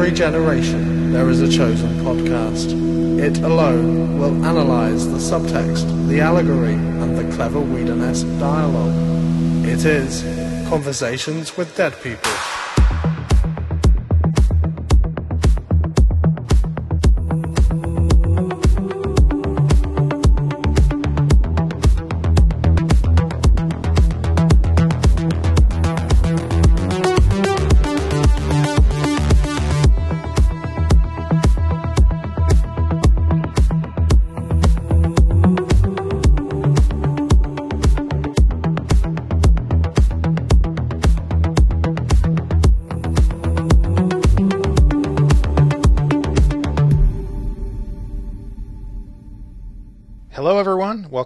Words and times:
every 0.00 0.16
generation, 0.16 1.12
there 1.12 1.28
is 1.28 1.42
a 1.42 1.50
chosen 1.50 1.90
podcast. 1.98 2.72
It 3.20 3.36
alone 3.42 4.18
will 4.18 4.46
analyze 4.46 5.06
the 5.06 5.18
subtext, 5.18 6.08
the 6.08 6.22
allegory, 6.22 6.72
and 6.72 7.18
the 7.18 7.36
clever 7.36 7.60
Whedon-esque 7.60 8.26
dialogue. 8.38 8.94
It 9.66 9.84
is 9.84 10.22
Conversations 10.70 11.54
with 11.58 11.76
Dead 11.76 11.92
People. 12.02 12.49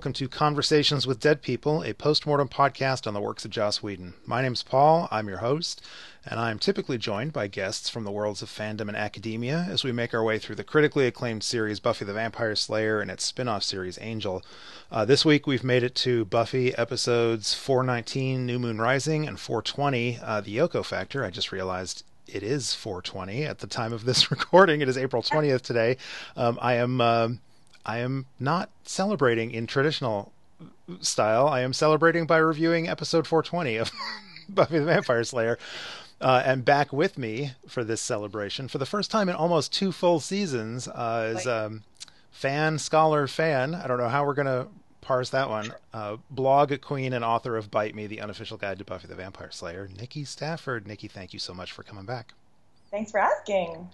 Welcome 0.04 0.12
to 0.12 0.28
Conversations 0.28 1.06
with 1.06 1.18
Dead 1.18 1.40
People, 1.40 1.82
a 1.82 1.94
postmortem 1.94 2.46
podcast 2.46 3.06
on 3.06 3.14
the 3.14 3.22
works 3.22 3.46
of 3.46 3.50
Joss 3.50 3.82
Whedon. 3.82 4.12
My 4.26 4.42
name's 4.42 4.62
Paul, 4.62 5.08
I'm 5.10 5.28
your 5.28 5.38
host, 5.38 5.80
and 6.26 6.38
I'm 6.38 6.58
typically 6.58 6.98
joined 6.98 7.32
by 7.32 7.46
guests 7.46 7.88
from 7.88 8.04
the 8.04 8.10
worlds 8.10 8.42
of 8.42 8.50
fandom 8.50 8.88
and 8.88 8.98
academia 8.98 9.66
as 9.66 9.82
we 9.82 9.92
make 9.92 10.12
our 10.12 10.22
way 10.22 10.38
through 10.38 10.56
the 10.56 10.62
critically 10.62 11.06
acclaimed 11.06 11.42
series 11.42 11.80
Buffy 11.80 12.04
the 12.04 12.12
Vampire 12.12 12.54
Slayer 12.54 13.00
and 13.00 13.10
its 13.10 13.24
spin 13.24 13.48
off 13.48 13.62
series 13.62 13.98
Angel. 14.02 14.44
Uh, 14.92 15.06
this 15.06 15.24
week 15.24 15.46
we've 15.46 15.64
made 15.64 15.82
it 15.82 15.94
to 15.94 16.26
Buffy 16.26 16.76
episodes 16.76 17.54
419, 17.54 18.44
New 18.44 18.58
Moon 18.58 18.78
Rising, 18.78 19.26
and 19.26 19.40
420, 19.40 20.18
uh, 20.22 20.42
The 20.42 20.54
Yoko 20.54 20.84
Factor. 20.84 21.24
I 21.24 21.30
just 21.30 21.50
realized 21.50 22.04
it 22.26 22.42
is 22.42 22.74
420 22.74 23.44
at 23.44 23.60
the 23.60 23.66
time 23.66 23.94
of 23.94 24.04
this 24.04 24.30
recording. 24.30 24.82
It 24.82 24.88
is 24.90 24.98
April 24.98 25.22
20th 25.22 25.62
today. 25.62 25.96
Um, 26.36 26.58
I 26.60 26.74
am. 26.74 27.00
Um, 27.00 27.40
I 27.86 27.98
am 27.98 28.26
not 28.38 28.70
celebrating 28.84 29.50
in 29.50 29.66
traditional 29.66 30.32
style. 31.00 31.48
I 31.48 31.60
am 31.60 31.72
celebrating 31.72 32.26
by 32.26 32.38
reviewing 32.38 32.88
episode 32.88 33.26
420 33.26 33.76
of 33.76 33.90
Buffy 34.48 34.78
the 34.78 34.84
Vampire 34.84 35.24
Slayer. 35.24 35.58
Uh, 36.20 36.42
and 36.44 36.64
back 36.64 36.92
with 36.92 37.18
me 37.18 37.52
for 37.68 37.84
this 37.84 38.00
celebration 38.00 38.68
for 38.68 38.78
the 38.78 38.86
first 38.86 39.10
time 39.10 39.28
in 39.28 39.34
almost 39.34 39.72
two 39.72 39.92
full 39.92 40.20
seasons 40.20 40.88
uh, 40.88 41.34
is 41.36 41.46
um, 41.46 41.82
fan, 42.30 42.78
scholar, 42.78 43.26
fan. 43.26 43.74
I 43.74 43.86
don't 43.86 43.98
know 43.98 44.08
how 44.08 44.24
we're 44.24 44.34
going 44.34 44.46
to 44.46 44.68
parse 45.00 45.30
that 45.30 45.50
one. 45.50 45.74
Uh, 45.92 46.16
blog 46.30 46.72
queen 46.80 47.12
and 47.12 47.24
author 47.24 47.56
of 47.56 47.70
Bite 47.70 47.94
Me, 47.94 48.06
the 48.06 48.20
unofficial 48.20 48.56
guide 48.56 48.78
to 48.78 48.84
Buffy 48.84 49.06
the 49.06 49.14
Vampire 49.14 49.50
Slayer, 49.50 49.88
Nikki 49.98 50.24
Stafford. 50.24 50.86
Nikki, 50.86 51.08
thank 51.08 51.32
you 51.32 51.38
so 51.38 51.52
much 51.52 51.72
for 51.72 51.82
coming 51.82 52.06
back. 52.06 52.32
Thanks 52.90 53.10
for 53.10 53.18
asking. 53.18 53.88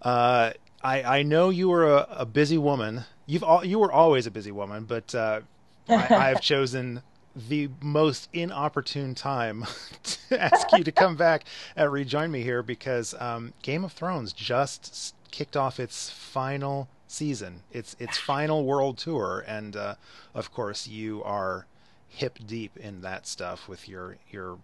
Uh, 0.00 0.52
I, 0.82 1.02
I 1.02 1.22
know 1.22 1.50
you 1.50 1.68
were 1.68 1.86
a, 1.86 2.06
a 2.10 2.26
busy 2.26 2.58
woman. 2.58 3.04
You've 3.26 3.42
all, 3.42 3.64
you 3.64 3.78
were 3.78 3.92
always 3.92 4.26
a 4.26 4.30
busy 4.30 4.52
woman, 4.52 4.84
but 4.84 5.14
uh, 5.14 5.40
I, 5.88 5.94
I 5.94 6.28
have 6.28 6.40
chosen 6.42 7.02
the 7.48 7.68
most 7.80 8.28
inopportune 8.32 9.14
time 9.14 9.64
to 10.02 10.42
ask 10.42 10.66
you 10.72 10.82
to 10.84 10.92
come 10.92 11.16
back 11.16 11.44
and 11.76 11.92
rejoin 11.92 12.30
me 12.30 12.42
here 12.42 12.62
because 12.62 13.14
um, 13.18 13.52
Game 13.62 13.84
of 13.84 13.92
Thrones 13.92 14.32
just 14.32 15.14
kicked 15.30 15.56
off 15.56 15.78
its 15.78 16.10
final 16.10 16.88
season, 17.06 17.62
its 17.72 17.96
its 17.98 18.16
final 18.32 18.64
world 18.64 18.98
tour, 18.98 19.44
and 19.46 19.76
uh, 19.76 19.94
of 20.34 20.52
course 20.52 20.86
you 20.86 21.22
are 21.24 21.66
hip 22.08 22.38
deep 22.46 22.76
in 22.76 23.02
that 23.02 23.26
stuff 23.26 23.68
with 23.68 23.88
your 23.88 24.16
your 24.30 24.58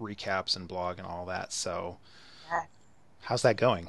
recaps 0.00 0.56
and 0.56 0.66
blog 0.66 0.98
and 0.98 1.06
all 1.06 1.26
that. 1.26 1.52
So, 1.52 1.98
how's 3.22 3.42
that 3.42 3.56
going? 3.56 3.88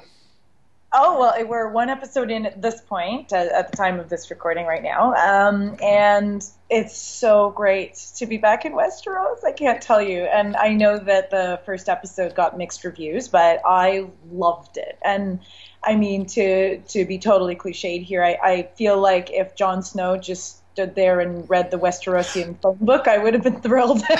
Oh 0.90 1.20
well, 1.20 1.46
we're 1.46 1.68
one 1.68 1.90
episode 1.90 2.30
in 2.30 2.46
at 2.46 2.62
this 2.62 2.80
point, 2.80 3.30
uh, 3.30 3.36
at 3.36 3.70
the 3.70 3.76
time 3.76 4.00
of 4.00 4.08
this 4.08 4.30
recording 4.30 4.64
right 4.64 4.82
now, 4.82 5.12
um, 5.14 5.76
and 5.82 6.42
it's 6.70 6.96
so 6.96 7.50
great 7.50 7.94
to 8.16 8.24
be 8.24 8.38
back 8.38 8.64
in 8.64 8.72
Westeros. 8.72 9.44
I 9.44 9.52
can't 9.52 9.82
tell 9.82 10.00
you, 10.00 10.20
and 10.22 10.56
I 10.56 10.72
know 10.72 10.98
that 10.98 11.30
the 11.30 11.60
first 11.66 11.90
episode 11.90 12.34
got 12.34 12.56
mixed 12.56 12.84
reviews, 12.84 13.28
but 13.28 13.60
I 13.66 14.06
loved 14.32 14.78
it. 14.78 14.98
And 15.04 15.40
I 15.84 15.94
mean, 15.94 16.24
to 16.26 16.78
to 16.78 17.04
be 17.04 17.18
totally 17.18 17.54
cliched 17.54 18.04
here, 18.04 18.24
I, 18.24 18.38
I 18.42 18.62
feel 18.76 18.98
like 18.98 19.30
if 19.30 19.54
Jon 19.56 19.82
Snow 19.82 20.16
just 20.16 20.62
stood 20.72 20.94
there 20.94 21.20
and 21.20 21.48
read 21.50 21.70
the 21.70 21.78
Westerosian 21.78 22.62
phone 22.62 22.78
book, 22.80 23.08
I 23.08 23.18
would 23.18 23.34
have 23.34 23.42
been 23.42 23.60
thrilled. 23.60 24.02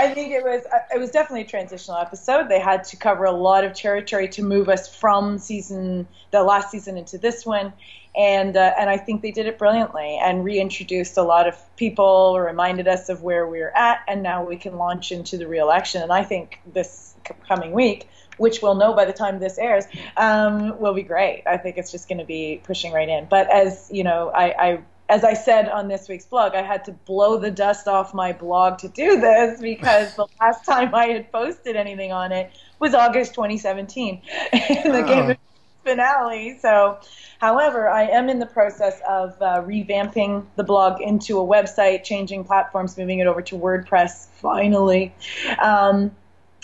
I 0.00 0.14
think 0.14 0.32
it 0.32 0.42
was 0.42 0.62
it 0.94 0.98
was 0.98 1.10
definitely 1.10 1.42
a 1.42 1.48
transitional 1.48 1.98
episode. 1.98 2.48
They 2.48 2.58
had 2.58 2.84
to 2.84 2.96
cover 2.96 3.24
a 3.24 3.32
lot 3.32 3.64
of 3.64 3.74
territory 3.74 4.28
to 4.30 4.42
move 4.42 4.70
us 4.70 4.94
from 4.94 5.38
season 5.38 6.08
the 6.30 6.42
last 6.42 6.70
season 6.70 6.96
into 6.96 7.18
this 7.18 7.44
one, 7.44 7.74
and 8.16 8.56
uh, 8.56 8.72
and 8.78 8.88
I 8.88 8.96
think 8.96 9.20
they 9.20 9.30
did 9.30 9.44
it 9.44 9.58
brilliantly 9.58 10.18
and 10.22 10.42
reintroduced 10.42 11.18
a 11.18 11.22
lot 11.22 11.46
of 11.46 11.54
people, 11.76 12.40
reminded 12.40 12.88
us 12.88 13.10
of 13.10 13.22
where 13.22 13.46
we 13.46 13.58
we're 13.58 13.72
at, 13.76 13.98
and 14.08 14.22
now 14.22 14.42
we 14.42 14.56
can 14.56 14.78
launch 14.78 15.12
into 15.12 15.36
the 15.36 15.46
real 15.46 15.70
action. 15.70 16.00
And 16.00 16.12
I 16.12 16.24
think 16.24 16.60
this 16.64 17.14
coming 17.46 17.72
week 17.72 18.08
which 18.40 18.62
we'll 18.62 18.74
know 18.74 18.94
by 18.94 19.04
the 19.04 19.12
time 19.12 19.38
this 19.38 19.58
airs, 19.58 19.84
um, 20.16 20.80
will 20.80 20.94
be 20.94 21.02
great. 21.02 21.42
I 21.46 21.58
think 21.58 21.76
it's 21.76 21.92
just 21.92 22.08
going 22.08 22.20
to 22.20 22.24
be 22.24 22.58
pushing 22.64 22.90
right 22.90 23.06
in. 23.06 23.26
But 23.26 23.52
as 23.52 23.90
you 23.92 24.02
know, 24.02 24.30
I, 24.30 24.44
I 24.58 24.78
as 25.10 25.24
I 25.24 25.34
said 25.34 25.68
on 25.68 25.88
this 25.88 26.08
week's 26.08 26.24
blog, 26.24 26.54
I 26.54 26.62
had 26.62 26.84
to 26.84 26.92
blow 26.92 27.36
the 27.36 27.50
dust 27.50 27.88
off 27.88 28.14
my 28.14 28.32
blog 28.32 28.78
to 28.78 28.88
do 28.88 29.20
this 29.20 29.60
because 29.60 30.14
the 30.14 30.26
last 30.40 30.64
time 30.64 30.94
I 30.94 31.06
had 31.06 31.32
posted 31.32 31.74
anything 31.74 32.12
on 32.12 32.30
it 32.30 32.52
was 32.78 32.94
August 32.94 33.34
2017, 33.34 34.22
in 34.52 34.60
the 34.92 35.02
oh. 35.02 35.06
Game 35.06 35.30
of 35.30 35.36
finale. 35.84 36.58
So, 36.60 37.00
however, 37.40 37.88
I 37.88 38.04
am 38.04 38.28
in 38.28 38.38
the 38.38 38.46
process 38.46 39.00
of 39.08 39.30
uh, 39.42 39.62
revamping 39.62 40.46
the 40.54 40.62
blog 40.62 41.00
into 41.00 41.40
a 41.40 41.44
website, 41.44 42.04
changing 42.04 42.44
platforms, 42.44 42.96
moving 42.96 43.18
it 43.18 43.26
over 43.26 43.42
to 43.42 43.56
WordPress 43.56 44.28
finally. 44.28 45.12
Um, 45.60 46.12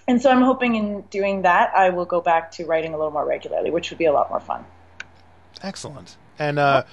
and 0.06 0.22
so 0.22 0.30
I'm 0.30 0.42
hoping 0.42 0.76
in 0.76 1.00
doing 1.10 1.42
that, 1.42 1.74
I 1.74 1.90
will 1.90 2.04
go 2.04 2.20
back 2.20 2.52
to 2.52 2.64
writing 2.64 2.94
a 2.94 2.96
little 2.96 3.10
more 3.10 3.26
regularly, 3.26 3.72
which 3.72 3.90
would 3.90 3.98
be 3.98 4.04
a 4.04 4.12
lot 4.12 4.30
more 4.30 4.38
fun. 4.38 4.64
Excellent. 5.62 6.16
And 6.38 6.60
uh, 6.60 6.84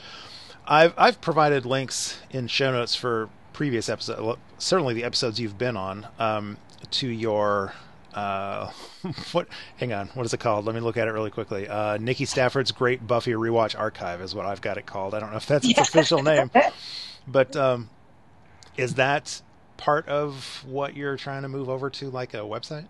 I've 0.68 0.94
I've 0.98 1.22
provided 1.22 1.66
links 1.66 2.20
in 2.32 2.48
show 2.48 2.72
notes 2.72 2.96
for 2.96 3.30
previous 3.52 3.90
episodes, 3.90 4.40
certainly 4.58 4.94
the 4.94 5.04
episodes 5.04 5.40
you've 5.40 5.58
been 5.58 5.78
on, 5.78 6.08
um, 6.20 6.58
to 6.92 7.08
your 7.08 7.74
uh, 8.14 8.72
what? 9.32 9.48
Hang 9.78 9.94
on, 9.94 10.08
what 10.14 10.26
is 10.26 10.34
it 10.34 10.40
called? 10.40 10.66
Let 10.66 10.76
me 10.76 10.82
look 10.82 10.98
at 10.98 11.08
it 11.08 11.12
really 11.12 11.32
quickly. 11.32 11.68
Uh, 11.68 11.98
Nikki 11.98 12.26
Stafford's 12.26 12.72
Great 12.72 13.06
Buffy 13.06 13.32
Rewatch 13.32 13.78
Archive 13.78 14.22
is 14.22 14.34
what 14.36 14.46
I've 14.46 14.62
got 14.62 14.78
it 14.78 14.86
called. 14.86 15.14
I 15.14 15.20
don't 15.20 15.32
know 15.32 15.38
if 15.38 15.46
that's 15.46 15.68
its 15.68 15.80
official 15.80 16.24
name, 16.24 16.50
but 17.28 17.56
um, 17.56 17.90
is 18.78 18.96
that 18.96 19.42
part 19.78 20.08
of 20.08 20.64
what 20.66 20.96
you're 20.96 21.18
trying 21.18 21.42
to 21.42 21.50
move 21.50 21.70
over 21.70 21.90
to, 21.90 22.10
like 22.10 22.34
a 22.34 22.38
website? 22.38 22.86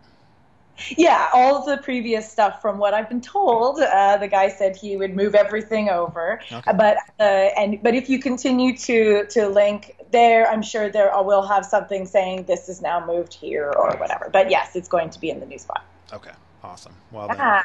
Yeah, 0.98 1.30
all 1.34 1.56
of 1.56 1.66
the 1.66 1.78
previous 1.78 2.30
stuff 2.30 2.62
from 2.62 2.78
what 2.78 2.94
I've 2.94 3.08
been 3.08 3.22
told, 3.22 3.80
uh, 3.80 4.18
the 4.18 4.28
guy 4.28 4.50
said 4.50 4.76
he 4.76 4.98
would 4.98 5.16
move 5.16 5.36
everything 5.36 5.90
over. 5.90 6.42
Okay. 6.52 6.72
But 6.76 6.98
uh, 7.20 7.24
and 7.24 7.82
but 7.82 7.96
if 7.96 8.10
you 8.10 8.20
continue 8.20 8.76
to 8.78 9.26
to 9.28 9.48
link 9.48 9.96
there, 10.12 10.50
I'm 10.50 10.62
sure 10.62 10.90
there 10.90 11.12
will 11.22 11.44
have 11.44 11.66
something 11.66 12.06
saying 12.06 12.44
this 12.44 12.70
is 12.70 12.82
now 12.82 13.06
moved 13.06 13.34
here 13.34 13.72
or 13.76 13.96
whatever. 13.98 14.30
But 14.32 14.50
yes, 14.50 14.76
it's 14.76 14.88
going 14.88 15.10
to 15.12 15.20
be 15.20 15.30
in 15.30 15.40
the 15.40 15.46
new 15.46 15.60
spot. 15.60 15.86
Okay, 16.12 16.32
awesome. 16.64 16.94
Well, 17.12 17.28
then, 17.28 17.38
ah. 17.40 17.64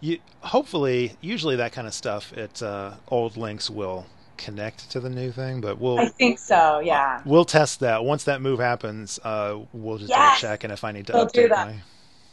you 0.00 0.18
hopefully 0.40 1.16
usually 1.20 1.56
that 1.56 1.72
kind 1.72 1.86
of 1.86 1.94
stuff 1.94 2.32
at 2.36 2.62
uh, 2.62 2.94
old 3.08 3.36
links 3.36 3.68
will 3.68 4.06
connect 4.36 4.90
to 4.90 5.00
the 5.00 5.10
new 5.10 5.32
thing, 5.32 5.60
but 5.60 5.80
we'll. 5.80 5.98
I 5.98 6.08
think 6.08 6.38
so. 6.38 6.80
Yeah. 6.80 7.22
We'll 7.24 7.44
test 7.44 7.80
that 7.80 8.04
once 8.04 8.24
that 8.24 8.40
move 8.40 8.60
happens. 8.60 9.18
Uh, 9.22 9.60
we'll 9.72 9.98
just 9.98 10.10
yes! 10.10 10.40
check, 10.40 10.64
and 10.64 10.72
if 10.72 10.84
I 10.84 10.92
need 10.92 11.06
to 11.08 11.14
we'll 11.14 11.26
update 11.26 11.50
my 11.50 11.76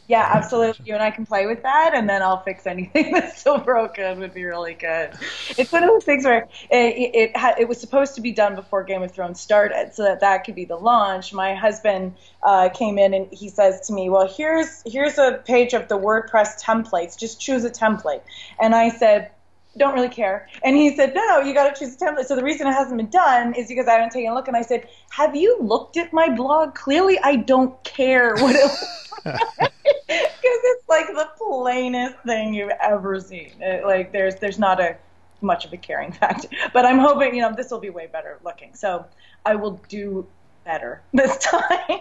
yeah, 0.06 0.30
absolutely. 0.34 0.84
You 0.84 0.94
and 0.94 1.02
I 1.02 1.10
can 1.10 1.24
play 1.24 1.46
with 1.46 1.62
that, 1.62 1.92
and 1.94 2.08
then 2.08 2.20
I'll 2.20 2.42
fix 2.42 2.66
anything 2.66 3.12
that's 3.12 3.40
still 3.40 3.58
broken. 3.58 4.20
Would 4.20 4.34
be 4.34 4.44
really 4.44 4.74
good. 4.74 5.10
It's 5.56 5.72
one 5.72 5.82
of 5.82 5.88
those 5.88 6.04
things 6.04 6.24
where 6.24 6.48
it 6.70 7.14
it, 7.14 7.36
had, 7.36 7.58
it 7.58 7.68
was 7.68 7.80
supposed 7.80 8.14
to 8.16 8.20
be 8.20 8.32
done 8.32 8.54
before 8.54 8.84
Game 8.84 9.02
of 9.02 9.12
Thrones 9.12 9.40
started, 9.40 9.94
so 9.94 10.02
that 10.02 10.20
that 10.20 10.44
could 10.44 10.54
be 10.54 10.66
the 10.66 10.76
launch. 10.76 11.32
My 11.32 11.54
husband 11.54 12.14
uh, 12.42 12.68
came 12.68 12.98
in 12.98 13.14
and 13.14 13.28
he 13.32 13.48
says 13.48 13.86
to 13.86 13.94
me, 13.94 14.10
"Well, 14.10 14.28
here's 14.28 14.82
here's 14.84 15.16
a 15.16 15.42
page 15.46 15.72
of 15.72 15.88
the 15.88 15.98
WordPress 15.98 16.62
templates. 16.62 17.18
Just 17.18 17.40
choose 17.40 17.64
a 17.64 17.70
template." 17.70 18.22
And 18.60 18.74
I 18.74 18.90
said, 18.90 19.30
don't 19.78 19.94
really 19.94 20.08
care. 20.08 20.48
And 20.62 20.76
he 20.76 20.94
said, 20.94 21.14
no, 21.14 21.24
no, 21.26 21.40
you 21.40 21.54
got 21.54 21.74
to 21.74 21.78
choose 21.78 21.94
a 21.94 21.98
template. 21.98 22.26
So 22.26 22.36
the 22.36 22.44
reason 22.44 22.66
it 22.66 22.72
hasn't 22.72 22.96
been 22.96 23.10
done 23.10 23.54
is 23.54 23.68
because 23.68 23.88
I 23.88 23.92
haven't 23.92 24.10
taken 24.10 24.30
a 24.30 24.34
look. 24.34 24.48
And 24.48 24.56
I 24.56 24.62
said, 24.62 24.88
have 25.10 25.34
you 25.34 25.58
looked 25.60 25.96
at 25.96 26.12
my 26.12 26.28
blog? 26.34 26.74
Clearly, 26.74 27.18
I 27.22 27.36
don't 27.36 27.82
care 27.84 28.34
what 28.34 28.54
it 28.54 28.62
looks 28.62 29.12
like. 29.58 29.72
Because 30.06 30.60
it's 30.64 30.88
like 30.88 31.06
the 31.06 31.28
plainest 31.38 32.16
thing 32.26 32.52
you've 32.52 32.70
ever 32.80 33.18
seen. 33.20 33.52
It, 33.60 33.84
like 33.84 34.12
there's 34.12 34.36
there's 34.36 34.58
not 34.58 34.78
a 34.78 34.96
much 35.40 35.64
of 35.64 35.72
a 35.72 35.76
caring 35.76 36.12
factor. 36.20 36.48
But 36.74 36.84
I'm 36.84 36.98
hoping 36.98 37.34
you 37.34 37.40
know 37.40 37.54
this 37.54 37.70
will 37.70 37.80
be 37.80 37.90
way 37.90 38.06
better 38.06 38.38
looking. 38.44 38.74
So 38.74 39.06
I 39.46 39.54
will 39.54 39.80
do 39.88 40.26
better 40.64 41.02
this 41.14 41.38
time. 41.38 42.00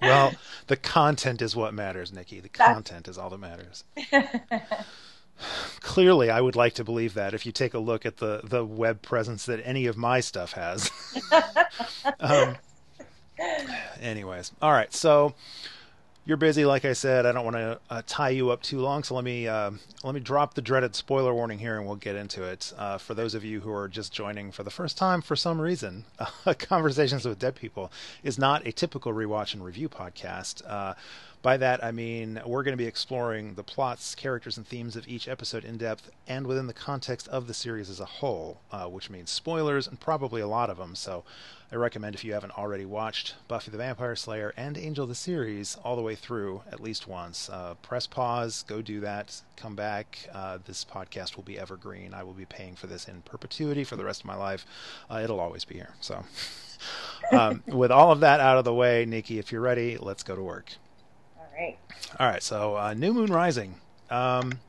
well, 0.00 0.32
the 0.66 0.76
content 0.76 1.42
is 1.42 1.54
what 1.54 1.74
matters, 1.74 2.12
Nikki. 2.12 2.40
The 2.40 2.48
content 2.48 3.06
is 3.06 3.18
all 3.18 3.30
that 3.30 3.38
matters. 3.38 3.84
Clearly, 5.80 6.30
I 6.30 6.40
would 6.40 6.56
like 6.56 6.74
to 6.74 6.84
believe 6.84 7.14
that 7.14 7.34
if 7.34 7.46
you 7.46 7.52
take 7.52 7.74
a 7.74 7.78
look 7.78 8.06
at 8.06 8.18
the, 8.18 8.40
the 8.44 8.64
web 8.64 9.02
presence 9.02 9.46
that 9.46 9.60
any 9.64 9.86
of 9.86 9.96
my 9.96 10.20
stuff 10.20 10.52
has. 10.52 10.90
um, 12.20 12.56
anyways, 14.00 14.52
all 14.60 14.72
right. 14.72 14.92
So 14.92 15.34
you're 16.24 16.36
busy, 16.36 16.64
like 16.64 16.84
I 16.84 16.92
said. 16.92 17.26
I 17.26 17.32
don't 17.32 17.44
want 17.44 17.56
to 17.56 17.80
uh, 17.90 18.02
tie 18.06 18.30
you 18.30 18.50
up 18.50 18.62
too 18.62 18.78
long, 18.78 19.02
so 19.02 19.14
let 19.14 19.24
me 19.24 19.48
uh, 19.48 19.72
let 20.04 20.14
me 20.14 20.20
drop 20.20 20.54
the 20.54 20.62
dreaded 20.62 20.94
spoiler 20.94 21.34
warning 21.34 21.58
here, 21.58 21.76
and 21.76 21.86
we'll 21.86 21.96
get 21.96 22.14
into 22.14 22.44
it. 22.44 22.72
Uh, 22.78 22.98
for 22.98 23.14
those 23.14 23.34
of 23.34 23.44
you 23.44 23.60
who 23.60 23.72
are 23.72 23.88
just 23.88 24.12
joining 24.12 24.52
for 24.52 24.62
the 24.62 24.70
first 24.70 24.96
time, 24.96 25.20
for 25.20 25.34
some 25.34 25.60
reason, 25.60 26.04
Conversations 26.58 27.24
with 27.26 27.40
Dead 27.40 27.56
People 27.56 27.90
is 28.22 28.38
not 28.38 28.66
a 28.66 28.72
typical 28.72 29.12
rewatch 29.12 29.52
and 29.52 29.64
review 29.64 29.88
podcast. 29.88 30.62
By 31.42 31.56
that, 31.56 31.82
I 31.82 31.90
mean 31.90 32.40
we're 32.46 32.62
going 32.62 32.72
to 32.72 32.82
be 32.82 32.86
exploring 32.86 33.54
the 33.54 33.64
plots, 33.64 34.14
characters, 34.14 34.56
and 34.56 34.64
themes 34.64 34.94
of 34.94 35.08
each 35.08 35.26
episode 35.26 35.64
in 35.64 35.76
depth 35.76 36.08
and 36.28 36.46
within 36.46 36.68
the 36.68 36.72
context 36.72 37.26
of 37.26 37.48
the 37.48 37.54
series 37.54 37.90
as 37.90 37.98
a 37.98 38.04
whole, 38.04 38.60
uh, 38.70 38.84
which 38.84 39.10
means 39.10 39.28
spoilers 39.30 39.88
and 39.88 39.98
probably 39.98 40.40
a 40.40 40.46
lot 40.46 40.70
of 40.70 40.76
them. 40.76 40.94
So 40.94 41.24
I 41.72 41.74
recommend 41.74 42.14
if 42.14 42.22
you 42.22 42.32
haven't 42.34 42.56
already 42.56 42.84
watched 42.84 43.34
Buffy 43.48 43.72
the 43.72 43.78
Vampire 43.78 44.14
Slayer 44.14 44.54
and 44.56 44.78
Angel 44.78 45.04
the 45.04 45.16
series 45.16 45.76
all 45.82 45.96
the 45.96 46.02
way 46.02 46.14
through 46.14 46.62
at 46.70 46.78
least 46.78 47.08
once, 47.08 47.50
uh, 47.50 47.74
press 47.82 48.06
pause, 48.06 48.62
go 48.68 48.80
do 48.80 49.00
that, 49.00 49.40
come 49.56 49.74
back. 49.74 50.28
Uh, 50.32 50.58
this 50.64 50.84
podcast 50.84 51.34
will 51.34 51.42
be 51.42 51.58
evergreen. 51.58 52.14
I 52.14 52.22
will 52.22 52.34
be 52.34 52.44
paying 52.44 52.76
for 52.76 52.86
this 52.86 53.08
in 53.08 53.22
perpetuity 53.22 53.82
for 53.82 53.96
the 53.96 54.04
rest 54.04 54.20
of 54.20 54.26
my 54.26 54.36
life. 54.36 54.64
Uh, 55.10 55.22
it'll 55.24 55.40
always 55.40 55.64
be 55.64 55.74
here. 55.74 55.94
So, 56.00 56.24
um, 57.32 57.64
with 57.66 57.90
all 57.90 58.12
of 58.12 58.20
that 58.20 58.38
out 58.38 58.58
of 58.58 58.64
the 58.64 58.74
way, 58.74 59.04
Nikki, 59.06 59.40
if 59.40 59.50
you're 59.50 59.60
ready, 59.60 59.98
let's 59.98 60.22
go 60.22 60.36
to 60.36 60.42
work. 60.42 60.74
All 62.18 62.26
right. 62.26 62.42
So, 62.42 62.76
uh, 62.76 62.94
New 62.94 63.12
Moon 63.12 63.32
Rising. 63.32 63.74
Um, 64.10 64.60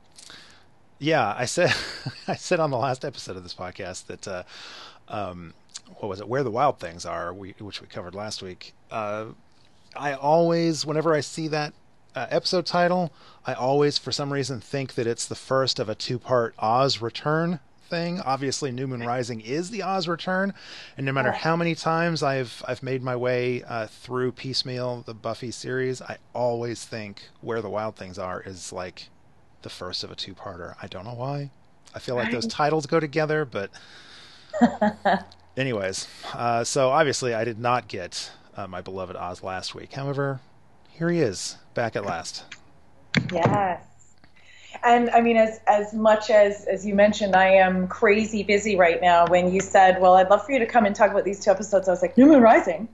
yeah, 0.98 1.34
I 1.36 1.44
said 1.44 1.74
I 2.28 2.36
said 2.36 2.60
on 2.60 2.70
the 2.70 2.78
last 2.78 3.04
episode 3.04 3.36
of 3.36 3.42
this 3.42 3.54
podcast 3.54 4.06
that 4.06 4.26
uh, 4.26 4.42
um, 5.08 5.54
what 5.96 6.08
was 6.08 6.20
it? 6.20 6.28
Where 6.28 6.42
the 6.42 6.50
Wild 6.50 6.78
Things 6.78 7.04
Are, 7.04 7.32
we, 7.32 7.54
which 7.58 7.80
we 7.80 7.86
covered 7.86 8.14
last 8.14 8.42
week. 8.42 8.74
Uh, 8.90 9.26
I 9.96 10.14
always, 10.14 10.84
whenever 10.84 11.14
I 11.14 11.20
see 11.20 11.48
that 11.48 11.72
uh, 12.14 12.26
episode 12.30 12.66
title, 12.66 13.12
I 13.46 13.54
always, 13.54 13.98
for 13.98 14.12
some 14.12 14.32
reason, 14.32 14.60
think 14.60 14.94
that 14.94 15.06
it's 15.06 15.26
the 15.26 15.34
first 15.34 15.78
of 15.78 15.88
a 15.88 15.94
two-part 15.94 16.54
Oz 16.58 17.00
Return 17.00 17.60
thing. 17.84 18.20
Obviously, 18.20 18.70
New 18.70 18.86
Moon 18.86 19.02
Rising 19.02 19.40
is 19.40 19.70
the 19.70 19.82
Oz 19.82 20.08
Return, 20.08 20.54
and 20.96 21.06
no 21.06 21.12
matter 21.12 21.32
how 21.32 21.56
many 21.56 21.74
times 21.74 22.22
I've 22.22 22.62
I've 22.66 22.82
made 22.82 23.02
my 23.02 23.16
way 23.16 23.62
uh, 23.62 23.86
through 23.86 24.32
piecemeal 24.32 25.02
the 25.06 25.14
Buffy 25.14 25.50
series, 25.50 26.02
I 26.02 26.18
always 26.32 26.84
think 26.84 27.28
Where 27.40 27.62
the 27.62 27.70
Wild 27.70 27.96
Things 27.96 28.18
Are 28.18 28.42
is 28.42 28.72
like 28.72 29.08
the 29.62 29.70
first 29.70 30.04
of 30.04 30.10
a 30.10 30.14
two-parter. 30.14 30.74
I 30.82 30.86
don't 30.86 31.04
know 31.04 31.14
why. 31.14 31.50
I 31.94 31.98
feel 31.98 32.16
like 32.16 32.32
those 32.32 32.46
titles 32.46 32.86
go 32.86 32.98
together, 32.98 33.44
but 33.44 33.70
anyways, 35.56 36.08
uh, 36.32 36.64
so 36.64 36.90
obviously 36.90 37.34
I 37.34 37.44
did 37.44 37.58
not 37.58 37.88
get 37.88 38.32
uh, 38.56 38.66
my 38.66 38.80
beloved 38.80 39.16
Oz 39.16 39.42
last 39.42 39.74
week. 39.74 39.92
However, 39.92 40.40
here 40.90 41.08
he 41.08 41.20
is, 41.20 41.56
back 41.74 41.96
at 41.96 42.04
last. 42.04 42.44
Yes. 43.32 43.93
And 44.84 45.08
I 45.10 45.20
mean, 45.22 45.36
as 45.36 45.60
as 45.66 45.94
much 45.94 46.28
as 46.30 46.66
as 46.66 46.84
you 46.84 46.94
mentioned, 46.94 47.34
I 47.34 47.46
am 47.46 47.88
crazy 47.88 48.42
busy 48.42 48.76
right 48.76 49.00
now. 49.00 49.26
When 49.26 49.52
you 49.52 49.60
said, 49.60 50.00
"Well, 50.00 50.14
I'd 50.14 50.28
love 50.28 50.44
for 50.44 50.52
you 50.52 50.58
to 50.58 50.66
come 50.66 50.84
and 50.84 50.94
talk 50.94 51.10
about 51.10 51.24
these 51.24 51.42
two 51.42 51.50
episodes," 51.50 51.88
I 51.88 51.92
was 51.92 52.02
like, 52.02 52.18
"New 52.18 52.26
Moon 52.26 52.42
Rising." 52.42 52.88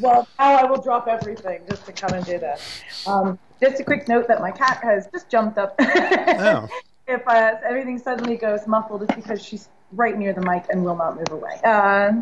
well, 0.00 0.26
now 0.38 0.54
I 0.56 0.64
will 0.64 0.80
drop 0.80 1.06
everything 1.06 1.60
just 1.68 1.86
to 1.86 1.92
come 1.92 2.12
and 2.12 2.24
do 2.26 2.38
this. 2.38 2.82
Um, 3.06 3.38
just 3.60 3.80
a 3.80 3.84
quick 3.84 4.08
note 4.08 4.26
that 4.28 4.40
my 4.40 4.50
cat 4.50 4.80
has 4.82 5.06
just 5.12 5.30
jumped 5.30 5.58
up. 5.58 5.76
oh. 5.80 6.68
If 7.06 7.26
uh, 7.28 7.56
everything 7.64 7.98
suddenly 7.98 8.36
goes 8.36 8.66
muffled, 8.66 9.02
it's 9.02 9.14
because 9.14 9.44
she's 9.44 9.68
right 9.92 10.18
near 10.18 10.32
the 10.32 10.40
mic 10.40 10.64
and 10.70 10.84
will 10.84 10.96
not 10.96 11.16
move 11.16 11.30
away. 11.30 11.60
Uh, 11.62 12.12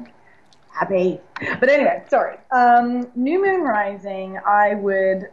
happy. 0.71 1.21
But 1.61 1.69
anyway, 1.69 2.03
sorry. 2.09 2.37
Um, 2.51 3.11
New 3.15 3.43
Moon 3.43 3.63
Rising, 3.63 4.39
I 4.45 4.75
would 4.75 5.31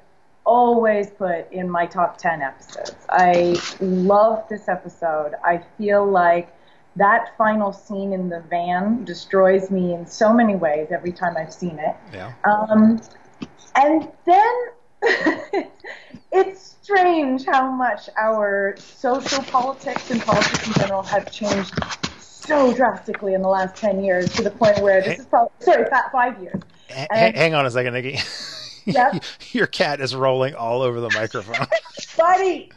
always 0.49 1.11
put 1.11 1.51
in 1.51 1.69
my 1.69 1.85
top 1.85 2.17
10 2.17 2.41
episodes. 2.41 2.95
I 3.07 3.55
love 3.79 4.49
this 4.49 4.67
episode. 4.67 5.33
I 5.43 5.61
feel 5.77 6.09
like 6.09 6.51
that 6.95 7.37
final 7.37 7.71
scene 7.71 8.13
in 8.13 8.29
the 8.29 8.41
van 8.49 9.05
destroys 9.05 9.69
me 9.69 9.93
in 9.93 10.07
so 10.07 10.33
many 10.33 10.55
ways 10.55 10.87
every 10.89 11.11
time 11.11 11.37
I've 11.37 11.53
seen 11.53 11.77
it. 11.77 11.95
Yeah. 12.11 12.33
Um, 12.49 12.99
and 13.75 14.09
then 14.25 14.55
it's 16.31 16.77
strange 16.81 17.45
how 17.45 17.69
much 17.71 18.09
our 18.17 18.75
social 18.79 19.43
politics 19.43 20.09
and 20.09 20.19
politics 20.19 20.65
in 20.65 20.73
general 20.73 21.03
have 21.03 21.31
changed 21.31 21.75
so 22.19 22.73
drastically 22.73 23.35
in 23.35 23.43
the 23.43 23.47
last 23.47 23.75
10 23.75 24.03
years 24.03 24.33
to 24.33 24.41
the 24.41 24.49
point 24.49 24.79
where 24.79 24.99
this 24.99 25.19
is 25.19 25.25
probably, 25.27 25.51
sorry, 25.59 25.85
five 26.11 26.41
years. 26.41 26.59
Hang 26.89 27.53
on 27.53 27.67
a 27.67 27.71
second, 27.71 27.93
Nikki. 27.93 28.17
Yep. 28.93 29.23
Your 29.51 29.67
cat 29.67 30.01
is 30.01 30.15
rolling 30.15 30.55
all 30.55 30.81
over 30.81 30.99
the 30.99 31.09
microphone. 31.11 31.67
Buddy! 32.17 32.71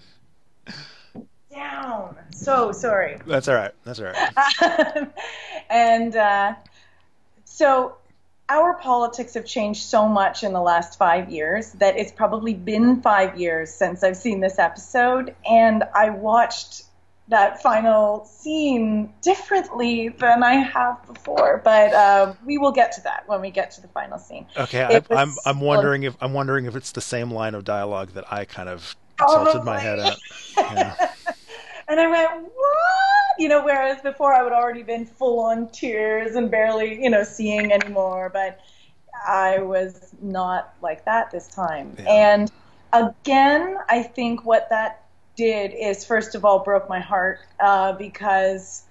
Down. 1.53 2.17
So 2.33 2.73
sorry. 2.73 3.19
That's 3.27 3.49
all 3.49 3.55
right. 3.55 3.73
That's 3.85 4.01
all 4.01 4.07
right. 4.07 5.11
and 5.71 6.17
uh, 6.17 6.55
so 7.45 7.97
our 8.49 8.75
politics 8.75 9.35
have 9.35 9.47
changed 9.47 9.83
so 9.83 10.09
much 10.09 10.43
in 10.43 10.53
the 10.53 10.61
last 10.61 10.99
five 10.99 11.31
years 11.31 11.73
that 11.73 11.97
it's 11.97 12.13
probably 12.13 12.55
been 12.55 13.01
five 13.01 13.39
years 13.39 13.73
since 13.73 14.03
I've 14.03 14.17
seen 14.17 14.41
this 14.41 14.59
episode. 14.59 15.35
And 15.49 15.85
I 15.95 16.11
watched 16.11 16.85
that 17.33 17.63
final 17.63 18.25
scene 18.27 19.13
differently 19.23 20.11
than 20.11 20.43
I 20.43 20.55
have 20.55 21.05
before. 21.07 21.61
But 21.65 21.93
uh, 21.93 22.35
we 22.45 22.59
will 22.59 22.73
get 22.73 22.93
to 22.93 23.01
that 23.03 23.27
when 23.27 23.41
we 23.41 23.51
get 23.51 23.71
to 23.73 23.81
the 23.81 23.89
final 23.89 24.19
scene. 24.19 24.47
Okay, 24.57 24.85
I, 24.85 25.15
I'm 25.15 25.35
I'm 25.45 25.61
wondering 25.61 26.05
if 26.05 26.17
I'm 26.21 26.35
wondering 26.35 26.67
if 26.67 26.77
it's 26.77 26.93
the 26.93 27.01
same 27.01 27.31
line 27.31 27.55
of 27.55 27.65
dialogue 27.65 28.11
that 28.11 28.31
I 28.33 28.45
kind 28.45 28.69
of 28.69 28.95
tilted 29.19 29.65
my 29.65 29.79
head 29.79 29.99
at. 29.99 30.19
Yeah. 30.57 30.95
and 31.89 31.99
I 31.99 32.07
went, 32.07 32.43
what? 32.43 33.39
You 33.39 33.49
know, 33.49 33.65
whereas 33.65 34.01
before 34.03 34.35
I 34.35 34.43
would 34.43 34.53
already 34.53 34.83
been 34.83 35.07
full 35.07 35.41
on 35.41 35.69
tears 35.71 36.37
and 36.37 36.51
barely, 36.51 37.03
you 37.03 37.11
know, 37.11 37.25
seeing 37.25 37.73
anymore. 37.73 38.31
But 38.33 38.61
I 39.27 39.59
was 39.59 40.15
not 40.21 40.75
like 40.83 41.05
that 41.07 41.31
this 41.31 41.49
time. 41.49 41.97
Yeah. 41.99 42.05
And 42.09 42.53
again, 42.93 43.79
I 43.89 44.03
think 44.03 44.45
what 44.45 44.69
that 44.71 45.02
did 45.37 45.73
is 45.73 46.05
first 46.05 46.35
of 46.35 46.45
all 46.45 46.61
broke 46.61 46.89
my 46.89 47.01
heart 47.01 47.41
uh, 47.61 47.93
because 47.93 48.83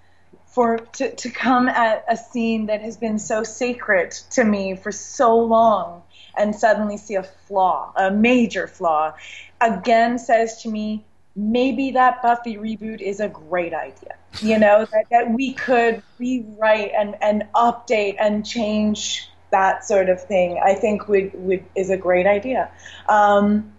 for 0.48 0.78
to, 0.78 1.16
to 1.16 1.30
come 1.30 1.70
at 1.70 2.04
a 2.10 2.18
scene 2.18 2.66
that 2.66 2.82
has 2.82 2.98
been 2.98 3.18
so 3.18 3.44
sacred 3.44 4.12
to 4.12 4.44
me 4.44 4.76
for 4.76 4.92
so 4.92 5.38
long 5.38 6.04
and 6.38 6.56
suddenly 6.56 6.98
see 6.98 7.16
a 7.16 7.24
flaw, 7.24 7.92
a 7.96 8.12
major 8.12 8.68
flaw, 8.68 9.14
again 9.62 10.20
says 10.20 10.62
to 10.62 10.70
me, 10.70 11.06
maybe 11.36 11.92
that 11.92 12.22
Buffy 12.22 12.58
reboot 12.58 13.02
is 13.02 13.20
a 13.20 13.30
great 13.30 13.74
idea. 13.74 14.16
You 14.42 14.60
know, 14.60 14.86
that, 14.92 15.06
that 15.10 15.32
we 15.32 15.54
could 15.54 16.04
rewrite 16.20 16.92
and, 16.98 17.16
and 17.22 17.44
update 17.56 18.18
and 18.20 18.46
change 18.46 19.30
that 19.52 19.86
sort 19.86 20.10
of 20.10 20.22
thing, 20.24 20.60
I 20.64 20.74
think 20.74 21.08
would, 21.08 21.32
would 21.34 21.64
is 21.76 21.90
a 21.90 21.98
great 21.98 22.26
idea. 22.26 22.72
Um, 23.08 23.72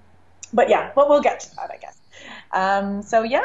but 0.52 0.68
yeah, 0.68 0.90
but 0.94 1.08
we'll 1.08 1.22
get 1.22 1.40
to 1.40 1.56
that, 1.56 1.70
I 1.70 1.78
guess. 1.78 2.01
Um, 2.52 3.02
so 3.02 3.22
yeah, 3.22 3.42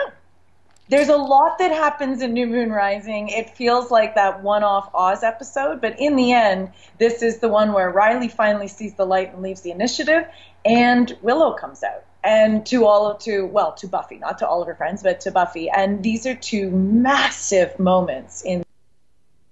there's 0.90 1.10
a 1.10 1.18
lot 1.18 1.58
that 1.60 1.72
happens 1.72 2.22
in 2.22 2.34
New 2.34 2.48
Moon 2.48 2.72
Rising. 2.72 3.30
It 3.30 3.50
feels 3.50 3.92
like 3.92 4.16
that 4.16 4.42
one-off 4.42 4.90
Oz 4.94 5.24
episode, 5.24 5.82
but 5.82 6.00
in 6.00 6.16
the 6.16 6.32
end, 6.32 6.72
this 6.98 7.22
is 7.22 7.40
the 7.40 7.50
one 7.50 7.74
where 7.74 7.90
Riley 7.90 8.30
finally 8.30 8.68
sees 8.68 8.94
the 8.94 9.06
light 9.06 9.34
and 9.34 9.42
leaves 9.42 9.62
the 9.62 9.72
initiative, 9.72 10.26
and 10.64 11.18
Willow 11.22 11.54
comes 11.54 11.84
out. 11.84 12.04
And 12.24 12.66
to 12.66 12.86
all 12.86 13.10
of 13.10 13.20
to 13.20 13.46
well 13.46 13.72
to 13.74 13.88
Buffy, 13.88 14.18
not 14.18 14.40
to 14.40 14.48
all 14.48 14.62
of 14.62 14.68
her 14.68 14.76
friends, 14.76 15.02
but 15.02 15.22
to 15.22 15.32
Buffy. 15.32 15.70
And 15.70 16.04
these 16.04 16.26
are 16.26 16.36
two 16.36 16.70
massive 16.70 17.80
moments 17.80 18.42
in 18.42 18.64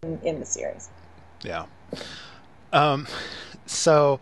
in, 0.03 0.19
in 0.23 0.39
the 0.41 0.45
series. 0.45 0.89
Yeah. 1.41 1.67
Um, 2.73 3.07
so, 3.65 4.19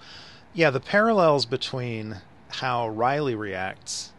yeah, 0.54 0.70
the 0.70 0.80
parallels 0.80 1.48
between 1.48 2.18
how 2.50 2.90
Riley 2.90 3.34
reacts 3.34 4.13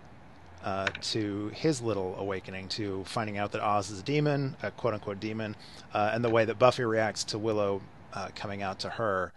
uh, 0.65 0.87
to 1.03 1.51
his 1.55 1.83
little 1.83 2.17
awakening 2.19 2.69
to 2.69 3.05
finding 3.05 3.37
out 3.37 3.53
that 3.53 3.61
Oz 3.61 3.91
is 3.91 4.01
a 4.01 4.03
demon, 4.03 4.57
a 4.63 4.71
quote 4.71 4.95
unquote 4.95 5.21
demon, 5.21 5.55
uh, 5.93 6.11
and 6.15 6.25
the 6.25 6.31
way 6.31 6.47
that 6.47 6.59
Buffy 6.59 6.85
reacts 6.85 7.23
to 7.25 7.39
Willow 7.39 7.83
uh, 8.15 8.29
coming 8.35 8.63
out 8.63 8.79
to 8.81 8.89
her. 8.89 9.33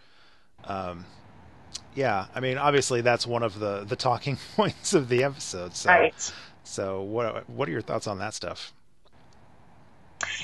Um, 0.64 1.06
yeah, 1.96 2.28
I 2.34 2.40
mean, 2.40 2.58
obviously 2.58 3.02
that's 3.02 3.28
one 3.28 3.44
of 3.44 3.60
the 3.60 3.84
the 3.84 3.98
talking 3.98 4.38
points 4.56 4.94
of 4.94 5.10
the 5.10 5.24
episode. 5.26 5.76
So, 5.76 5.90
right. 5.90 6.34
So, 6.64 7.02
what 7.02 7.50
what 7.50 7.68
are 7.68 7.72
your 7.72 7.82
thoughts 7.82 8.08
on 8.08 8.20
that 8.20 8.34
stuff? 8.34 8.74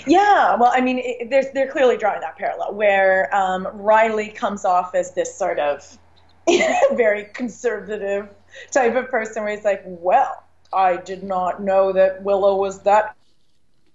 Yeah, 0.06 0.56
well, 0.56 0.72
I 0.74 0.82
mean, 0.82 1.00
it, 1.00 1.30
they're 1.30 1.50
they're 1.54 1.72
clearly 1.72 1.96
drawing 1.96 2.22
that 2.22 2.38
parallel 2.38 2.74
where 2.74 3.34
um, 3.34 3.68
Riley 3.74 4.30
comes 4.30 4.66
off 4.66 4.96
as 4.96 5.14
this 5.14 5.34
sort 5.34 5.60
of 5.60 5.98
very 6.94 7.26
conservative 7.34 8.30
type 8.72 8.96
of 8.96 9.10
person, 9.10 9.44
where 9.44 9.56
he's 9.56 9.66
like, 9.66 9.82
"Well, 9.86 10.43
I 10.74 10.98
did 10.98 11.24
not 11.24 11.62
know 11.62 11.94
that 11.94 12.24
Willow 12.24 12.56
was 12.56 12.80
that 12.82 13.16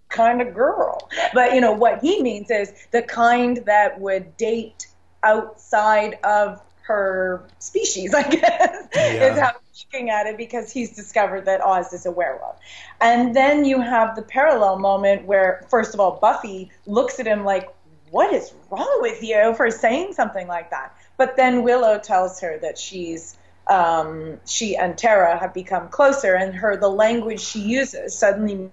kind 0.08 0.40
of 0.40 0.54
girl," 0.54 1.08
but 1.34 1.54
you 1.54 1.60
know 1.60 1.72
what 1.72 2.00
he 2.00 2.22
means 2.22 2.50
is 2.50 2.72
the 2.90 3.02
kind 3.02 3.58
that 3.66 4.00
would 4.00 4.36
date 4.36 4.86
outside 5.22 6.18
of 6.24 6.62
her 6.88 7.44
species, 7.58 8.14
I 8.14 8.22
guess, 8.22 8.88
yeah. 8.94 9.32
is 9.32 9.38
how 9.38 9.52
he's 9.70 9.86
looking 9.92 10.10
at 10.10 10.26
it 10.26 10.36
because 10.36 10.72
he's 10.72 10.96
discovered 10.96 11.44
that 11.44 11.60
Oz 11.60 11.92
is 11.92 12.06
a 12.06 12.10
werewolf. 12.10 12.56
And 13.00 13.36
then 13.36 13.64
you 13.64 13.80
have 13.80 14.16
the 14.16 14.22
parallel 14.22 14.78
moment 14.78 15.26
where, 15.26 15.64
first 15.68 15.94
of 15.94 16.00
all, 16.00 16.18
Buffy 16.18 16.70
looks 16.86 17.20
at 17.20 17.26
him 17.26 17.44
like, 17.44 17.68
What 18.10 18.32
is 18.34 18.52
wrong 18.70 18.98
with 19.02 19.22
you 19.22 19.54
for 19.54 19.70
saying 19.70 20.14
something 20.14 20.48
like 20.48 20.70
that? 20.70 20.96
But 21.18 21.36
then 21.36 21.62
Willow 21.62 21.98
tells 21.98 22.40
her 22.40 22.58
that 22.58 22.78
she's 22.78 23.36
um, 23.68 24.38
she 24.46 24.76
and 24.76 24.96
Tara 24.96 25.38
have 25.38 25.54
become 25.54 25.88
closer, 25.88 26.34
and 26.34 26.54
her 26.54 26.76
the 26.76 26.88
language 26.88 27.40
she 27.40 27.60
uses 27.60 28.16
suddenly 28.16 28.70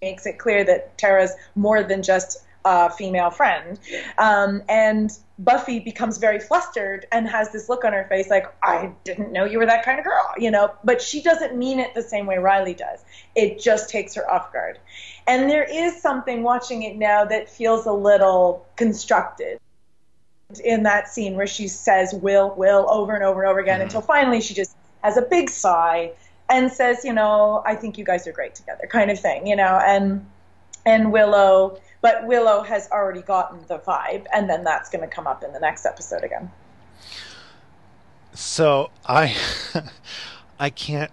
makes 0.00 0.26
it 0.26 0.38
clear 0.38 0.64
that 0.64 0.96
Tara's 0.98 1.32
more 1.54 1.82
than 1.82 2.02
just 2.02 2.38
a 2.64 2.90
female 2.90 3.30
friend. 3.30 3.78
Um, 4.18 4.62
and 4.68 5.16
Buffy 5.38 5.78
becomes 5.78 6.18
very 6.18 6.40
flustered 6.40 7.06
and 7.12 7.28
has 7.28 7.52
this 7.52 7.68
look 7.68 7.84
on 7.84 7.92
her 7.92 8.04
face 8.08 8.28
like, 8.28 8.52
I 8.62 8.92
didn't 9.04 9.32
know 9.32 9.44
you 9.44 9.58
were 9.58 9.66
that 9.66 9.84
kind 9.84 9.98
of 9.98 10.04
girl, 10.04 10.34
you 10.36 10.50
know, 10.50 10.74
but 10.82 11.00
she 11.00 11.22
doesn't 11.22 11.56
mean 11.56 11.78
it 11.78 11.94
the 11.94 12.02
same 12.02 12.26
way 12.26 12.38
Riley 12.38 12.74
does. 12.74 13.04
It 13.34 13.60
just 13.60 13.88
takes 13.88 14.14
her 14.14 14.28
off 14.28 14.52
guard. 14.52 14.78
And 15.28 15.48
there 15.48 15.64
is 15.64 16.02
something 16.02 16.42
watching 16.42 16.82
it 16.82 16.96
now 16.96 17.24
that 17.26 17.48
feels 17.48 17.86
a 17.86 17.92
little 17.92 18.66
constructed 18.76 19.60
in 20.64 20.84
that 20.84 21.08
scene 21.08 21.34
where 21.34 21.46
she 21.46 21.68
says 21.68 22.14
will, 22.14 22.54
will 22.56 22.86
over 22.90 23.14
and 23.14 23.24
over 23.24 23.42
and 23.42 23.50
over 23.50 23.60
again 23.60 23.78
mm-hmm. 23.78 23.84
until 23.84 24.00
finally 24.00 24.40
she 24.40 24.54
just 24.54 24.76
has 25.02 25.16
a 25.16 25.22
big 25.22 25.50
sigh 25.50 26.12
and 26.48 26.70
says, 26.70 27.04
you 27.04 27.12
know, 27.12 27.62
I 27.66 27.74
think 27.74 27.98
you 27.98 28.04
guys 28.04 28.26
are 28.26 28.32
great 28.32 28.54
together 28.54 28.86
kind 28.86 29.10
of 29.10 29.18
thing, 29.18 29.46
you 29.46 29.56
know, 29.56 29.80
and, 29.84 30.24
and 30.84 31.12
Willow 31.12 31.80
but 32.06 32.24
Willow 32.24 32.62
has 32.62 32.88
already 32.92 33.20
gotten 33.22 33.58
the 33.66 33.80
vibe, 33.80 34.26
and 34.32 34.48
then 34.48 34.62
that's 34.62 34.88
going 34.90 35.02
to 35.02 35.12
come 35.12 35.26
up 35.26 35.42
in 35.42 35.52
the 35.52 35.58
next 35.58 35.84
episode 35.84 36.22
again. 36.22 36.52
So 38.32 38.90
I, 39.04 39.36
I 40.60 40.70
can't. 40.70 41.10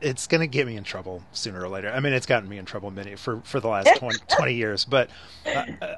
It's 0.00 0.28
going 0.28 0.42
to 0.42 0.46
get 0.46 0.68
me 0.68 0.76
in 0.76 0.84
trouble 0.84 1.22
sooner 1.32 1.60
or 1.60 1.68
later. 1.68 1.90
I 1.90 1.98
mean, 1.98 2.12
it's 2.12 2.26
gotten 2.26 2.48
me 2.48 2.58
in 2.58 2.64
trouble 2.64 2.92
many 2.92 3.16
for 3.16 3.40
for 3.40 3.58
the 3.58 3.66
last 3.66 3.98
20, 3.98 4.18
20 4.28 4.54
years, 4.54 4.84
but 4.84 5.10
uh, 5.46 5.64
uh, 5.82 5.94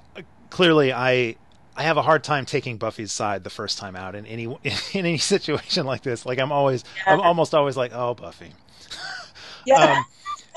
clearly 0.49 0.95
I 0.95 1.37
I 1.79 1.83
have 1.83 1.97
a 1.97 2.03
hard 2.03 2.25
time 2.25 2.45
taking 2.45 2.77
Buffy's 2.77 3.13
side 3.13 3.45
the 3.45 3.51
first 3.51 3.79
time 3.79 3.95
out 3.95 4.17
in 4.17 4.27
any 4.27 4.45
in 4.65 4.77
any 4.95 5.19
situation 5.19 5.87
like 5.87 6.03
this. 6.03 6.27
Like 6.27 6.41
I'm 6.41 6.53
always, 6.53 6.85
yeah. 7.07 7.15
I'm 7.15 7.21
almost 7.21 7.55
always 7.55 7.77
like, 7.77 7.93
oh 7.95 8.15
Buffy. 8.15 8.53
Yeah. 9.65 10.03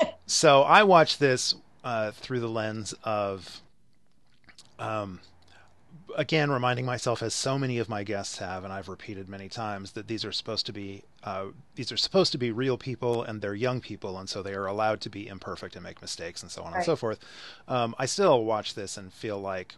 um, 0.00 0.08
so 0.26 0.62
I 0.62 0.82
watch 0.82 1.18
this 1.18 1.54
uh, 1.84 2.10
through 2.10 2.40
the 2.40 2.48
lens 2.48 2.92
of 3.04 3.60
um, 4.80 5.20
again, 6.16 6.50
reminding 6.50 6.84
myself, 6.84 7.22
as 7.22 7.34
so 7.34 7.58
many 7.58 7.78
of 7.78 7.88
my 7.88 8.02
guests 8.02 8.38
have, 8.38 8.64
and 8.64 8.72
I've 8.72 8.88
repeated 8.88 9.28
many 9.28 9.48
times, 9.48 9.92
that 9.92 10.08
these 10.08 10.24
are 10.24 10.32
supposed 10.32 10.66
to 10.66 10.72
be 10.72 11.04
uh, 11.22 11.46
these 11.76 11.92
are 11.92 11.96
supposed 11.96 12.32
to 12.32 12.38
be 12.38 12.50
real 12.50 12.76
people, 12.76 13.22
and 13.22 13.40
they're 13.40 13.54
young 13.54 13.80
people, 13.80 14.18
and 14.18 14.28
so 14.28 14.42
they 14.42 14.54
are 14.54 14.66
allowed 14.66 15.00
to 15.02 15.10
be 15.10 15.28
imperfect 15.28 15.76
and 15.76 15.84
make 15.84 16.02
mistakes, 16.02 16.42
and 16.42 16.50
so 16.50 16.62
on 16.62 16.72
right. 16.72 16.78
and 16.78 16.84
so 16.84 16.96
forth. 16.96 17.20
Um, 17.68 17.94
I 17.98 18.06
still 18.06 18.44
watch 18.44 18.74
this 18.74 18.96
and 18.96 19.12
feel 19.12 19.38
like 19.38 19.76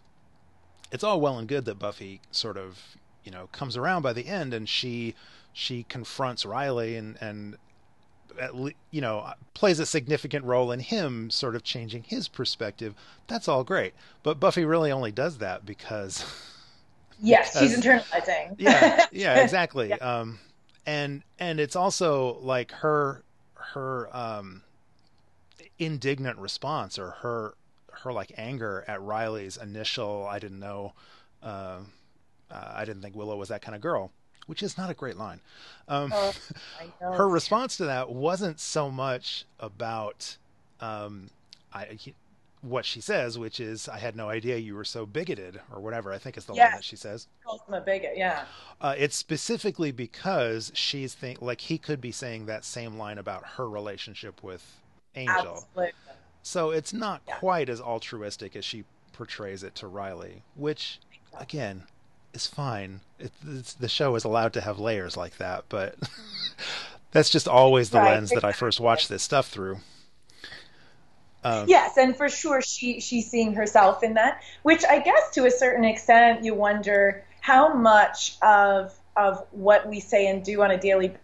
it's 0.94 1.02
all 1.04 1.20
well 1.20 1.38
and 1.38 1.48
good 1.48 1.64
that 1.64 1.78
Buffy 1.78 2.20
sort 2.30 2.56
of 2.56 2.96
you 3.24 3.32
know 3.32 3.48
comes 3.52 3.76
around 3.76 4.02
by 4.02 4.12
the 4.12 4.28
end, 4.28 4.54
and 4.54 4.68
she 4.68 5.14
she 5.52 5.82
confronts 5.82 6.46
Riley 6.46 6.96
and 6.96 7.18
and 7.20 7.56
at 8.40 8.54
le- 8.54 8.72
you 8.92 9.00
know 9.00 9.28
plays 9.54 9.80
a 9.80 9.86
significant 9.86 10.44
role 10.44 10.70
in 10.70 10.80
him 10.80 11.30
sort 11.30 11.56
of 11.56 11.64
changing 11.64 12.04
his 12.04 12.28
perspective. 12.28 12.94
That's 13.26 13.48
all 13.48 13.64
great. 13.64 13.92
But 14.22 14.38
buffy 14.40 14.64
really 14.64 14.92
only 14.92 15.10
does 15.12 15.38
that 15.38 15.66
because 15.66 16.24
yes 17.20 17.52
because, 17.52 17.70
she's 17.70 17.84
internalizing. 17.84 18.54
Yeah 18.58 19.06
yeah 19.12 19.42
exactly. 19.42 19.88
Yeah. 19.90 19.96
um 19.96 20.38
and 20.86 21.22
and 21.40 21.58
it's 21.58 21.76
also 21.76 22.38
like 22.40 22.70
her 22.70 23.24
her 23.54 24.16
um 24.16 24.62
indignant 25.78 26.38
response 26.38 26.98
or 26.98 27.10
her 27.22 27.54
her 28.02 28.12
like 28.12 28.32
anger 28.36 28.84
at 28.86 29.00
riley's 29.02 29.56
initial 29.56 30.26
i 30.30 30.38
didn't 30.38 30.60
know 30.60 30.92
uh, 31.42 31.78
uh, 32.50 32.72
i 32.74 32.84
didn't 32.84 33.02
think 33.02 33.14
willow 33.14 33.36
was 33.36 33.48
that 33.48 33.62
kind 33.62 33.74
of 33.74 33.80
girl 33.80 34.10
which 34.46 34.62
is 34.62 34.76
not 34.76 34.90
a 34.90 34.94
great 34.94 35.16
line. 35.16 35.40
Um, 35.88 36.12
uh, 36.12 36.32
her 37.00 37.28
response 37.28 37.76
to 37.78 37.86
that 37.86 38.10
wasn't 38.10 38.60
so 38.60 38.90
much 38.90 39.46
about 39.58 40.36
um, 40.80 41.30
I, 41.72 41.98
what 42.62 42.84
she 42.84 43.00
says, 43.00 43.38
which 43.38 43.60
is, 43.60 43.88
"I 43.88 43.98
had 43.98 44.16
no 44.16 44.28
idea 44.28 44.56
you 44.56 44.74
were 44.74 44.84
so 44.84 45.06
bigoted," 45.06 45.60
or 45.72 45.80
whatever. 45.80 46.12
I 46.12 46.18
think 46.18 46.36
is 46.36 46.44
the 46.44 46.52
line 46.52 46.72
that 46.72 46.84
she 46.84 46.96
says. 46.96 47.26
Calls 47.44 47.62
him 47.66 47.74
a 47.74 47.80
bigot, 47.80 48.14
yeah. 48.16 48.44
Uh, 48.80 48.94
it's 48.96 49.16
specifically 49.16 49.92
because 49.92 50.72
she's 50.74 51.14
think 51.14 51.40
like 51.40 51.62
he 51.62 51.78
could 51.78 52.00
be 52.00 52.12
saying 52.12 52.46
that 52.46 52.64
same 52.64 52.96
line 52.96 53.18
about 53.18 53.44
her 53.56 53.68
relationship 53.68 54.42
with 54.42 54.80
Angel. 55.14 55.36
Absolutely. 55.36 55.92
So 56.44 56.70
it's 56.70 56.92
not 56.92 57.22
yeah. 57.26 57.36
quite 57.36 57.70
as 57.70 57.80
altruistic 57.80 58.54
as 58.54 58.66
she 58.66 58.84
portrays 59.14 59.62
it 59.62 59.74
to 59.76 59.86
Riley, 59.86 60.42
which 60.54 61.00
again 61.40 61.84
is 62.34 62.46
fine. 62.46 63.00
It, 63.18 63.32
the 63.80 63.88
show 63.88 64.14
is 64.14 64.24
allowed 64.24 64.52
to 64.52 64.60
have 64.60 64.78
layers 64.78 65.16
like 65.16 65.38
that, 65.38 65.64
but 65.70 65.96
that's 67.12 67.30
just 67.30 67.48
always 67.48 67.88
the 67.88 67.98
right, 67.98 68.12
lens 68.12 68.30
exactly. 68.30 68.40
that 68.40 68.46
I 68.46 68.52
first 68.52 68.78
watched 68.78 69.08
this 69.08 69.22
stuff 69.22 69.48
through. 69.48 69.78
Um, 71.42 71.66
yes, 71.66 71.96
and 71.96 72.14
for 72.14 72.28
sure 72.28 72.60
she 72.60 73.00
she's 73.00 73.30
seeing 73.30 73.54
herself 73.54 74.02
in 74.02 74.12
that, 74.14 74.42
which 74.64 74.84
I 74.84 74.98
guess 74.98 75.30
to 75.32 75.46
a 75.46 75.50
certain 75.50 75.84
extent 75.86 76.44
you 76.44 76.54
wonder 76.54 77.24
how 77.40 77.72
much 77.72 78.36
of 78.42 78.94
of 79.16 79.46
what 79.50 79.88
we 79.88 79.98
say 79.98 80.26
and 80.26 80.44
do 80.44 80.60
on 80.62 80.70
a 80.70 80.78
daily 80.78 81.14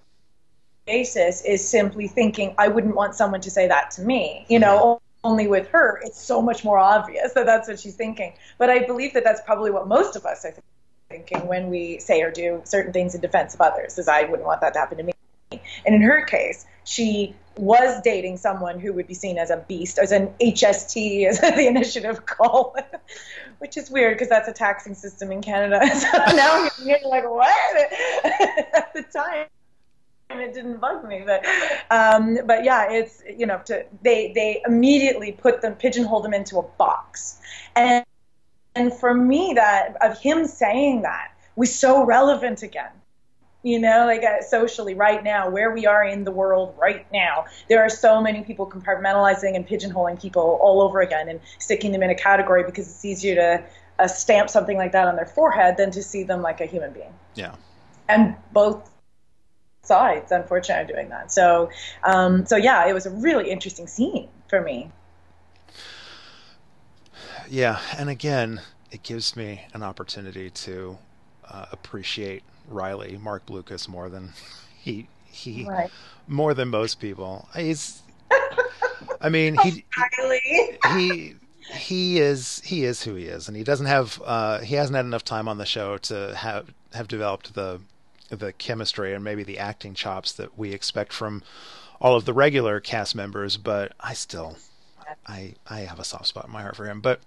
basis 0.86 1.42
is 1.42 1.66
simply 1.66 2.08
thinking 2.08 2.54
I 2.56 2.68
wouldn't 2.68 2.96
want 2.96 3.14
someone 3.14 3.42
to 3.42 3.50
say 3.50 3.68
that 3.68 3.90
to 3.92 4.02
me, 4.02 4.46
you 4.48 4.58
know. 4.58 5.02
Only 5.22 5.48
with 5.48 5.68
her, 5.68 6.00
it's 6.02 6.20
so 6.20 6.40
much 6.40 6.64
more 6.64 6.78
obvious 6.78 7.34
that 7.34 7.44
that's 7.44 7.68
what 7.68 7.78
she's 7.78 7.94
thinking. 7.94 8.32
But 8.58 8.70
I 8.70 8.86
believe 8.86 9.12
that 9.14 9.24
that's 9.24 9.42
probably 9.42 9.70
what 9.70 9.86
most 9.86 10.16
of 10.16 10.24
us, 10.24 10.44
are 10.44 10.54
thinking 11.10 11.46
when 11.46 11.68
we 11.68 11.98
say 11.98 12.22
or 12.22 12.30
do 12.30 12.62
certain 12.64 12.92
things 12.92 13.14
in 13.14 13.20
defense 13.20 13.54
of 13.54 13.60
others, 13.60 13.98
as 13.98 14.08
I 14.08 14.22
wouldn't 14.22 14.46
want 14.46 14.60
that 14.62 14.72
to 14.74 14.78
happen 14.78 14.96
to 14.98 15.04
me. 15.04 15.12
And 15.84 15.94
in 15.94 16.02
her 16.02 16.24
case, 16.24 16.64
she 16.84 17.34
was 17.56 18.00
dating 18.02 18.36
someone 18.36 18.78
who 18.78 18.92
would 18.92 19.06
be 19.06 19.14
seen 19.14 19.36
as 19.36 19.50
a 19.50 19.58
beast, 19.68 19.98
as 19.98 20.12
an 20.12 20.28
HST, 20.40 21.26
as 21.26 21.40
the 21.40 21.66
initiative 21.66 22.24
call, 22.24 22.76
which 23.58 23.76
is 23.76 23.90
weird 23.90 24.14
because 24.14 24.28
that's 24.28 24.48
a 24.48 24.52
taxing 24.52 24.94
system 24.94 25.30
in 25.32 25.42
Canada. 25.42 25.80
So 26.00 26.08
now 26.34 26.68
you're 26.82 26.98
like, 27.06 27.28
what? 27.28 27.92
At 28.74 28.92
the 28.94 29.02
time, 29.02 29.46
it 30.38 30.54
didn't 30.54 30.78
bug 30.78 31.06
me, 31.06 31.22
but 31.26 31.44
um, 31.90 32.38
but 32.46 32.64
yeah, 32.64 32.90
it's 32.90 33.22
you 33.36 33.46
know, 33.46 33.60
to 33.66 33.84
they 34.02 34.32
they 34.34 34.62
immediately 34.66 35.32
put 35.32 35.62
them 35.62 35.74
pigeonhole 35.74 36.20
them 36.20 36.34
into 36.34 36.58
a 36.58 36.62
box, 36.62 37.40
and 37.74 38.04
and 38.74 38.92
for 38.92 39.14
me, 39.14 39.52
that 39.54 39.96
of 40.00 40.18
him 40.20 40.46
saying 40.46 41.02
that 41.02 41.32
was 41.56 41.74
so 41.74 42.04
relevant 42.04 42.62
again. 42.62 42.92
You 43.62 43.78
know, 43.78 44.06
like 44.06 44.22
uh, 44.22 44.40
socially 44.42 44.94
right 44.94 45.22
now, 45.22 45.50
where 45.50 45.70
we 45.70 45.84
are 45.84 46.02
in 46.02 46.24
the 46.24 46.30
world 46.30 46.74
right 46.78 47.06
now, 47.12 47.44
there 47.68 47.82
are 47.82 47.90
so 47.90 48.22
many 48.22 48.42
people 48.42 48.66
compartmentalizing 48.66 49.54
and 49.54 49.68
pigeonholing 49.68 50.20
people 50.20 50.58
all 50.62 50.80
over 50.80 51.02
again 51.02 51.28
and 51.28 51.40
sticking 51.58 51.92
them 51.92 52.02
in 52.02 52.08
a 52.08 52.14
category 52.14 52.62
because 52.64 52.88
it's 52.88 53.04
easier 53.04 53.34
to 53.34 53.64
uh, 53.98 54.06
stamp 54.06 54.48
something 54.48 54.78
like 54.78 54.92
that 54.92 55.06
on 55.06 55.16
their 55.16 55.26
forehead 55.26 55.76
than 55.76 55.90
to 55.90 56.02
see 56.02 56.22
them 56.22 56.40
like 56.40 56.62
a 56.62 56.64
human 56.64 56.90
being. 56.92 57.12
Yeah. 57.34 57.54
And 58.08 58.34
both 58.52 58.89
sides, 59.82 60.32
unfortunately, 60.32 60.84
are 60.84 60.96
doing 60.96 61.08
that. 61.10 61.32
So, 61.32 61.70
um, 62.04 62.46
so 62.46 62.56
yeah, 62.56 62.88
it 62.88 62.92
was 62.92 63.06
a 63.06 63.10
really 63.10 63.50
interesting 63.50 63.86
scene 63.86 64.28
for 64.48 64.60
me 64.60 64.90
yeah, 67.50 67.80
and 67.98 68.08
again, 68.08 68.60
it 68.90 69.02
gives 69.02 69.36
me 69.36 69.62
an 69.74 69.82
opportunity 69.82 70.50
to 70.50 70.98
uh, 71.48 71.66
appreciate 71.72 72.42
Riley, 72.68 73.18
Marc 73.18 73.44
Blucas, 73.44 73.88
more 73.88 74.08
than 74.08 74.32
he 74.80 75.08
he 75.26 75.66
right. 75.68 75.90
more 76.26 76.54
than 76.54 76.68
most 76.68 77.00
people. 77.00 77.48
He's, 77.54 78.02
I 79.20 79.28
mean, 79.28 79.56
he 79.62 79.84
he 80.94 81.34
he 81.72 82.18
is 82.20 82.62
he 82.64 82.84
is 82.84 83.02
who 83.02 83.16
he 83.16 83.24
is, 83.24 83.48
and 83.48 83.56
he 83.56 83.64
doesn't 83.64 83.86
have 83.86 84.22
uh, 84.24 84.60
he 84.60 84.76
hasn't 84.76 84.96
had 84.96 85.04
enough 85.04 85.24
time 85.24 85.48
on 85.48 85.58
the 85.58 85.66
show 85.66 85.98
to 85.98 86.34
have 86.36 86.72
have 86.94 87.08
developed 87.08 87.54
the 87.54 87.80
the 88.30 88.52
chemistry 88.52 89.14
and 89.14 89.22
maybe 89.22 89.42
the 89.42 89.58
acting 89.58 89.94
chops 89.94 90.32
that 90.32 90.56
we 90.58 90.72
expect 90.72 91.12
from 91.12 91.42
all 92.00 92.16
of 92.16 92.24
the 92.24 92.32
regular 92.32 92.80
cast 92.80 93.14
members. 93.14 93.56
But 93.56 93.92
I 94.00 94.14
still, 94.14 94.56
I 95.26 95.54
I 95.68 95.80
have 95.80 95.98
a 95.98 96.04
soft 96.04 96.26
spot 96.26 96.46
in 96.46 96.52
my 96.52 96.62
heart 96.62 96.76
for 96.76 96.86
him. 96.86 97.00
But 97.00 97.20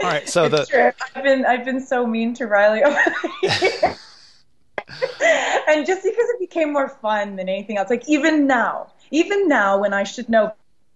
all 0.00 0.08
right, 0.08 0.28
so 0.28 0.48
the. 0.48 0.94
I've 1.14 1.24
been 1.24 1.44
I've 1.44 1.64
been 1.64 1.80
so 1.80 2.06
mean 2.06 2.34
to 2.34 2.46
Riley 2.46 2.82
over 2.82 2.94
the 2.94 3.30
years. 3.42 3.82
and 5.68 5.86
just 5.86 6.02
because 6.02 6.28
it 6.28 6.40
became 6.40 6.72
more 6.72 6.88
fun 6.88 7.36
than 7.36 7.48
anything 7.48 7.78
else, 7.78 7.90
like 7.90 8.08
even 8.08 8.46
now, 8.46 8.92
even 9.10 9.48
now 9.48 9.78
when 9.78 9.92
I 9.92 10.04
should 10.04 10.28
know 10.28 10.52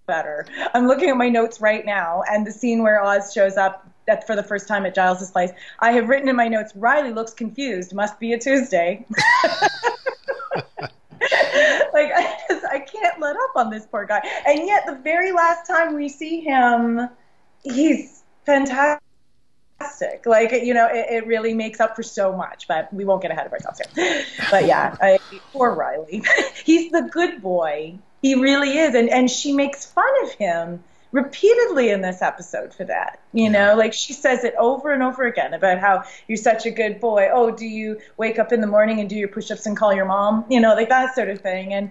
better, 0.06 0.46
I'm 0.74 0.86
looking 0.86 1.08
at 1.08 1.16
my 1.16 1.28
notes 1.28 1.60
right 1.60 1.84
now, 1.84 2.22
and 2.30 2.46
the 2.46 2.52
scene 2.52 2.82
where 2.82 3.02
Oz 3.02 3.32
shows 3.32 3.56
up 3.56 3.88
that 4.06 4.26
for 4.26 4.36
the 4.36 4.42
first 4.42 4.68
time 4.68 4.86
at 4.86 4.94
Giles's 4.94 5.30
place, 5.30 5.50
I 5.80 5.92
have 5.92 6.08
written 6.08 6.28
in 6.28 6.36
my 6.36 6.48
notes, 6.48 6.72
Riley 6.74 7.12
looks 7.12 7.34
confused. 7.34 7.94
Must 7.94 8.18
be 8.18 8.32
a 8.32 8.38
Tuesday. 8.38 9.04
like 11.92 12.12
I 12.14 12.38
just 12.48 12.64
I 12.64 12.78
can't 12.80 13.20
let 13.20 13.36
up 13.36 13.56
on 13.56 13.70
this 13.70 13.86
poor 13.86 14.04
guy. 14.04 14.20
And 14.46 14.66
yet 14.66 14.84
the 14.86 14.94
very 14.96 15.32
last 15.32 15.66
time 15.66 15.94
we 15.94 16.08
see 16.08 16.40
him, 16.40 17.08
he's 17.62 18.22
fantastic. 18.44 19.00
Like 20.24 20.52
you 20.52 20.74
know, 20.74 20.88
it, 20.90 21.06
it 21.10 21.26
really 21.26 21.54
makes 21.54 21.80
up 21.80 21.96
for 21.96 22.02
so 22.02 22.36
much. 22.36 22.68
But 22.68 22.92
we 22.92 23.04
won't 23.04 23.22
get 23.22 23.30
ahead 23.30 23.46
of 23.46 23.52
ourselves 23.52 23.80
here. 23.94 24.24
But 24.50 24.66
yeah, 24.66 24.96
I, 25.02 25.18
poor 25.52 25.74
Riley. 25.74 26.22
he's 26.64 26.92
the 26.92 27.02
good 27.02 27.42
boy. 27.42 27.98
He 28.22 28.34
really 28.34 28.78
is, 28.78 28.94
and 28.94 29.08
and 29.08 29.30
she 29.30 29.52
makes 29.52 29.84
fun 29.84 30.24
of 30.24 30.32
him 30.32 30.84
repeatedly 31.16 31.88
in 31.90 32.02
this 32.02 32.20
episode 32.20 32.74
for 32.74 32.84
that. 32.84 33.18
You 33.32 33.48
know, 33.48 33.74
like 33.74 33.94
she 33.94 34.12
says 34.12 34.44
it 34.44 34.54
over 34.58 34.92
and 34.92 35.02
over 35.02 35.24
again 35.24 35.54
about 35.54 35.78
how 35.78 36.04
you're 36.28 36.36
such 36.36 36.66
a 36.66 36.70
good 36.70 37.00
boy. 37.00 37.28
Oh, 37.32 37.50
do 37.50 37.64
you 37.64 37.98
wake 38.18 38.38
up 38.38 38.52
in 38.52 38.60
the 38.60 38.66
morning 38.66 39.00
and 39.00 39.08
do 39.08 39.16
your 39.16 39.28
push-ups 39.28 39.64
and 39.66 39.76
call 39.76 39.94
your 39.94 40.04
mom? 40.04 40.44
You 40.50 40.60
know, 40.60 40.74
like 40.74 40.90
that 40.90 41.14
sort 41.14 41.30
of 41.30 41.40
thing. 41.40 41.72
And 41.72 41.90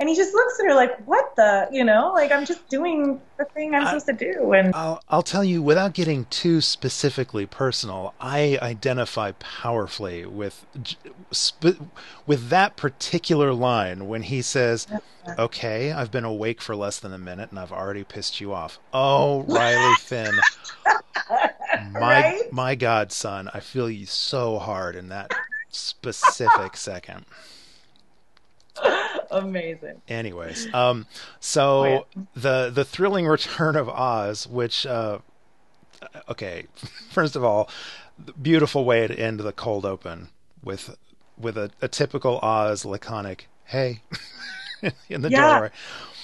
and 0.00 0.08
he 0.08 0.14
just 0.14 0.32
looks 0.32 0.60
at 0.60 0.66
her 0.66 0.74
like, 0.74 0.96
"What 1.06 1.34
the? 1.36 1.68
You 1.72 1.84
know, 1.84 2.12
like 2.14 2.30
I'm 2.30 2.44
just 2.44 2.68
doing 2.68 3.20
the 3.36 3.44
thing 3.46 3.74
I'm 3.74 3.82
I, 3.82 3.86
supposed 3.86 4.06
to 4.06 4.12
do." 4.12 4.52
And 4.52 4.74
I'll 4.74 5.02
I'll 5.08 5.22
tell 5.22 5.42
you 5.42 5.60
without 5.60 5.92
getting 5.92 6.26
too 6.26 6.60
specifically 6.60 7.46
personal, 7.46 8.14
I 8.20 8.58
identify 8.62 9.32
powerfully 9.32 10.24
with 10.24 10.64
with 12.26 12.48
that 12.48 12.76
particular 12.76 13.52
line 13.52 14.06
when 14.06 14.22
he 14.22 14.40
says, 14.40 14.86
"Okay, 15.38 15.90
I've 15.90 16.12
been 16.12 16.24
awake 16.24 16.60
for 16.60 16.76
less 16.76 17.00
than 17.00 17.12
a 17.12 17.18
minute 17.18 17.50
and 17.50 17.58
I've 17.58 17.72
already 17.72 18.04
pissed 18.04 18.40
you 18.40 18.52
off." 18.52 18.78
Oh, 18.92 19.42
Riley 19.42 19.94
Finn. 20.00 20.34
my 21.90 22.20
right? 22.22 22.52
my 22.52 22.74
God, 22.76 23.10
son, 23.10 23.50
I 23.52 23.60
feel 23.60 23.90
you 23.90 24.06
so 24.06 24.58
hard 24.58 24.94
in 24.94 25.08
that 25.08 25.32
specific 25.70 26.76
second. 26.76 27.26
Amazing. 29.30 30.00
Anyways, 30.08 30.72
um, 30.74 31.06
so 31.40 31.84
oh, 31.84 32.06
yeah. 32.16 32.22
the 32.34 32.70
the 32.70 32.84
thrilling 32.84 33.26
return 33.26 33.76
of 33.76 33.88
Oz, 33.88 34.46
which, 34.46 34.86
uh, 34.86 35.18
okay, 36.28 36.66
first 37.10 37.36
of 37.36 37.44
all, 37.44 37.68
beautiful 38.40 38.84
way 38.84 39.06
to 39.06 39.18
end 39.18 39.40
the 39.40 39.52
cold 39.52 39.84
open 39.84 40.28
with 40.62 40.96
with 41.36 41.56
a, 41.56 41.70
a 41.80 41.88
typical 41.88 42.38
Oz 42.40 42.84
laconic 42.84 43.48
"Hey" 43.64 44.02
in 45.08 45.22
the 45.22 45.30
yeah. 45.30 45.52
doorway. 45.52 45.70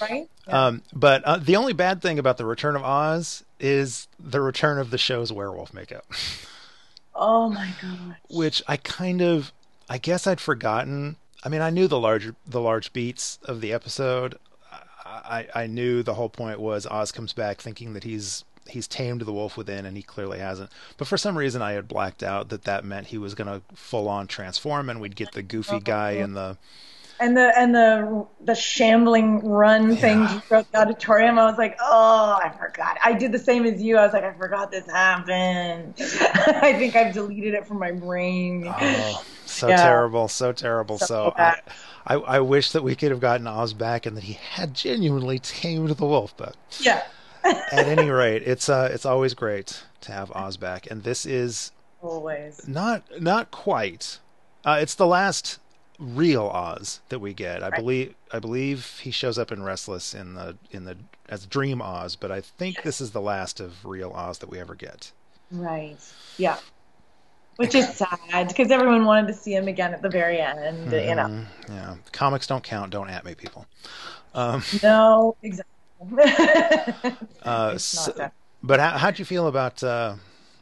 Right. 0.01 0.29
Yeah. 0.47 0.65
Um, 0.65 0.81
but 0.93 1.23
uh, 1.23 1.37
the 1.37 1.55
only 1.55 1.73
bad 1.73 2.01
thing 2.01 2.19
about 2.19 2.37
the 2.37 2.45
return 2.45 2.75
of 2.75 2.83
Oz 2.83 3.43
is 3.59 4.07
the 4.19 4.41
return 4.41 4.77
of 4.77 4.91
the 4.91 4.97
show's 4.97 5.31
werewolf 5.31 5.73
makeup. 5.73 6.05
oh 7.15 7.49
my 7.49 7.71
god! 7.81 8.17
Which 8.29 8.61
I 8.67 8.77
kind 8.77 9.21
of, 9.21 9.53
I 9.89 9.97
guess 9.97 10.27
I'd 10.27 10.41
forgotten 10.41 11.17
I 11.45 11.49
mean, 11.49 11.61
I 11.61 11.69
knew 11.69 11.87
the 11.87 11.99
large 11.99 12.33
the 12.45 12.59
large 12.59 12.91
beats 12.91 13.37
of 13.45 13.61
the 13.61 13.71
episode. 13.71 14.39
I 15.05 15.47
I 15.53 15.67
knew 15.67 16.01
the 16.01 16.15
whole 16.15 16.29
point 16.29 16.59
was 16.59 16.87
Oz 16.87 17.11
comes 17.11 17.31
back 17.33 17.61
thinking 17.61 17.93
that 17.93 18.03
he's 18.03 18.43
he's 18.67 18.87
tamed 18.87 19.21
the 19.21 19.31
wolf 19.31 19.55
within, 19.55 19.85
and 19.85 19.95
he 19.95 20.01
clearly 20.01 20.39
hasn't. 20.39 20.71
But 20.97 21.07
for 21.07 21.17
some 21.17 21.37
reason, 21.37 21.61
I 21.61 21.73
had 21.73 21.87
blacked 21.87 22.23
out 22.23 22.49
that 22.49 22.63
that 22.63 22.83
meant 22.83 23.07
he 23.07 23.19
was 23.19 23.35
going 23.35 23.47
to 23.47 23.61
full 23.75 24.09
on 24.09 24.25
transform, 24.25 24.89
and 24.89 24.99
we'd 24.99 25.15
get 25.15 25.33
the 25.33 25.43
goofy 25.43 25.75
uh-huh. 25.75 25.79
guy 25.83 26.11
in 26.11 26.33
the 26.33 26.57
and 27.19 27.35
the 27.37 27.57
and 27.57 27.73
the 27.73 28.25
the 28.41 28.55
shambling 28.55 29.39
run 29.47 29.91
yeah. 29.91 29.95
thing 29.95 30.27
throughout 30.41 30.71
the 30.71 30.79
auditorium. 30.79 31.39
I 31.39 31.45
was 31.45 31.57
like, 31.57 31.77
oh, 31.79 32.39
I 32.43 32.49
forgot. 32.49 32.97
I 33.03 33.13
did 33.13 33.31
the 33.31 33.39
same 33.39 33.65
as 33.65 33.81
you. 33.81 33.97
I 33.97 34.03
was 34.03 34.13
like, 34.13 34.23
I 34.23 34.33
forgot 34.33 34.71
this 34.71 34.85
happened. 34.85 35.93
I 35.99 36.73
think 36.77 36.95
I've 36.95 37.13
deleted 37.13 37.53
it 37.53 37.67
from 37.67 37.79
my 37.79 37.91
brain. 37.91 38.65
Oh, 38.67 39.25
so 39.45 39.67
yeah. 39.67 39.77
terrible, 39.77 40.27
so 40.27 40.51
terrible. 40.51 40.97
So, 40.97 41.05
so 41.05 41.33
I, 41.37 41.61
I, 42.05 42.15
I 42.15 42.39
wish 42.39 42.71
that 42.71 42.83
we 42.83 42.95
could 42.95 43.11
have 43.11 43.21
gotten 43.21 43.47
Oz 43.47 43.73
back 43.73 44.05
and 44.05 44.17
that 44.17 44.23
he 44.23 44.33
had 44.33 44.73
genuinely 44.73 45.39
tamed 45.39 45.89
the 45.89 46.05
wolf. 46.05 46.35
But 46.35 46.55
yeah. 46.79 47.03
at 47.43 47.87
any 47.87 48.09
rate, 48.09 48.43
it's 48.45 48.69
uh, 48.69 48.89
it's 48.91 49.05
always 49.05 49.33
great 49.33 49.83
to 50.01 50.11
have 50.11 50.31
Oz 50.31 50.57
back, 50.57 50.89
and 50.89 51.03
this 51.03 51.25
is 51.25 51.71
always 52.01 52.67
not 52.67 53.03
not 53.21 53.51
quite. 53.51 54.19
Uh, 54.63 54.79
it's 54.81 54.95
the 54.95 55.05
last 55.05 55.59
real 55.99 56.47
Oz 56.47 57.01
that 57.09 57.19
we 57.19 57.33
get. 57.33 57.63
I 57.63 57.69
right. 57.69 57.79
believe 57.79 58.15
I 58.31 58.39
believe 58.39 58.99
he 59.01 59.11
shows 59.11 59.37
up 59.37 59.51
in 59.51 59.63
Restless 59.63 60.13
in 60.13 60.33
the 60.35 60.57
in 60.71 60.85
the 60.85 60.97
as 61.29 61.45
Dream 61.45 61.81
Oz, 61.81 62.15
but 62.15 62.31
I 62.31 62.41
think 62.41 62.83
this 62.83 63.01
is 63.01 63.11
the 63.11 63.21
last 63.21 63.59
of 63.59 63.85
real 63.85 64.11
Oz 64.11 64.39
that 64.39 64.49
we 64.49 64.59
ever 64.59 64.75
get. 64.75 65.11
Right. 65.51 65.97
Yeah. 66.37 66.57
Which 67.57 67.73
is 67.73 67.87
sad 67.95 68.49
because 68.49 68.69
everyone 68.69 69.05
wanted 69.05 69.27
to 69.27 69.33
see 69.33 69.55
him 69.55 69.67
again 69.67 69.93
at 69.93 70.01
the 70.01 70.09
very 70.09 70.41
end. 70.41 70.91
Mm-hmm. 70.91 71.09
You 71.09 71.15
know. 71.15 71.23
Mm-hmm. 71.23 71.73
Yeah. 71.73 71.95
Comics 72.11 72.47
don't 72.47 72.63
count. 72.63 72.91
Don't 72.91 73.09
at 73.09 73.23
me, 73.23 73.33
people. 73.33 73.65
Um, 74.33 74.61
no, 74.83 75.37
exactly. 75.41 75.71
uh, 77.43 77.77
so, 77.77 78.29
but 78.61 78.79
how 78.81 78.97
how'd 78.97 79.17
you 79.17 79.25
feel 79.25 79.47
about 79.47 79.81
uh, 79.81 80.15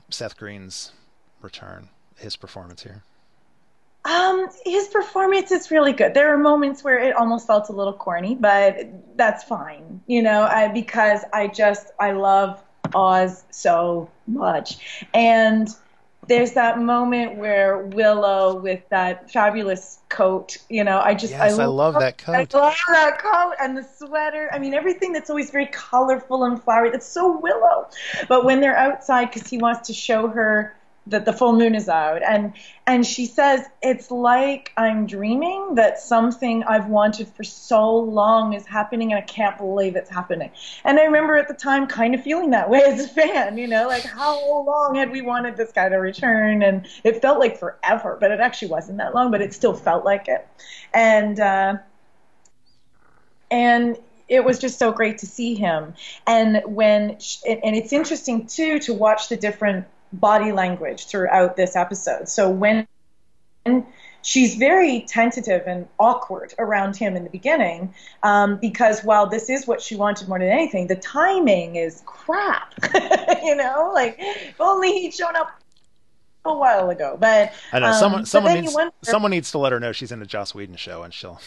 Seth 0.10 0.38
Green's 0.38 0.91
return? 1.41 1.89
His 2.17 2.36
performance 2.36 2.84
here. 2.84 3.04
Um, 4.06 4.50
his 4.66 4.88
performance 4.89 5.52
is 5.52 5.72
really 5.72 5.94
good. 5.94 6.13
There 6.13 6.34
are 6.34 6.38
moments 6.38 6.84
where 6.84 7.00
it 7.00 7.16
almost 7.16 7.48
felt 7.48 7.70
a 7.70 7.72
little 7.72 7.94
corny, 7.94 8.36
but 8.36 9.18
that's 9.18 9.44
fine, 9.44 10.02
you 10.08 10.22
know, 10.22 10.44
I, 10.44 10.68
because 10.68 11.22
I 11.32 11.48
just 11.48 11.88
I 12.00 12.12
love 12.12 12.62
Oz 12.94 13.44
so 13.50 14.10
much, 14.28 15.06
and 15.13 15.70
there's 16.28 16.54
that 16.54 16.80
moment 16.80 17.38
where 17.38 17.78
Willow 17.78 18.60
with 18.60 18.88
that 18.89 19.32
fabulous 19.32 20.00
coat, 20.10 20.58
you 20.70 20.84
know, 20.84 21.00
I 21.00 21.13
just 21.16 21.32
yes, 21.32 21.60
I, 21.60 21.66
love, 21.66 21.96
I 21.96 22.00
love 22.00 22.00
that 22.00 22.18
coat. 22.18 22.56
I 22.56 22.58
love 22.60 22.76
that 22.89 23.20
coat 23.20 23.54
and 23.60 23.78
the 23.78 23.84
sweater. 23.84 24.50
I 24.54 24.60
mean, 24.60 24.74
everything 24.74 25.12
that's 25.12 25.30
always 25.30 25.50
very 25.50 25.68
colorful 25.68 26.44
and 26.44 26.62
flowery. 26.62 26.92
That's 26.92 27.08
so 27.08 27.39
Willow. 27.39 27.89
But 28.28 28.46
when 28.46 28.62
they're 28.62 28.78
outside, 28.78 29.32
because 29.32 29.50
he 29.50 29.58
wants 29.58 29.88
to 29.88 29.94
show 29.94 30.28
her 30.28 30.76
that 31.08 31.26
the 31.26 31.34
full 31.34 31.54
moon 31.54 31.76
is 31.76 31.89
out. 31.89 32.24
And 32.24 32.54
and 32.86 33.06
she 33.06 33.26
says 33.26 33.62
it's 33.82 34.12
like 34.12 34.72
i'm 34.76 35.06
dreaming 35.06 35.76
that 35.76 36.00
something 36.00 36.63
i've 36.63 36.88
wanted 36.88 37.28
for 37.30 37.44
so 37.44 37.96
long 37.96 38.54
is 38.54 38.66
happening 38.66 39.13
and 39.13 39.20
i 39.20 39.26
can't 39.26 39.58
believe 39.58 39.96
it's 39.96 40.10
happening. 40.10 40.52
And 40.84 41.00
i 41.00 41.04
remember 41.04 41.36
at 41.36 41.48
the 41.48 41.54
time 41.54 41.88
kind 41.88 42.13
of 42.13 42.22
feeling 42.22 42.52
that 42.52 42.70
way 42.70 42.82
as 42.84 43.04
a 43.04 43.08
fan 43.08 43.58
you 43.58 43.68
know 43.68 43.88
like 43.88 44.04
how 44.04 44.38
long 44.66 44.96
had 44.96 45.12
we 45.12 45.22
wanted 45.22 45.58
this 45.58 45.72
guy 45.72 45.89
to 45.89 45.96
return? 45.96 46.62
And 46.63 46.88
it 47.04 47.22
felt 47.22 47.39
like 47.39 47.58
forever 47.58 48.18
but 48.20 48.32
it 48.32 48.39
actually 48.39 48.70
wasn't 48.70 48.98
that 48.98 49.16
long 49.16 49.32
but 49.32 49.42
it 49.42 49.54
still 49.54 49.74
felt 49.74 50.06
like 50.06 50.28
it. 50.28 50.48
And 50.94 51.39
uh 51.39 51.78
and 53.52 53.98
it 54.28 54.44
was 54.44 54.58
just 54.58 54.80
so 54.80 54.92
great 54.92 55.20
to 55.20 55.28
see 55.28 55.54
him. 55.54 55.94
And 56.26 56.62
when 56.66 57.12
and 57.12 57.76
it's 57.76 57.94
interesting 57.94 58.48
too 58.48 58.80
to 58.80 58.94
watch 58.94 59.30
the 59.30 59.38
different 59.38 59.86
body 60.13 60.52
language 60.52 61.08
throughout 61.08 61.56
this 61.56 61.76
episode. 61.76 62.30
So 62.30 62.49
when 62.49 62.88
she's 64.21 64.56
very 64.56 65.02
tentative 65.02 65.63
and 65.67 65.88
awkward 65.99 66.54
around 66.58 66.95
him 66.95 67.15
in 67.15 67.23
the 67.23 67.30
beginning 67.30 67.93
um, 68.23 68.58
because 68.58 69.04
while 69.04 69.28
this 69.28 69.49
is 69.49 69.67
what 69.67 69.82
she 69.82 69.95
wanted 69.95 70.28
more 70.28 70.39
than 70.39 70.49
anything, 70.49 70.88
the 70.88 70.95
timing 70.95 71.76
is 71.76 72.02
crap. 72.06 72.73
you 73.43 73.56
know, 73.56 73.91
like 73.93 74.15
if 74.19 74.60
only 74.60 74.91
he'd 74.93 75.13
shown 75.13 75.36
up 75.36 75.60
a 76.45 76.54
while 76.56 76.89
ago. 76.89 77.17
But 77.19 77.54
I 77.71 77.80
know 77.80 77.91
someone 77.93 78.21
um, 78.21 78.26
someone 78.26 78.62
needs 78.62 78.73
wonder, 78.73 78.93
someone 79.04 79.32
needs 79.32 79.52
to 79.52 79.58
let 79.58 79.71
her 79.71 79.80
know 79.80 79.91
she's 79.91 80.12
in 80.12 80.21
a 80.21 80.26
Joss 80.26 80.56
Whedon 80.56 80.76
show 80.76 81.04
and 81.04 81.13
she'll. 81.13 81.39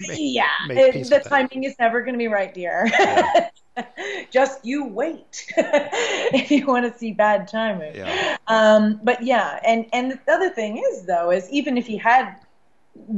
Make, 0.00 0.18
yeah, 0.20 0.46
make 0.68 0.94
it, 0.94 1.08
the 1.08 1.20
timing 1.20 1.64
is 1.64 1.74
never 1.78 2.02
going 2.02 2.14
to 2.14 2.18
be 2.18 2.28
right, 2.28 2.52
dear. 2.52 2.86
Yeah. 2.86 3.50
just 4.30 4.64
you 4.64 4.86
wait 4.86 5.46
if 5.56 6.50
you 6.50 6.66
want 6.66 6.90
to 6.90 6.98
see 6.98 7.12
bad 7.12 7.48
timing. 7.48 7.94
Yeah. 7.94 8.36
Um, 8.46 9.00
but 9.02 9.22
yeah, 9.22 9.60
and 9.66 9.86
and 9.92 10.12
the 10.12 10.32
other 10.32 10.50
thing 10.50 10.78
is 10.78 11.06
though 11.06 11.30
is 11.30 11.48
even 11.50 11.76
if 11.76 11.86
he 11.86 11.96
had 11.96 12.36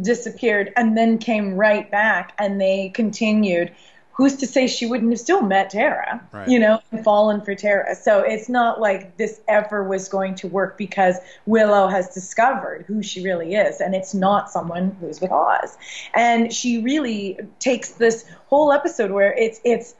disappeared 0.02 0.72
and 0.76 0.96
then 0.96 1.18
came 1.18 1.54
right 1.54 1.90
back 1.90 2.34
and 2.38 2.60
they 2.60 2.90
continued, 2.90 3.72
who's 4.18 4.35
to 4.35 4.48
say 4.48 4.66
she 4.66 4.85
wouldn't 4.85 5.12
have 5.12 5.20
still 5.20 5.40
met 5.42 5.70
Tara, 5.70 6.20
Right. 6.33 6.48
you 6.48 6.59
know, 6.59 6.81
and 6.90 7.04
fallen 7.04 7.40
for 7.40 7.54
Tara? 7.54 7.94
So 7.94 8.20
it's 8.22 8.48
not 8.48 8.81
like 8.81 9.16
this 9.16 9.40
ever 9.46 9.85
was 9.85 10.09
going 10.09 10.35
to 10.37 10.48
work 10.48 10.76
because 10.76 11.16
Willow 11.46 11.87
has 11.87 12.12
discovered 12.12 12.85
who 12.88 13.00
she 13.00 13.22
really 13.22 13.54
is, 13.54 13.81
and 13.81 13.94
it's 13.94 14.14
not 14.14 14.50
someone 14.50 14.96
who's 15.00 15.20
with 15.20 15.31
Oz. 15.31 15.78
And 16.14 16.52
she 16.52 16.83
really 16.83 17.38
takes 17.61 17.90
this 17.92 18.24
whole 18.48 18.72
episode 18.72 19.12
where 19.12 19.33
it's 19.33 19.61
it's 19.64 19.94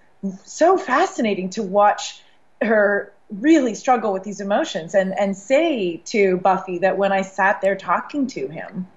so 0.45 0.77
fascinating 0.77 1.51
to 1.51 1.63
watch 1.63 2.21
her 2.61 3.13
really 3.31 3.75
struggle 3.75 4.13
with 4.13 4.25
these 4.25 4.41
emotions 4.41 4.95
and 4.95 5.17
and 5.17 5.37
say 5.37 5.99
to 6.07 6.39
Buffy 6.39 6.79
that 6.79 6.99
when 6.99 7.13
I 7.13 7.23
sat 7.23 7.61
there 7.61 7.77
talking 7.77 8.27
to 8.29 8.49
him 8.49 8.89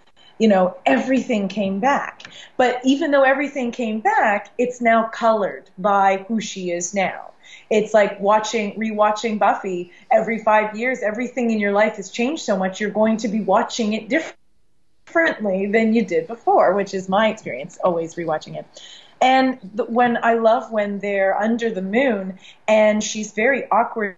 you 0.41 0.47
know, 0.47 0.75
everything 0.87 1.47
came 1.47 1.79
back. 1.79 2.23
But 2.57 2.81
even 2.83 3.11
though 3.11 3.21
everything 3.21 3.71
came 3.71 3.99
back, 3.99 4.49
it's 4.57 4.81
now 4.81 5.07
colored 5.07 5.69
by 5.77 6.25
who 6.27 6.41
she 6.41 6.71
is 6.71 6.95
now. 6.95 7.33
It's 7.69 7.93
like 7.93 8.19
watching, 8.19 8.73
rewatching 8.73 9.37
Buffy 9.37 9.91
every 10.09 10.39
five 10.39 10.75
years. 10.75 11.03
Everything 11.03 11.51
in 11.51 11.59
your 11.59 11.73
life 11.73 11.97
has 11.97 12.09
changed 12.09 12.41
so 12.41 12.57
much. 12.57 12.81
You're 12.81 12.89
going 12.89 13.17
to 13.17 13.27
be 13.27 13.41
watching 13.41 13.93
it 13.93 14.09
differently 14.09 15.67
than 15.67 15.93
you 15.93 16.03
did 16.03 16.25
before, 16.25 16.73
which 16.73 16.95
is 16.95 17.07
my 17.07 17.27
experience, 17.29 17.77
always 17.83 18.15
rewatching 18.15 18.57
it. 18.57 18.65
And 19.21 19.59
when 19.89 20.17
I 20.23 20.33
love 20.33 20.71
when 20.71 20.97
they're 20.97 21.37
under 21.39 21.69
the 21.69 21.83
moon 21.83 22.39
and 22.67 23.03
she's 23.03 23.33
very 23.33 23.69
awkward 23.69 24.17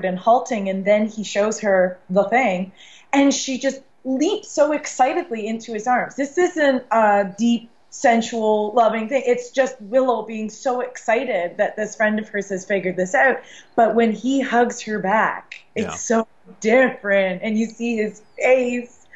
and 0.00 0.18
halting, 0.18 0.68
and 0.68 0.84
then 0.84 1.06
he 1.06 1.24
shows 1.24 1.60
her 1.60 1.98
the 2.10 2.24
thing, 2.24 2.72
and 3.10 3.32
she 3.32 3.58
just 3.58 3.80
leaps 4.06 4.48
so 4.48 4.72
excitedly 4.72 5.46
into 5.46 5.72
his 5.74 5.86
arms. 5.86 6.14
This 6.14 6.38
isn't 6.38 6.84
a 6.90 7.34
deep, 7.36 7.68
sensual, 7.90 8.72
loving 8.72 9.08
thing. 9.08 9.22
It's 9.26 9.50
just 9.50 9.80
Willow 9.80 10.22
being 10.22 10.48
so 10.48 10.80
excited 10.80 11.56
that 11.56 11.76
this 11.76 11.96
friend 11.96 12.18
of 12.18 12.28
hers 12.28 12.50
has 12.50 12.64
figured 12.64 12.96
this 12.96 13.14
out. 13.14 13.40
But 13.74 13.94
when 13.94 14.12
he 14.12 14.40
hugs 14.40 14.80
her 14.82 14.98
back, 14.98 15.62
it's 15.74 15.86
Yeah. 15.86 15.94
so 15.94 16.28
different, 16.60 17.42
and 17.42 17.58
you 17.58 17.66
see 17.66 17.96
his 17.96 18.22
face. 18.38 19.06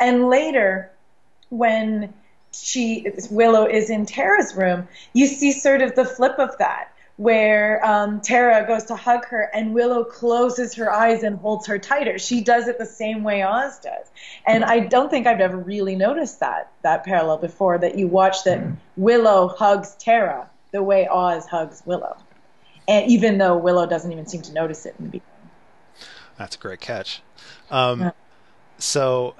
And 0.00 0.28
later, 0.28 0.90
when 1.50 2.12
she 2.52 3.06
Willow 3.30 3.66
is 3.66 3.90
in 3.90 4.06
Tara's 4.06 4.56
room, 4.56 4.88
you 5.12 5.26
see 5.26 5.52
sort 5.52 5.82
of 5.82 5.94
the 5.94 6.04
flip 6.04 6.38
of 6.38 6.58
that, 6.58 6.89
where 7.20 7.84
um, 7.84 8.18
Tara 8.22 8.66
goes 8.66 8.84
to 8.84 8.96
hug 8.96 9.26
her 9.26 9.50
and 9.52 9.74
Willow 9.74 10.04
closes 10.04 10.72
her 10.76 10.90
eyes 10.90 11.22
and 11.22 11.36
holds 11.36 11.66
her 11.66 11.78
tighter. 11.78 12.18
She 12.18 12.40
does 12.40 12.66
it 12.66 12.78
the 12.78 12.86
same 12.86 13.22
way 13.22 13.42
Oz 13.42 13.78
does, 13.78 14.06
and 14.46 14.64
I 14.64 14.80
don't 14.80 15.10
think 15.10 15.26
I've 15.26 15.40
ever 15.40 15.58
really 15.58 15.96
noticed 15.96 16.40
that 16.40 16.72
that 16.80 17.04
parallel 17.04 17.36
before. 17.36 17.76
That 17.76 17.98
you 17.98 18.08
watch 18.08 18.44
that 18.44 18.66
Willow 18.96 19.48
hugs 19.48 19.94
Tara 19.96 20.48
the 20.72 20.82
way 20.82 21.08
Oz 21.08 21.44
hugs 21.46 21.82
Willow, 21.84 22.16
and 22.88 23.10
even 23.10 23.36
though 23.36 23.58
Willow 23.58 23.84
doesn't 23.84 24.10
even 24.10 24.24
seem 24.26 24.40
to 24.40 24.54
notice 24.54 24.86
it 24.86 24.94
in 24.98 25.04
the 25.04 25.10
beginning. 25.10 25.50
That's 26.38 26.56
a 26.56 26.58
great 26.58 26.80
catch. 26.80 27.20
Um, 27.70 28.00
Yeah. 28.00 28.10
So, 28.78 29.34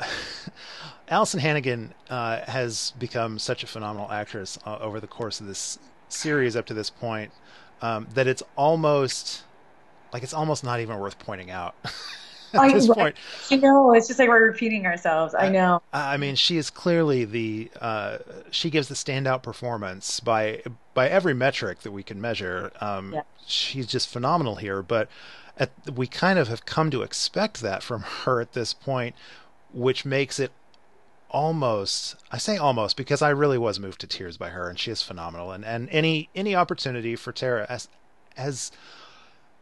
Alyson 1.11 1.40
Hannigan 1.40 1.95
uh, 2.11 2.40
has 2.43 2.93
become 2.99 3.38
such 3.38 3.64
a 3.64 3.66
phenomenal 3.66 4.12
actress 4.12 4.59
uh, 4.66 4.77
over 4.81 5.01
the 5.01 5.07
course 5.07 5.40
of 5.40 5.47
this 5.47 5.79
series 6.11 6.57
up 6.57 6.66
to 6.66 6.75
this 6.75 6.90
point 6.90 7.33
um, 7.83 8.07
that 8.14 8.27
it's 8.27 8.43
almost 8.57 9.43
like 10.12 10.23
it's 10.23 10.35
almost 10.35 10.64
not 10.64 10.81
even 10.81 10.99
worth 10.99 11.19
pointing 11.19 11.51
out 11.51 11.75
at 11.85 12.61
I- 12.61 12.73
this 12.73 12.88
right. 12.88 12.97
point. 12.99 13.16
You 13.49 13.59
know, 13.59 13.93
it's 13.95 14.09
just 14.09 14.19
like 14.19 14.29
we're 14.29 14.47
repeating 14.47 14.87
ourselves. 14.87 15.35
I 15.35 15.49
know. 15.49 15.83
I 15.93 16.16
mean, 16.16 16.35
she 16.35 16.57
is 16.57 16.71
clearly 16.71 17.25
the 17.25 17.71
uh, 17.81 18.19
she 18.51 18.71
gives 18.71 18.88
the 18.88 18.95
standout 18.95 19.43
performance 19.43 20.21
by 20.21 20.62
by 20.95 21.09
every 21.09 21.35
metric 21.35 21.81
that 21.81 21.93
we 21.93 22.03
can 22.03 22.21
measure. 22.21 22.73
Um, 22.81 23.14
Yeah. 23.14 23.23
She's 23.47 23.87
just 23.87 24.09
phenomenal 24.09 24.57
here, 24.57 24.81
but 24.83 25.09
at, 25.57 25.71
we 25.93 26.07
kind 26.07 26.38
of 26.38 26.47
have 26.49 26.64
come 26.66 26.90
to 26.93 27.03
expect 27.03 27.61
that 27.62 27.83
from 27.83 28.03
her 28.25 28.40
at 28.40 28.53
this 28.53 28.73
point, 28.75 29.14
which 29.73 30.05
makes 30.05 30.38
it 30.38 30.53
almost 31.31 32.16
I 32.31 32.38
say 32.38 32.57
almost 32.57 32.97
because 32.97 33.23
I 33.23 33.31
really 33.31 33.59
was 33.59 33.79
moved 33.79 34.01
to 34.01 34.07
tears 34.07 34.37
by 34.37 34.51
her, 34.51 34.69
and 34.69 34.79
she 34.79 34.90
is 34.90 35.03
phenomenal. 35.03 35.53
And 35.53 35.64
and 35.64 35.88
any 35.90 36.29
any 36.35 36.55
opportunity 36.55 37.16
for 37.16 37.33
Tara 37.33 37.66
as 37.69 37.88
as 38.37 38.73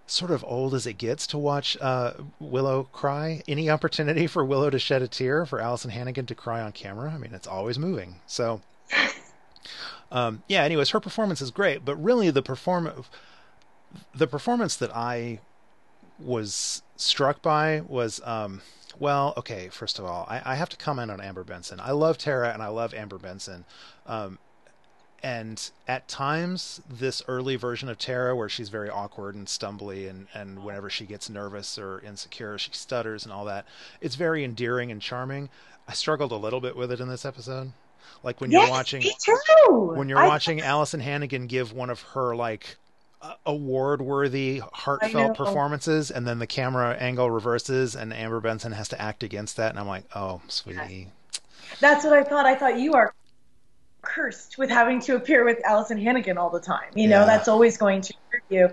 sort 0.07 0.31
of 0.31 0.43
old 0.45 0.75
as 0.75 0.87
it 0.87 0.95
gets 0.95 1.27
to 1.27 1.39
watch 1.39 1.77
uh, 1.81 2.15
Willow 2.41 2.85
cry. 2.93 3.43
Any 3.47 3.69
opportunity 3.69 4.27
for 4.27 4.45
Willow 4.45 4.71
to 4.71 4.79
shed 4.79 5.03
a 5.03 5.09
tear, 5.09 5.45
for 5.45 5.61
Alyson 5.61 5.91
Hannigan 5.91 6.27
to 6.27 6.35
cry 6.35 6.63
on 6.63 6.73
camera, 6.73 7.11
I 7.13 7.19
mean, 7.19 7.35
it's 7.35 7.47
always 7.47 7.79
moving. 7.79 8.17
So, 8.27 8.63
um, 10.11 10.43
yeah. 10.49 10.63
Anyways, 10.63 10.91
her 10.91 11.01
performance 11.01 11.43
is 11.43 11.51
great, 11.51 11.85
but 11.85 11.97
really 11.97 12.31
the 12.31 12.43
perform 12.43 13.05
the 14.15 14.27
performance 14.27 14.77
that 14.77 14.95
I 14.95 15.41
was 16.19 16.83
struck 16.97 17.43
by 17.43 17.83
was 17.87 18.21
um, 18.25 18.61
well, 18.99 19.35
okay. 19.37 19.69
First 19.69 19.99
of 19.99 20.05
all, 20.05 20.27
I, 20.29 20.43
I 20.45 20.55
have 20.57 20.69
to 20.71 20.77
comment 20.77 21.11
on 21.11 21.21
Amber 21.21 21.45
Benson. 21.45 21.81
I 21.81 21.93
love 21.93 22.19
Tara 22.19 22.53
and 22.53 22.63
I 22.63 22.69
love 22.69 22.95
Amber 22.95 23.19
Benson. 23.19 23.65
Um, 24.07 24.39
and 25.23 25.71
at 25.89 26.07
times 26.09 26.81
this 26.89 27.23
early 27.27 27.57
version 27.57 27.89
of 27.89 27.99
Tara 27.99 28.37
where 28.37 28.49
she's 28.49 28.69
very 28.69 28.89
awkward 28.89 29.35
and 29.35 29.47
stumbly 29.47 30.09
and, 30.09 30.29
and 30.33 30.65
whenever 30.65 30.89
she 30.89 31.07
gets 31.07 31.29
nervous 31.29 31.79
or 31.79 32.01
insecure 32.01 32.57
she 32.59 32.71
stutters 32.73 33.25
and 33.25 33.33
all 33.33 33.45
that 33.47 33.67
it's 34.01 34.15
very 34.15 34.45
endearing 34.45 34.93
and 34.93 35.03
charming 35.03 35.49
I 35.89 35.95
struggled 35.95 36.31
a 36.31 36.37
little 36.37 36.61
bit 36.61 36.77
with 36.77 36.93
it 36.93 37.01
in 37.01 37.09
this 37.09 37.25
episode 37.25 37.73
like 38.23 38.41
when 38.41 38.51
yes, 38.51 38.63
you're 38.63 38.71
watching 38.71 39.03
me 39.03 39.13
too. 39.21 39.93
when 39.95 40.09
you're 40.09 40.19
I- 40.19 40.29
watching 40.29 40.61
Alyson 40.61 41.01
Hannigan 41.01 41.47
give 41.49 41.73
one 41.73 41.91
of 41.91 42.01
her 42.03 42.37
like 42.37 42.77
award 43.47 44.01
worthy 44.01 44.63
heartfelt 44.73 45.37
performances 45.37 46.11
and 46.11 46.27
then 46.27 46.39
the 46.39 46.47
camera 46.47 46.95
angle 47.01 47.31
reverses 47.31 47.97
and 47.97 48.13
Amber 48.13 48.41
Benson 48.41 48.73
has 48.73 48.89
to 48.91 49.01
act 49.01 49.23
against 49.23 49.57
that 49.57 49.71
and 49.71 49.79
I'm 49.81 49.89
like 49.89 50.05
oh 50.15 50.41
sweetie 50.49 51.09
That's 51.81 52.05
what 52.05 52.13
I 52.13 52.23
thought. 52.23 52.47
I 52.47 52.55
thought 52.55 52.79
you 52.79 52.95
are 52.95 53.13
cursed 54.03 54.57
with 54.59 54.71
having 54.71 55.01
to 55.03 55.17
appear 55.17 55.45
with 55.45 55.59
Alyson 55.65 56.01
Hannigan 56.01 56.39
all 56.39 56.51
the 56.51 56.61
time. 56.61 56.91
You 56.95 57.09
know, 57.09 57.21
Yeah. 57.21 57.27
that's 57.27 57.49
always 57.49 57.77
going 57.77 58.01
to 58.03 58.15
hurt 58.31 58.43
you. 58.49 58.71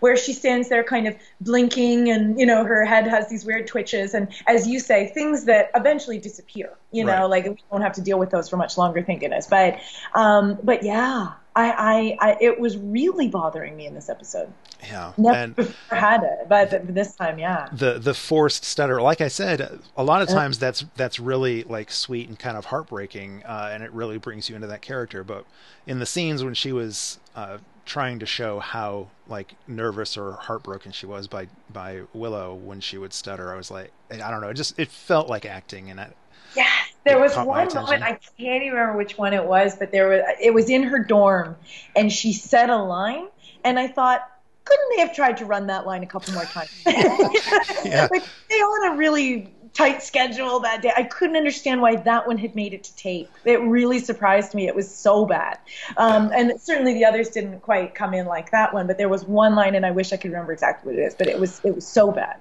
Where 0.00 0.16
she 0.16 0.32
stands 0.32 0.70
there 0.70 0.82
kind 0.82 1.06
of 1.06 1.14
blinking 1.42 2.10
and, 2.10 2.40
you 2.40 2.46
know, 2.46 2.64
her 2.64 2.84
head 2.86 3.06
has 3.06 3.28
these 3.28 3.44
weird 3.44 3.66
twitches 3.66 4.14
and, 4.14 4.28
as 4.46 4.66
you 4.66 4.80
say, 4.80 5.08
things 5.08 5.44
that 5.44 5.70
eventually 5.74 6.18
disappear. 6.18 6.70
You 6.90 7.04
know, 7.04 7.12
Right. 7.28 7.44
like 7.44 7.44
we 7.44 7.56
won't 7.70 7.84
have 7.84 7.92
to 7.92 8.00
deal 8.00 8.18
with 8.18 8.30
those 8.30 8.48
for 8.48 8.56
much 8.56 8.78
longer, 8.78 9.02
thank 9.02 9.20
goodness. 9.20 9.46
But, 9.46 9.78
um, 10.14 10.58
but 10.64 10.82
yeah, 10.82 11.32
I, 11.58 12.16
I, 12.20 12.30
I, 12.30 12.36
it 12.40 12.60
was 12.60 12.76
really 12.76 13.26
bothering 13.28 13.76
me 13.76 13.86
in 13.86 13.94
this 13.94 14.08
episode. 14.08 14.52
yeah 14.82 15.12
Never 15.16 15.36
and 15.36 15.56
before 15.56 15.98
had 15.98 16.22
it, 16.22 16.48
but 16.48 16.70
th- 16.70 16.82
this 16.86 17.16
time, 17.16 17.38
yeah. 17.38 17.68
the 17.72 17.98
the 17.98 18.14
forced 18.14 18.64
stutter 18.64 19.02
like 19.02 19.20
i 19.20 19.26
said 19.28 19.80
a 19.96 20.04
lot 20.04 20.22
of 20.22 20.28
times 20.28 20.58
that's 20.58 20.84
that's 20.94 21.18
really 21.18 21.64
like 21.64 21.90
sweet 21.90 22.28
and 22.28 22.38
kind 22.38 22.56
of 22.56 22.66
heartbreaking 22.66 23.42
uh, 23.44 23.70
and 23.72 23.82
it 23.82 23.90
really 23.92 24.18
brings 24.18 24.48
you 24.48 24.54
into 24.54 24.68
that 24.68 24.82
character 24.82 25.24
but 25.24 25.44
in 25.86 25.98
the 25.98 26.06
scenes 26.06 26.44
when 26.44 26.54
she 26.54 26.72
was 26.72 27.18
uh, 27.34 27.58
trying 27.84 28.18
to 28.20 28.26
show 28.26 28.60
how 28.60 29.08
like 29.26 29.54
nervous 29.66 30.16
or 30.16 30.32
heartbroken 30.32 30.92
she 30.92 31.06
was 31.06 31.26
by 31.26 31.48
by 31.72 32.02
willow 32.12 32.54
when 32.54 32.80
she 32.80 32.96
would 32.98 33.12
stutter 33.12 33.52
i 33.52 33.56
was 33.56 33.70
like 33.70 33.90
i 34.12 34.30
don't 34.30 34.40
know 34.40 34.48
it 34.48 34.54
just 34.54 34.78
it 34.78 34.88
felt 34.88 35.28
like 35.28 35.44
acting 35.44 35.90
and 35.90 36.00
I, 36.00 36.10
Yes, 36.56 36.92
there 37.04 37.20
was 37.20 37.36
one 37.36 37.72
moment. 37.74 38.02
I 38.02 38.18
can't 38.38 38.62
even 38.62 38.74
remember 38.74 38.96
which 38.96 39.16
one 39.16 39.32
it 39.34 39.44
was, 39.44 39.76
but 39.76 39.92
there 39.92 40.08
was 40.08 40.22
it 40.42 40.52
was 40.52 40.70
in 40.70 40.84
her 40.84 41.04
dorm, 41.04 41.56
and 41.94 42.12
she 42.12 42.32
said 42.32 42.70
a 42.70 42.76
line, 42.76 43.28
and 43.64 43.78
I 43.78 43.88
thought, 43.88 44.22
couldn't 44.64 44.90
they 44.96 45.00
have 45.00 45.14
tried 45.14 45.38
to 45.38 45.44
run 45.44 45.68
that 45.68 45.86
line 45.86 46.02
a 46.02 46.06
couple 46.06 46.34
more 46.34 46.44
times? 46.44 46.70
Yeah. 47.84 48.08
like 48.10 48.24
they 48.50 48.56
on 48.56 48.92
a 48.92 48.96
really 48.96 49.54
tight 49.72 50.02
schedule 50.02 50.60
that 50.60 50.82
day. 50.82 50.92
I 50.94 51.04
couldn't 51.04 51.36
understand 51.36 51.80
why 51.80 51.96
that 51.96 52.26
one 52.26 52.36
had 52.36 52.54
made 52.54 52.74
it 52.74 52.84
to 52.84 52.96
tape. 52.96 53.30
It 53.44 53.60
really 53.60 54.00
surprised 54.00 54.54
me. 54.54 54.66
It 54.66 54.74
was 54.74 54.92
so 54.92 55.24
bad, 55.24 55.58
um, 55.96 56.30
and 56.34 56.60
certainly 56.60 56.94
the 56.94 57.04
others 57.04 57.30
didn't 57.30 57.60
quite 57.60 57.94
come 57.94 58.14
in 58.14 58.26
like 58.26 58.50
that 58.50 58.74
one. 58.74 58.86
But 58.86 58.98
there 58.98 59.08
was 59.08 59.24
one 59.24 59.54
line, 59.54 59.74
and 59.74 59.86
I 59.86 59.92
wish 59.92 60.12
I 60.12 60.16
could 60.16 60.32
remember 60.32 60.52
exactly 60.52 60.92
what 60.92 60.98
it 60.98 61.06
is, 61.06 61.14
but 61.14 61.28
it 61.28 61.38
was 61.38 61.60
it 61.64 61.74
was 61.74 61.86
so 61.86 62.10
bad. 62.10 62.38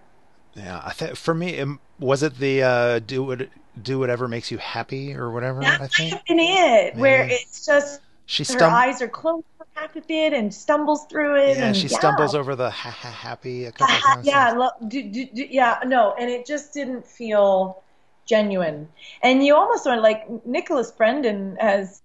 Yeah 0.58 0.82
i 0.84 0.92
think 0.92 1.16
for 1.16 1.34
me 1.34 1.60
um, 1.60 1.80
was 2.00 2.24
it 2.24 2.38
the 2.38 2.64
uh 2.64 3.00
do 3.00 3.24
what 3.24 3.48
do 3.82 4.00
whatever 4.00 4.28
makes 4.28 4.52
you 4.52 4.58
happy 4.58 5.14
or 5.14 5.32
whatever 5.32 5.62
That 5.62 5.76
i 5.76 5.84
might 5.84 5.94
think 5.94 6.14
have 6.14 6.26
been 6.26 6.40
it, 6.40 6.96
where 6.96 7.28
it's 7.30 7.66
just 7.66 8.02
she 8.26 8.44
her 8.44 8.62
eyes 8.64 9.02
are 9.02 9.08
closed 9.08 9.46
for 9.58 9.66
half 9.74 9.96
of 9.96 10.04
it 10.10 10.34
and 10.34 10.54
stumbles 10.54 11.06
through 11.06 11.38
it. 11.38 11.58
yeah 11.58 11.68
and, 11.68 11.78
she 11.78 11.88
stumbles 11.88 12.36
over 12.36 12.56
the 12.56 12.70
ha 12.70 12.90
ha 12.90 13.10
happy 13.10 13.66
a 13.66 13.72
couple 13.72 13.96
of 13.96 14.02
times 14.02 14.28
yeah, 14.28 14.52
lo- 14.52 14.70
do, 14.88 15.02
do, 15.04 15.26
do, 15.28 15.46
yeah, 15.50 15.80
no, 15.86 16.14
and 16.20 16.30
it 16.30 16.46
just 16.46 16.74
didn't 16.74 17.06
feel 17.08 17.82
genuine. 18.26 18.90
And 19.24 19.46
you 19.46 19.56
almost 19.56 19.86
want 19.86 20.02
like 20.02 20.28
Nicholas 20.46 20.92
Brendon 20.92 21.56
has 21.60 22.02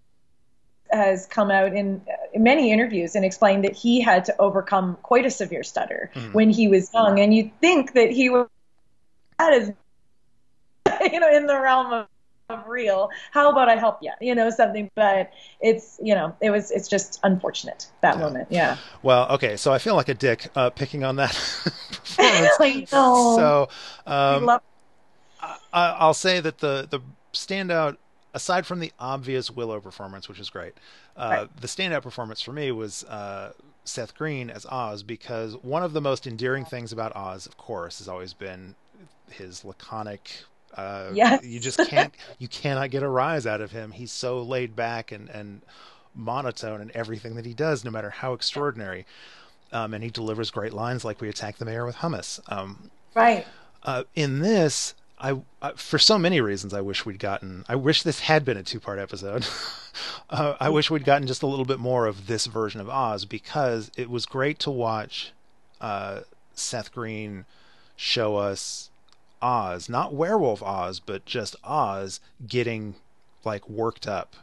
has 0.92 1.26
come 1.26 1.50
out 1.50 1.72
in, 1.74 2.02
uh, 2.09 2.12
in 2.35 2.42
many 2.42 2.70
interviews 2.70 3.14
and 3.14 3.24
explained 3.24 3.64
that 3.64 3.74
he 3.74 4.00
had 4.00 4.24
to 4.26 4.35
overcome 4.38 4.96
quite 5.02 5.24
a 5.26 5.31
severe 5.31 5.62
stutter 5.62 6.11
Mhm. 6.14 6.35
when 6.35 6.50
he 6.50 6.68
was 6.68 6.92
young, 6.92 7.18
and 7.18 7.35
you'd 7.35 7.50
think 7.61 7.94
that 7.94 8.11
he 8.11 8.28
was 8.28 8.46
that 9.38 9.52
is 9.55 9.72
you 11.12 11.18
know 11.18 11.31
in 11.35 11.46
the 11.46 11.59
realm 11.59 11.92
of 11.92 12.07
real. 12.66 13.11
How 13.31 13.50
about 13.50 13.68
I 13.68 13.76
help 13.76 13.98
you? 14.02 14.12
You 14.20 14.35
know, 14.35 14.50
something. 14.50 14.90
But 14.94 15.33
it's 15.61 15.98
you 16.02 16.14
know, 16.14 16.37
it 16.40 16.50
was 16.50 16.70
it's 16.70 16.88
just 16.88 17.18
unfortunate 17.22 17.87
that 18.02 18.16
yeah. 18.16 18.20
moment. 18.20 18.48
Yeah. 18.50 18.76
Well, 19.02 19.28
okay, 19.31 19.57
so 19.57 19.72
I 19.72 19.78
feel 19.78 19.94
like 19.94 20.09
a 20.09 20.14
dick 20.14 20.48
uh, 20.55 20.70
picking 20.70 21.05
on 21.05 21.16
that 21.16 21.31
performance. 21.92 22.57
I 22.61 22.87
know. 22.92 23.37
So 23.37 23.68
um, 24.07 24.44
love- 24.44 24.62
I, 25.72 26.07
will 26.07 26.14
say 26.14 26.40
that 26.40 26.59
the 26.59 26.87
the 26.88 27.00
standout. 27.33 27.96
Aside 28.35 28.66
from 28.66 28.81
the 28.81 28.92
obvious 28.99 29.51
Willow 29.51 29.81
performance, 29.81 30.29
which 30.29 30.40
is 30.40 30.49
great, 30.49 30.75
uh, 31.16 31.29
right. 31.31 31.61
the 31.61 31.66
standout 31.66 32.03
performance 32.03 32.40
for 32.40 32.53
me 32.53 32.73
was 32.73 33.05
uh, 33.05 33.53
Seth 33.85 34.14
Green 34.14 34.49
as 34.49 34.64
Oz 34.66 35.03
because 35.03 35.55
one 35.62 35.83
of 35.83 35.92
the 35.92 36.01
most 36.01 36.27
endearing 36.27 36.64
things 36.64 36.92
about 36.92 37.14
Oz, 37.14 37.47
of 37.47 37.57
course, 37.59 37.99
has 37.99 38.09
always 38.09 38.33
been 38.33 38.75
his 39.31 39.64
laconic 39.64 40.45
uh, 40.75 41.11
yes. 41.12 41.45
you 41.45 41.61
just 41.61 41.79
can't 41.88 42.14
you 42.38 42.49
cannot 42.49 42.90
get 42.90 43.03
a 43.03 43.09
rise 43.09 43.47
out 43.47 43.61
of 43.61 43.73
him. 43.73 43.92
He's 43.92 44.12
so 44.12 44.42
laid 44.42 44.75
back 44.75 45.12
and 45.12 45.29
and 45.29 45.62
monotone 46.14 46.81
in 46.81 46.90
everything 46.95 47.35
that 47.37 47.47
he 47.47 47.55
does, 47.55 47.85
no 47.85 47.90
matter 47.90 48.11
how 48.11 48.33
extraordinary. 48.33 49.07
Um, 49.73 49.95
and 49.95 50.05
he 50.05 50.11
delivers 50.11 50.51
great 50.51 50.73
lines 50.73 51.05
like 51.05 51.21
"We 51.21 51.29
attack 51.29 51.59
the 51.59 51.64
mayor 51.64 51.87
with 51.87 51.97
hummus." 51.97 52.40
Um, 52.51 52.90
right. 53.14 53.47
Uh, 53.83 54.05
in 54.14 54.40
this, 54.40 54.95
I, 55.23 55.41
I, 55.63 55.73
for 55.73 55.99
so 55.99 56.19
many 56.19 56.41
reasons, 56.41 56.75
I 56.75 56.81
wish 56.81 57.07
we'd 57.07 57.21
gotten. 57.21 57.65
I 57.69 57.77
wish 57.77 58.03
this 58.03 58.21
had 58.21 58.45
been 58.45 58.57
a 58.57 58.65
two-part 58.65 58.99
episode. 58.99 59.47
uh, 60.31 60.57
I 60.59 60.69
wish 60.69 60.91
we'd 60.91 61.05
gotten 61.05 61.29
just 61.29 61.45
a 61.45 61.47
little 61.47 61.65
bit 61.65 61.79
more 61.79 62.07
of 62.07 62.27
this 62.27 62.47
version 62.47 62.81
of 62.81 62.89
Oz 62.89 63.25
because 63.25 63.91
it 63.97 64.11
was 64.11 64.27
great 64.27 64.59
to 64.61 64.71
watch 64.71 65.33
uh, 65.81 66.21
Seth 66.55 66.93
Green 66.93 67.45
show 67.95 68.37
us 68.37 68.91
Oz, 69.41 69.89
not 69.89 70.13
werewolf 70.13 70.61
Oz, 70.61 70.99
but 70.99 71.25
just 71.25 71.55
Oz 71.63 72.19
getting 72.47 72.97
like 73.45 73.69
worked 73.69 74.09
up. 74.09 74.35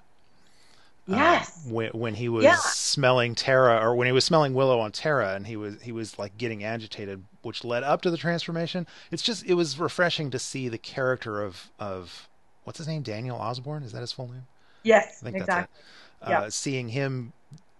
Uh, 1.09 1.15
yes. 1.15 1.65
Uh, 1.65 1.73
when 1.73 1.89
when 1.91 2.13
he 2.13 2.29
was 2.29 2.43
yeah. 2.43 2.57
smelling 2.57 3.35
Tara, 3.35 3.83
or 3.83 3.95
when 3.95 4.05
he 4.05 4.11
was 4.11 4.23
smelling 4.23 4.53
Willow 4.53 4.79
on 4.79 4.91
Tara, 4.91 5.33
and 5.33 5.47
he 5.47 5.55
was 5.55 5.81
he 5.81 5.91
was 5.91 6.19
like 6.19 6.37
getting 6.37 6.63
agitated, 6.63 7.23
which 7.41 7.63
led 7.63 7.83
up 7.83 8.01
to 8.03 8.11
the 8.11 8.17
transformation. 8.17 8.85
It's 9.11 9.23
just 9.23 9.45
it 9.45 9.55
was 9.55 9.79
refreshing 9.79 10.29
to 10.31 10.39
see 10.39 10.69
the 10.69 10.77
character 10.77 11.41
of 11.41 11.71
of 11.79 12.29
what's 12.63 12.77
his 12.77 12.87
name, 12.87 13.01
Daniel 13.01 13.37
Osborne. 13.37 13.83
Is 13.83 13.91
that 13.93 14.01
his 14.01 14.11
full 14.11 14.27
name? 14.27 14.45
Yes, 14.83 15.23
exactly. 15.25 15.81
Uh, 16.21 16.29
yeah. 16.29 16.49
Seeing 16.49 16.89
him 16.89 17.33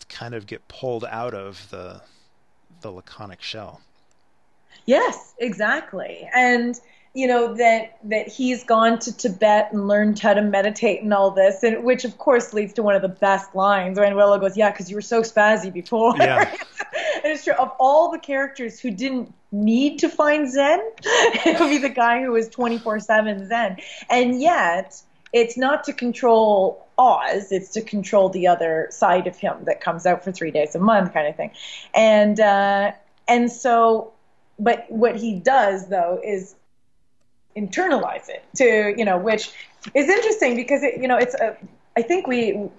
kind 0.07 0.33
of 0.33 0.47
get 0.47 0.67
pulled 0.67 1.05
out 1.05 1.33
of 1.33 1.69
the 1.69 2.01
the 2.81 2.91
laconic 2.91 3.41
shell. 3.41 3.81
Yes, 4.85 5.35
exactly, 5.37 6.27
and 6.33 6.79
you 7.13 7.27
know 7.27 7.55
that 7.55 7.97
that 8.03 8.27
he's 8.27 8.63
gone 8.63 8.99
to 8.99 9.15
Tibet 9.15 9.69
and 9.71 9.87
learned 9.87 10.19
how 10.19 10.33
to 10.33 10.41
meditate 10.41 11.01
and 11.01 11.13
all 11.13 11.31
this, 11.31 11.63
and 11.63 11.83
which 11.83 12.05
of 12.05 12.17
course 12.17 12.53
leads 12.53 12.73
to 12.73 12.83
one 12.83 12.95
of 12.95 13.01
the 13.01 13.09
best 13.09 13.55
lines 13.55 13.97
Willow 13.97 14.37
goes, 14.37 14.55
"Yeah, 14.55 14.71
because 14.71 14.89
you 14.89 14.95
were 14.95 15.01
so 15.01 15.21
spazzy 15.21 15.73
before." 15.73 16.15
Yeah. 16.17 16.49
and 16.49 17.25
it's 17.25 17.43
true 17.43 17.53
of 17.53 17.71
all 17.79 18.11
the 18.11 18.19
characters 18.19 18.79
who 18.79 18.91
didn't 18.91 19.33
need 19.51 19.99
to 19.99 20.09
find 20.09 20.51
Zen, 20.51 20.79
it 21.03 21.59
would 21.59 21.69
be 21.69 21.79
the 21.79 21.89
guy 21.89 22.21
who 22.21 22.31
was 22.31 22.47
twenty 22.47 22.77
four 22.77 22.99
seven 22.99 23.47
Zen, 23.47 23.77
and 24.09 24.39
yet 24.39 25.01
it's 25.33 25.57
not 25.57 25.83
to 25.85 25.93
control 25.93 26.85
Oz, 26.97 27.51
it's 27.51 27.71
to 27.71 27.81
control 27.81 28.29
the 28.29 28.47
other 28.47 28.87
side 28.91 29.25
of 29.25 29.35
him 29.35 29.65
that 29.65 29.81
comes 29.81 30.05
out 30.05 30.23
for 30.23 30.31
three 30.31 30.51
days 30.51 30.75
a 30.75 30.79
month, 30.79 31.13
kind 31.13 31.27
of 31.27 31.35
thing, 31.35 31.51
and 31.95 32.39
uh, 32.39 32.91
and 33.27 33.51
so. 33.51 34.13
But 34.61 34.87
what 34.89 35.15
he 35.15 35.39
does 35.39 35.87
though 35.87 36.19
is 36.21 36.53
internalize 37.57 38.29
it 38.29 38.43
to 38.55 38.93
you 38.97 39.03
know 39.03 39.17
which 39.17 39.51
is 39.93 40.07
interesting 40.07 40.55
because 40.55 40.83
it 40.83 41.01
you 41.01 41.07
know 41.07 41.17
it's 41.17 41.35
a 41.35 41.57
I 41.97 42.01
think 42.01 42.27
we 42.27 42.69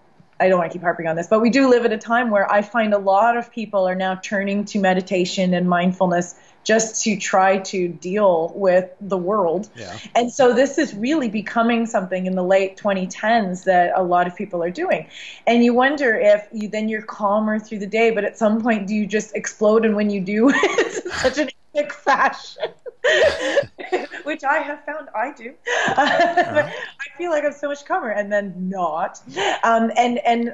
I 0.41 0.49
don't 0.49 0.59
want 0.59 0.73
to 0.73 0.79
keep 0.79 0.83
harping 0.83 1.07
on 1.07 1.17
this, 1.17 1.27
but 1.27 1.41
we 1.41 1.51
do 1.51 1.69
live 1.69 1.85
at 1.85 1.93
a 1.93 1.99
time 1.99 2.31
where 2.31 2.51
I 2.51 2.63
find 2.63 2.95
a 2.95 2.99
lot 2.99 3.37
of 3.37 3.53
people 3.53 3.87
are 3.87 3.95
now 3.95 4.15
turning 4.15 4.65
to 4.67 4.79
meditation 4.79 5.53
and 5.53 5.69
mindfulness 5.69 6.35
just 6.65 7.05
to 7.05 7.17
try 7.17 7.59
to 7.59 7.89
deal 7.89 8.53
with 8.55 8.91
the 9.01 9.19
world. 9.19 9.69
Yeah. 9.77 9.99
And 10.15 10.33
so 10.33 10.55
this 10.55 10.79
is 10.79 10.95
really 10.95 11.29
becoming 11.29 11.87
something 11.87 12.27
in 12.27 12.35
the 12.35 12.43
late 12.43 12.79
2010s 12.79 13.65
that 13.65 13.93
a 13.95 14.03
lot 14.03 14.27
of 14.27 14.35
people 14.35 14.63
are 14.63 14.71
doing. 14.71 15.07
And 15.47 15.63
you 15.63 15.75
wonder 15.75 16.15
if 16.15 16.49
you 16.53 16.69
then 16.69 16.89
you're 16.89 17.03
calmer 17.03 17.59
through 17.59 17.81
the 17.81 17.87
day, 17.87 18.11
but 18.11 18.25
at 18.25 18.39
some 18.39 18.63
point 18.63 18.87
do 18.89 18.95
you 18.95 19.07
just 19.07 19.35
explode 19.35 19.85
and 19.85 19.95
when 19.95 20.09
you 20.09 20.21
do 20.21 20.51
it's 20.55 21.21
such 21.21 21.39
an 21.39 21.51
epic 21.75 21.93
fashion. 21.93 22.71
which 24.25 24.45
I 24.45 24.59
have 24.59 24.85
found 24.85 25.09
I 25.15 25.33
do. 25.33 25.55
Uh-huh. 25.91 26.69
I 26.69 27.19
feel 27.19 27.31
like 27.31 27.45
I'm 27.45 27.53
so 27.53 27.69
much 27.69 27.85
calmer, 27.85 28.11
and 28.11 28.33
then 28.33 28.55
not. 28.69 29.21
Um, 29.65 29.91
and 29.97 30.19
and 30.19 30.53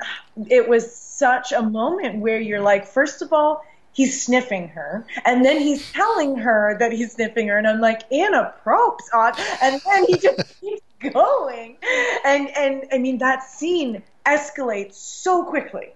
it 0.49 0.69
was 0.69 0.95
such 0.95 1.53
a 1.53 1.63
moment 1.63 2.21
where 2.21 2.41
you're 2.41 2.61
like, 2.61 2.87
first 2.87 3.23
of 3.23 3.33
all, 3.33 3.63
he's 3.93 4.23
sniffing 4.23 4.69
her, 4.69 5.07
and 5.25 5.45
then 5.45 5.61
he's 5.61 5.91
telling 5.93 6.37
her 6.37 6.77
that 6.79 6.93
he's 6.93 7.13
sniffing 7.13 7.49
her, 7.49 7.59
and 7.59 7.67
I'm 7.67 7.81
like, 7.81 8.11
Anna, 8.13 8.55
props 8.63 9.09
on, 9.13 9.33
and 9.63 9.81
then 9.87 10.05
he 10.07 10.19
just 10.19 10.61
keeps 10.61 10.83
going, 11.13 11.77
and 12.25 12.49
and 12.57 12.85
I 12.93 12.99
mean 12.99 13.19
that 13.19 13.43
scene 13.43 14.03
escalates 14.25 14.95
so 14.95 15.45
quickly, 15.45 15.95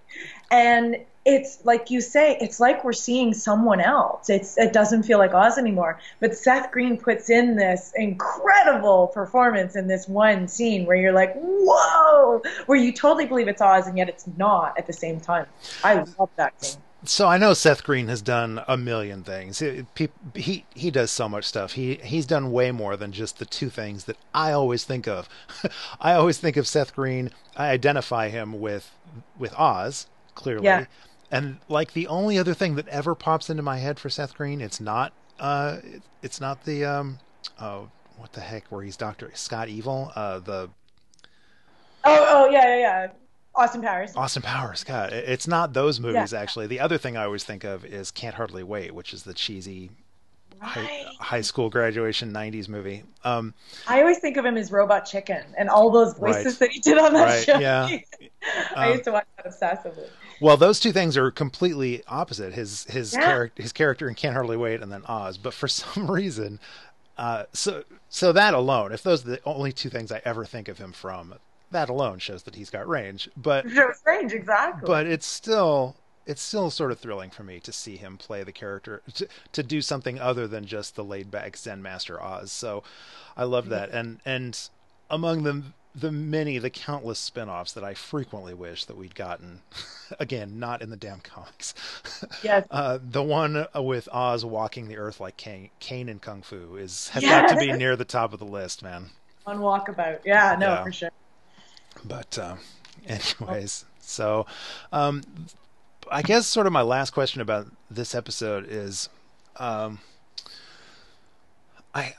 and 0.50 0.96
it's 1.24 1.58
like 1.64 1.90
you 1.90 2.00
say, 2.00 2.38
it's 2.40 2.60
like 2.60 2.82
we're 2.82 2.92
seeing 2.94 3.34
someone 3.34 3.80
else. 3.80 4.30
It's 4.30 4.56
it 4.56 4.72
doesn't 4.72 5.02
feel 5.02 5.18
like 5.18 5.34
Oz 5.34 5.58
anymore. 5.58 5.98
But 6.18 6.34
Seth 6.34 6.70
Green 6.70 6.96
puts 6.96 7.28
in 7.28 7.56
this 7.56 7.92
incredible 7.94 9.08
performance 9.08 9.76
in 9.76 9.86
this 9.86 10.08
one 10.08 10.48
scene 10.48 10.86
where 10.86 10.96
you're 10.96 11.12
like, 11.12 11.34
whoa, 11.34 12.40
where 12.66 12.78
you 12.78 12.92
totally 12.92 13.26
believe 13.26 13.48
it's 13.48 13.60
Oz 13.60 13.86
and 13.86 13.98
yet 13.98 14.08
it's 14.08 14.26
not 14.38 14.78
at 14.78 14.86
the 14.86 14.94
same 14.94 15.20
time. 15.20 15.46
I 15.84 16.04
love 16.18 16.30
that 16.36 16.62
scene. 16.64 16.80
So 17.04 17.26
I 17.26 17.38
know 17.38 17.54
Seth 17.54 17.82
Green 17.84 18.08
has 18.08 18.20
done 18.20 18.62
a 18.68 18.76
million 18.76 19.22
things. 19.22 19.58
He, 19.58 19.86
he 20.34 20.64
he 20.74 20.90
does 20.90 21.10
so 21.10 21.28
much 21.28 21.44
stuff. 21.44 21.72
He 21.72 21.96
he's 21.96 22.26
done 22.26 22.50
way 22.50 22.72
more 22.72 22.96
than 22.96 23.12
just 23.12 23.38
the 23.38 23.46
two 23.46 23.68
things 23.68 24.04
that 24.04 24.16
I 24.34 24.52
always 24.52 24.84
think 24.84 25.06
of. 25.06 25.28
I 26.00 26.14
always 26.14 26.38
think 26.38 26.56
of 26.56 26.66
Seth 26.66 26.94
Green. 26.94 27.30
I 27.56 27.68
identify 27.68 28.30
him 28.30 28.58
with 28.58 28.90
with 29.38 29.54
Oz 29.58 30.06
clearly. 30.34 30.64
Yeah 30.64 30.86
and 31.30 31.58
like 31.68 31.92
the 31.92 32.06
only 32.08 32.38
other 32.38 32.54
thing 32.54 32.74
that 32.76 32.88
ever 32.88 33.14
pops 33.14 33.50
into 33.50 33.62
my 33.62 33.78
head 33.78 33.98
for 33.98 34.10
Seth 34.10 34.34
Green, 34.34 34.60
it's 34.60 34.80
not 34.80 35.12
uh, 35.38 35.78
it's 36.22 36.40
not 36.40 36.64
the 36.64 36.84
um, 36.84 37.18
oh 37.60 37.90
what 38.16 38.32
the 38.32 38.40
heck 38.40 38.66
where 38.66 38.82
he's 38.82 38.96
Doctor 38.96 39.30
Scott 39.34 39.68
Evil, 39.68 40.12
uh, 40.14 40.40
the 40.40 40.68
oh 42.04 42.26
oh 42.28 42.50
yeah 42.50 42.66
yeah 42.66 42.78
yeah. 42.78 43.08
Austin 43.54 43.82
Powers. 43.82 44.14
Austin 44.14 44.42
Powers. 44.42 44.84
God, 44.84 45.12
it's 45.12 45.48
not 45.48 45.72
those 45.72 45.98
movies 46.00 46.32
yeah. 46.32 46.40
actually. 46.40 46.66
The 46.66 46.80
other 46.80 46.98
thing 46.98 47.16
I 47.16 47.24
always 47.24 47.44
think 47.44 47.64
of 47.64 47.84
is 47.84 48.10
Can't 48.10 48.34
Hardly 48.34 48.62
Wait, 48.62 48.94
which 48.94 49.12
is 49.12 49.24
the 49.24 49.34
cheesy 49.34 49.90
right. 50.60 50.70
high, 50.70 51.04
high, 51.18 51.40
school 51.40 51.68
graduation 51.68 52.32
'90s 52.32 52.68
movie. 52.68 53.02
Um, 53.24 53.54
I 53.88 54.00
always 54.00 54.18
think 54.18 54.36
of 54.36 54.44
him 54.44 54.56
as 54.56 54.70
Robot 54.70 55.04
Chicken 55.04 55.42
and 55.58 55.68
all 55.68 55.90
those 55.90 56.14
voices 56.14 56.44
right. 56.54 56.58
that 56.60 56.70
he 56.70 56.80
did 56.80 56.98
on 56.98 57.12
that 57.12 57.24
right. 57.24 57.44
show. 57.44 57.58
Yeah. 57.58 57.98
I 58.76 58.86
um, 58.86 58.92
used 58.92 59.04
to 59.04 59.12
watch 59.12 59.26
that 59.36 59.46
obsessively. 59.46 60.08
Well, 60.40 60.56
those 60.56 60.80
two 60.80 60.92
things 60.92 61.16
are 61.16 61.30
completely 61.30 62.02
opposite. 62.06 62.54
His 62.54 62.84
his 62.84 63.12
yeah. 63.12 63.24
character 63.24 63.62
his 63.62 63.72
character 63.72 64.08
in 64.08 64.14
Can't 64.14 64.34
Hardly 64.34 64.56
Wait 64.56 64.80
and 64.80 64.90
then 64.90 65.02
Oz. 65.06 65.38
But 65.38 65.54
for 65.54 65.68
some 65.68 66.10
reason, 66.10 66.58
uh, 67.18 67.44
so 67.52 67.84
so 68.08 68.32
that 68.32 68.54
alone, 68.54 68.92
if 68.92 69.02
those 69.02 69.24
are 69.26 69.30
the 69.30 69.40
only 69.44 69.72
two 69.72 69.90
things 69.90 70.10
I 70.10 70.22
ever 70.24 70.44
think 70.44 70.68
of 70.68 70.78
him 70.78 70.92
from, 70.92 71.34
that 71.70 71.88
alone 71.88 72.18
shows 72.18 72.44
that 72.44 72.54
he's 72.54 72.70
got 72.70 72.88
range. 72.88 73.28
But 73.36 73.70
shows 73.70 74.00
range 74.06 74.32
exactly. 74.32 74.86
But 74.86 75.06
it's 75.06 75.26
still 75.26 75.96
it's 76.26 76.42
still 76.42 76.70
sort 76.70 76.92
of 76.92 76.98
thrilling 76.98 77.30
for 77.30 77.42
me 77.42 77.60
to 77.60 77.72
see 77.72 77.96
him 77.96 78.16
play 78.16 78.42
the 78.42 78.52
character 78.52 79.02
to, 79.14 79.26
to 79.52 79.62
do 79.62 79.82
something 79.82 80.18
other 80.18 80.46
than 80.46 80.64
just 80.64 80.94
the 80.94 81.04
laid 81.04 81.30
back 81.30 81.56
Zen 81.56 81.82
master 81.82 82.22
Oz. 82.22 82.52
So 82.52 82.82
I 83.36 83.44
love 83.44 83.68
that. 83.68 83.90
And 83.90 84.20
and 84.24 84.58
among 85.10 85.42
them 85.42 85.74
the 85.94 86.12
many, 86.12 86.58
the 86.58 86.70
countless 86.70 87.18
spin-offs 87.18 87.72
that 87.72 87.84
I 87.84 87.94
frequently 87.94 88.54
wish 88.54 88.84
that 88.84 88.96
we'd 88.96 89.14
gotten. 89.14 89.60
Again, 90.20 90.58
not 90.58 90.82
in 90.82 90.90
the 90.90 90.96
damn 90.96 91.20
comics. 91.20 91.74
Yes. 92.42 92.66
Uh, 92.70 92.98
the 93.02 93.22
one 93.22 93.66
with 93.74 94.08
Oz 94.12 94.44
walking 94.44 94.88
the 94.88 94.96
earth 94.96 95.20
like 95.20 95.36
Caine, 95.36 95.70
Caine 95.78 96.08
in 96.08 96.18
Kung 96.20 96.42
Fu 96.42 96.76
is 96.76 97.08
has 97.08 97.22
yes. 97.22 97.50
got 97.50 97.54
to 97.54 97.60
be 97.60 97.72
near 97.72 97.96
the 97.96 98.04
top 98.04 98.32
of 98.32 98.38
the 98.38 98.46
list, 98.46 98.82
man. 98.82 99.10
On 99.46 99.58
Walkabout, 99.58 100.20
yeah, 100.24 100.56
no, 100.58 100.68
yeah. 100.68 100.84
for 100.84 100.92
sure. 100.92 101.10
But 102.04 102.38
uh, 102.38 102.56
anyways, 103.06 103.84
so 104.00 104.46
um, 104.92 105.22
I 106.10 106.22
guess 106.22 106.46
sort 106.46 106.66
of 106.66 106.72
my 106.72 106.82
last 106.82 107.10
question 107.10 107.40
about 107.40 107.66
this 107.90 108.14
episode 108.14 108.66
is. 108.68 109.08
Um, 109.56 109.98
I 111.94 112.14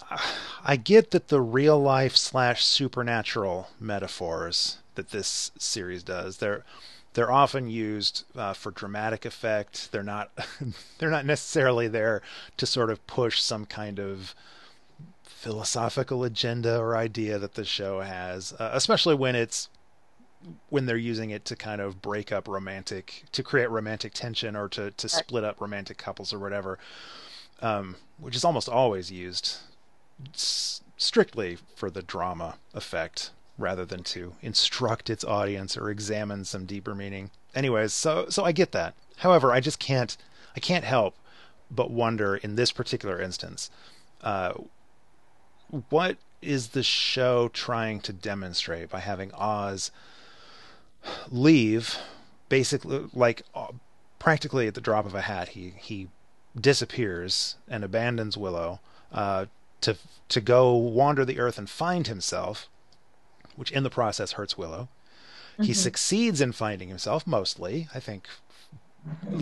I 0.63 0.75
get 0.75 1.11
that 1.11 1.29
the 1.29 1.41
real 1.41 1.81
life 1.81 2.15
slash 2.15 2.65
supernatural 2.65 3.69
metaphors 3.79 4.77
that 4.95 5.11
this 5.11 5.51
series 5.57 6.03
does 6.03 6.37
they're 6.37 6.63
they're 7.13 7.31
often 7.31 7.69
used 7.69 8.23
uh, 8.37 8.53
for 8.53 8.71
dramatic 8.71 9.25
effect. 9.25 9.91
They're 9.91 10.03
not 10.03 10.31
they're 10.97 11.09
not 11.09 11.25
necessarily 11.25 11.87
there 11.87 12.21
to 12.57 12.65
sort 12.65 12.89
of 12.89 13.05
push 13.07 13.41
some 13.41 13.65
kind 13.65 13.99
of 13.99 14.35
philosophical 15.23 16.23
agenda 16.23 16.77
or 16.77 16.95
idea 16.95 17.39
that 17.39 17.55
the 17.55 17.65
show 17.65 18.01
has, 18.01 18.53
uh, 18.53 18.69
especially 18.73 19.15
when 19.15 19.35
it's 19.35 19.69
when 20.69 20.85
they're 20.85 20.97
using 20.97 21.29
it 21.29 21.45
to 21.45 21.55
kind 21.55 21.81
of 21.81 22.01
break 22.01 22.31
up 22.31 22.47
romantic 22.47 23.25
to 23.31 23.43
create 23.43 23.69
romantic 23.69 24.13
tension 24.13 24.55
or 24.55 24.67
to 24.69 24.91
to 24.91 25.07
split 25.07 25.43
up 25.43 25.61
romantic 25.61 25.97
couples 25.97 26.33
or 26.33 26.39
whatever 26.39 26.79
um, 27.61 27.95
which 28.19 28.35
is 28.35 28.43
almost 28.43 28.69
always 28.69 29.11
used 29.11 29.57
s- 30.33 30.81
strictly 30.97 31.57
for 31.75 31.89
the 31.89 32.01
drama 32.01 32.57
effect 32.73 33.31
rather 33.57 33.85
than 33.85 34.03
to 34.03 34.33
instruct 34.41 35.09
its 35.09 35.23
audience 35.23 35.77
or 35.77 35.89
examine 35.89 36.45
some 36.45 36.65
deeper 36.65 36.95
meaning. 36.95 37.29
Anyways 37.53 37.93
so 37.93 38.27
so 38.29 38.43
I 38.43 38.51
get 38.51 38.71
that. 38.71 38.95
However 39.17 39.51
I 39.51 39.59
just 39.59 39.79
can't 39.79 40.15
I 40.55 40.59
can't 40.59 40.85
help 40.85 41.15
but 41.69 41.91
wonder 41.91 42.35
in 42.35 42.55
this 42.55 42.71
particular 42.71 43.21
instance 43.21 43.69
uh, 44.21 44.53
what 45.89 46.17
is 46.41 46.69
the 46.69 46.83
show 46.83 47.47
trying 47.49 47.99
to 48.01 48.13
demonstrate 48.13 48.89
by 48.89 48.99
having 48.99 49.31
Oz 49.33 49.91
leave 51.29 51.97
basically 52.49 53.07
like 53.13 53.43
uh, 53.55 53.67
practically 54.19 54.67
at 54.67 54.73
the 54.73 54.81
drop 54.81 55.05
of 55.05 55.15
a 55.15 55.21
hat 55.21 55.49
he 55.49 55.73
he 55.77 56.07
disappears 56.59 57.55
and 57.67 57.83
abandons 57.83 58.37
Willow 58.37 58.79
uh, 59.11 59.45
to 59.81 59.97
to 60.29 60.41
go 60.41 60.75
wander 60.75 61.25
the 61.25 61.39
earth 61.39 61.57
and 61.57 61.69
find 61.69 62.07
himself 62.07 62.69
which 63.55 63.71
in 63.71 63.83
the 63.83 63.89
process 63.89 64.33
hurts 64.33 64.57
Willow 64.57 64.89
mm-hmm. 65.53 65.63
he 65.63 65.73
succeeds 65.73 66.41
in 66.41 66.51
finding 66.51 66.89
himself 66.89 67.25
mostly 67.25 67.87
I 67.93 67.99
think 67.99 68.27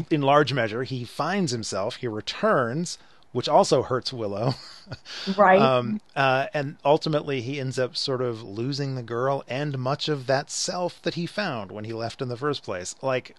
in 0.09 0.21
large 0.21 0.53
measure 0.53 0.83
he 0.83 1.03
finds 1.03 1.51
himself 1.51 1.97
he 1.97 2.07
returns 2.07 2.97
which 3.31 3.47
also 3.47 3.83
hurts 3.83 4.11
Willow. 4.11 4.55
right. 5.37 5.61
Um, 5.61 6.01
uh, 6.15 6.47
and 6.53 6.77
ultimately, 6.83 7.41
he 7.41 7.59
ends 7.59 7.77
up 7.77 7.95
sort 7.95 8.21
of 8.21 8.41
losing 8.41 8.95
the 8.95 9.03
girl 9.03 9.43
and 9.47 9.77
much 9.77 10.09
of 10.09 10.25
that 10.27 10.49
self 10.49 11.01
that 11.03 11.13
he 11.13 11.25
found 11.25 11.71
when 11.71 11.85
he 11.85 11.93
left 11.93 12.21
in 12.21 12.29
the 12.29 12.37
first 12.37 12.63
place. 12.63 12.95
Like, 13.01 13.35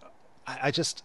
I, 0.46 0.58
I 0.64 0.70
just, 0.70 1.02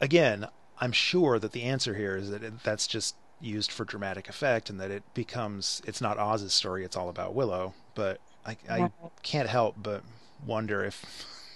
again, 0.00 0.48
I'm 0.80 0.92
sure 0.92 1.38
that 1.38 1.52
the 1.52 1.64
answer 1.64 1.94
here 1.94 2.16
is 2.16 2.30
that 2.30 2.42
it, 2.42 2.62
that's 2.62 2.86
just 2.86 3.16
used 3.40 3.70
for 3.70 3.84
dramatic 3.84 4.28
effect 4.28 4.70
and 4.70 4.80
that 4.80 4.90
it 4.90 5.02
becomes, 5.14 5.82
it's 5.86 6.00
not 6.00 6.18
Oz's 6.18 6.52
story, 6.52 6.84
it's 6.84 6.96
all 6.96 7.08
about 7.08 7.34
Willow. 7.34 7.74
But 7.94 8.20
I, 8.46 8.56
I 8.68 8.90
can't 9.22 9.48
help 9.48 9.76
but 9.82 10.02
wonder 10.46 10.84
if 10.84 11.04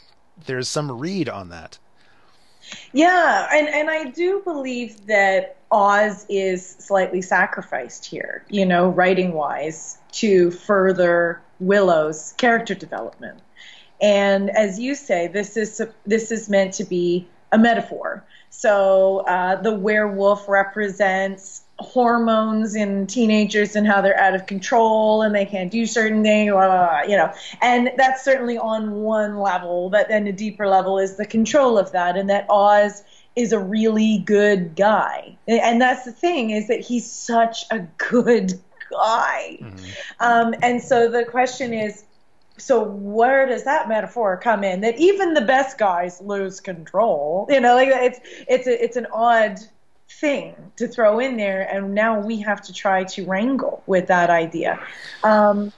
there's 0.46 0.68
some 0.68 0.90
read 0.90 1.28
on 1.28 1.48
that. 1.50 1.78
Yeah, 2.92 3.48
and, 3.52 3.68
and 3.68 3.90
I 3.90 4.10
do 4.10 4.40
believe 4.40 5.06
that 5.06 5.56
Oz 5.72 6.26
is 6.28 6.64
slightly 6.64 7.20
sacrificed 7.20 8.04
here, 8.04 8.44
you 8.50 8.64
know, 8.64 8.88
writing 8.88 9.32
wise, 9.32 9.98
to 10.12 10.50
further 10.50 11.40
Willow's 11.60 12.34
character 12.34 12.74
development. 12.74 13.40
And 14.00 14.50
as 14.50 14.78
you 14.78 14.94
say, 14.94 15.28
this 15.28 15.56
is 15.56 15.80
this 16.04 16.30
is 16.32 16.48
meant 16.48 16.74
to 16.74 16.84
be 16.84 17.26
a 17.52 17.58
metaphor. 17.58 18.24
So 18.54 19.20
uh, 19.26 19.56
the 19.60 19.74
werewolf 19.74 20.46
represents 20.46 21.62
hormones 21.78 22.76
in 22.76 23.06
teenagers 23.06 23.74
and 23.74 23.86
how 23.86 24.02
they're 24.02 24.18
out 24.18 24.34
of 24.34 24.46
control 24.46 25.22
and 25.22 25.34
they 25.34 25.46
can't 25.46 25.70
do 25.70 25.86
certain 25.86 26.22
things, 26.22 26.52
blah, 26.52 26.68
blah, 26.68 26.86
blah, 26.86 27.02
you 27.02 27.16
know. 27.16 27.32
And 27.62 27.90
that's 27.96 28.22
certainly 28.22 28.58
on 28.58 28.92
one 28.92 29.38
level, 29.38 29.88
but 29.90 30.08
then 30.08 30.26
a 30.26 30.32
deeper 30.32 30.68
level 30.68 30.98
is 30.98 31.16
the 31.16 31.24
control 31.24 31.78
of 31.78 31.90
that, 31.92 32.16
and 32.16 32.28
that 32.30 32.46
Oz 32.50 33.02
is 33.34 33.52
a 33.52 33.58
really 33.58 34.18
good 34.18 34.76
guy. 34.76 35.36
And 35.48 35.80
that's 35.80 36.04
the 36.04 36.12
thing 36.12 36.50
is 36.50 36.68
that 36.68 36.80
he's 36.80 37.10
such 37.10 37.64
a 37.70 37.80
good 37.96 38.60
guy. 38.90 39.58
Mm-hmm. 39.60 39.86
Um, 40.20 40.54
and 40.62 40.80
so 40.80 41.10
the 41.10 41.24
question 41.24 41.72
is, 41.72 42.04
so 42.62 42.84
where 42.84 43.46
does 43.46 43.64
that 43.64 43.88
metaphor 43.88 44.36
come 44.36 44.62
in? 44.62 44.82
That 44.82 44.96
even 44.98 45.34
the 45.34 45.40
best 45.40 45.78
guys 45.78 46.20
lose 46.20 46.60
control. 46.60 47.46
You 47.50 47.60
know, 47.60 47.74
like 47.74 47.88
it's 47.90 48.20
it's 48.48 48.66
a, 48.66 48.84
it's 48.84 48.96
an 48.96 49.06
odd 49.12 49.58
thing 50.08 50.54
to 50.76 50.86
throw 50.86 51.18
in 51.18 51.36
there, 51.36 51.62
and 51.62 51.94
now 51.94 52.20
we 52.20 52.40
have 52.40 52.62
to 52.62 52.72
try 52.72 53.04
to 53.04 53.24
wrangle 53.26 53.82
with 53.86 54.06
that 54.06 54.30
idea. 54.30 54.78
Um, 55.24 55.72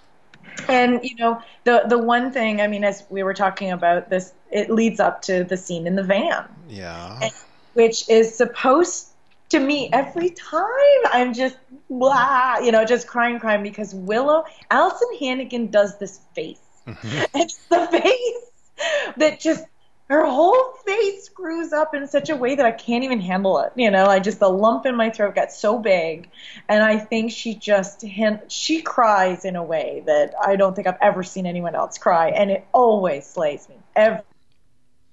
and 0.68 1.02
you 1.02 1.16
know, 1.16 1.40
the 1.64 1.84
the 1.88 1.98
one 1.98 2.30
thing, 2.30 2.60
I 2.60 2.66
mean, 2.66 2.84
as 2.84 3.04
we 3.08 3.22
were 3.22 3.34
talking 3.34 3.70
about 3.70 4.10
this, 4.10 4.34
it 4.50 4.70
leads 4.70 5.00
up 5.00 5.22
to 5.22 5.44
the 5.44 5.56
scene 5.56 5.86
in 5.86 5.96
the 5.96 6.02
van. 6.02 6.44
Yeah. 6.68 7.18
And, 7.22 7.32
which 7.72 8.08
is 8.08 8.34
supposed 8.36 9.08
to 9.48 9.58
me 9.58 9.88
every 9.92 10.30
time 10.30 11.00
I'm 11.12 11.32
just 11.32 11.56
blah, 11.88 12.58
you 12.58 12.72
know, 12.72 12.84
just 12.84 13.06
crying, 13.06 13.38
crying 13.38 13.62
because 13.62 13.94
Willow, 13.94 14.44
Alyson 14.70 15.18
Hannigan 15.18 15.68
does 15.68 15.98
this 15.98 16.20
face. 16.34 16.63
Mm-hmm. 16.86 17.20
It's 17.40 17.56
the 17.66 17.86
face 17.86 19.14
that 19.16 19.40
just 19.40 19.64
her 20.08 20.26
whole 20.26 20.72
face 20.84 21.24
screws 21.24 21.72
up 21.72 21.94
in 21.94 22.06
such 22.06 22.28
a 22.28 22.36
way 22.36 22.54
that 22.54 22.66
I 22.66 22.72
can't 22.72 23.04
even 23.04 23.20
handle 23.20 23.58
it. 23.60 23.72
You 23.74 23.90
know, 23.90 24.04
I 24.04 24.18
just 24.18 24.38
the 24.38 24.50
lump 24.50 24.84
in 24.84 24.94
my 24.94 25.10
throat 25.10 25.34
got 25.34 25.50
so 25.52 25.78
big, 25.78 26.28
and 26.68 26.82
I 26.82 26.98
think 26.98 27.32
she 27.32 27.54
just 27.54 28.04
she 28.48 28.82
cries 28.82 29.44
in 29.44 29.56
a 29.56 29.62
way 29.62 30.02
that 30.06 30.34
I 30.44 30.56
don't 30.56 30.74
think 30.74 30.86
I've 30.86 30.98
ever 31.00 31.22
seen 31.22 31.46
anyone 31.46 31.74
else 31.74 31.98
cry, 31.98 32.30
and 32.30 32.50
it 32.50 32.66
always 32.72 33.26
slays 33.26 33.68
me 33.68 33.76
every, 33.96 34.20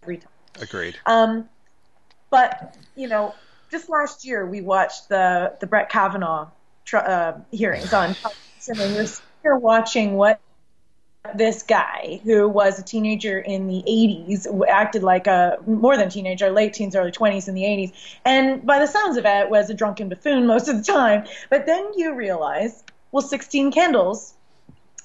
every 0.04 0.18
time. 0.18 0.32
Agreed. 0.62 0.98
Um, 1.06 1.48
but 2.30 2.76
you 2.96 3.08
know, 3.08 3.34
just 3.72 3.90
last 3.90 4.26
year 4.26 4.46
we 4.46 4.62
watched 4.62 5.08
the 5.08 5.56
the 5.60 5.68
Brett 5.68 5.90
Kavanaugh 5.90 6.50
uh, 6.94 7.34
hearings 7.52 7.94
on 7.94 8.16
and 8.68 8.96
you're 8.96 9.06
here 9.44 9.56
watching 9.56 10.14
what 10.14 10.40
this 11.36 11.62
guy 11.64 12.20
who 12.24 12.48
was 12.48 12.80
a 12.80 12.84
teenager 12.84 13.40
in 13.40 13.68
the 13.68 13.84
80s 13.88 14.48
acted 14.68 15.04
like 15.04 15.28
a 15.28 15.58
more 15.68 15.96
than 15.96 16.10
teenager 16.10 16.50
late 16.50 16.74
teens 16.74 16.96
early 16.96 17.12
20s 17.12 17.48
in 17.48 17.54
the 17.54 17.62
80s 17.62 17.94
and 18.26 18.66
by 18.66 18.80
the 18.80 18.88
sounds 18.88 19.18
of 19.18 19.26
it 19.26 19.50
was 19.50 19.70
a 19.70 19.74
drunken 19.74 20.10
buffoon 20.10 20.48
most 20.48 20.68
of 20.68 20.78
the 20.78 20.84
time. 20.84 21.26
But 21.50 21.68
then 21.68 21.92
you 21.96 22.16
realize 22.16 22.84
well 23.12 23.22
16 23.22 23.72
candles 23.72 24.34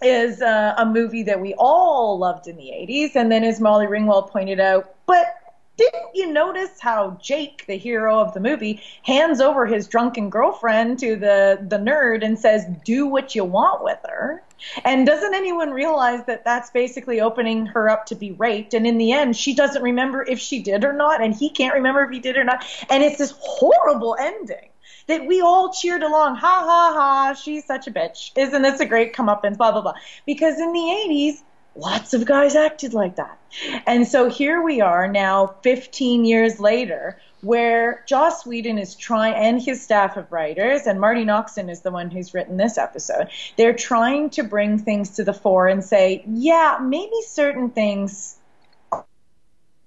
is 0.03 0.41
uh, 0.41 0.75
a 0.77 0.87
movie 0.87 1.23
that 1.25 1.41
we 1.41 1.55
all 1.59 2.19
loved 2.19 2.49
in 2.49 2.57
the 2.57 2.65
80s 2.65 3.15
and 3.15 3.31
then 3.31 3.45
as 3.45 3.61
molly 3.61 3.87
ringwald 3.87 4.31
pointed 4.31 4.61
out 4.61 4.95
but 5.07 5.35
didn't 5.77 6.15
you 6.15 6.33
notice 6.33 6.81
how 6.81 7.19
Jake, 7.21 7.65
the 7.67 7.77
hero 7.77 8.19
of 8.19 8.33
the 8.33 8.41
movie, 8.41 8.83
hands 9.03 9.41
over 9.41 9.67
his 9.67 9.87
drunken 9.87 10.31
girlfriend 10.31 10.99
to 11.01 11.17
the 11.17 11.59
the 11.61 11.77
nerd 11.77 12.25
and 12.25 12.39
says, 12.39 12.65
"Do 12.85 13.07
what 13.07 13.35
you 13.35 13.45
want 13.45 13.85
with 13.85 13.99
her"? 14.09 14.43
And 14.85 15.07
doesn't 15.07 15.35
anyone 15.35 15.71
realize 15.71 16.25
that 16.27 16.45
that's 16.45 16.71
basically 16.71 17.21
opening 17.21 17.67
her 17.67 17.91
up 17.91 18.07
to 18.07 18.15
be 18.15 18.33
raped? 18.33 18.73
And 18.73 18.87
in 18.87 18.97
the 18.97 19.13
end, 19.13 19.37
she 19.37 19.55
doesn't 19.55 19.83
remember 19.83 20.23
if 20.23 20.39
she 20.39 20.63
did 20.63 20.85
or 20.85 20.95
not, 20.95 21.23
and 21.23 21.35
he 21.35 21.51
can't 21.51 21.75
remember 21.75 22.05
if 22.05 22.11
he 22.11 22.21
did 22.21 22.37
or 22.39 22.45
not. 22.45 22.65
And 22.89 23.03
it's 23.03 23.19
this 23.19 23.35
horrible 23.39 24.17
ending 24.19 24.71
that 25.09 25.27
we 25.27 25.41
all 25.41 25.73
cheered 25.73 26.03
along. 26.03 26.37
Ha 26.37 26.65
ha 26.65 26.93
ha! 26.95 27.35
She's 27.35 27.65
such 27.67 27.87
a 27.87 27.91
bitch. 27.91 28.31
Isn't 28.37 28.63
this 28.63 28.81
a 28.81 28.87
great 28.87 29.15
comeuppance? 29.15 29.59
Blah 29.59 29.73
blah 29.73 29.83
blah. 29.83 29.95
Because 30.25 30.59
in 30.59 30.73
the 30.73 30.81
'80s 30.81 31.43
lots 31.77 32.15
of 32.15 32.25
guys 32.25 32.55
acted 32.55 32.95
like 32.95 33.17
that. 33.17 33.39
And 33.87 34.07
so 34.07 34.29
here 34.29 34.63
we 34.63 34.81
are 34.81 35.09
now 35.09 35.55
15 35.63 36.25
years 36.25 36.61
later 36.61 37.19
where 37.43 38.05
Joss 38.09 38.47
Whedon 38.47 38.79
is 38.79 38.95
trying 38.95 39.35
and 39.35 39.63
his 39.63 39.83
staff 39.83 40.17
of 40.17 40.31
writers 40.33 40.87
and 40.87 41.01
Marti 41.01 41.25
Noxon 41.25 41.71
is 41.71 41.83
the 41.83 41.91
one 41.91 42.11
who's 42.11 42.35
written 42.35 42.57
this 42.57 42.79
episode. 42.79 43.29
They're 43.57 43.75
trying 43.75 44.31
to 44.31 44.43
bring 44.43 44.79
things 44.79 45.11
to 45.17 45.25
the 45.25 45.35
fore 45.35 45.69
and 45.69 45.85
say, 45.85 46.25
yeah, 46.27 46.79
maybe 46.83 47.17
certain 47.27 47.71
things 47.71 48.37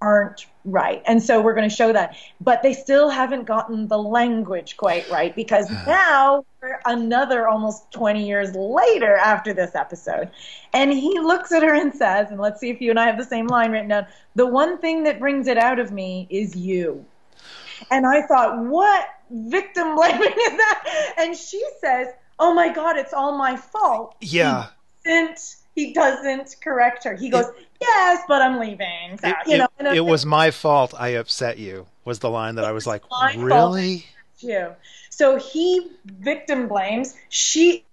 aren't 0.00 0.46
right. 0.64 1.02
And 1.06 1.22
so 1.22 1.40
we're 1.40 1.54
going 1.54 1.68
to 1.68 1.74
show 1.74 1.92
that. 1.92 2.16
But 2.40 2.62
they 2.62 2.72
still 2.72 3.08
haven't 3.08 3.44
gotten 3.44 3.88
the 3.88 3.98
language 3.98 4.76
quite 4.76 5.08
right 5.10 5.34
because 5.34 5.70
now 5.86 6.44
we're 6.62 6.80
another 6.86 7.48
almost 7.48 7.90
20 7.92 8.26
years 8.26 8.54
later 8.54 9.16
after 9.16 9.52
this 9.52 9.74
episode. 9.74 10.30
And 10.72 10.92
he 10.92 11.18
looks 11.18 11.52
at 11.52 11.62
her 11.62 11.74
and 11.74 11.92
says, 11.94 12.30
and 12.30 12.40
let's 12.40 12.60
see 12.60 12.70
if 12.70 12.80
you 12.80 12.90
and 12.90 12.98
I 12.98 13.06
have 13.06 13.18
the 13.18 13.24
same 13.24 13.46
line 13.46 13.72
written 13.72 13.88
down 13.88 14.06
the 14.34 14.46
one 14.46 14.78
thing 14.78 15.04
that 15.04 15.18
brings 15.18 15.46
it 15.48 15.58
out 15.58 15.78
of 15.78 15.90
me 15.90 16.26
is 16.30 16.56
you. 16.56 17.04
And 17.90 18.06
I 18.06 18.22
thought, 18.22 18.58
what 18.64 19.08
victim 19.30 19.96
blaming 19.96 20.22
is 20.22 20.56
that? 20.56 21.14
And 21.18 21.36
she 21.36 21.62
says, 21.80 22.08
oh 22.38 22.54
my 22.54 22.72
God, 22.72 22.96
it's 22.96 23.12
all 23.12 23.36
my 23.36 23.56
fault. 23.56 24.16
Yeah. 24.20 24.68
He 25.04 25.10
didn't, 25.10 25.56
he 25.74 25.92
doesn't 25.92 26.56
correct 26.62 27.04
her. 27.04 27.14
He 27.14 27.30
goes, 27.30 27.46
it, 27.46 27.66
yes, 27.80 28.22
but 28.28 28.42
I'm 28.42 28.58
leaving. 28.58 29.18
So, 29.20 29.28
it, 29.28 29.36
you 29.46 29.58
know, 29.58 29.68
it, 29.78 29.96
it 29.96 30.00
was 30.00 30.26
my 30.26 30.50
fault 30.50 30.94
I 30.98 31.10
upset 31.10 31.58
you, 31.58 31.86
was 32.04 32.18
the 32.18 32.30
line 32.30 32.56
that 32.56 32.64
I 32.64 32.72
was 32.72 32.86
like, 32.86 33.02
really? 33.36 34.06
You. 34.38 34.74
So 35.10 35.36
he 35.36 35.90
victim 36.04 36.66
blames. 36.66 37.14
She 37.28 37.84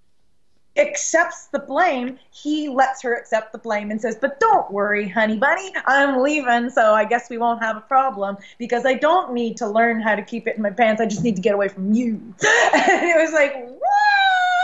accepts 0.78 1.48
the 1.48 1.60
blame. 1.60 2.20
He 2.32 2.70
lets 2.70 3.02
her 3.02 3.16
accept 3.16 3.52
the 3.52 3.58
blame 3.58 3.92
and 3.92 4.00
says, 4.00 4.18
But 4.20 4.40
don't 4.40 4.72
worry, 4.72 5.08
honey 5.10 5.38
bunny, 5.38 5.74
I'm 5.86 6.22
leaving, 6.22 6.70
so 6.70 6.94
I 6.94 7.06
guess 7.06 7.30
we 7.30 7.38
won't 7.38 7.62
have 7.62 7.76
a 7.76 7.82
problem 7.82 8.38
because 8.58 8.86
I 8.86 8.94
don't 8.94 9.34
need 9.34 9.58
to 9.58 9.68
learn 9.68 10.00
how 10.00 10.16
to 10.16 10.22
keep 10.22 10.48
it 10.48 10.56
in 10.56 10.62
my 10.62 10.70
pants. 10.70 11.02
I 11.02 11.06
just 11.06 11.24
need 11.24 11.36
to 11.36 11.42
get 11.42 11.54
away 11.54 11.68
from 11.68 11.94
you. 11.94 12.12
and 12.14 13.04
it 13.04 13.18
was 13.18 13.34
like, 13.34 13.54
What? 13.56 13.82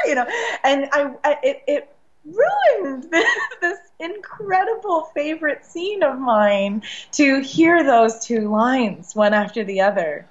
you 0.06 0.16
know, 0.16 0.26
and 0.64 0.90
I, 0.92 1.14
I 1.24 1.38
it, 1.44 1.64
it 1.68 1.93
ruined 2.26 3.04
this, 3.12 3.38
this 3.62 3.80
incredible 4.00 5.12
favorite 5.14 5.66
scene 5.66 6.04
of 6.04 6.20
mine 6.20 6.82
to 7.14 7.42
hear 7.42 7.84
those 7.84 8.26
two 8.26 8.50
lines 8.50 9.16
one 9.16 9.34
after 9.34 9.64
the 9.64 9.82
other. 9.82 10.28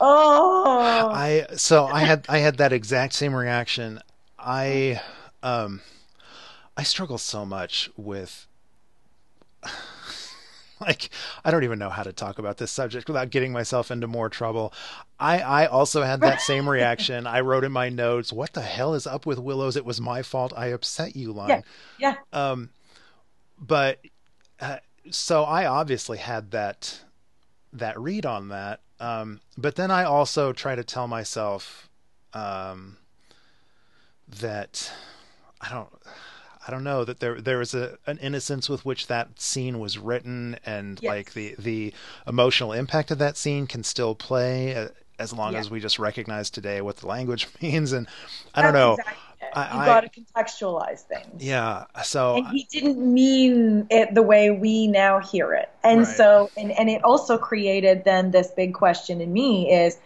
Oh, 0.00 1.10
I 1.12 1.46
so 1.56 1.86
I 1.86 2.00
had 2.00 2.26
I 2.28 2.38
had 2.38 2.58
that 2.58 2.72
exact 2.72 3.14
same 3.14 3.34
reaction. 3.34 4.00
I 4.38 5.00
um 5.42 5.80
I 6.76 6.82
struggle 6.82 7.18
so 7.18 7.46
much 7.46 7.90
with 7.96 8.46
like 10.80 11.10
I 11.44 11.50
don't 11.50 11.64
even 11.64 11.78
know 11.78 11.90
how 11.90 12.02
to 12.02 12.12
talk 12.12 12.38
about 12.38 12.58
this 12.58 12.70
subject 12.70 13.08
without 13.08 13.30
getting 13.30 13.52
myself 13.52 13.90
into 13.90 14.06
more 14.06 14.28
trouble. 14.28 14.72
I 15.18 15.40
I 15.40 15.66
also 15.66 16.02
had 16.02 16.20
that 16.20 16.40
same 16.40 16.68
reaction. 16.68 17.26
I 17.26 17.40
wrote 17.40 17.64
in 17.64 17.72
my 17.72 17.88
notes, 17.88 18.32
"What 18.32 18.52
the 18.52 18.62
hell 18.62 18.94
is 18.94 19.06
up 19.06 19.26
with 19.26 19.38
Willows? 19.38 19.76
It 19.76 19.84
was 19.84 20.00
my 20.00 20.22
fault. 20.22 20.52
I 20.56 20.66
upset 20.66 21.16
you." 21.16 21.32
Line. 21.32 21.48
Yeah. 21.98 22.16
yeah. 22.32 22.50
Um, 22.50 22.70
but 23.58 24.00
uh, 24.60 24.78
so 25.10 25.44
I 25.44 25.66
obviously 25.66 26.18
had 26.18 26.50
that 26.50 27.00
that 27.72 27.98
read 27.98 28.26
on 28.26 28.48
that. 28.48 28.80
Um, 28.98 29.40
but 29.56 29.76
then 29.76 29.90
I 29.90 30.04
also 30.04 30.52
try 30.52 30.74
to 30.74 30.84
tell 30.84 31.06
myself 31.06 31.88
um, 32.32 32.96
that 34.40 34.90
I 35.60 35.70
don't 35.70 35.88
I 36.66 36.70
don't 36.70 36.84
know 36.84 37.04
that 37.04 37.20
there 37.20 37.40
there 37.40 37.58
was 37.58 37.74
a 37.74 37.98
an 38.06 38.18
innocence 38.18 38.68
with 38.68 38.84
which 38.84 39.06
that 39.06 39.40
scene 39.40 39.78
was 39.78 39.98
written, 39.98 40.58
and 40.66 40.98
yes. 41.00 41.08
like 41.08 41.32
the 41.32 41.54
the 41.58 41.94
emotional 42.26 42.72
impact 42.72 43.10
of 43.10 43.18
that 43.18 43.36
scene 43.36 43.66
can 43.66 43.84
still 43.84 44.14
play 44.14 44.74
uh, 44.74 44.88
as 45.18 45.32
long 45.32 45.52
yeah. 45.52 45.60
as 45.60 45.70
we 45.70 45.80
just 45.80 45.98
recognize 45.98 46.50
today 46.50 46.80
what 46.80 46.96
the 46.96 47.06
language 47.06 47.48
means. 47.62 47.92
And 47.92 48.08
I 48.54 48.62
don't 48.62 48.72
know. 48.72 48.94
Exactly 48.94 49.22
I, 49.54 49.80
you 49.80 49.86
got 49.86 50.00
to 50.00 50.20
contextualize 50.20 51.00
things. 51.00 51.42
Yeah. 51.42 51.84
So 52.04 52.36
and 52.36 52.48
he 52.48 52.66
didn't 52.70 52.98
mean 52.98 53.86
it 53.90 54.14
the 54.14 54.22
way 54.22 54.50
we 54.50 54.86
now 54.86 55.20
hear 55.20 55.52
it, 55.52 55.70
and 55.82 56.00
right. 56.00 56.16
so 56.16 56.50
and 56.56 56.72
and 56.72 56.88
it 56.88 57.02
also 57.04 57.38
created 57.38 58.04
then 58.04 58.30
this 58.30 58.50
big 58.50 58.74
question 58.74 59.20
in 59.20 59.32
me 59.32 59.72
is 59.72 59.98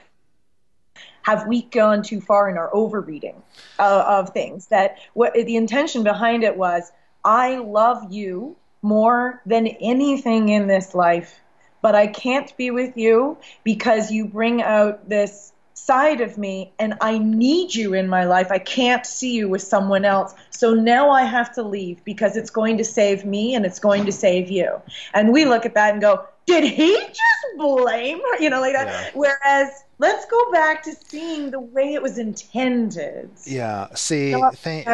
have 1.30 1.46
we 1.46 1.62
gone 1.62 2.02
too 2.02 2.20
far 2.20 2.50
in 2.50 2.58
our 2.58 2.74
overreading 2.74 3.40
uh, 3.78 4.04
of 4.06 4.30
things? 4.30 4.66
That 4.66 4.98
what 5.14 5.34
the 5.34 5.56
intention 5.56 6.02
behind 6.02 6.42
it 6.42 6.56
was, 6.56 6.90
I 7.24 7.58
love 7.58 8.12
you 8.12 8.56
more 8.82 9.40
than 9.46 9.68
anything 9.68 10.48
in 10.48 10.66
this 10.66 10.92
life, 10.94 11.38
but 11.82 11.94
I 11.94 12.08
can't 12.08 12.54
be 12.56 12.70
with 12.72 12.96
you 12.96 13.38
because 13.62 14.10
you 14.10 14.26
bring 14.26 14.60
out 14.60 15.08
this 15.08 15.52
side 15.74 16.20
of 16.20 16.36
me 16.36 16.72
and 16.78 16.94
I 17.00 17.18
need 17.18 17.74
you 17.74 17.94
in 17.94 18.08
my 18.08 18.24
life. 18.24 18.50
I 18.50 18.58
can't 18.58 19.06
see 19.06 19.34
you 19.34 19.48
with 19.48 19.62
someone 19.62 20.04
else. 20.04 20.34
So 20.50 20.74
now 20.74 21.10
I 21.10 21.22
have 21.22 21.54
to 21.54 21.62
leave 21.62 22.04
because 22.04 22.36
it's 22.36 22.50
going 22.50 22.76
to 22.78 22.84
save 22.84 23.24
me 23.24 23.54
and 23.54 23.64
it's 23.64 23.78
going 23.78 24.04
to 24.06 24.12
save 24.12 24.50
you. 24.50 24.82
And 25.14 25.32
we 25.32 25.44
look 25.44 25.64
at 25.64 25.74
that 25.74 25.92
and 25.92 26.00
go, 26.00 26.26
did 26.46 26.64
he 26.64 26.96
just 26.96 27.56
blame 27.56 28.18
her? 28.18 28.42
You 28.42 28.50
know, 28.50 28.60
like 28.60 28.74
that. 28.74 28.88
Yeah. 28.88 29.10
Whereas 29.14 29.84
let's 30.00 30.26
go 30.26 30.50
back 30.50 30.82
to 30.82 30.92
seeing 30.92 31.50
the 31.50 31.60
way 31.60 31.94
it 31.94 32.02
was 32.02 32.18
intended. 32.18 33.30
Yeah. 33.44 33.88
See, 33.94 34.34
thank. 34.54 34.88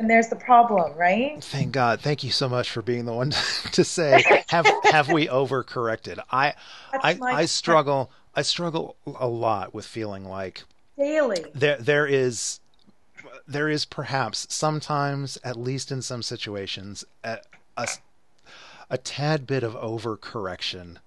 And 0.00 0.08
there's 0.08 0.28
the 0.28 0.36
problem, 0.36 0.96
right? 0.96 1.42
Thank 1.42 1.72
God. 1.72 2.00
Thank 2.00 2.22
you 2.22 2.30
so 2.30 2.48
much 2.48 2.70
for 2.70 2.82
being 2.82 3.04
the 3.04 3.12
one 3.12 3.30
to, 3.72 3.82
say, 3.82 4.22
have 4.48 4.66
have 4.84 5.10
we 5.10 5.26
overcorrected? 5.26 6.20
I 6.30 6.54
I, 6.92 7.18
I 7.20 7.44
struggle. 7.46 8.10
I 8.34 8.42
struggle 8.42 8.96
a 9.06 9.26
lot 9.26 9.74
with 9.74 9.86
feeling 9.86 10.24
like 10.24 10.62
daily 10.96 11.44
there 11.54 11.76
there 11.78 12.06
is 12.06 12.60
there 13.48 13.68
is 13.68 13.84
perhaps 13.84 14.46
sometimes, 14.50 15.38
at 15.42 15.56
least 15.56 15.90
in 15.90 16.02
some 16.02 16.22
situations, 16.22 17.04
a, 17.24 17.38
a, 17.76 17.88
a 18.90 18.98
tad 18.98 19.46
bit 19.46 19.62
of 19.62 19.74
overcorrection. 19.74 20.98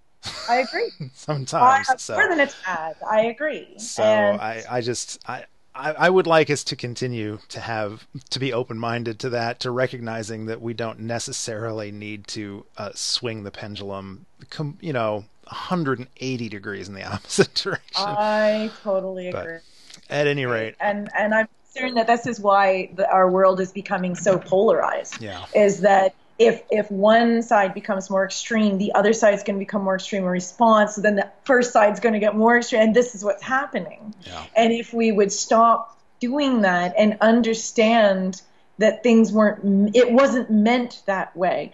I 0.49 0.57
agree. 0.57 0.91
sometimes 1.13 1.89
uh, 1.89 1.97
so. 1.97 2.13
more 2.15 2.27
than 2.27 2.39
a 2.39 2.47
tad. 2.47 2.95
I 3.09 3.21
agree. 3.21 3.67
So 3.77 4.03
and... 4.03 4.41
I, 4.41 4.63
I 4.69 4.81
just 4.81 5.19
I, 5.27 5.45
I, 5.73 5.91
I 5.91 6.09
would 6.09 6.27
like 6.27 6.49
us 6.49 6.63
to 6.65 6.75
continue 6.75 7.39
to 7.49 7.59
have 7.59 8.07
to 8.29 8.39
be 8.39 8.53
open 8.53 8.77
minded 8.77 9.19
to 9.19 9.29
that, 9.31 9.59
to 9.61 9.71
recognizing 9.71 10.45
that 10.47 10.61
we 10.61 10.73
don't 10.73 10.99
necessarily 10.99 11.91
need 11.91 12.27
to 12.27 12.65
uh, 12.77 12.91
swing 12.93 13.43
the 13.43 13.51
pendulum, 13.51 14.25
com, 14.49 14.77
you 14.81 14.93
know, 14.93 15.25
180 15.45 16.49
degrees 16.49 16.87
in 16.87 16.93
the 16.93 17.03
opposite 17.11 17.53
direction. 17.53 18.05
I 18.05 18.71
totally 18.83 19.29
agree. 19.29 19.41
But 19.41 19.61
at 20.09 20.27
any 20.27 20.45
rate, 20.45 20.75
and 20.79 21.09
and 21.17 21.33
I'm 21.33 21.47
concerned 21.65 21.97
that 21.97 22.07
this 22.07 22.27
is 22.27 22.39
why 22.39 22.91
the, 22.95 23.09
our 23.09 23.29
world 23.29 23.59
is 23.59 23.71
becoming 23.71 24.15
so 24.15 24.37
polarized. 24.37 25.21
Yeah, 25.21 25.45
is 25.55 25.81
that 25.81 26.15
if 26.41 26.63
if 26.71 26.89
one 26.91 27.43
side 27.43 27.73
becomes 27.73 28.09
more 28.09 28.25
extreme, 28.25 28.77
the 28.77 28.93
other 28.93 29.13
side 29.13 29.33
is 29.33 29.43
going 29.43 29.57
to 29.57 29.59
become 29.59 29.83
more 29.83 29.95
extreme 29.95 30.23
in 30.23 30.29
response. 30.29 30.95
So 30.95 31.01
then 31.01 31.15
the 31.15 31.29
first 31.43 31.71
side's 31.71 31.99
going 31.99 32.13
to 32.13 32.19
get 32.19 32.35
more 32.35 32.57
extreme, 32.57 32.81
and 32.81 32.95
this 32.95 33.15
is 33.15 33.23
what's 33.23 33.43
happening. 33.43 34.15
Yeah. 34.25 34.43
And 34.55 34.73
if 34.73 34.93
we 34.93 35.11
would 35.11 35.31
stop 35.31 35.99
doing 36.19 36.61
that 36.61 36.95
and 36.97 37.17
understand 37.21 38.41
that 38.77 39.03
things 39.03 39.31
weren't, 39.31 39.95
it 39.95 40.11
wasn't 40.11 40.49
meant 40.49 41.01
that 41.05 41.35
way, 41.35 41.71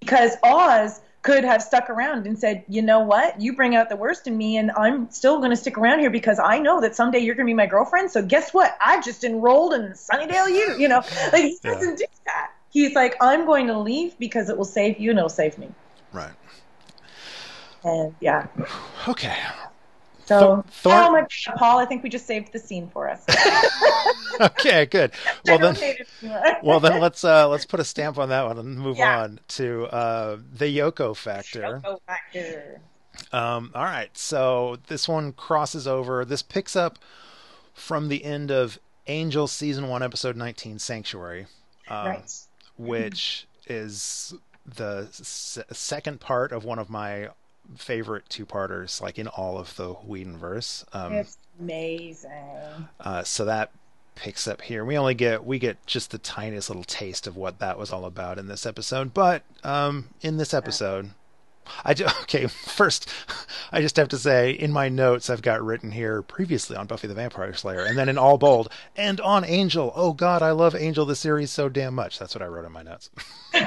because 0.00 0.36
Oz 0.42 1.00
could 1.22 1.44
have 1.44 1.62
stuck 1.62 1.88
around 1.88 2.26
and 2.26 2.36
said, 2.36 2.64
you 2.66 2.82
know 2.82 2.98
what, 3.00 3.40
you 3.40 3.54
bring 3.54 3.76
out 3.76 3.88
the 3.88 3.94
worst 3.94 4.26
in 4.26 4.36
me, 4.36 4.56
and 4.56 4.72
I'm 4.72 5.08
still 5.10 5.38
going 5.38 5.50
to 5.50 5.56
stick 5.56 5.78
around 5.78 6.00
here 6.00 6.10
because 6.10 6.40
I 6.40 6.58
know 6.58 6.80
that 6.80 6.96
someday 6.96 7.20
you're 7.20 7.36
going 7.36 7.46
to 7.46 7.50
be 7.50 7.54
my 7.54 7.66
girlfriend. 7.66 8.10
So 8.10 8.22
guess 8.22 8.52
what? 8.52 8.76
I 8.80 9.00
just 9.00 9.22
enrolled 9.22 9.72
in 9.74 9.92
Sunnydale 9.92 10.48
U. 10.50 10.76
You 10.78 10.88
know, 10.88 11.02
like 11.32 11.42
he 11.42 11.58
doesn't 11.62 11.98
do 11.98 12.06
that. 12.26 12.50
He's 12.72 12.94
like, 12.94 13.16
I'm 13.20 13.44
going 13.44 13.66
to 13.66 13.78
leave 13.78 14.18
because 14.18 14.48
it 14.48 14.56
will 14.56 14.64
save 14.64 14.98
you 14.98 15.10
and 15.10 15.18
it'll 15.18 15.28
save 15.28 15.58
me. 15.58 15.68
Right. 16.12 16.32
And 17.84 18.14
yeah. 18.20 18.46
Okay. 19.06 19.36
So, 20.24 20.64
Thor- 20.68 20.94
oh 20.94 21.12
my 21.12 21.20
God, 21.20 21.56
Paul, 21.56 21.78
I 21.78 21.84
think 21.84 22.02
we 22.02 22.08
just 22.08 22.26
saved 22.26 22.52
the 22.52 22.58
scene 22.58 22.88
for 22.88 23.10
us. 23.10 23.26
okay, 24.40 24.86
good. 24.86 25.12
Well 25.46 25.58
then, 25.58 25.76
well 26.62 26.80
then, 26.80 27.00
let's 27.00 27.24
uh, 27.24 27.48
let's 27.48 27.66
put 27.66 27.80
a 27.80 27.84
stamp 27.84 28.16
on 28.16 28.28
that 28.28 28.46
one 28.46 28.56
and 28.56 28.78
move 28.78 28.96
yeah. 28.96 29.22
on 29.22 29.40
to 29.48 29.86
uh, 29.86 30.38
the 30.54 30.78
Yoko 30.78 31.14
factor. 31.14 31.60
Yoko 31.84 31.98
factor. 32.06 32.80
Um, 33.32 33.72
all 33.74 33.84
right, 33.84 34.16
so 34.16 34.78
this 34.86 35.08
one 35.08 35.32
crosses 35.32 35.86
over. 35.86 36.24
This 36.24 36.42
picks 36.42 36.76
up 36.76 36.98
from 37.74 38.08
the 38.08 38.24
end 38.24 38.50
of 38.50 38.78
Angel 39.08 39.48
season 39.48 39.88
one, 39.88 40.02
episode 40.02 40.36
nineteen, 40.36 40.78
Sanctuary. 40.78 41.46
Um, 41.88 42.06
right 42.06 42.44
which 42.76 43.46
is 43.66 44.34
the 44.66 45.06
s- 45.10 45.58
second 45.72 46.20
part 46.20 46.52
of 46.52 46.64
one 46.64 46.78
of 46.78 46.88
my 46.90 47.28
favorite 47.76 48.28
two 48.28 48.44
parters, 48.46 49.00
like 49.00 49.18
in 49.18 49.28
all 49.28 49.58
of 49.58 49.76
the 49.76 49.94
Whedonverse. 49.94 50.84
Um, 50.94 51.12
it's 51.12 51.38
amazing. 51.60 52.88
Uh, 53.00 53.22
so 53.22 53.44
that 53.44 53.70
picks 54.14 54.46
up 54.46 54.62
here. 54.62 54.84
We 54.84 54.98
only 54.98 55.14
get 55.14 55.44
we 55.44 55.58
get 55.58 55.84
just 55.86 56.10
the 56.10 56.18
tiniest 56.18 56.68
little 56.68 56.84
taste 56.84 57.26
of 57.26 57.36
what 57.36 57.58
that 57.60 57.78
was 57.78 57.92
all 57.92 58.04
about 58.04 58.38
in 58.38 58.46
this 58.48 58.66
episode, 58.66 59.14
but 59.14 59.42
um, 59.64 60.08
in 60.20 60.36
this 60.36 60.52
episode, 60.52 61.10
I 61.84 61.94
do, 61.94 62.04
okay. 62.22 62.46
First, 62.46 63.08
I 63.70 63.80
just 63.80 63.96
have 63.96 64.08
to 64.08 64.18
say 64.18 64.50
in 64.50 64.72
my 64.72 64.88
notes 64.88 65.30
I've 65.30 65.42
got 65.42 65.62
written 65.62 65.90
here 65.92 66.22
previously 66.22 66.76
on 66.76 66.86
Buffy 66.86 67.06
the 67.06 67.14
Vampire 67.14 67.54
Slayer, 67.54 67.84
and 67.84 67.96
then 67.96 68.08
in 68.08 68.18
all 68.18 68.38
bold 68.38 68.68
and 68.96 69.20
on 69.20 69.44
Angel. 69.44 69.92
Oh 69.94 70.12
God, 70.12 70.42
I 70.42 70.50
love 70.52 70.74
Angel 70.74 71.04
the 71.04 71.16
series 71.16 71.50
so 71.50 71.68
damn 71.68 71.94
much. 71.94 72.18
That's 72.18 72.34
what 72.34 72.42
I 72.42 72.46
wrote 72.46 72.64
in 72.64 72.72
my 72.72 72.82
notes. 72.82 73.10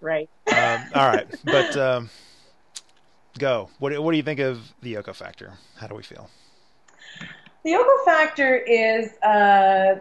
right. 0.00 0.28
Um, 0.54 0.84
all 0.94 1.08
right, 1.08 1.26
but 1.44 1.76
um, 1.76 2.10
go. 3.38 3.70
What 3.78 3.98
What 4.02 4.12
do 4.12 4.16
you 4.16 4.22
think 4.22 4.40
of 4.40 4.60
the 4.82 4.94
Yoko 4.94 5.14
Factor? 5.14 5.54
How 5.76 5.86
do 5.86 5.94
we 5.94 6.02
feel? 6.02 6.28
The 7.64 7.72
Yoko 7.72 8.04
Factor 8.04 8.56
is. 8.56 9.12
Uh 9.22 10.00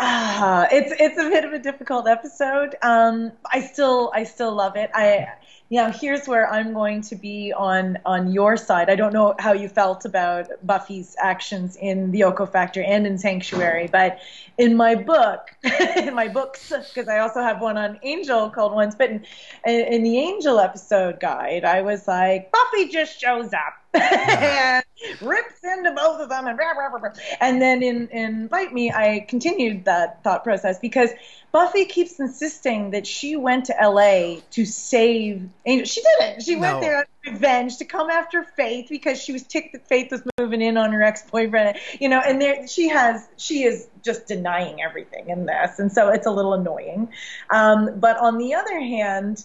Ah, 0.00 0.68
it's 0.70 0.92
it's 1.00 1.18
a 1.18 1.28
bit 1.28 1.44
of 1.44 1.52
a 1.52 1.58
difficult 1.58 2.06
episode. 2.06 2.76
Um, 2.82 3.32
I 3.52 3.60
still 3.60 4.12
I 4.14 4.22
still 4.22 4.54
love 4.54 4.76
it. 4.76 4.90
I 4.94 5.26
you 5.70 5.82
know 5.82 5.90
here's 5.90 6.28
where 6.28 6.48
I'm 6.48 6.72
going 6.72 7.02
to 7.02 7.16
be 7.16 7.52
on 7.52 7.98
on 8.06 8.32
your 8.32 8.56
side. 8.56 8.90
I 8.90 8.94
don't 8.94 9.12
know 9.12 9.34
how 9.40 9.54
you 9.54 9.68
felt 9.68 10.04
about 10.04 10.50
Buffy's 10.64 11.16
actions 11.18 11.74
in 11.74 12.12
the 12.12 12.20
Yoko 12.20 12.48
Factor 12.48 12.80
and 12.80 13.08
in 13.08 13.18
Sanctuary, 13.18 13.88
but 13.90 14.20
in 14.56 14.76
my 14.76 14.94
book, 14.94 15.50
in 15.96 16.14
my 16.14 16.28
books, 16.28 16.68
because 16.68 17.08
I 17.08 17.18
also 17.18 17.40
have 17.40 17.60
one 17.60 17.76
on 17.76 17.98
Angel 18.04 18.50
called 18.50 18.74
Once 18.74 18.94
Bitten. 18.94 19.24
In, 19.66 19.80
in 19.92 20.02
the 20.04 20.16
Angel 20.16 20.60
episode 20.60 21.18
guide, 21.18 21.64
I 21.64 21.82
was 21.82 22.06
like 22.06 22.52
Buffy 22.52 22.88
just 22.88 23.20
shows 23.20 23.52
up 23.52 23.74
and 23.94 24.84
rips 25.22 25.64
into 25.64 25.92
both 25.92 26.20
of 26.20 26.28
them 26.28 26.46
and 26.46 26.58
rah, 26.58 26.72
rah, 26.72 26.88
rah, 26.88 27.12
and 27.40 27.62
then 27.62 27.82
in 27.82 28.08
in 28.08 28.46
Bite 28.46 28.72
Me, 28.72 28.90
I 28.90 29.24
continued 29.28 29.86
that 29.86 30.22
thought 30.22 30.44
process 30.44 30.78
because 30.78 31.10
Buffy 31.52 31.86
keeps 31.86 32.20
insisting 32.20 32.90
that 32.90 33.06
she 33.06 33.34
went 33.36 33.64
to 33.66 33.80
L.A. 33.80 34.42
to 34.50 34.66
save 34.66 35.48
Angel. 35.64 35.86
She 35.86 36.02
didn't. 36.02 36.42
She 36.42 36.56
went 36.56 36.82
there 36.82 36.98
on 36.98 37.04
revenge 37.32 37.78
to 37.78 37.86
come 37.86 38.10
after 38.10 38.42
Faith 38.42 38.88
because 38.90 39.22
she 39.22 39.32
was 39.32 39.44
ticked 39.44 39.72
that 39.72 39.88
Faith 39.88 40.10
was 40.10 40.22
moving 40.38 40.60
in 40.60 40.76
on 40.76 40.92
her 40.92 41.02
ex 41.02 41.22
boyfriend. 41.22 41.78
You 41.98 42.10
know, 42.10 42.20
and 42.20 42.42
there 42.42 42.66
she 42.68 42.88
has 42.88 43.26
she 43.38 43.62
is 43.62 43.88
just 44.04 44.26
denying 44.26 44.82
everything 44.82 45.30
in 45.30 45.46
this, 45.46 45.78
and 45.78 45.90
so 45.90 46.08
it's 46.10 46.26
a 46.26 46.30
little 46.30 46.52
annoying. 46.52 47.08
Um, 47.48 47.98
but 47.98 48.18
on 48.18 48.36
the 48.36 48.52
other 48.54 48.78
hand 48.78 49.44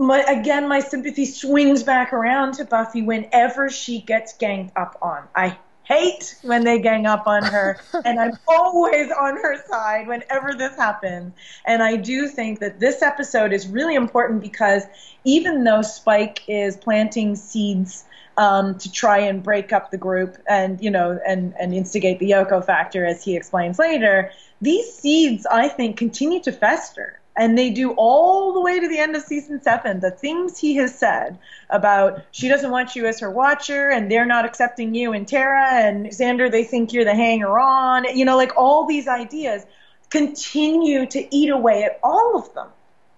my, 0.00 0.20
again, 0.22 0.66
my 0.66 0.80
sympathy 0.80 1.26
swings 1.26 1.82
back 1.82 2.14
around 2.14 2.54
to 2.54 2.64
Buffy 2.64 3.02
whenever 3.02 3.68
she 3.68 4.00
gets 4.00 4.32
ganged 4.32 4.72
up 4.74 4.96
on. 5.02 5.24
I 5.36 5.58
hate 5.84 6.36
when 6.42 6.64
they 6.64 6.78
gang 6.78 7.04
up 7.04 7.26
on 7.26 7.44
her, 7.44 7.78
and 8.04 8.18
I'm 8.18 8.32
always 8.48 9.10
on 9.10 9.36
her 9.36 9.62
side 9.68 10.08
whenever 10.08 10.54
this 10.54 10.74
happens. 10.76 11.34
And 11.66 11.82
I 11.82 11.96
do 11.96 12.28
think 12.28 12.60
that 12.60 12.80
this 12.80 13.02
episode 13.02 13.52
is 13.52 13.68
really 13.68 13.94
important 13.94 14.40
because 14.40 14.84
even 15.24 15.64
though 15.64 15.82
Spike 15.82 16.44
is 16.48 16.78
planting 16.78 17.36
seeds 17.36 18.04
um, 18.38 18.78
to 18.78 18.90
try 18.90 19.18
and 19.18 19.42
break 19.42 19.70
up 19.70 19.90
the 19.90 19.98
group 19.98 20.38
and 20.48 20.82
you 20.82 20.90
know 20.90 21.20
and 21.26 21.52
and 21.60 21.74
instigate 21.74 22.20
the 22.20 22.30
Yoko 22.30 22.64
factor, 22.64 23.04
as 23.04 23.22
he 23.22 23.36
explains 23.36 23.78
later, 23.78 24.32
these 24.62 24.90
seeds 24.94 25.44
I 25.44 25.68
think 25.68 25.98
continue 25.98 26.40
to 26.44 26.52
fester 26.52 27.19
and 27.36 27.56
they 27.56 27.70
do 27.70 27.92
all 27.92 28.52
the 28.52 28.60
way 28.60 28.80
to 28.80 28.88
the 28.88 28.98
end 28.98 29.14
of 29.16 29.22
season 29.22 29.62
seven. 29.62 30.00
The 30.00 30.10
things 30.10 30.58
he 30.58 30.76
has 30.76 30.94
said 30.94 31.38
about 31.70 32.22
she 32.32 32.48
doesn't 32.48 32.70
want 32.70 32.96
you 32.96 33.06
as 33.06 33.20
her 33.20 33.30
watcher, 33.30 33.90
and 33.90 34.10
they're 34.10 34.26
not 34.26 34.44
accepting 34.44 34.94
you 34.94 35.12
and 35.12 35.26
Tara 35.26 35.68
and 35.72 36.06
Xander. 36.06 36.50
They 36.50 36.64
think 36.64 36.92
you're 36.92 37.04
the 37.04 37.14
hanger 37.14 37.58
on. 37.58 38.04
You 38.16 38.24
know, 38.24 38.36
like 38.36 38.56
all 38.56 38.86
these 38.86 39.08
ideas 39.08 39.64
continue 40.10 41.06
to 41.06 41.34
eat 41.34 41.50
away 41.50 41.84
at 41.84 42.00
all 42.02 42.36
of 42.36 42.52
them, 42.54 42.68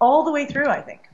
all 0.00 0.24
the 0.24 0.32
way 0.32 0.46
through. 0.46 0.68
I 0.68 0.80
think. 0.80 1.08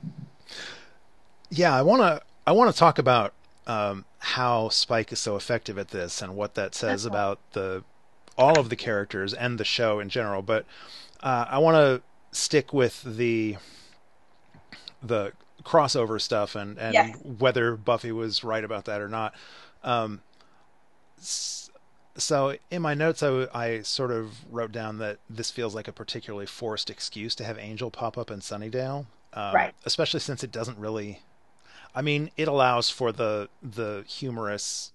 Yeah, 1.49 1.75
I 1.75 1.81
want 1.81 2.01
to 2.01 2.21
I 2.45 2.51
want 2.51 2.71
to 2.73 2.77
talk 2.77 2.99
about 2.99 3.33
um, 3.65 4.05
how 4.19 4.69
Spike 4.69 5.11
is 5.11 5.19
so 5.19 5.35
effective 5.35 5.77
at 5.77 5.89
this 5.89 6.21
and 6.21 6.35
what 6.35 6.55
that 6.55 6.75
says 6.75 7.05
about 7.05 7.39
the 7.53 7.83
all 8.37 8.59
of 8.59 8.69
the 8.69 8.75
characters 8.75 9.33
and 9.33 9.57
the 9.59 9.65
show 9.65 9.99
in 9.99 10.09
general. 10.09 10.41
But 10.41 10.65
uh, 11.21 11.45
I 11.49 11.57
want 11.59 11.75
to 11.75 12.01
stick 12.31 12.73
with 12.73 13.01
the 13.03 13.57
the 15.01 15.33
crossover 15.63 16.19
stuff 16.21 16.55
and 16.55 16.77
and 16.77 16.93
Yes. 16.93 17.17
whether 17.23 17.75
Buffy 17.75 18.11
was 18.11 18.43
right 18.43 18.63
about 18.63 18.85
that 18.85 19.01
or 19.01 19.07
not. 19.09 19.33
Um, 19.83 20.21
so 22.17 22.55
in 22.69 22.81
my 22.81 22.93
notes, 22.93 23.23
I, 23.23 23.47
I 23.53 23.81
sort 23.81 24.11
of 24.11 24.51
wrote 24.51 24.71
down 24.71 24.97
that 24.97 25.19
this 25.29 25.51
feels 25.51 25.73
like 25.75 25.87
a 25.87 25.91
particularly 25.93 26.45
forced 26.45 26.89
excuse 26.89 27.35
to 27.35 27.43
have 27.43 27.57
Angel 27.57 27.91
pop 27.91 28.17
up 28.17 28.29
in 28.31 28.39
Sunnydale, 28.39 29.05
um, 29.33 29.53
Right. 29.53 29.73
Especially 29.85 30.19
since 30.19 30.43
it 30.43 30.51
doesn't 30.51 30.77
really. 30.77 31.21
I 31.95 32.01
mean, 32.01 32.29
it 32.37 32.47
allows 32.47 32.89
for 32.89 33.11
the 33.11 33.49
the 33.61 34.03
humorous 34.07 34.91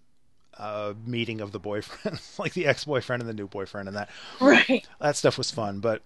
uh, 0.58 0.94
meeting 1.04 1.40
of 1.40 1.52
the 1.52 1.58
boyfriend, 1.58 2.20
like 2.38 2.52
the 2.54 2.66
ex 2.66 2.84
boyfriend 2.84 3.22
and 3.22 3.28
the 3.28 3.34
new 3.34 3.48
boyfriend, 3.48 3.88
and 3.88 3.96
that 3.96 4.10
Right. 4.40 4.86
that 5.00 5.16
stuff 5.16 5.38
was 5.38 5.50
fun. 5.50 5.80
But 5.80 6.02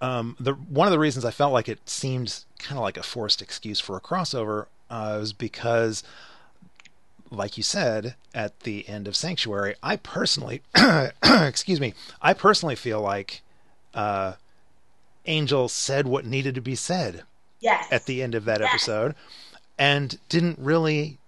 um, 0.00 0.36
the 0.40 0.52
one 0.54 0.86
of 0.86 0.92
the 0.92 0.98
reasons 0.98 1.24
I 1.24 1.30
felt 1.30 1.52
like 1.52 1.68
it 1.68 1.88
seemed 1.88 2.44
kind 2.58 2.78
of 2.78 2.82
like 2.82 2.96
a 2.96 3.02
forced 3.02 3.42
excuse 3.42 3.80
for 3.80 3.96
a 3.96 4.00
crossover 4.00 4.66
uh, 4.88 5.16
was 5.20 5.32
because, 5.32 6.02
like 7.30 7.56
you 7.56 7.62
said 7.62 8.14
at 8.34 8.60
the 8.60 8.88
end 8.88 9.06
of 9.08 9.16
Sanctuary, 9.16 9.74
I 9.82 9.96
personally, 9.96 10.62
excuse 11.22 11.80
me, 11.80 11.94
I 12.22 12.32
personally 12.34 12.76
feel 12.76 13.00
like 13.00 13.42
uh, 13.94 14.34
Angel 15.26 15.68
said 15.68 16.06
what 16.06 16.24
needed 16.24 16.54
to 16.54 16.60
be 16.60 16.74
said 16.74 17.24
Yes. 17.60 17.86
at 17.92 18.06
the 18.06 18.22
end 18.22 18.34
of 18.34 18.46
that 18.46 18.60
Yes. 18.60 18.70
episode, 18.72 19.14
and 19.78 20.18
didn't 20.28 20.58
really 20.58 21.18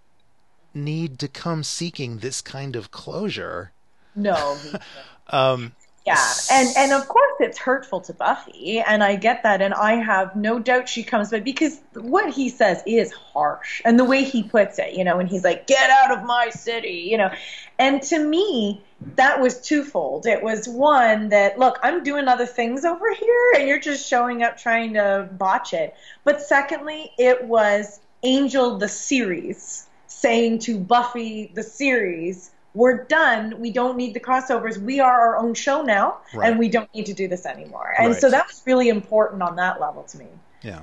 need 0.75 1.19
to 1.19 1.29
come 1.29 1.63
seeking 1.63 2.19
this 2.19 2.41
kind 2.41 2.75
of 2.75 2.91
closure. 2.91 3.73
no. 4.17 4.57
Um, 5.29 5.73
Yeah, 6.05 6.33
and 6.51 6.69
and 6.77 6.93
of 6.93 7.07
course 7.07 7.35
it's 7.39 7.59
hurtful 7.59 8.01
to 8.03 8.13
Buffy, 8.13 8.81
and 8.81 9.05
I 9.05 9.15
get 9.15 9.45
that, 9.45 9.63
and 9.63 9.73
I 9.73 9.95
have 9.95 10.35
no 10.35 10.59
doubt 10.59 10.89
she 10.89 11.05
comes 11.05 11.31
back 11.31 11.45
because 11.45 11.81
what 11.95 12.33
he 12.35 12.49
says 12.49 12.83
is 12.87 13.13
harsh, 13.13 13.81
and 13.85 13.97
the 14.01 14.05
way 14.05 14.25
he 14.25 14.43
puts 14.43 14.81
it, 14.81 14.95
you 14.95 15.05
know, 15.05 15.21
and 15.21 15.29
he's 15.29 15.45
like, 15.45 15.69
"Get 15.69 15.91
out 15.91 16.11
of 16.11 16.25
my 16.25 16.51
city," 16.51 17.07
you 17.09 17.19
know, 17.19 17.31
and 17.79 18.03
to 18.03 18.19
me 18.19 18.83
that 19.15 19.41
was 19.41 19.61
twofold. 19.61 20.27
It 20.27 20.43
was 20.43 20.69
one 20.69 21.29
that 21.29 21.57
look, 21.57 21.79
I'm 21.85 22.03
doing 22.03 22.27
other 22.27 22.47
things 22.47 22.85
over 22.85 23.15
here, 23.15 23.53
and 23.57 23.69
you're 23.69 23.81
just 23.81 24.09
showing 24.09 24.43
up 24.43 24.59
trying 24.59 24.95
to 24.95 25.29
botch 25.31 25.73
it, 25.73 25.95
but 26.25 26.43
secondly, 26.43 27.13
it 27.17 27.45
was 27.45 28.01
Angel 28.25 28.77
the 28.79 28.89
series 28.89 29.87
saying 30.07 30.61
to 30.61 30.79
Buffy 30.79 31.51
the 31.55 31.63
series 31.63 32.52
we're 32.75 33.05
done. 33.05 33.59
We 33.61 33.71
don't 33.71 33.97
need 33.97 34.15
the 34.15 34.21
crossovers. 34.21 34.79
We 34.79 35.01
are 35.01 35.21
our 35.21 35.37
own 35.37 35.55
show 35.55 35.83
now, 35.83 36.19
Right. 36.35 36.51
and 36.51 36.59
we 36.59 36.69
don't 36.69 36.93
need 36.95 37.07
to 37.07 37.15
do 37.15 37.29
this 37.29 37.45
anymore. 37.47 37.95
And 37.99 38.13
Right. 38.13 38.21
so 38.21 38.31
that 38.31 38.47
was 38.47 38.63
really 38.67 38.89
important 38.89 39.43
on 39.43 39.57
that 39.57 39.81
level 39.81 40.03
to 40.05 40.19
me. 40.19 40.27
Yeah. 40.63 40.81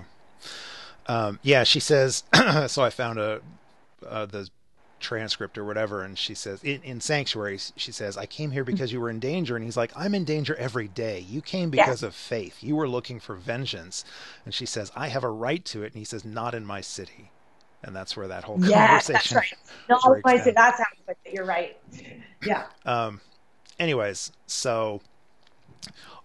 Um, 1.08 1.40
yeah, 1.42 1.64
she 1.64 1.80
says. 1.80 2.24
so 2.68 2.84
I 2.84 2.90
found 2.90 3.18
a 3.20 3.42
uh, 4.08 4.26
the 4.28 4.50
transcript 5.00 5.58
or 5.58 5.64
whatever, 5.64 6.04
and 6.04 6.18
she 6.18 6.34
says 6.36 6.62
in, 6.64 6.82
in 6.84 7.02
Sanctuary, 7.02 7.58
she 7.76 7.92
says, 7.92 8.18
"I 8.18 8.26
came 8.26 8.52
here 8.52 8.64
because 8.64 8.92
you 8.92 9.00
were 9.02 9.10
in 9.10 9.20
danger," 9.20 9.56
and 9.56 9.66
he's 9.66 9.78
like, 9.78 9.92
"I'm 9.96 10.14
in 10.14 10.26
danger 10.26 10.56
every 10.56 10.88
day. 10.88 11.20
You 11.20 11.42
came 11.42 11.70
because 11.70 12.04
of 12.04 12.14
faith. 12.14 12.62
You 12.62 12.76
were 12.76 12.88
looking 12.88 13.20
for 13.20 13.34
vengeance," 13.36 14.06
and 14.46 14.54
she 14.54 14.66
says, 14.66 14.92
"I 14.96 15.08
have 15.08 15.24
a 15.24 15.30
right 15.30 15.64
to 15.66 15.82
it," 15.84 15.94
and 15.94 15.96
he 15.96 16.04
says, 16.06 16.24
"Not 16.24 16.54
in 16.54 16.66
my 16.66 16.82
city." 16.82 17.32
And 17.84 17.96
that's 17.96 18.18
where 18.18 18.28
that 18.28 18.44
whole 18.44 18.56
conversation. 18.56 18.80
Yes, 18.80 19.08
that's 19.08 19.32
right. 19.32 19.54
No, 19.90 19.98
breaks 20.06 20.24
I 20.26 20.36
down. 20.36 20.46
say 20.46 20.52
that's 20.56 20.78
how 20.78 20.84
I 20.84 21.02
put 21.08 21.18
it. 21.26 21.34
You're 21.34 21.46
right. 21.46 21.76
Yeah. 22.46 22.66
Um, 22.86 23.22
anyways, 23.80 24.32
so 24.46 25.02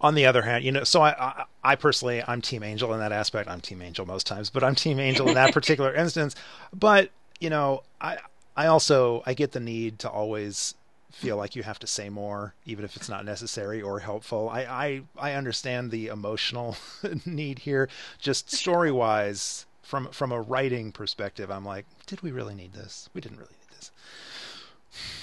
on 0.00 0.14
the 0.14 0.26
other 0.26 0.42
hand, 0.42 0.64
you 0.64 0.72
know, 0.72 0.84
so 0.84 1.00
I, 1.00 1.14
I, 1.18 1.44
I 1.62 1.74
personally, 1.76 2.22
I'm 2.26 2.42
Team 2.42 2.62
Angel 2.62 2.92
in 2.92 3.00
that 3.00 3.12
aspect. 3.12 3.48
I'm 3.48 3.62
Team 3.62 3.80
Angel 3.80 4.04
most 4.04 4.26
times, 4.26 4.50
but 4.50 4.62
I'm 4.62 4.74
Team 4.74 5.00
Angel 5.00 5.26
in 5.28 5.34
that 5.34 5.54
particular 5.54 5.94
instance. 5.94 6.34
But 6.74 7.10
you 7.40 7.50
know, 7.50 7.82
I, 8.00 8.18
I 8.56 8.66
also, 8.66 9.22
I 9.26 9.34
get 9.34 9.52
the 9.52 9.60
need 9.60 9.98
to 10.00 10.10
always 10.10 10.74
feel 11.10 11.36
like 11.36 11.54
you 11.56 11.62
have 11.62 11.78
to 11.78 11.86
say 11.86 12.08
more, 12.08 12.54
even 12.66 12.84
if 12.84 12.96
it's 12.96 13.08
not 13.08 13.24
necessary 13.24 13.80
or 13.80 14.00
helpful. 14.00 14.48
I, 14.48 14.62
I, 14.64 15.02
I 15.16 15.32
understand 15.32 15.90
the 15.90 16.08
emotional 16.08 16.76
need 17.26 17.60
here, 17.60 17.88
just 18.18 18.52
story 18.52 18.90
wise. 18.90 19.66
From 19.84 20.08
from 20.08 20.32
a 20.32 20.40
writing 20.40 20.90
perspective, 20.92 21.50
I'm 21.50 21.64
like, 21.64 21.86
did 22.06 22.22
we 22.22 22.32
really 22.32 22.54
need 22.54 22.72
this? 22.72 23.08
We 23.14 23.20
didn't 23.20 23.38
really 23.38 23.52
need 23.52 23.76
this. 23.76 23.90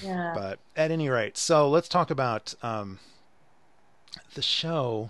Yeah. 0.03 0.33
But 0.35 0.59
at 0.75 0.91
any 0.91 1.09
rate, 1.09 1.37
so 1.37 1.69
let's 1.69 1.89
talk 1.89 2.11
about 2.11 2.53
um, 2.61 2.99
the 4.35 4.41
show 4.41 5.09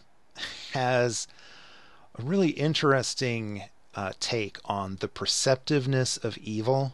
has 0.74 1.28
a 2.18 2.24
really 2.24 2.50
interesting 2.52 3.64
uh, 3.96 4.14
take 4.20 4.58
on 4.66 4.98
the 5.02 5.08
perceptiveness 5.08 6.18
of 6.18 6.38
evil. 6.38 6.94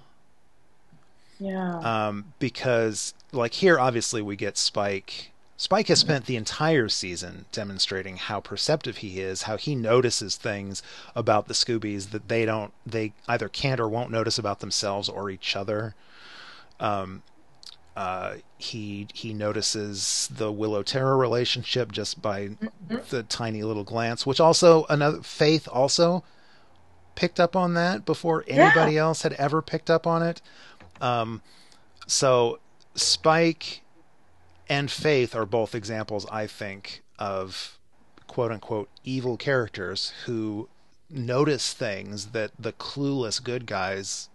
yeah. 1.39 1.79
Um, 1.79 2.33
because, 2.39 3.13
like, 3.31 3.53
here, 3.55 3.79
obviously, 3.79 4.21
we 4.21 4.35
get 4.35 4.57
Spike. 4.57 5.31
Spike 5.59 5.87
has 5.87 5.99
spent 5.99 6.25
the 6.25 6.35
entire 6.35 6.87
season 6.87 7.45
demonstrating 7.51 8.17
how 8.17 8.39
perceptive 8.39 8.97
he 8.97 9.19
is, 9.19 9.43
how 9.43 9.57
he 9.57 9.73
notices 9.73 10.35
things 10.35 10.83
about 11.15 11.47
the 11.47 11.55
Scoobies 11.55 12.11
that 12.11 12.27
they 12.29 12.45
don't, 12.45 12.71
they 12.85 13.13
either 13.27 13.49
can't 13.49 13.79
or 13.79 13.89
won't 13.89 14.11
notice 14.11 14.37
about 14.37 14.59
themselves 14.59 15.09
or 15.09 15.31
each 15.31 15.55
other. 15.55 15.95
Um, 16.79 17.23
uh, 17.95 18.35
he 18.59 19.07
he 19.15 19.33
notices 19.33 20.29
the 20.31 20.51
Willow 20.51 20.83
Tara 20.83 21.15
relationship 21.15 21.91
just 21.91 22.21
by 22.21 22.51
the 23.09 23.23
tiny 23.23 23.63
little 23.63 23.83
glance, 23.83 24.23
which 24.23 24.39
also 24.39 24.85
another 24.87 25.23
Faith 25.23 25.67
also 25.71 26.23
picked 27.15 27.39
up 27.39 27.55
on 27.55 27.73
that 27.73 28.05
before 28.05 28.45
anybody 28.47 28.99
else 28.99 29.23
had 29.23 29.33
ever 29.33 29.63
picked 29.63 29.89
up 29.89 30.05
on 30.05 30.21
it. 30.21 30.43
Um, 31.01 31.41
so 32.05 32.59
Spike 32.93 33.81
and 34.69 34.89
Faith 34.91 35.35
are 35.35 35.45
both 35.45 35.73
examples, 35.75 36.25
I 36.31 36.47
think, 36.47 37.03
of 37.19 37.77
quote 38.27 38.51
unquote 38.51 38.89
evil 39.03 39.37
characters 39.37 40.13
who 40.25 40.67
notice 41.09 41.73
things 41.73 42.27
that 42.27 42.51
the 42.59 42.73
clueless 42.73 43.41
good 43.41 43.65
guys 43.65 44.29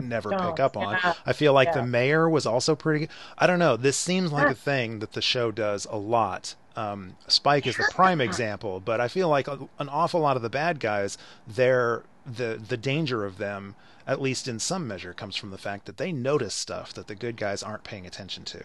never 0.00 0.30
pick 0.30 0.60
up 0.60 0.76
on. 0.76 0.98
Yeah. 1.02 1.14
I 1.24 1.32
feel 1.32 1.52
like 1.52 1.68
Yeah. 1.68 1.76
the 1.80 1.86
mayor 1.86 2.28
was 2.28 2.46
also 2.46 2.76
pretty. 2.76 3.08
I 3.38 3.46
don't 3.46 3.58
know. 3.58 3.76
This 3.76 3.96
seems 3.96 4.30
like 4.30 4.48
a 4.50 4.54
thing 4.54 4.98
that 5.00 5.12
the 5.12 5.22
show 5.22 5.50
does 5.50 5.86
a 5.90 5.96
lot. 5.96 6.54
Um, 6.76 7.16
Spike 7.26 7.66
is 7.66 7.76
the 7.76 7.90
prime 7.94 8.20
example, 8.20 8.80
but 8.80 9.00
I 9.00 9.08
feel 9.08 9.28
like 9.30 9.48
a, 9.48 9.58
an 9.78 9.88
awful 9.88 10.20
lot 10.20 10.36
of 10.36 10.42
the 10.42 10.50
bad 10.50 10.78
guys, 10.80 11.16
their 11.46 12.02
the 12.26 12.60
the 12.68 12.76
danger 12.76 13.24
of 13.24 13.38
them, 13.38 13.74
at 14.06 14.20
least 14.20 14.46
in 14.46 14.58
some 14.60 14.86
measure, 14.86 15.14
comes 15.14 15.36
from 15.36 15.50
the 15.50 15.58
fact 15.58 15.86
that 15.86 15.96
they 15.96 16.12
notice 16.12 16.54
stuff 16.54 16.92
that 16.92 17.06
the 17.06 17.14
good 17.14 17.36
guys 17.38 17.62
aren't 17.62 17.82
paying 17.84 18.06
attention 18.06 18.44
to. 18.44 18.62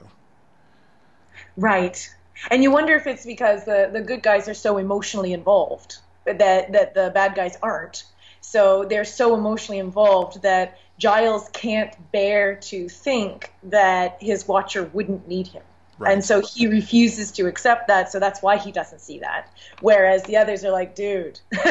Right. 1.58 2.14
And 2.50 2.64
you 2.64 2.72
wonder 2.72 2.96
if 2.96 3.08
it's 3.08 3.26
because 3.26 3.66
the, 3.66 3.90
the 3.92 4.02
good 4.02 4.24
guys 4.24 4.48
are 4.48 4.54
so 4.54 4.78
emotionally 4.78 5.34
involved 5.34 5.98
that, 6.26 6.72
that 6.72 6.94
the 6.94 7.12
bad 7.14 7.36
guys 7.36 7.58
aren't. 7.62 8.04
So 8.42 8.86
they're 8.86 9.06
so 9.06 9.36
emotionally 9.36 9.80
involved 9.80 10.42
that 10.42 10.80
Giles 10.98 11.50
can't 11.54 11.94
bear 12.12 12.56
to 12.56 12.90
think 12.90 13.52
that 13.64 14.18
his 14.22 14.48
watcher 14.48 14.84
wouldn't 14.94 15.28
need 15.28 15.48
him. 15.48 15.64
Right. 15.98 16.14
And 16.14 16.26
so 16.26 16.42
he 16.42 16.66
refuses 16.66 17.32
to 17.34 17.46
accept 17.46 17.88
that, 17.88 18.12
so 18.12 18.20
that's 18.20 18.42
why 18.42 18.58
he 18.58 18.72
doesn't 18.72 19.00
see 19.00 19.20
that. 19.20 19.54
Whereas 19.82 20.24
the 20.24 20.38
others 20.38 20.66
are 20.66 20.72
like, 20.72 20.96
dude. 20.96 21.40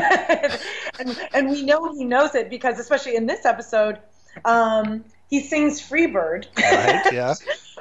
and, 1.01 1.19
and, 1.35 1.51
we 1.51 1.63
know 1.63 1.93
he 1.93 2.05
knows 2.05 2.37
it 2.37 2.49
because, 2.49 2.79
especially 2.79 3.17
in 3.17 3.27
this 3.27 3.45
episode, 3.45 3.99
um, 4.45 5.05
he 5.31 5.41
sings 5.41 5.81
Freebird. 5.81 6.47
Right, 6.59 7.03
yeah. 7.13 7.35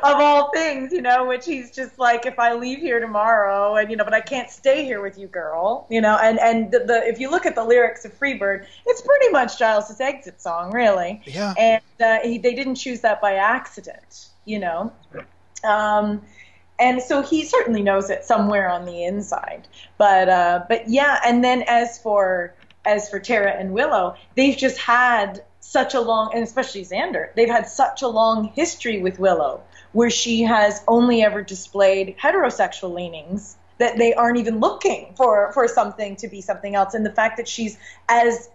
of 0.04 0.16
all 0.16 0.52
things, 0.52 0.94
you 0.94 1.02
know, 1.02 1.26
which 1.26 1.46
he's 1.46 1.72
just 1.72 1.98
like, 1.98 2.26
if 2.28 2.38
I 2.38 2.54
leave 2.54 2.80
here 2.80 3.00
tomorrow, 3.00 3.76
and 3.76 3.90
you 3.90 3.98
know, 3.98 4.04
but 4.04 4.14
I 4.14 4.22
can't 4.22 4.50
stay 4.50 4.86
here 4.86 5.02
with 5.02 5.18
you, 5.18 5.28
girl, 5.28 5.88
you 5.90 6.00
know, 6.00 6.16
and 6.16 6.40
and 6.40 6.72
the, 6.72 6.80
the 6.80 7.08
if 7.08 7.20
you 7.20 7.32
look 7.32 7.48
at 7.48 7.56
the 7.56 7.64
lyrics 7.64 8.06
of 8.06 8.18
Freebird, 8.18 8.68
it's 8.86 9.02
pretty 9.02 9.30
much 9.30 9.58
Giles's 9.58 10.00
exit 10.00 10.42
song, 10.42 10.72
really. 10.72 11.22
Yeah. 11.26 11.54
And 11.58 11.82
uh, 12.00 12.20
he, 12.24 12.38
they 12.38 12.54
didn't 12.54 12.76
choose 12.76 13.02
that 13.02 13.20
by 13.20 13.34
accident, 13.34 14.30
you 14.46 14.60
know. 14.60 14.94
Um, 15.64 16.22
and 16.80 17.02
so 17.02 17.22
he 17.22 17.44
certainly 17.44 17.82
knows 17.82 18.10
it 18.10 18.24
somewhere 18.24 18.70
on 18.70 18.86
the 18.86 19.04
inside, 19.04 19.68
but 19.98 20.30
uh, 20.30 20.66
but 20.70 20.88
yeah, 20.88 21.20
and 21.26 21.44
then 21.44 21.64
as 21.68 22.00
for 22.00 22.54
as 22.86 23.10
for 23.10 23.20
Tara 23.20 23.52
and 23.52 23.74
Willow, 23.74 24.16
they've 24.36 24.56
just 24.56 24.78
had 24.78 25.44
such 25.60 25.94
a 25.94 26.00
long, 26.00 26.32
and 26.34 26.44
especially 26.44 26.84
Xander, 26.84 27.34
they've 27.36 27.50
had 27.50 27.68
such 27.68 28.02
a 28.02 28.08
long 28.08 28.46
history 28.56 29.02
with 29.02 29.20
Willow 29.20 29.62
where 29.92 30.10
she 30.10 30.44
has 30.44 30.84
only 30.88 31.24
ever 31.24 31.42
displayed 31.42 32.16
heterosexual 32.22 32.94
leanings 32.94 33.58
that 33.80 33.98
they 33.98 34.14
aren't 34.14 34.38
even 34.38 34.60
looking 34.60 35.14
for 35.16 35.52
for 35.54 35.68
something 35.68 36.16
to 36.18 36.28
be 36.28 36.42
something 36.42 36.76
else. 36.76 36.94
And 36.94 37.06
the 37.06 37.12
fact 37.12 37.38
that 37.38 37.48
she's 37.48 37.78
as 38.08 38.50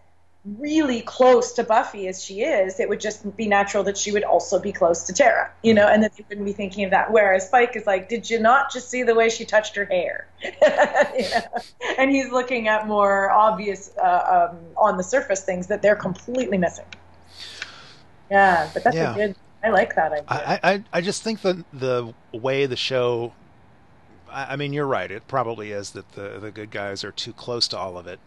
really 0.44 1.00
close 1.00 1.52
to 1.54 1.64
Buffy 1.64 2.06
as 2.06 2.22
she 2.22 2.42
is, 2.42 2.78
it 2.78 2.88
would 2.88 3.00
just 3.00 3.36
be 3.36 3.46
natural 3.46 3.82
that 3.84 3.96
she 3.96 4.12
would 4.12 4.24
also 4.24 4.60
be 4.60 4.72
close 4.72 5.04
to 5.04 5.12
Tara, 5.12 5.50
you 5.62 5.72
know, 5.72 5.88
and 5.88 6.02
that 6.02 6.14
they 6.16 6.24
wouldn't 6.28 6.46
be 6.46 6.52
thinking 6.52 6.84
of 6.84 6.90
that. 6.90 7.10
Whereas 7.10 7.46
Spike 7.46 7.76
is 7.76 7.86
like, 7.86 8.08
did 8.08 8.28
you 8.28 8.38
not 8.38 8.70
just 8.70 8.90
see 8.90 9.02
the 9.02 9.14
way 9.14 9.30
she 9.30 9.44
touched 9.44 9.74
her 9.76 9.86
hair? 9.86 10.28
you 10.42 10.50
know? 10.50 11.62
And 11.98 12.10
he's 12.10 12.30
looking 12.30 12.68
at 12.68 12.86
more 12.86 13.30
obvious, 13.30 13.90
uh, 13.96 14.50
um, 14.50 14.58
on 14.76 14.96
the 14.98 15.04
surface 15.04 15.42
things 15.44 15.68
that 15.68 15.80
they're 15.80 15.96
completely 15.96 16.58
missing. 16.58 16.86
Yeah, 18.30 18.68
but 18.74 18.84
that's 18.84 18.96
yeah. 18.96 19.12
a 19.12 19.14
good 19.14 19.36
I 19.64 19.70
like 19.70 19.94
that 19.94 20.12
idea. 20.12 20.24
I, 20.28 20.60
I, 20.62 20.84
I 20.92 21.00
just 21.00 21.22
think 21.22 21.40
that 21.40 21.64
the 21.72 22.12
way 22.32 22.66
the 22.66 22.76
show, 22.76 23.32
I, 24.30 24.52
I, 24.52 24.56
mean, 24.56 24.74
you're 24.74 24.86
right. 24.86 25.10
It 25.10 25.26
probably 25.26 25.72
is 25.72 25.92
that 25.92 26.12
the 26.12 26.38
the 26.38 26.50
good 26.50 26.70
guys 26.70 27.02
are 27.02 27.12
too 27.12 27.32
close 27.32 27.66
to 27.68 27.78
all 27.78 27.96
of 27.96 28.06
it, 28.06 28.20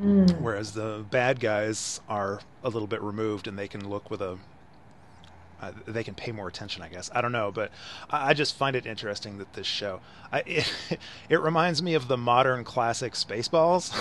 mm. 0.00 0.40
whereas 0.40 0.72
the 0.72 1.04
bad 1.10 1.40
guys 1.40 2.00
are 2.08 2.40
a 2.62 2.68
little 2.68 2.88
bit 2.88 3.02
removed 3.02 3.46
and 3.46 3.58
they 3.58 3.68
can 3.68 3.88
look 3.88 4.10
with 4.10 4.20
a. 4.20 4.38
Uh, 5.58 5.72
they 5.86 6.04
can 6.04 6.14
pay 6.14 6.32
more 6.32 6.48
attention, 6.48 6.82
I 6.82 6.88
guess. 6.88 7.08
I 7.14 7.22
don't 7.22 7.32
know, 7.32 7.50
but 7.50 7.70
I, 8.10 8.30
I 8.30 8.34
just 8.34 8.56
find 8.56 8.76
it 8.76 8.84
interesting 8.84 9.38
that 9.38 9.54
this 9.54 9.66
show. 9.66 10.00
I, 10.30 10.40
it, 10.46 10.98
it 11.30 11.40
reminds 11.40 11.82
me 11.82 11.94
of 11.94 12.08
the 12.08 12.16
modern 12.16 12.62
classic 12.64 13.14
Spaceballs. 13.14 13.92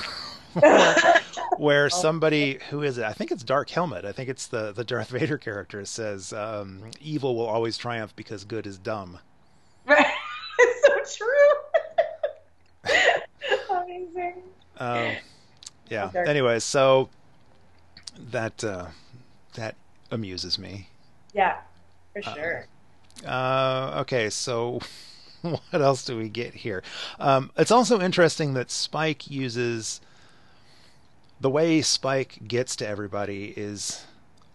where 1.58 1.89
somebody 1.89 2.60
who 2.70 2.82
is 2.82 2.98
it? 2.98 3.04
I 3.04 3.14
think 3.14 3.32
it's 3.32 3.43
Dark 3.43 3.70
Helmet. 3.70 4.06
I 4.06 4.12
think 4.12 4.30
it's 4.30 4.48
the 4.48 4.72
the 4.72 4.84
Darth 4.84 5.10
Vader 5.10 5.38
character 5.38 5.84
says, 5.86 6.34
um, 6.34 6.91
"Evil 7.02 7.36
will 7.36 7.46
always 7.46 7.78
triumph 7.78 8.16
because 8.16 8.46
good 8.46 8.66
is 8.66 8.78
dumb." 8.78 9.20
Right. 9.86 10.06
it's 10.60 11.18
so 11.18 11.26
true. 11.26 11.54
Amazing. 13.70 14.43
Um, 14.78 15.16
yeah. 15.90 16.12
Anyways, 16.16 16.64
so 16.64 17.10
that 18.18 18.64
uh, 18.64 18.88
that 19.56 19.76
amuses 20.12 20.58
me. 20.58 20.90
Yeah, 21.34 21.58
for 22.14 22.28
uh, 22.28 22.34
sure. 22.34 22.68
Uh, 23.24 23.28
uh, 23.28 23.98
okay, 24.02 24.30
so 24.30 24.80
what 25.42 25.82
else 25.82 26.06
do 26.06 26.18
we 26.18 26.30
get 26.30 26.54
here? 26.54 26.84
Um, 27.20 27.52
it's 27.58 27.72
also 27.72 28.02
interesting 28.02 28.54
that 28.54 28.72
Spike 28.72 29.30
uses 29.30 30.02
the 31.40 31.50
way 31.50 31.82
Spike 31.82 32.40
gets 32.48 32.76
to 32.78 32.88
everybody 32.88 33.54
is, 33.58 34.06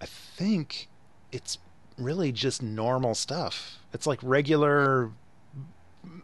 I 0.01 0.07
think, 0.07 0.89
it's 1.31 1.59
really 1.99 2.33
just 2.33 2.63
normal 2.63 3.15
stuff. 3.15 3.79
It's 3.93 4.07
like 4.07 4.19
regular, 4.23 5.11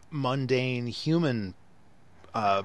mundane 0.09 0.87
human 0.87 1.53
uh, 2.33 2.63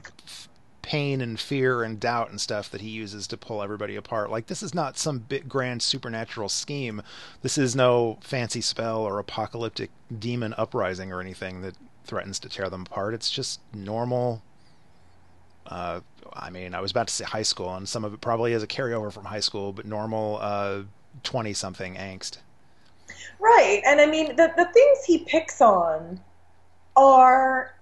pain 0.83 1.21
and 1.21 1.39
fear 1.39 1.83
and 1.83 1.99
doubt 1.99 2.31
and 2.31 2.41
stuff 2.41 2.69
that 2.71 2.81
he 2.81 2.91
uses 2.91 3.27
to 3.29 3.37
pull 3.37 3.63
everybody 3.63 3.97
apart. 3.97 4.31
Like 4.31 4.49
this 4.49 4.63
is 4.63 4.75
not 4.75 4.99
some 4.99 5.21
big 5.21 5.49
grand 5.49 5.83
supernatural 5.83 6.49
scheme. 6.49 7.03
This 7.43 7.57
is 7.57 7.75
no 7.75 8.19
fancy 8.21 8.61
spell 8.61 9.03
or 9.03 9.19
apocalyptic 9.19 9.91
demon 10.19 10.55
uprising 10.59 11.13
or 11.13 11.21
anything 11.21 11.63
that 11.63 11.77
threatens 12.05 12.39
to 12.41 12.49
tear 12.49 12.69
them 12.69 12.83
apart. 12.83 13.15
It's 13.15 13.31
just 13.31 13.61
normal 13.73 14.43
uh, 15.67 16.01
I 16.33 16.51
mean, 16.51 16.75
I 16.75 16.81
was 16.81 16.91
about 16.91 17.09
to 17.09 17.15
say 17.15 17.25
high 17.25 17.43
school, 17.43 17.75
and 17.75 17.89
some 17.89 18.05
of 18.05 18.13
it 18.15 18.21
probably 18.21 18.53
is 18.53 18.63
a 18.63 18.67
carryover 18.67 19.13
from 19.13 19.25
high 19.25 19.41
school, 19.41 19.73
but 19.73 19.87
normal 19.87 20.39
uh, 20.41 20.83
something 21.55 21.95
angst. 21.95 22.39
Right, 23.39 23.83
and 23.87 24.01
I 24.01 24.07
mean 24.07 24.37
the 24.37 24.53
the 24.57 24.67
things 24.73 25.05
he 25.07 25.19
picks 25.19 25.61
on 25.61 26.21
are. 26.97 27.75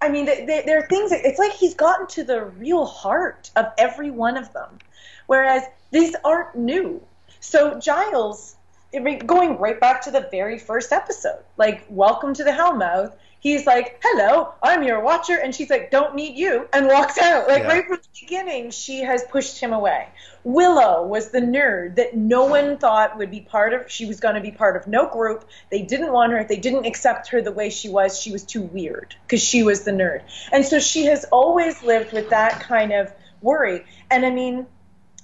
I 0.00 0.08
mean, 0.08 0.26
they, 0.26 0.62
they're 0.64 0.86
things. 0.86 1.12
It's 1.12 1.38
like 1.38 1.52
he's 1.52 1.74
gotten 1.74 2.06
to 2.08 2.24
the 2.24 2.44
real 2.44 2.86
heart 2.86 3.50
of 3.56 3.66
every 3.78 4.10
one 4.10 4.36
of 4.36 4.52
them, 4.52 4.78
whereas 5.26 5.64
these 5.90 6.14
aren't 6.24 6.54
new. 6.54 7.02
So 7.40 7.78
Giles, 7.80 8.56
going 8.92 9.58
right 9.58 9.80
back 9.80 10.02
to 10.02 10.10
the 10.10 10.28
very 10.30 10.58
first 10.58 10.92
episode, 10.92 11.42
like 11.56 11.84
"Welcome 11.88 12.34
to 12.34 12.44
the 12.44 12.52
Hellmouth," 12.52 13.12
he's 13.40 13.66
like, 13.66 14.00
"Hello, 14.02 14.54
I'm 14.62 14.82
your 14.82 15.00
watcher," 15.00 15.36
and 15.36 15.54
she's 15.54 15.70
like, 15.70 15.90
"Don't 15.90 16.14
need 16.14 16.36
you," 16.36 16.68
and 16.72 16.86
walks 16.86 17.18
out. 17.18 17.48
Like 17.48 17.62
yeah. 17.62 17.68
right 17.68 17.86
from 17.86 17.96
the 17.96 18.20
beginning, 18.20 18.70
she 18.70 19.00
has 19.00 19.24
pushed 19.24 19.58
him 19.58 19.72
away. 19.72 20.08
Willow 20.44 21.06
was 21.06 21.30
the 21.30 21.40
nerd 21.40 21.96
that 21.96 22.16
no 22.16 22.46
one 22.46 22.78
thought 22.78 23.18
would 23.18 23.30
be 23.30 23.40
part 23.40 23.72
of. 23.72 23.90
She 23.90 24.06
was 24.06 24.20
going 24.20 24.34
to 24.34 24.40
be 24.40 24.50
part 24.50 24.76
of 24.76 24.86
no 24.86 25.06
group. 25.06 25.44
They 25.70 25.82
didn't 25.82 26.12
want 26.12 26.32
her. 26.32 26.44
They 26.44 26.56
didn't 26.56 26.86
accept 26.86 27.28
her 27.28 27.42
the 27.42 27.52
way 27.52 27.70
she 27.70 27.88
was. 27.88 28.20
She 28.20 28.32
was 28.32 28.44
too 28.44 28.62
weird 28.62 29.14
because 29.26 29.42
she 29.42 29.62
was 29.62 29.84
the 29.84 29.92
nerd, 29.92 30.22
and 30.52 30.64
so 30.64 30.78
she 30.78 31.04
has 31.06 31.24
always 31.24 31.82
lived 31.82 32.12
with 32.12 32.30
that 32.30 32.60
kind 32.60 32.92
of 32.92 33.12
worry. 33.40 33.84
And 34.10 34.24
I 34.24 34.30
mean, 34.30 34.66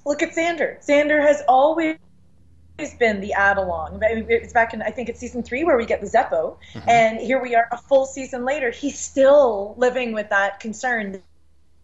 look 0.05 0.23
at 0.23 0.31
Xander. 0.31 0.83
Xander 0.85 1.21
has 1.21 1.41
always 1.47 1.97
been 2.99 3.21
the 3.21 3.33
add 3.33 3.57
along. 3.57 3.99
It's 4.01 4.53
back 4.53 4.73
in 4.73 4.81
I 4.81 4.89
think 4.89 5.09
it's 5.09 5.19
season 5.19 5.43
three 5.43 5.63
where 5.63 5.77
we 5.77 5.85
get 5.85 6.01
the 6.01 6.07
Zeppo, 6.07 6.57
mm-hmm. 6.73 6.89
and 6.89 7.19
here 7.19 7.41
we 7.41 7.55
are 7.55 7.67
a 7.71 7.77
full 7.77 8.05
season 8.05 8.45
later. 8.45 8.71
He's 8.71 8.99
still 8.99 9.75
living 9.77 10.13
with 10.13 10.29
that 10.29 10.59
concern 10.59 11.21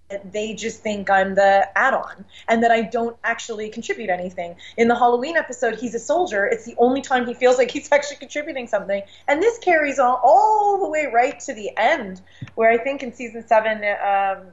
that 0.09 0.33
they 0.33 0.53
just 0.53 0.81
think 0.81 1.09
I'm 1.09 1.35
the 1.35 1.69
add-on 1.77 2.25
and 2.49 2.63
that 2.63 2.71
I 2.71 2.81
don't 2.81 3.15
actually 3.23 3.69
contribute 3.69 4.09
anything. 4.09 4.57
In 4.75 4.89
the 4.89 4.95
Halloween 4.95 5.37
episode, 5.37 5.79
he's 5.79 5.95
a 5.95 5.99
soldier. 5.99 6.45
It's 6.45 6.65
the 6.65 6.75
only 6.77 7.01
time 7.01 7.25
he 7.25 7.33
feels 7.33 7.57
like 7.57 7.71
he's 7.71 7.89
actually 7.91 8.17
contributing 8.17 8.67
something, 8.67 9.01
and 9.27 9.41
this 9.41 9.57
carries 9.59 9.99
on 9.99 10.17
all 10.21 10.79
the 10.79 10.89
way 10.89 11.07
right 11.11 11.39
to 11.41 11.53
the 11.53 11.71
end, 11.77 12.21
where 12.55 12.69
I 12.69 12.77
think 12.77 13.03
in 13.03 13.13
season 13.13 13.47
seven. 13.47 13.77
Um, 13.77 14.47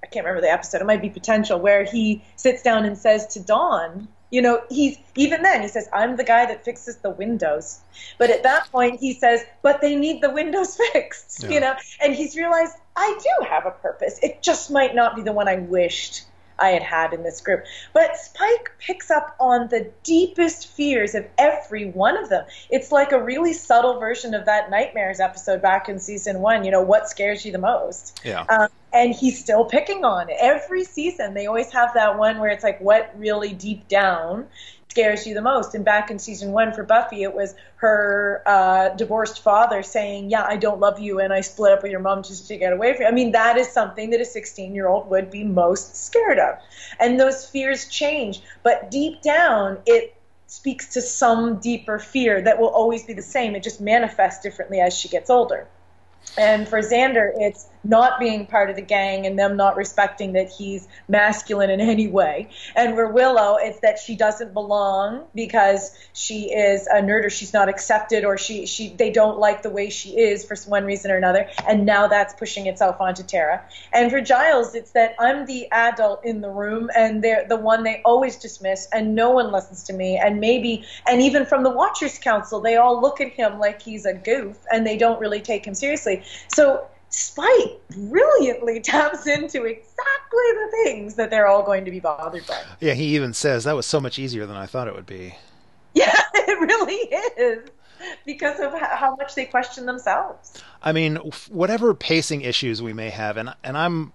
I 0.00 0.06
can't 0.06 0.24
remember 0.24 0.42
the 0.42 0.52
episode. 0.52 0.80
It 0.80 0.86
might 0.86 1.02
be 1.02 1.10
potential 1.10 1.58
where 1.58 1.82
he 1.82 2.22
sits 2.36 2.62
down 2.62 2.84
and 2.84 2.96
says 2.96 3.26
to 3.34 3.40
Dawn, 3.40 4.06
you 4.30 4.42
know, 4.42 4.62
he's 4.68 4.98
even 5.16 5.42
then 5.42 5.62
he 5.62 5.68
says, 5.68 5.88
"I'm 5.92 6.16
the 6.16 6.24
guy 6.24 6.46
that 6.46 6.64
fixes 6.64 6.96
the 6.96 7.10
windows," 7.10 7.80
but 8.18 8.30
at 8.30 8.42
that 8.42 8.70
point 8.70 9.00
he 9.00 9.14
says, 9.14 9.44
"But 9.62 9.80
they 9.80 9.96
need 9.96 10.22
the 10.22 10.30
windows 10.30 10.76
fixed," 10.92 11.42
yeah. 11.42 11.50
you 11.50 11.60
know, 11.60 11.74
and 12.02 12.14
he's 12.14 12.36
realized 12.36 12.74
I 12.96 13.18
do 13.20 13.46
have 13.46 13.66
a 13.66 13.70
purpose. 13.70 14.18
It 14.22 14.42
just 14.42 14.70
might 14.70 14.94
not 14.94 15.16
be 15.16 15.22
the 15.22 15.32
one 15.32 15.48
I 15.48 15.56
wished 15.56 16.24
I 16.58 16.70
had 16.70 16.82
had 16.82 17.12
in 17.12 17.22
this 17.22 17.40
group. 17.40 17.64
But 17.92 18.16
Spike 18.16 18.72
picks 18.78 19.10
up 19.10 19.36
on 19.38 19.68
the 19.68 19.90
deepest 20.02 20.68
fears 20.68 21.14
of 21.14 21.26
every 21.38 21.90
one 21.90 22.16
of 22.16 22.28
them. 22.28 22.44
It's 22.70 22.90
like 22.92 23.12
a 23.12 23.22
really 23.22 23.52
subtle 23.52 24.00
version 24.00 24.34
of 24.34 24.46
that 24.46 24.70
Nightmares 24.70 25.20
episode 25.20 25.62
back 25.62 25.88
in 25.88 26.00
season 26.00 26.40
one. 26.40 26.64
You 26.64 26.70
know, 26.70 26.82
what 26.82 27.08
scares 27.08 27.44
you 27.44 27.52
the 27.52 27.58
most? 27.58 28.20
Yeah. 28.24 28.44
Um, 28.48 28.68
and 28.92 29.14
he's 29.14 29.38
still 29.38 29.64
picking 29.64 30.04
on 30.04 30.30
it 30.30 30.36
every 30.40 30.84
season. 30.84 31.34
They 31.34 31.46
always 31.46 31.70
have 31.72 31.94
that 31.94 32.18
one 32.18 32.38
where 32.38 32.50
it's 32.50 32.64
like, 32.64 32.80
what 32.80 33.12
really 33.16 33.52
deep 33.52 33.88
down 33.88 34.46
scares 34.88 35.26
you 35.26 35.34
the 35.34 35.42
most? 35.42 35.74
And 35.74 35.84
back 35.84 36.10
in 36.10 36.18
season 36.18 36.52
one 36.52 36.72
for 36.72 36.82
Buffy, 36.82 37.22
it 37.22 37.34
was 37.34 37.54
her 37.76 38.42
uh, 38.46 38.88
divorced 38.90 39.42
father 39.42 39.82
saying, 39.82 40.30
"Yeah, 40.30 40.42
I 40.42 40.56
don't 40.56 40.80
love 40.80 40.98
you, 40.98 41.20
and 41.20 41.32
I 41.32 41.42
split 41.42 41.72
up 41.72 41.82
with 41.82 41.92
your 41.92 42.00
mom 42.00 42.22
just 42.22 42.48
to 42.48 42.56
get 42.56 42.72
away 42.72 42.94
from 42.94 43.02
you." 43.02 43.08
I 43.08 43.12
mean, 43.12 43.32
that 43.32 43.56
is 43.56 43.68
something 43.68 44.10
that 44.10 44.20
a 44.20 44.24
16-year-old 44.24 45.08
would 45.10 45.30
be 45.30 45.44
most 45.44 46.06
scared 46.06 46.38
of, 46.38 46.56
and 46.98 47.20
those 47.20 47.46
fears 47.46 47.88
change. 47.88 48.40
But 48.62 48.90
deep 48.90 49.22
down, 49.22 49.78
it 49.86 50.14
speaks 50.48 50.94
to 50.94 51.02
some 51.02 51.60
deeper 51.60 51.98
fear 51.98 52.40
that 52.40 52.58
will 52.58 52.68
always 52.68 53.04
be 53.04 53.12
the 53.12 53.22
same. 53.22 53.54
It 53.54 53.62
just 53.62 53.80
manifests 53.80 54.42
differently 54.42 54.80
as 54.80 54.96
she 54.96 55.08
gets 55.08 55.30
older. 55.30 55.68
And 56.36 56.68
for 56.68 56.80
Xander, 56.80 57.30
it's 57.36 57.66
not 57.84 58.18
being 58.18 58.46
part 58.46 58.70
of 58.70 58.76
the 58.76 58.82
gang 58.82 59.26
and 59.26 59.38
them 59.38 59.56
not 59.56 59.76
respecting 59.76 60.32
that 60.32 60.50
he's 60.50 60.88
masculine 61.08 61.70
in 61.70 61.80
any 61.80 62.08
way. 62.08 62.48
And 62.74 62.94
for 62.94 63.08
Willow, 63.12 63.56
it's 63.56 63.80
that 63.80 63.98
she 63.98 64.16
doesn't 64.16 64.52
belong 64.52 65.24
because 65.34 65.96
she 66.12 66.52
is 66.52 66.86
a 66.86 67.00
nerd 67.00 67.24
or 67.24 67.30
she's 67.30 67.52
not 67.52 67.68
accepted 67.68 68.24
or 68.24 68.36
she, 68.36 68.66
she 68.66 68.90
they 68.90 69.10
don't 69.10 69.38
like 69.38 69.62
the 69.62 69.70
way 69.70 69.90
she 69.90 70.18
is 70.18 70.44
for 70.44 70.56
one 70.66 70.84
reason 70.84 71.10
or 71.10 71.16
another. 71.16 71.48
And 71.66 71.86
now 71.86 72.08
that's 72.08 72.34
pushing 72.34 72.66
itself 72.66 73.00
onto 73.00 73.22
Tara. 73.22 73.64
And 73.92 74.10
for 74.10 74.20
Giles, 74.20 74.74
it's 74.74 74.92
that 74.92 75.14
I'm 75.18 75.46
the 75.46 75.70
adult 75.70 76.24
in 76.24 76.40
the 76.40 76.50
room 76.50 76.90
and 76.96 77.22
they're 77.22 77.46
the 77.48 77.56
one 77.56 77.84
they 77.84 78.02
always 78.04 78.36
dismiss 78.36 78.88
and 78.92 79.14
no 79.14 79.30
one 79.30 79.52
listens 79.52 79.84
to 79.84 79.92
me. 79.92 80.16
And 80.16 80.40
maybe, 80.40 80.84
and 81.06 81.22
even 81.22 81.46
from 81.46 81.62
the 81.62 81.70
Watchers 81.70 82.18
Council, 82.18 82.60
they 82.60 82.76
all 82.76 83.00
look 83.00 83.20
at 83.20 83.32
him 83.32 83.58
like 83.58 83.80
he's 83.82 84.04
a 84.04 84.14
goof 84.14 84.56
and 84.72 84.86
they 84.86 84.96
don't 84.96 85.20
really 85.20 85.40
take 85.40 85.66
him 85.66 85.74
seriously. 85.74 86.22
So 86.48 86.86
Spike 87.10 87.80
brilliantly 87.90 88.80
taps 88.82 89.26
into 89.26 89.64
exactly 89.64 89.94
the 90.32 90.70
things 90.84 91.14
that 91.14 91.30
they're 91.30 91.46
all 91.46 91.62
going 91.62 91.84
to 91.84 91.90
be 91.90 92.00
bothered 92.00 92.46
by. 92.46 92.60
Yeah, 92.80 92.94
he 92.94 93.14
even 93.16 93.32
says 93.32 93.64
that 93.64 93.76
was 93.76 93.86
so 93.86 94.00
much 94.00 94.18
easier 94.18 94.46
than 94.46 94.56
I 94.56 94.66
thought 94.66 94.88
it 94.88 94.94
would 94.94 95.06
be. 95.06 95.36
Yeah, 95.94 96.14
it 96.34 96.60
really 96.60 96.94
is 97.42 97.70
because 98.24 98.60
of 98.60 98.72
how 98.78 99.16
much 99.16 99.34
they 99.34 99.46
question 99.46 99.84
themselves. 99.84 100.62
I 100.80 100.92
mean, 100.92 101.16
whatever 101.48 101.92
pacing 101.92 102.42
issues 102.42 102.80
we 102.80 102.92
may 102.92 103.08
have, 103.08 103.36
and 103.36 103.52
and 103.64 103.76
I'm 103.76 104.12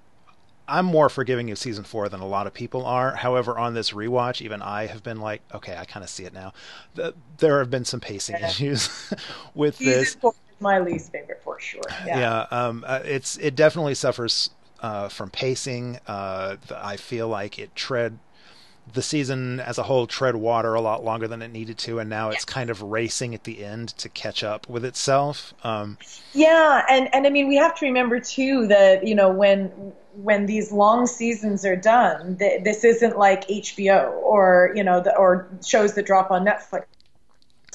I'm 0.67 0.85
more 0.85 1.09
forgiving 1.09 1.51
of 1.51 1.57
season 1.57 1.83
four 1.83 2.07
than 2.07 2.21
a 2.21 2.27
lot 2.27 2.47
of 2.47 2.53
people 2.53 2.85
are. 2.85 3.15
However, 3.15 3.57
on 3.57 3.73
this 3.73 3.91
rewatch, 3.91 4.41
even 4.41 4.61
I 4.61 4.85
have 4.87 5.03
been 5.03 5.19
like, 5.19 5.41
okay, 5.53 5.75
I 5.75 5.83
kind 5.83 6.03
of 6.03 6.09
see 6.09 6.23
it 6.23 6.33
now. 6.33 6.53
The, 6.95 7.13
there 7.37 7.59
have 7.59 7.69
been 7.69 7.85
some 7.85 7.99
pacing 7.99 8.37
yeah. 8.39 8.47
issues 8.47 9.13
with 9.55 9.77
season 9.77 9.93
this. 9.93 10.15
Four 10.15 10.33
my 10.63 10.79
least 10.79 11.11
favorite 11.11 11.41
for 11.43 11.59
sure. 11.59 11.81
Yeah, 12.07 12.19
yeah 12.19 12.39
um, 12.49 12.83
uh, 12.87 13.01
it's 13.03 13.37
it 13.37 13.55
definitely 13.55 13.93
suffers 13.93 14.49
uh, 14.79 15.09
from 15.09 15.29
pacing. 15.29 15.99
Uh, 16.07 16.55
I 16.75 16.97
feel 16.97 17.27
like 17.27 17.59
it 17.59 17.75
tread 17.75 18.17
the 18.91 19.01
season 19.01 19.59
as 19.61 19.77
a 19.77 19.83
whole 19.83 20.07
tread 20.07 20.35
water 20.35 20.73
a 20.73 20.81
lot 20.81 21.03
longer 21.03 21.27
than 21.27 21.41
it 21.41 21.49
needed 21.49 21.77
to, 21.77 21.99
and 21.99 22.09
now 22.09 22.31
it's 22.31 22.43
kind 22.43 22.69
of 22.69 22.81
racing 22.81 23.33
at 23.33 23.43
the 23.43 23.63
end 23.63 23.89
to 23.89 24.09
catch 24.09 24.43
up 24.43 24.67
with 24.67 24.83
itself. 24.83 25.53
Um, 25.63 25.97
yeah, 26.33 26.83
and 26.89 27.13
and 27.13 27.25
I 27.27 27.29
mean 27.29 27.47
we 27.47 27.55
have 27.55 27.75
to 27.75 27.85
remember 27.85 28.19
too 28.19 28.67
that 28.67 29.07
you 29.07 29.15
know 29.15 29.29
when 29.29 29.93
when 30.15 30.45
these 30.45 30.71
long 30.71 31.07
seasons 31.07 31.65
are 31.65 31.75
done, 31.75 32.37
th- 32.37 32.63
this 32.63 32.83
isn't 32.83 33.17
like 33.17 33.47
HBO 33.47 34.11
or 34.11 34.71
you 34.75 34.83
know 34.83 35.01
the, 35.01 35.15
or 35.15 35.47
shows 35.65 35.93
that 35.93 36.05
drop 36.05 36.31
on 36.31 36.45
Netflix 36.45 36.85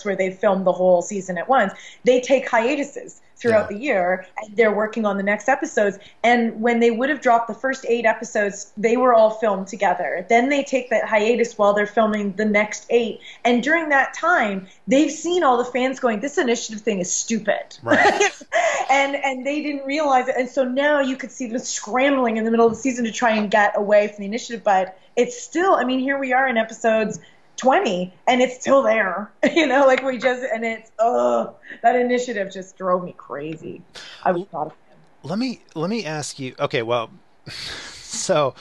where 0.04 0.16
they 0.16 0.30
film 0.30 0.64
the 0.64 0.72
whole 0.72 1.02
season 1.02 1.38
at 1.38 1.48
once. 1.48 1.72
They 2.04 2.20
take 2.20 2.48
hiatuses 2.48 3.20
throughout 3.38 3.70
yeah. 3.70 3.76
the 3.76 3.82
year 3.82 4.26
and 4.38 4.56
they're 4.56 4.74
working 4.74 5.06
on 5.06 5.16
the 5.16 5.22
next 5.22 5.48
episodes 5.48 5.98
and 6.24 6.60
when 6.60 6.80
they 6.80 6.90
would 6.90 7.08
have 7.08 7.20
dropped 7.20 7.48
the 7.48 7.54
first 7.54 7.86
8 7.88 8.04
episodes 8.04 8.72
they 8.76 8.96
were 8.96 9.14
all 9.14 9.30
filmed 9.30 9.66
together 9.66 10.26
then 10.28 10.48
they 10.48 10.62
take 10.62 10.90
that 10.90 11.04
hiatus 11.04 11.56
while 11.56 11.72
they're 11.72 11.86
filming 11.86 12.32
the 12.32 12.44
next 12.44 12.86
8 12.90 13.20
and 13.44 13.62
during 13.62 13.88
that 13.90 14.12
time 14.12 14.66
they've 14.86 15.10
seen 15.10 15.42
all 15.42 15.56
the 15.56 15.64
fans 15.64 16.00
going 16.00 16.20
this 16.20 16.38
initiative 16.38 16.80
thing 16.80 16.98
is 16.98 17.12
stupid 17.12 17.78
right. 17.82 18.30
and 18.90 19.14
and 19.16 19.46
they 19.46 19.62
didn't 19.62 19.86
realize 19.86 20.28
it 20.28 20.34
and 20.36 20.48
so 20.48 20.64
now 20.64 21.00
you 21.00 21.16
could 21.16 21.30
see 21.30 21.46
them 21.46 21.58
scrambling 21.58 22.36
in 22.36 22.44
the 22.44 22.50
middle 22.50 22.66
of 22.66 22.72
the 22.72 22.78
season 22.78 23.04
to 23.04 23.12
try 23.12 23.30
and 23.30 23.50
get 23.50 23.72
away 23.76 24.08
from 24.08 24.18
the 24.18 24.26
initiative 24.26 24.64
but 24.64 24.98
it's 25.16 25.40
still 25.40 25.74
i 25.74 25.84
mean 25.84 26.00
here 26.00 26.18
we 26.18 26.32
are 26.32 26.48
in 26.48 26.56
episodes 26.56 27.20
20 27.58 28.14
and 28.26 28.40
it's 28.40 28.60
still 28.60 28.82
there 28.82 29.30
you 29.54 29.66
know 29.66 29.86
like 29.86 30.02
we 30.02 30.16
just 30.16 30.42
and 30.42 30.64
it's 30.64 30.90
oh 30.98 31.54
that 31.82 31.96
initiative 31.96 32.50
just 32.50 32.76
drove 32.76 33.04
me 33.04 33.12
crazy 33.16 33.82
i 34.24 34.32
was 34.32 34.44
not 34.52 34.68
a 34.68 34.70
fan 34.70 34.96
let 35.24 35.38
me 35.38 35.60
let 35.74 35.90
me 35.90 36.04
ask 36.04 36.38
you 36.38 36.54
okay 36.58 36.82
well 36.82 37.10
so 37.48 38.54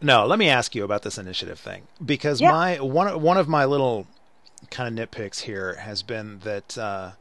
no 0.00 0.24
let 0.24 0.38
me 0.38 0.48
ask 0.48 0.74
you 0.74 0.84
about 0.84 1.02
this 1.02 1.18
initiative 1.18 1.58
thing 1.58 1.82
because 2.04 2.40
yeah. 2.40 2.52
my 2.52 2.80
one 2.80 3.20
one 3.20 3.36
of 3.36 3.48
my 3.48 3.64
little 3.64 4.06
kind 4.70 4.98
of 4.98 5.10
nitpicks 5.10 5.40
here 5.40 5.74
has 5.76 6.02
been 6.02 6.38
that 6.40 6.76
uh, 6.76 7.12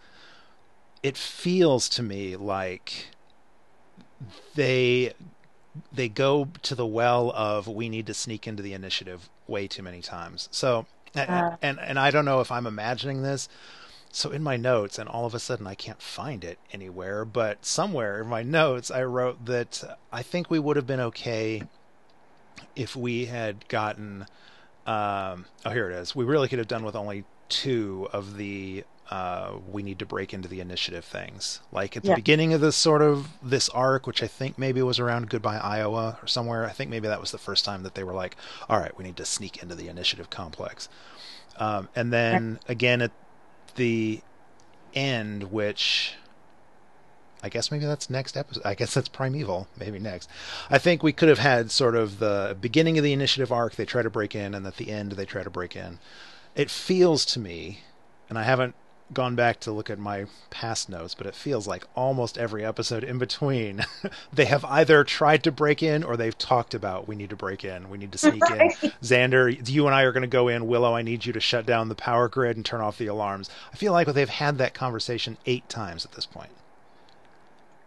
it 1.02 1.18
feels 1.18 1.88
to 1.90 2.04
me 2.04 2.36
like 2.36 3.08
they 4.56 5.14
they 5.92 6.10
go 6.10 6.50
to 6.64 6.76
the 6.76 6.86
well 6.86 7.32
of 7.36 7.68
we 7.68 7.90
need 7.90 8.08
to 8.08 8.14
sneak 8.14 8.48
into 8.48 8.64
the 8.64 8.74
initiative 8.74 9.30
way 9.48 9.68
too 9.68 9.84
many 9.84 10.02
times. 10.02 10.50
So, 10.52 10.86
uh, 11.16 11.56
and 11.62 11.80
and 11.80 12.00
I 12.00 12.12
don't 12.12 12.26
know 12.26 12.42
if 12.42 12.52
I'm 12.52 12.68
imagining 12.68 13.24
this. 13.24 13.50
So 14.12 14.32
in 14.32 14.42
my 14.42 14.58
notes, 14.58 14.98
and 14.98 15.08
all 15.08 15.26
of 15.26 15.36
a 15.36 15.40
sudden 15.40 15.68
I 15.68 15.76
can't 15.76 16.02
find 16.02 16.44
it 16.44 16.58
anywhere, 16.72 17.26
but 17.26 17.64
somewhere 17.66 18.22
in 18.22 18.28
my 18.28 18.42
notes 18.42 18.90
I 18.90 19.04
wrote 19.04 19.46
that 19.46 19.84
I 20.12 20.24
think 20.24 20.50
we 20.50 20.60
would 20.60 20.76
have 20.78 20.88
been 20.88 21.00
okay 21.00 21.64
if 22.76 22.96
we 22.96 23.26
had 23.26 23.68
gotten. 23.68 24.26
Um, 24.88 25.46
oh, 25.66 25.70
here 25.70 25.90
it 25.90 25.96
is. 25.96 26.16
We 26.16 26.26
really 26.26 26.48
could 26.48 26.58
have 26.58 26.68
done 26.68 26.84
with 26.84 26.96
only 26.96 27.26
two 27.50 28.08
of 28.12 28.38
the 28.38 28.84
uh, 29.10 29.54
we 29.68 29.82
need 29.82 29.98
to 30.00 30.06
break 30.06 30.34
into 30.34 30.48
the 30.48 30.60
initiative 30.60 31.04
things. 31.04 31.62
Like 31.72 31.98
at 31.98 32.04
the 32.04 32.10
yeah. 32.10 32.16
beginning 32.16 32.54
of 32.54 32.62
this 32.62 32.76
sort 32.76 33.02
of 33.02 33.28
this 33.42 33.68
arc, 33.70 34.06
which 34.06 34.22
I 34.22 34.28
think 34.28 34.58
maybe 34.58 34.82
was 34.82 35.00
around 35.00 35.30
Goodbye 35.30 35.58
Iowa 35.58 36.20
or 36.22 36.28
somewhere. 36.28 36.66
I 36.66 36.72
think 36.72 36.92
maybe 36.92 37.08
that 37.08 37.20
was 37.20 37.32
the 37.32 37.40
first 37.40 37.66
time 37.66 37.84
that 37.84 37.96
they 37.96 38.04
were 38.04 38.14
like, 38.14 38.36
"All 38.70 38.80
right, 38.80 38.96
we 38.96 39.04
need 39.04 39.18
to 39.18 39.26
sneak 39.26 39.64
into 39.64 39.74
the 39.74 39.88
initiative 39.88 40.30
complex." 40.30 40.90
Um, 41.58 41.90
and 41.96 42.14
then 42.14 42.60
yeah. 42.66 42.72
again 42.72 43.02
at 43.02 43.12
the 43.76 44.22
end, 44.94 45.52
which 45.52 46.16
I 47.42 47.50
guess 47.50 47.72
maybe 47.72 47.86
that's 47.86 48.10
next 48.12 48.38
episode. 48.38 48.64
I 48.64 48.76
guess 48.76 48.94
that's 48.94 49.08
Primeval, 49.08 49.68
maybe 49.78 49.98
next. 49.98 50.30
I 50.70 50.78
think 50.78 51.02
we 51.02 51.14
could 51.14 51.30
have 51.30 51.40
had 51.40 51.72
sort 51.72 51.96
of 51.96 52.20
the 52.20 52.56
beginning 52.60 52.98
of 52.98 53.04
the 53.04 53.14
initiative 53.14 53.52
arc, 53.52 53.76
they 53.76 53.86
try 53.86 54.02
to 54.02 54.10
break 54.10 54.36
in, 54.36 54.54
and 54.54 54.68
at 54.68 54.78
the 54.78 54.92
end, 54.92 55.14
they 55.14 55.26
try 55.26 55.44
to 55.44 55.50
break 55.50 55.76
in. 55.76 56.00
It 56.56 56.70
feels 56.70 57.26
to 57.28 57.40
me, 57.40 57.82
and 58.30 58.38
I 58.38 58.44
haven't 58.44 58.76
gone 59.14 59.36
back 59.36 59.60
to 59.62 59.72
look 59.72 59.90
at 59.90 60.00
my 60.00 60.26
past 60.50 60.90
notes, 60.90 61.16
but 61.16 61.28
it 61.28 61.36
feels 61.36 61.68
like 61.68 61.86
almost 61.96 62.38
every 62.38 62.64
episode 62.64 63.04
in 63.04 63.18
between, 63.18 63.86
they 64.34 64.46
have 64.46 64.64
either 64.66 65.04
tried 65.04 65.44
to 65.44 65.52
break 65.52 65.82
in 65.82 66.04
or 66.04 66.16
they've 66.16 66.38
talked 66.38 66.74
about 66.74 67.08
we 67.08 67.16
need 67.16 67.30
to 67.30 67.36
break 67.36 67.64
in, 67.64 67.90
we 67.90 67.98
need 67.98 68.12
to 68.12 68.18
sneak 68.18 68.44
right. 68.44 68.84
in. 68.84 68.92
Xander, 69.02 69.70
you 69.70 69.86
and 69.86 69.96
I 69.96 70.04
are 70.04 70.12
going 70.12 70.22
to 70.22 70.28
go 70.28 70.48
in. 70.48 70.68
Willow, 70.68 70.94
I 70.94 71.02
need 71.02 71.26
you 71.26 71.34
to 71.34 71.40
shut 71.40 71.66
down 71.66 71.90
the 71.90 71.96
power 71.96 72.28
grid 72.28 72.56
and 72.56 72.66
turn 72.66 72.82
off 72.82 72.98
the 72.98 73.08
alarms. 73.08 73.50
I 73.74 73.76
feel 73.76 73.94
like 73.94 74.08
they've 74.08 74.30
had 74.30 74.58
that 74.58 74.74
conversation 74.74 75.38
eight 75.46 75.68
times 75.70 76.06
at 76.06 76.12
this 76.14 76.26
point. 76.26 76.52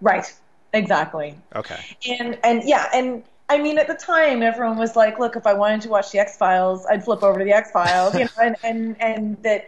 Right. 0.00 0.32
Exactly. 0.72 1.36
Okay. 1.54 1.78
And 2.08 2.38
and 2.42 2.62
yeah, 2.64 2.88
and 2.94 3.22
I 3.48 3.58
mean, 3.58 3.78
at 3.78 3.86
the 3.86 3.94
time, 3.94 4.42
everyone 4.42 4.78
was 4.78 4.96
like, 4.96 5.18
"Look, 5.18 5.36
if 5.36 5.46
I 5.46 5.52
wanted 5.52 5.82
to 5.82 5.90
watch 5.90 6.10
the 6.10 6.18
X 6.18 6.38
Files, 6.38 6.86
I'd 6.86 7.04
flip 7.04 7.22
over 7.22 7.38
to 7.38 7.44
the 7.44 7.52
X 7.52 7.70
Files," 7.70 8.14
you 8.14 8.24
know, 8.24 8.30
and, 8.42 8.56
and 8.64 8.96
and 9.00 9.42
that 9.42 9.66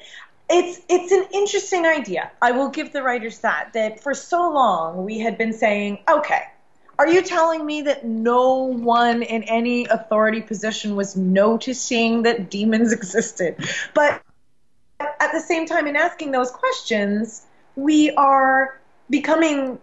it's 0.48 0.80
it's 0.88 1.12
an 1.12 1.26
interesting 1.32 1.86
idea. 1.86 2.30
I 2.42 2.52
will 2.52 2.68
give 2.68 2.92
the 2.92 3.02
writers 3.02 3.38
that 3.40 3.72
that 3.74 4.00
for 4.00 4.14
so 4.14 4.50
long 4.50 5.04
we 5.04 5.18
had 5.18 5.38
been 5.38 5.52
saying, 5.52 6.00
okay, 6.08 6.42
are 6.98 7.08
you 7.08 7.22
telling 7.22 7.64
me 7.64 7.82
that 7.82 8.04
no 8.04 8.58
one 8.58 9.22
in 9.22 9.42
any 9.44 9.86
authority 9.86 10.40
position 10.40 10.96
was 10.96 11.16
noticing 11.16 12.22
that 12.22 12.50
demons 12.50 12.92
existed? 12.98 13.56
But 13.94 14.22
at 15.00 15.32
the 15.32 15.40
same 15.40 15.66
time, 15.66 15.86
in 15.86 15.96
asking 15.96 16.30
those 16.30 16.50
questions, 16.50 17.42
we 17.76 18.10
are 18.12 18.78
becoming 19.10 19.78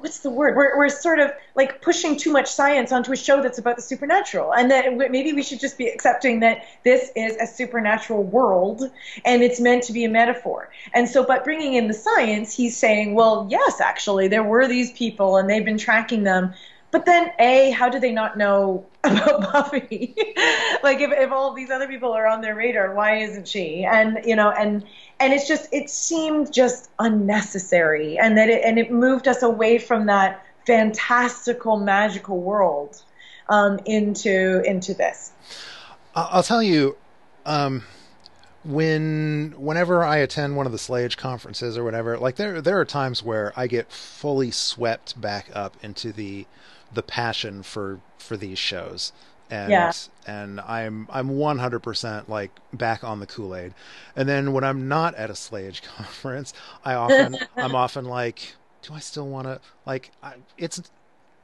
what's 0.00 0.20
the 0.20 0.30
word? 0.30 0.56
We're, 0.56 0.76
we're 0.76 0.88
sort 0.88 1.18
of 1.18 1.32
like 1.54 1.82
pushing 1.82 2.16
too 2.16 2.32
much 2.32 2.50
science 2.50 2.92
onto 2.92 3.12
a 3.12 3.16
show 3.16 3.42
that's 3.42 3.58
about 3.58 3.76
the 3.76 3.82
supernatural. 3.82 4.52
And 4.52 4.70
that 4.70 4.96
maybe 4.96 5.32
we 5.32 5.42
should 5.42 5.60
just 5.60 5.78
be 5.78 5.88
accepting 5.88 6.40
that 6.40 6.64
this 6.84 7.10
is 7.16 7.36
a 7.36 7.46
supernatural 7.46 8.22
world 8.22 8.82
and 9.24 9.42
it's 9.42 9.60
meant 9.60 9.84
to 9.84 9.92
be 9.92 10.04
a 10.04 10.08
metaphor. 10.08 10.70
And 10.94 11.08
so, 11.08 11.24
but 11.24 11.44
bringing 11.44 11.74
in 11.74 11.88
the 11.88 11.94
science, 11.94 12.54
he's 12.54 12.76
saying, 12.76 13.14
well, 13.14 13.46
yes, 13.50 13.80
actually, 13.80 14.28
there 14.28 14.44
were 14.44 14.66
these 14.68 14.92
people 14.92 15.36
and 15.36 15.48
they've 15.48 15.64
been 15.64 15.78
tracking 15.78 16.22
them. 16.24 16.54
But 16.90 17.04
then, 17.04 17.32
A, 17.38 17.70
how 17.70 17.88
do 17.90 18.00
they 18.00 18.12
not 18.12 18.38
know 18.38 18.86
about 19.04 19.52
Buffy? 19.52 20.14
like, 20.82 21.00
if, 21.00 21.10
if 21.12 21.30
all 21.30 21.52
these 21.52 21.70
other 21.70 21.86
people 21.86 22.12
are 22.12 22.26
on 22.26 22.40
their 22.40 22.54
radar, 22.54 22.94
why 22.94 23.16
isn't 23.18 23.46
she? 23.46 23.84
And, 23.84 24.20
you 24.24 24.34
know, 24.34 24.50
and, 24.50 24.84
and 25.20 25.32
it's 25.32 25.46
just, 25.46 25.68
it 25.72 25.90
seemed 25.90 26.52
just 26.52 26.90
unnecessary. 26.98 28.18
And 28.18 28.38
that 28.38 28.48
it, 28.48 28.64
and 28.64 28.78
it 28.78 28.90
moved 28.90 29.28
us 29.28 29.42
away 29.42 29.78
from 29.78 30.06
that 30.06 30.42
fantastical, 30.66 31.78
magical 31.78 32.40
world 32.40 33.02
um, 33.48 33.80
into 33.86 34.62
into 34.64 34.94
this. 34.94 35.32
I'll 36.14 36.42
tell 36.42 36.62
you, 36.62 36.96
um, 37.46 37.84
when 38.64 39.54
whenever 39.56 40.04
I 40.04 40.18
attend 40.18 40.56
one 40.56 40.66
of 40.66 40.72
the 40.72 40.78
Slayage 40.78 41.16
conferences 41.16 41.78
or 41.78 41.84
whatever, 41.84 42.18
like 42.18 42.36
there 42.36 42.60
there 42.60 42.78
are 42.78 42.84
times 42.84 43.22
where 43.22 43.52
I 43.56 43.66
get 43.66 43.90
fully 43.90 44.50
swept 44.50 45.20
back 45.20 45.48
up 45.54 45.76
into 45.82 46.12
the 46.12 46.46
the 46.92 47.02
passion 47.02 47.62
for 47.62 48.00
for 48.18 48.36
these 48.36 48.58
shows. 48.58 49.12
And 49.50 49.70
Yeah. 49.70 49.92
and 50.26 50.60
I'm 50.60 51.06
I'm 51.10 51.30
100% 51.30 52.28
like 52.28 52.50
back 52.72 53.02
on 53.02 53.20
the 53.20 53.26
Kool-Aid. 53.26 53.72
And 54.14 54.28
then 54.28 54.52
when 54.52 54.62
I'm 54.64 54.88
not 54.88 55.14
at 55.14 55.30
a 55.30 55.34
Slayage 55.34 55.82
conference, 55.96 56.52
I 56.84 56.94
often 56.94 57.38
I'm 57.56 57.74
often 57.74 58.04
like 58.04 58.54
do 58.82 58.94
I 58.94 59.00
still 59.00 59.26
want 59.28 59.46
to 59.46 59.60
like 59.86 60.10
I, 60.22 60.34
it's 60.56 60.82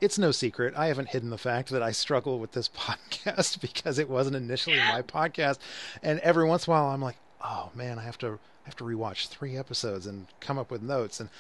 it's 0.01 0.19
no 0.19 0.33
secret. 0.33 0.75
I 0.77 0.89
haven't 0.89 1.09
hidden 1.09 1.31
the 1.31 1.39
fact 1.39 1.71
that 1.71 1.83
I 1.83 1.93
struggle 1.93 2.39
with 2.39 2.53
this 2.53 2.69
podcast 2.77 3.61
because 3.61 3.99
it 3.99 4.11
wasn't 4.11 4.37
initially 4.37 4.77
my 4.77 5.01
podcast. 5.03 5.59
And 6.03 6.19
every 6.21 6.45
once 6.47 6.67
in 6.67 6.73
a 6.73 6.77
while, 6.77 6.89
I'm 6.89 7.01
like, 7.01 7.17
oh 7.43 7.71
man, 7.75 7.99
I 7.99 8.03
have 8.03 8.19
to 8.19 8.33
I 8.33 8.67
have 8.67 8.77
to 8.77 8.85
rewatch 8.85 9.29
three 9.29 9.57
episodes 9.57 10.07
and 10.07 10.27
come 10.41 10.59
up 10.59 10.71
with 10.71 10.83
notes. 10.83 11.21
And 11.21 11.31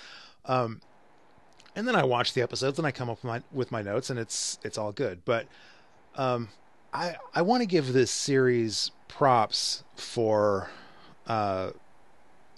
um, 0.47 0.81
and 1.77 1.87
then 1.89 1.97
I 1.97 2.05
watch 2.05 2.33
the 2.35 2.43
episodes 2.43 2.79
and 2.79 2.87
I 2.87 2.91
come 2.93 3.11
up 3.11 3.18
with 3.18 3.25
my 3.25 3.43
with 3.53 3.72
my 3.72 3.83
notes, 3.83 4.11
and 4.11 4.18
it's 4.18 4.59
it's 4.62 4.79
all 4.79 4.93
good. 4.93 5.25
But 5.25 5.47
um, 6.16 6.49
I 6.93 7.16
I 7.35 7.43
want 7.43 7.62
to 7.62 7.66
give 7.66 7.93
this 7.93 8.11
series 8.11 8.91
props 9.09 9.85
for 9.97 10.70
uh 11.27 11.70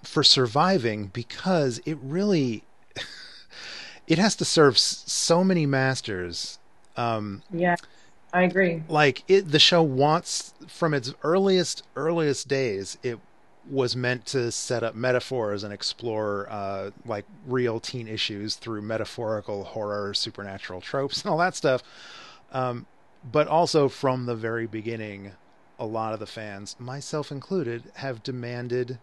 for 0.02 0.22
surviving 0.22 1.06
because 1.08 1.80
it 1.84 1.98
really 2.00 2.62
it 4.06 4.18
has 4.18 4.36
to 4.36 4.44
serve 4.44 4.78
so 4.78 5.42
many 5.44 5.66
masters 5.66 6.58
um 6.96 7.42
Yeah, 7.50 7.76
I 8.32 8.42
agree. 8.42 8.82
like 8.88 9.24
it 9.28 9.50
the 9.50 9.58
show 9.58 9.82
wants 9.82 10.54
from 10.68 10.94
its 10.94 11.12
earliest 11.22 11.82
earliest 11.96 12.48
days 12.48 12.98
it 13.02 13.18
was 13.70 13.96
meant 13.96 14.24
to 14.26 14.50
set 14.52 14.82
up 14.82 14.94
metaphors 14.94 15.64
and 15.64 15.72
explore 15.72 16.46
uh 16.50 16.90
like 17.04 17.24
real 17.46 17.80
teen 17.80 18.06
issues 18.06 18.54
through 18.54 18.80
metaphorical 18.82 19.64
horror 19.64 20.14
supernatural 20.14 20.80
tropes 20.80 21.22
and 21.22 21.30
all 21.30 21.38
that 21.38 21.54
stuff 21.54 21.82
um 22.52 22.86
but 23.32 23.48
also 23.48 23.88
from 23.88 24.26
the 24.26 24.36
very 24.36 24.66
beginning 24.66 25.32
a 25.78 25.86
lot 25.86 26.12
of 26.14 26.20
the 26.20 26.26
fans 26.26 26.76
myself 26.78 27.32
included 27.32 27.82
have 27.94 28.22
demanded 28.22 28.98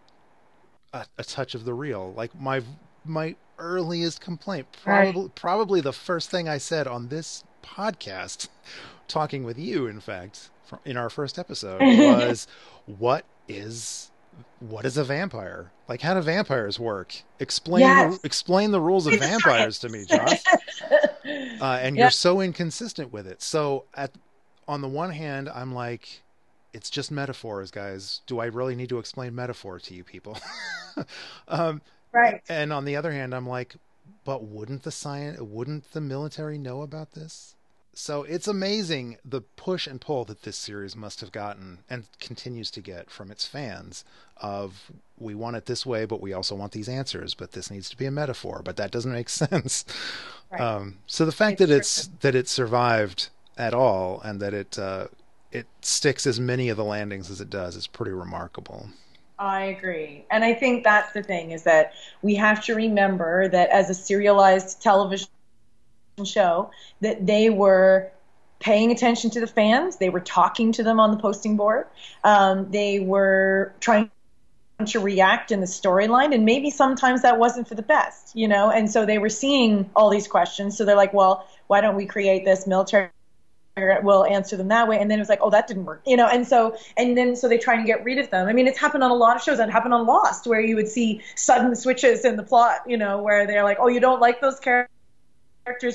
a, 0.92 1.04
a 1.18 1.24
touch 1.24 1.54
of 1.54 1.64
the 1.64 1.74
real 1.74 2.12
like 2.14 2.34
my 2.40 2.62
my 3.04 3.36
earliest 3.58 4.20
complaint 4.20 4.66
Right. 4.84 5.12
probably 5.12 5.30
probably 5.34 5.80
the 5.80 5.92
first 5.92 6.30
thing 6.30 6.48
i 6.48 6.58
said 6.58 6.86
on 6.86 7.08
this 7.08 7.44
podcast 7.62 8.48
talking 9.08 9.44
with 9.44 9.58
you 9.58 9.86
in 9.86 10.00
fact 10.00 10.50
in 10.84 10.96
our 10.96 11.10
first 11.10 11.38
episode 11.38 11.80
was 11.82 12.46
what 12.86 13.24
is 13.46 14.10
what 14.60 14.84
is 14.84 14.96
a 14.96 15.04
vampire 15.04 15.70
like 15.88 16.00
how 16.00 16.14
do 16.14 16.20
vampires 16.20 16.78
work 16.80 17.14
explain 17.40 17.82
Yes. 17.82 18.18
the, 18.18 18.26
explain 18.26 18.70
the 18.70 18.80
rules 18.80 19.06
of 19.06 19.18
vampires 19.18 19.78
to 19.80 19.88
me 19.88 20.04
josh 20.04 20.42
uh, 21.60 21.78
and 21.82 21.96
Yeah. 21.96 22.04
you're 22.04 22.10
so 22.10 22.40
inconsistent 22.40 23.12
with 23.12 23.26
it. 23.26 23.42
So 23.42 23.84
at 23.94 24.10
on 24.66 24.80
the 24.80 24.88
one 24.88 25.10
hand, 25.10 25.48
I'm 25.50 25.74
like, 25.74 26.22
it's 26.72 26.88
just 26.88 27.10
metaphors, 27.10 27.70
guys. 27.70 28.22
Do 28.26 28.38
I 28.40 28.46
really 28.46 28.74
need 28.74 28.88
to 28.88 28.98
explain 28.98 29.34
metaphor 29.34 29.78
to 29.78 29.94
you 29.94 30.02
people? 30.04 30.38
um, 31.48 31.82
right. 32.12 32.40
and 32.48 32.72
on 32.72 32.84
the 32.86 32.96
other 32.96 33.12
hand, 33.12 33.34
I'm 33.34 33.46
like, 33.46 33.76
but 34.24 34.44
wouldn't 34.44 34.82
the 34.82 34.90
science, 34.90 35.38
wouldn't 35.40 35.92
the 35.92 36.00
military 36.00 36.56
know 36.58 36.80
about 36.82 37.12
this? 37.12 37.53
So 37.96 38.24
it's 38.24 38.48
amazing 38.48 39.18
the 39.24 39.40
push 39.40 39.86
and 39.86 40.00
pull 40.00 40.24
that 40.26 40.42
this 40.42 40.56
series 40.56 40.96
must 40.96 41.20
have 41.20 41.32
gotten 41.32 41.78
and 41.88 42.04
continues 42.18 42.70
to 42.72 42.80
get 42.80 43.10
from 43.10 43.30
its 43.30 43.46
fans 43.46 44.04
of 44.36 44.90
we 45.18 45.34
want 45.34 45.56
it 45.56 45.66
this 45.66 45.86
way, 45.86 46.04
but 46.04 46.20
we 46.20 46.32
also 46.32 46.54
want 46.54 46.72
these 46.72 46.88
answers, 46.88 47.34
but 47.34 47.52
this 47.52 47.70
needs 47.70 47.88
to 47.90 47.96
be 47.96 48.06
a 48.06 48.10
metaphor, 48.10 48.62
but 48.64 48.76
that 48.76 48.90
doesn't 48.90 49.12
make 49.12 49.28
sense. 49.28 49.84
Right. 50.50 50.60
Um, 50.60 50.98
so 51.06 51.24
the 51.24 51.32
fact 51.32 51.60
It's 51.60 51.68
that 51.68 51.76
it's 51.76 52.06
that 52.20 52.34
it 52.34 52.48
survived 52.48 53.28
at 53.56 53.74
all 53.74 54.20
and 54.24 54.40
that 54.40 54.54
it 54.54 54.78
uh, 54.78 55.06
it 55.52 55.66
sticks 55.80 56.26
as 56.26 56.40
many 56.40 56.68
of 56.68 56.76
the 56.76 56.84
landings 56.84 57.30
as 57.30 57.40
it 57.40 57.50
does 57.50 57.76
is 57.76 57.86
pretty 57.86 58.12
remarkable. 58.12 58.88
I 59.38 59.64
agree. 59.64 60.24
And 60.30 60.44
I 60.44 60.54
think 60.54 60.84
that's 60.84 61.12
the 61.12 61.22
thing 61.22 61.50
is 61.50 61.64
that 61.64 61.92
we 62.22 62.34
have 62.36 62.64
to 62.64 62.74
remember 62.74 63.48
that 63.48 63.68
as 63.70 63.90
a 63.90 63.94
serialized 63.94 64.80
television 64.80 65.28
show 66.22 66.70
that 67.00 67.26
they 67.26 67.50
were 67.50 68.12
paying 68.60 68.92
attention 68.92 69.30
to 69.30 69.40
the 69.40 69.46
fans, 69.46 69.96
they 69.96 70.10
were 70.10 70.20
talking 70.20 70.70
to 70.72 70.82
them 70.84 71.00
on 71.00 71.10
the 71.10 71.16
posting 71.16 71.56
board. 71.56 71.86
Um, 72.22 72.70
they 72.70 73.00
were 73.00 73.74
trying 73.80 74.10
to 74.86 75.00
react 75.00 75.50
in 75.50 75.60
the 75.60 75.66
storyline 75.66 76.34
and 76.34 76.44
maybe 76.44 76.70
sometimes 76.70 77.22
that 77.22 77.38
wasn't 77.38 77.68
for 77.68 77.74
the 77.74 77.82
best, 77.82 78.34
you 78.34 78.46
know? 78.46 78.70
And 78.70 78.90
so 78.90 79.06
they 79.06 79.18
were 79.18 79.28
seeing 79.28 79.90
all 79.96 80.10
these 80.10 80.28
questions. 80.28 80.76
So 80.76 80.84
they're 80.84 80.96
like, 80.96 81.12
well, 81.12 81.48
why 81.66 81.80
don't 81.80 81.96
we 81.96 82.06
create 82.06 82.44
this 82.44 82.66
military 82.66 83.10
will 83.76 84.24
answer 84.24 84.56
them 84.56 84.68
that 84.68 84.86
way. 84.86 84.98
And 84.98 85.10
then 85.10 85.18
it 85.18 85.22
was 85.22 85.28
like, 85.28 85.40
oh, 85.42 85.50
that 85.50 85.66
didn't 85.66 85.84
work, 85.84 86.02
you 86.06 86.16
know. 86.16 86.28
And 86.28 86.46
so, 86.46 86.76
and 86.96 87.16
then 87.16 87.34
so 87.34 87.48
they 87.48 87.58
try 87.58 87.74
and 87.74 87.84
get 87.84 88.04
rid 88.04 88.18
of 88.18 88.30
them. 88.30 88.46
I 88.46 88.52
mean, 88.52 88.68
it's 88.68 88.78
happened 88.78 89.02
on 89.02 89.10
a 89.10 89.14
lot 89.14 89.36
of 89.36 89.42
shows. 89.42 89.58
It 89.58 89.68
happened 89.68 89.94
on 89.94 90.06
Lost, 90.06 90.46
where 90.46 90.60
you 90.60 90.76
would 90.76 90.88
see 90.88 91.22
sudden 91.34 91.74
switches 91.74 92.24
in 92.24 92.36
the 92.36 92.42
plot, 92.42 92.82
you 92.86 92.96
know, 92.96 93.20
where 93.20 93.46
they're 93.46 93.64
like, 93.64 93.78
oh, 93.80 93.88
you 93.88 94.00
don't 94.00 94.20
like 94.20 94.40
those 94.40 94.60
characters, 94.60 94.93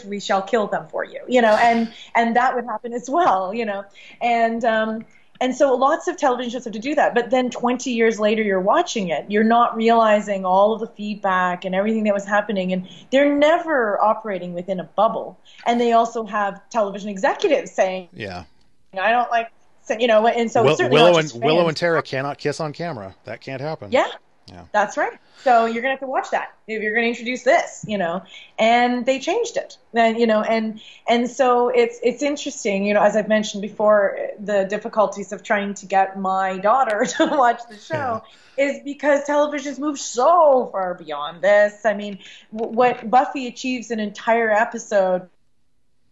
we 0.05 0.19
shall 0.19 0.41
kill 0.41 0.67
them 0.67 0.87
for 0.87 1.03
you, 1.03 1.21
you 1.27 1.41
know. 1.41 1.55
And 1.55 1.91
and 2.15 2.35
that 2.35 2.55
would 2.55 2.65
happen 2.65 2.93
as 2.93 3.09
well, 3.09 3.53
you 3.53 3.65
know. 3.65 3.85
And 4.21 4.63
um, 4.65 5.05
and 5.41 5.55
so 5.55 5.73
lots 5.75 6.07
of 6.07 6.17
television 6.17 6.51
shows 6.51 6.65
have 6.65 6.73
to 6.73 6.79
do 6.79 6.95
that. 6.95 7.15
But 7.15 7.29
then 7.29 7.49
20 7.49 7.91
years 7.91 8.19
later, 8.19 8.43
you're 8.43 8.59
watching 8.59 9.09
it. 9.09 9.25
You're 9.29 9.43
not 9.43 9.75
realizing 9.75 10.43
all 10.43 10.73
of 10.73 10.81
the 10.81 10.87
feedback 10.87 11.63
and 11.63 11.73
everything 11.73 12.03
that 12.03 12.13
was 12.13 12.25
happening. 12.25 12.73
And 12.73 12.89
they're 13.11 13.33
never 13.33 14.01
operating 14.03 14.53
within 14.53 14.79
a 14.79 14.83
bubble. 14.83 15.39
And 15.65 15.79
they 15.79 15.93
also 15.93 16.25
have 16.25 16.67
television 16.69 17.09
executives 17.09 17.71
saying, 17.71 18.09
Yeah. 18.13 18.43
I 18.99 19.11
don't 19.11 19.29
like, 19.29 19.49
you 19.99 20.07
know, 20.07 20.27
and 20.27 20.51
so 20.51 20.63
Will, 20.63 20.77
Willow 20.89 21.17
and 21.17 21.29
just 21.29 21.39
Willow 21.39 21.67
and 21.67 21.77
Tara 21.77 22.01
cannot 22.01 22.37
kiss 22.37 22.59
on 22.59 22.73
camera. 22.73 23.15
That 23.23 23.39
can't 23.39 23.61
happen. 23.61 23.91
Yeah. 23.91 24.07
Yeah. 24.49 24.65
That's 24.71 24.97
right. 24.97 25.19
So 25.43 25.65
you're 25.65 25.81
gonna 25.81 25.93
have 25.93 25.99
to 26.01 26.07
watch 26.07 26.31
that 26.31 26.53
if 26.67 26.81
you're 26.81 26.93
gonna 26.93 27.07
introduce 27.07 27.43
this, 27.43 27.85
you 27.87 27.97
know. 27.97 28.23
And 28.57 29.05
they 29.05 29.19
changed 29.19 29.57
it, 29.57 29.77
and 29.93 30.19
you 30.19 30.27
know, 30.27 30.41
and 30.41 30.81
and 31.07 31.29
so 31.29 31.69
it's 31.69 31.99
it's 32.03 32.23
interesting, 32.23 32.85
you 32.85 32.93
know, 32.93 33.01
as 33.01 33.15
I've 33.15 33.27
mentioned 33.27 33.61
before, 33.61 34.17
the 34.39 34.65
difficulties 34.65 35.31
of 35.31 35.43
trying 35.43 35.75
to 35.75 35.85
get 35.85 36.19
my 36.19 36.57
daughter 36.57 37.05
to 37.17 37.25
watch 37.27 37.61
the 37.69 37.77
show 37.77 38.23
is 38.57 38.81
because 38.83 39.23
television's 39.23 39.79
moved 39.79 39.99
so 39.99 40.67
far 40.71 40.95
beyond 40.95 41.41
this. 41.41 41.85
I 41.85 41.93
mean, 41.93 42.19
what 42.49 43.09
Buffy 43.09 43.47
achieves 43.47 43.91
an 43.91 43.99
entire 43.99 44.49
episode 44.49 45.29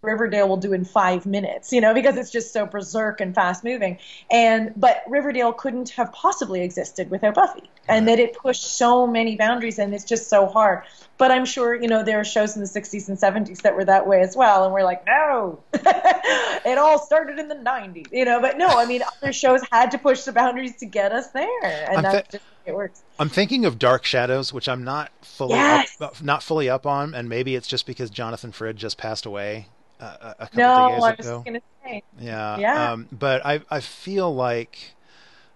Riverdale 0.02 0.48
will 0.48 0.58
do 0.58 0.74
in 0.74 0.86
five 0.86 1.26
minutes, 1.26 1.74
you 1.74 1.82
know, 1.82 1.94
because 1.94 2.18
it's 2.18 2.32
just 2.32 2.54
so 2.54 2.66
berserk 2.66 3.20
and 3.20 3.34
fast 3.34 3.64
moving. 3.64 3.98
And 4.30 4.74
but 4.76 5.04
Riverdale 5.08 5.54
couldn't 5.54 5.90
have 5.92 6.12
possibly 6.14 6.62
existed 6.62 7.10
without 7.10 7.36
Buffy, 7.36 7.70
and 7.90 8.08
that 8.08 8.20
it 8.20 8.34
pushed 8.38 8.64
so 8.64 9.08
many 9.08 9.36
boundaries, 9.36 9.80
and 9.80 9.94
it's 9.94 10.04
just 10.04 10.30
so 10.30 10.46
hard. 10.46 10.84
But 11.18 11.32
I'm 11.32 11.46
sure 11.46 11.74
you 11.76 11.88
know 11.88 12.04
there 12.04 12.20
are 12.20 12.24
shows 12.24 12.56
in 12.56 12.62
the 12.62 12.68
60s 12.68 13.10
and 13.10 13.18
70s 13.18 13.64
that 13.64 13.76
were 13.76 13.86
that 13.86 14.08
way 14.08 14.22
as 14.22 14.36
well, 14.36 14.66
and 14.66 14.74
we're 14.74 14.84
like, 14.84 15.06
no, 15.06 15.64
it 15.74 16.78
all 16.78 17.00
started 17.00 17.40
in 17.40 17.48
the 17.48 17.56
90s, 17.56 18.12
you 18.12 18.26
know. 18.26 18.40
But 18.40 18.58
no, 18.58 18.68
I 18.68 18.86
mean, 18.86 19.02
other 19.22 19.34
shows 19.34 19.62
had 19.72 19.92
to 19.92 19.98
push 19.98 20.24
the 20.24 20.32
boundaries 20.32 20.78
to 20.78 20.86
get 20.86 21.12
us 21.12 21.32
there, 21.32 21.90
and 21.90 21.98
I'm 21.98 22.04
that's 22.04 22.32
just 22.32 22.46
it 22.66 22.76
works. 22.76 23.02
I'm 23.18 23.30
thinking 23.30 23.66
of 23.66 23.80
Dark 23.80 24.06
Shadows, 24.06 24.54
which 24.54 24.70
I'm 24.70 24.84
not 24.84 25.12
fully 25.24 25.56
Yes. 25.56 25.98
up, 26.00 26.22
not 26.22 26.44
fully 26.44 26.70
up 26.70 26.86
on, 26.86 27.16
and 27.16 27.28
maybe 27.28 27.56
it's 27.56 27.68
just 27.68 27.88
because 27.88 28.12
Jonathan 28.12 28.52
Frid 28.52 28.76
just 28.76 28.98
passed 28.98 29.26
away 29.26 29.68
a, 30.00 30.36
a 30.40 30.48
couple 30.48 30.60
No, 30.62 30.74
of 30.98 31.04
I 31.04 31.12
was 31.12 31.20
ago. 31.20 31.44
gonna 31.46 31.62
say, 31.84 32.04
Yeah. 32.20 32.58
Yeah. 32.60 32.92
Um, 32.94 33.08
but 33.12 33.46
I 33.46 33.62
I 33.70 33.80
feel 33.80 34.34
like, 34.34 34.94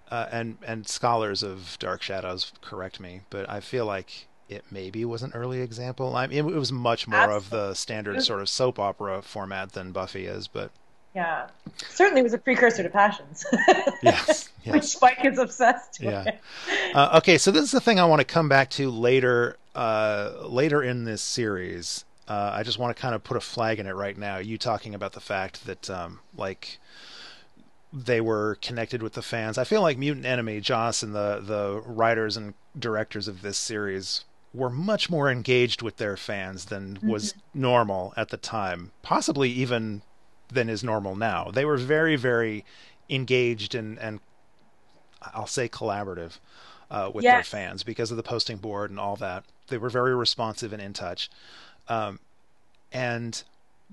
uh, 0.09 0.27
and 0.31 0.57
and 0.65 0.87
scholars 0.87 1.43
of 1.43 1.77
Dark 1.79 2.01
Shadows 2.01 2.51
correct 2.61 2.99
me, 2.99 3.21
but 3.29 3.49
I 3.49 3.59
feel 3.59 3.85
like 3.85 4.27
it 4.49 4.65
maybe 4.69 5.05
was 5.05 5.23
an 5.23 5.31
early 5.33 5.61
example. 5.61 6.15
I 6.15 6.27
mean, 6.27 6.37
it 6.39 6.43
was 6.55 6.71
much 6.71 7.07
more 7.07 7.31
of 7.31 7.49
the 7.49 7.73
standard 7.73 8.21
sort 8.21 8.41
of 8.41 8.49
soap 8.49 8.79
opera 8.79 9.21
format 9.21 9.71
than 9.71 9.91
Buffy 9.93 10.25
is, 10.25 10.47
but 10.47 10.71
yeah, 11.15 11.47
certainly 11.89 12.21
was 12.21 12.33
a 12.33 12.37
precursor 12.37 12.83
to 12.83 12.89
Passions. 12.89 13.45
yes, 14.01 14.49
which. 14.65 14.83
Spike 14.83 15.23
is 15.25 15.37
obsessed 15.37 15.99
Yeah. 16.01 16.23
with. 16.25 16.35
Uh, 16.95 17.17
okay, 17.19 17.37
so 17.37 17.51
this 17.51 17.63
is 17.63 17.71
the 17.71 17.81
thing 17.81 17.99
I 17.99 18.05
want 18.05 18.19
to 18.19 18.25
come 18.25 18.49
back 18.49 18.69
to 18.71 18.89
later. 18.89 19.57
Uh, 19.73 20.33
later 20.49 20.83
in 20.83 21.05
this 21.05 21.21
series, 21.21 22.03
uh, 22.31 22.51
I 22.53 22.63
just 22.63 22.79
want 22.79 22.95
to 22.95 23.01
kind 23.01 23.13
of 23.13 23.23
put 23.23 23.35
a 23.35 23.41
flag 23.41 23.79
in 23.79 23.87
it 23.87 23.95
right 23.95 24.17
now. 24.17 24.37
You 24.37 24.57
talking 24.57 24.95
about 24.95 25.11
the 25.13 25.19
fact 25.19 25.65
that, 25.65 25.89
um, 25.89 26.19
like, 26.35 26.79
they 27.91 28.21
were 28.21 28.57
connected 28.61 29.03
with 29.03 29.13
the 29.13 29.21
fans. 29.21 29.57
I 29.57 29.65
feel 29.65 29.81
like 29.81 29.97
Mutant 29.97 30.25
Enemy, 30.25 30.61
Joss, 30.61 31.03
and 31.03 31.13
the 31.13 31.41
the 31.45 31.81
writers 31.85 32.37
and 32.37 32.53
directors 32.79 33.27
of 33.27 33.41
this 33.41 33.57
series 33.57 34.23
were 34.53 34.69
much 34.69 35.09
more 35.09 35.29
engaged 35.29 35.81
with 35.81 35.97
their 35.97 36.15
fans 36.15 36.65
than 36.65 36.99
was 37.03 37.33
mm-hmm. 37.33 37.61
normal 37.61 38.13
at 38.15 38.29
the 38.29 38.37
time, 38.37 38.91
possibly 39.01 39.49
even 39.49 40.01
than 40.49 40.69
is 40.69 40.83
normal 40.83 41.15
now. 41.15 41.51
They 41.51 41.65
were 41.65 41.77
very, 41.77 42.15
very 42.15 42.65
engaged 43.09 43.75
and, 43.75 43.99
and 43.99 44.19
I'll 45.33 45.47
say 45.47 45.69
collaborative 45.69 46.39
uh, 46.89 47.11
with 47.13 47.23
yes. 47.23 47.33
their 47.33 47.59
fans 47.59 47.83
because 47.83 48.11
of 48.11 48.17
the 48.17 48.23
posting 48.23 48.57
board 48.57 48.89
and 48.89 48.99
all 48.99 49.15
that. 49.17 49.43
They 49.67 49.77
were 49.77 49.89
very 49.89 50.15
responsive 50.15 50.73
and 50.73 50.81
in 50.81 50.93
touch. 50.93 51.29
Um, 51.91 52.19
and 52.93 53.43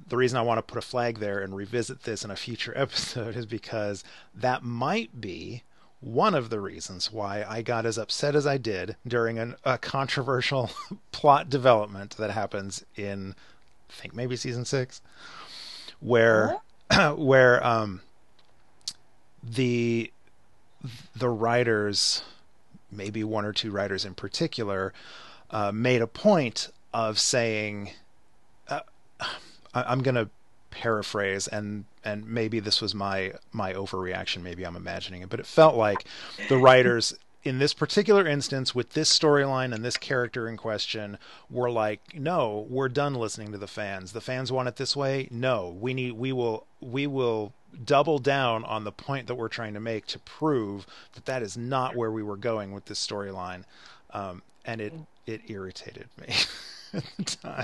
the 0.08 0.16
reason 0.16 0.38
I 0.38 0.42
want 0.42 0.58
to 0.58 0.62
put 0.62 0.78
a 0.78 0.86
flag 0.86 1.18
there 1.18 1.40
and 1.40 1.56
revisit 1.56 2.04
this 2.04 2.24
in 2.24 2.30
a 2.30 2.36
future 2.36 2.72
episode 2.76 3.34
is 3.34 3.44
because 3.44 4.04
that 4.34 4.62
might 4.62 5.20
be 5.20 5.64
one 6.00 6.32
of 6.32 6.48
the 6.48 6.60
reasons 6.60 7.12
why 7.12 7.44
I 7.48 7.60
got 7.62 7.84
as 7.84 7.98
upset 7.98 8.36
as 8.36 8.46
I 8.46 8.56
did 8.56 8.94
during 9.04 9.36
an, 9.40 9.56
a 9.64 9.78
controversial 9.78 10.70
plot 11.12 11.50
development 11.50 12.16
that 12.18 12.30
happens 12.30 12.84
in, 12.94 13.34
I 13.90 13.92
think 13.92 14.14
maybe 14.14 14.36
season 14.36 14.64
six, 14.64 15.02
where 15.98 16.58
where 17.16 17.66
um, 17.66 18.02
the 19.42 20.12
the 21.16 21.28
writers, 21.28 22.22
maybe 22.92 23.24
one 23.24 23.44
or 23.44 23.52
two 23.52 23.72
writers 23.72 24.04
in 24.04 24.14
particular, 24.14 24.92
uh, 25.50 25.72
made 25.72 26.00
a 26.00 26.06
point 26.06 26.68
of 26.92 27.18
saying, 27.18 27.90
uh, 28.68 28.80
"I'm 29.74 30.02
going 30.02 30.14
to 30.14 30.30
paraphrase 30.70 31.48
and 31.48 31.86
and 32.04 32.28
maybe 32.28 32.60
this 32.60 32.80
was 32.80 32.94
my 32.94 33.32
my 33.52 33.72
overreaction 33.72 34.42
maybe 34.42 34.64
i'm 34.64 34.76
imagining 34.76 35.22
it 35.22 35.30
but 35.30 35.40
it 35.40 35.46
felt 35.46 35.74
like 35.74 36.04
the 36.50 36.58
writers 36.58 37.14
in 37.44 37.58
this 37.58 37.72
particular 37.72 38.26
instance 38.26 38.74
with 38.74 38.92
this 38.92 39.16
storyline 39.16 39.74
and 39.74 39.84
this 39.84 39.96
character 39.96 40.48
in 40.48 40.56
question 40.56 41.18
were 41.48 41.70
like 41.70 42.00
no 42.14 42.66
we're 42.68 42.88
done 42.88 43.14
listening 43.14 43.52
to 43.52 43.58
the 43.58 43.66
fans. 43.66 44.12
The 44.12 44.20
fans 44.20 44.50
want 44.50 44.68
it 44.68 44.76
this 44.76 44.96
way? 44.96 45.28
No. 45.30 45.76
We 45.80 45.94
need 45.94 46.12
we 46.12 46.32
will 46.32 46.66
we 46.80 47.06
will 47.06 47.52
double 47.84 48.18
down 48.18 48.64
on 48.64 48.84
the 48.84 48.92
point 48.92 49.26
that 49.28 49.36
we're 49.36 49.48
trying 49.48 49.74
to 49.74 49.80
make 49.80 50.06
to 50.06 50.18
prove 50.18 50.86
that 51.14 51.26
that 51.26 51.42
is 51.42 51.56
not 51.56 51.94
where 51.94 52.10
we 52.10 52.22
were 52.22 52.36
going 52.36 52.72
with 52.72 52.86
this 52.86 53.04
storyline. 53.04 53.64
Um, 54.10 54.42
and 54.64 54.80
it 54.80 54.92
it 55.26 55.42
irritated 55.48 56.08
me 56.20 56.34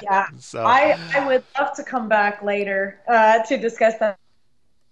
Yeah, 0.03 0.29
so. 0.39 0.65
I, 0.65 0.99
I 1.15 1.27
would 1.27 1.45
love 1.59 1.75
to 1.77 1.83
come 1.83 2.09
back 2.09 2.43
later 2.43 3.01
uh, 3.09 3.43
to 3.45 3.57
discuss 3.57 3.95
that, 3.99 4.19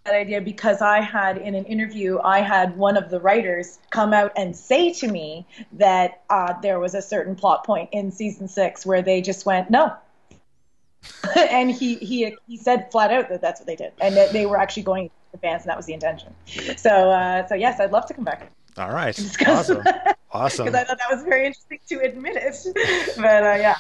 that 0.05 0.15
idea 0.15 0.41
because 0.41 0.81
I 0.81 1.01
had 1.01 1.39
in 1.39 1.55
an 1.55 1.65
interview, 1.65 2.19
I 2.21 2.41
had 2.41 2.77
one 2.77 2.97
of 2.97 3.11
the 3.11 3.21
writers 3.21 3.79
come 3.91 4.13
out 4.13 4.33
and 4.37 4.57
say 4.57 4.93
to 4.95 5.09
me 5.09 5.47
that 5.73 6.23
uh, 6.31 6.55
there 6.61 6.79
was 6.81 6.95
a 6.95 7.03
certain 7.03 7.37
plot 7.37 7.65
point 7.65 7.89
in 7.93 8.11
season 8.11 8.49
six 8.49 8.85
where 8.85 9.03
they 9.03 9.21
just 9.21 9.47
went, 9.47 9.71
no. 9.71 9.95
and 11.37 11.71
he, 11.71 11.97
he, 11.97 12.37
he 12.47 12.57
said 12.57 12.91
flat 12.93 13.11
out 13.11 13.29
that 13.29 13.41
that's 13.41 13.61
what 13.61 13.67
they 13.67 13.77
did 13.77 13.93
and 14.01 14.17
that 14.17 14.33
they 14.33 14.47
were 14.47 14.57
actually 14.57 14.85
going 14.85 15.09
to 15.09 15.15
the 15.33 15.39
fans 15.39 15.63
and 15.63 15.71
that 15.71 15.77
was 15.77 15.87
the 15.87 15.93
intention. 15.93 16.33
So, 16.77 17.11
uh, 17.11 17.47
so 17.47 17.55
yes, 17.55 17.81
I'd 17.81 17.93
love 17.93 18.07
to 18.07 18.15
come 18.15 18.25
back. 18.25 18.53
All 18.79 18.91
right. 18.91 19.19
Awesome. 19.47 19.83
Awesome. 20.35 20.65
Because 20.65 20.81
I 20.81 20.85
thought 20.85 20.99
that 20.99 21.15
was 21.15 21.25
very 21.25 21.47
interesting 21.47 21.79
to 21.89 22.01
admit 22.01 22.37
it. 22.37 22.57
But 23.17 23.43
uh, 23.43 23.57
yeah. 23.57 23.77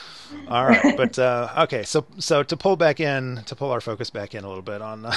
All 0.48 0.66
right. 0.66 0.94
But 0.96 1.18
uh, 1.18 1.52
okay. 1.60 1.82
So 1.82 2.04
so 2.18 2.42
to 2.42 2.56
pull 2.56 2.76
back 2.76 3.00
in, 3.00 3.42
to 3.46 3.56
pull 3.56 3.70
our 3.70 3.80
focus 3.80 4.10
back 4.10 4.34
in 4.34 4.44
a 4.44 4.48
little 4.48 4.62
bit 4.62 4.82
on 4.82 5.06
uh, 5.06 5.14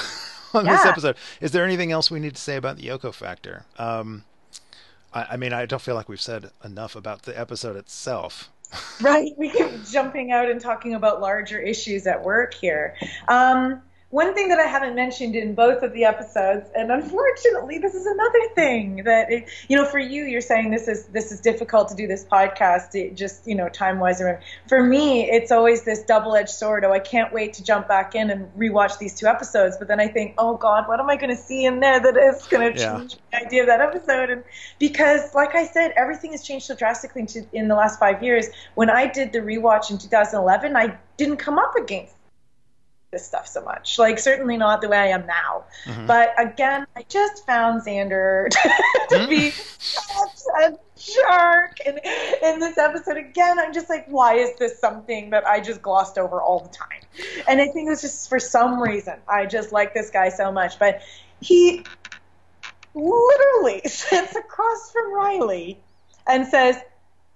on 0.53 0.65
yeah. 0.65 0.77
this 0.77 0.85
episode, 0.85 1.17
is 1.41 1.51
there 1.51 1.65
anything 1.65 1.91
else 1.91 2.09
we 2.09 2.19
need 2.19 2.35
to 2.35 2.41
say 2.41 2.55
about 2.55 2.77
the 2.77 2.83
Yoko 2.83 3.13
factor? 3.13 3.65
Um, 3.77 4.23
I, 5.13 5.27
I 5.31 5.37
mean, 5.37 5.51
I 5.51 5.65
don't 5.65 5.81
feel 5.81 5.95
like 5.95 6.07
we've 6.07 6.21
said 6.21 6.51
enough 6.63 6.95
about 6.95 7.23
the 7.23 7.37
episode 7.37 7.75
itself. 7.75 8.49
right. 9.01 9.33
We 9.37 9.49
keep 9.49 9.85
jumping 9.85 10.31
out 10.31 10.49
and 10.49 10.61
talking 10.61 10.93
about 10.93 11.19
larger 11.19 11.59
issues 11.59 12.07
at 12.07 12.23
work 12.23 12.53
here. 12.53 12.95
Um, 13.27 13.81
one 14.15 14.33
thing 14.33 14.47
that 14.47 14.59
I 14.59 14.67
haven't 14.67 14.95
mentioned 14.95 15.35
in 15.35 15.55
both 15.55 15.83
of 15.83 15.91
the 15.91 16.05
episodes, 16.05 16.69
and 16.73 16.89
unfortunately, 16.89 17.79
this 17.79 17.95
is 17.95 18.05
another 18.05 18.47
thing 18.55 19.03
that 19.03 19.29
it, 19.29 19.49
you 19.67 19.75
know, 19.75 19.83
for 19.83 19.99
you, 19.99 20.23
you're 20.23 20.39
saying 20.39 20.71
this 20.71 20.87
is 20.87 21.03
this 21.07 21.33
is 21.33 21.41
difficult 21.41 21.89
to 21.89 21.95
do 21.95 22.07
this 22.07 22.23
podcast, 22.23 22.95
it 22.95 23.17
just 23.17 23.45
you 23.45 23.55
know, 23.55 23.67
time 23.67 23.99
wise. 23.99 24.21
For 24.69 24.81
me, 24.81 25.29
it's 25.29 25.51
always 25.51 25.83
this 25.83 26.03
double 26.03 26.33
edged 26.33 26.51
sword. 26.51 26.85
Oh, 26.85 26.93
I 26.93 26.99
can't 26.99 27.33
wait 27.33 27.55
to 27.55 27.63
jump 27.65 27.89
back 27.89 28.15
in 28.15 28.29
and 28.29 28.49
rewatch 28.57 28.99
these 28.99 29.19
two 29.19 29.27
episodes. 29.27 29.75
But 29.77 29.89
then 29.89 29.99
I 29.99 30.07
think, 30.07 30.35
oh 30.37 30.55
God, 30.55 30.87
what 30.87 31.01
am 31.01 31.09
I 31.09 31.17
going 31.17 31.35
to 31.35 31.41
see 31.41 31.65
in 31.65 31.81
there 31.81 31.99
that 31.99 32.15
is 32.15 32.47
going 32.47 32.71
to 32.71 32.79
change 32.79 33.17
yeah. 33.33 33.39
the 33.41 33.45
idea 33.47 33.61
of 33.63 33.67
that 33.67 33.81
episode? 33.81 34.29
And 34.29 34.45
because, 34.79 35.35
like 35.35 35.55
I 35.55 35.67
said, 35.67 35.91
everything 35.97 36.31
has 36.31 36.41
changed 36.41 36.67
so 36.67 36.75
drastically 36.75 37.27
in 37.51 37.67
the 37.67 37.75
last 37.75 37.99
five 37.99 38.23
years. 38.23 38.45
When 38.75 38.89
I 38.89 39.07
did 39.07 39.33
the 39.33 39.39
rewatch 39.39 39.91
in 39.91 39.97
2011, 39.97 40.77
I 40.77 40.97
didn't 41.17 41.35
come 41.35 41.59
up 41.59 41.75
against 41.75 42.15
this 43.15 43.25
stuff 43.25 43.47
so 43.47 43.63
much. 43.63 43.97
Like 43.97 44.19
certainly 44.19 44.57
not 44.57 44.81
the 44.81 44.89
way 44.89 44.97
I 44.97 45.07
am 45.07 45.25
now. 45.25 45.63
Mm-hmm. 45.85 46.05
But 46.05 46.33
again, 46.37 46.85
I 46.97 47.05
just 47.07 47.45
found 47.45 47.81
Xander 47.81 48.49
to 48.49 48.57
mm-hmm. 49.09 49.29
be 49.29 49.51
such 49.51 50.41
a 50.61 50.73
jerk. 50.97 51.77
And 51.85 52.01
in 52.43 52.59
this 52.59 52.77
episode 52.77 53.15
again, 53.15 53.57
I'm 53.57 53.73
just 53.73 53.89
like, 53.89 54.05
why 54.07 54.35
is 54.35 54.57
this 54.59 54.79
something 54.79 55.29
that 55.29 55.47
I 55.47 55.61
just 55.61 55.81
glossed 55.81 56.17
over 56.17 56.41
all 56.41 56.59
the 56.59 56.69
time? 56.69 57.45
And 57.47 57.61
I 57.61 57.67
think 57.67 57.87
it 57.87 57.91
was 57.91 58.01
just 58.01 58.27
for 58.27 58.39
some 58.39 58.81
reason 58.81 59.15
I 59.29 59.45
just 59.45 59.71
like 59.71 59.93
this 59.93 60.09
guy 60.09 60.27
so 60.27 60.51
much. 60.51 60.77
But 60.77 61.01
he 61.39 61.85
literally 62.93 63.81
sits 63.85 64.35
across 64.35 64.91
from 64.91 65.13
Riley 65.13 65.79
and 66.27 66.45
says, 66.45 66.75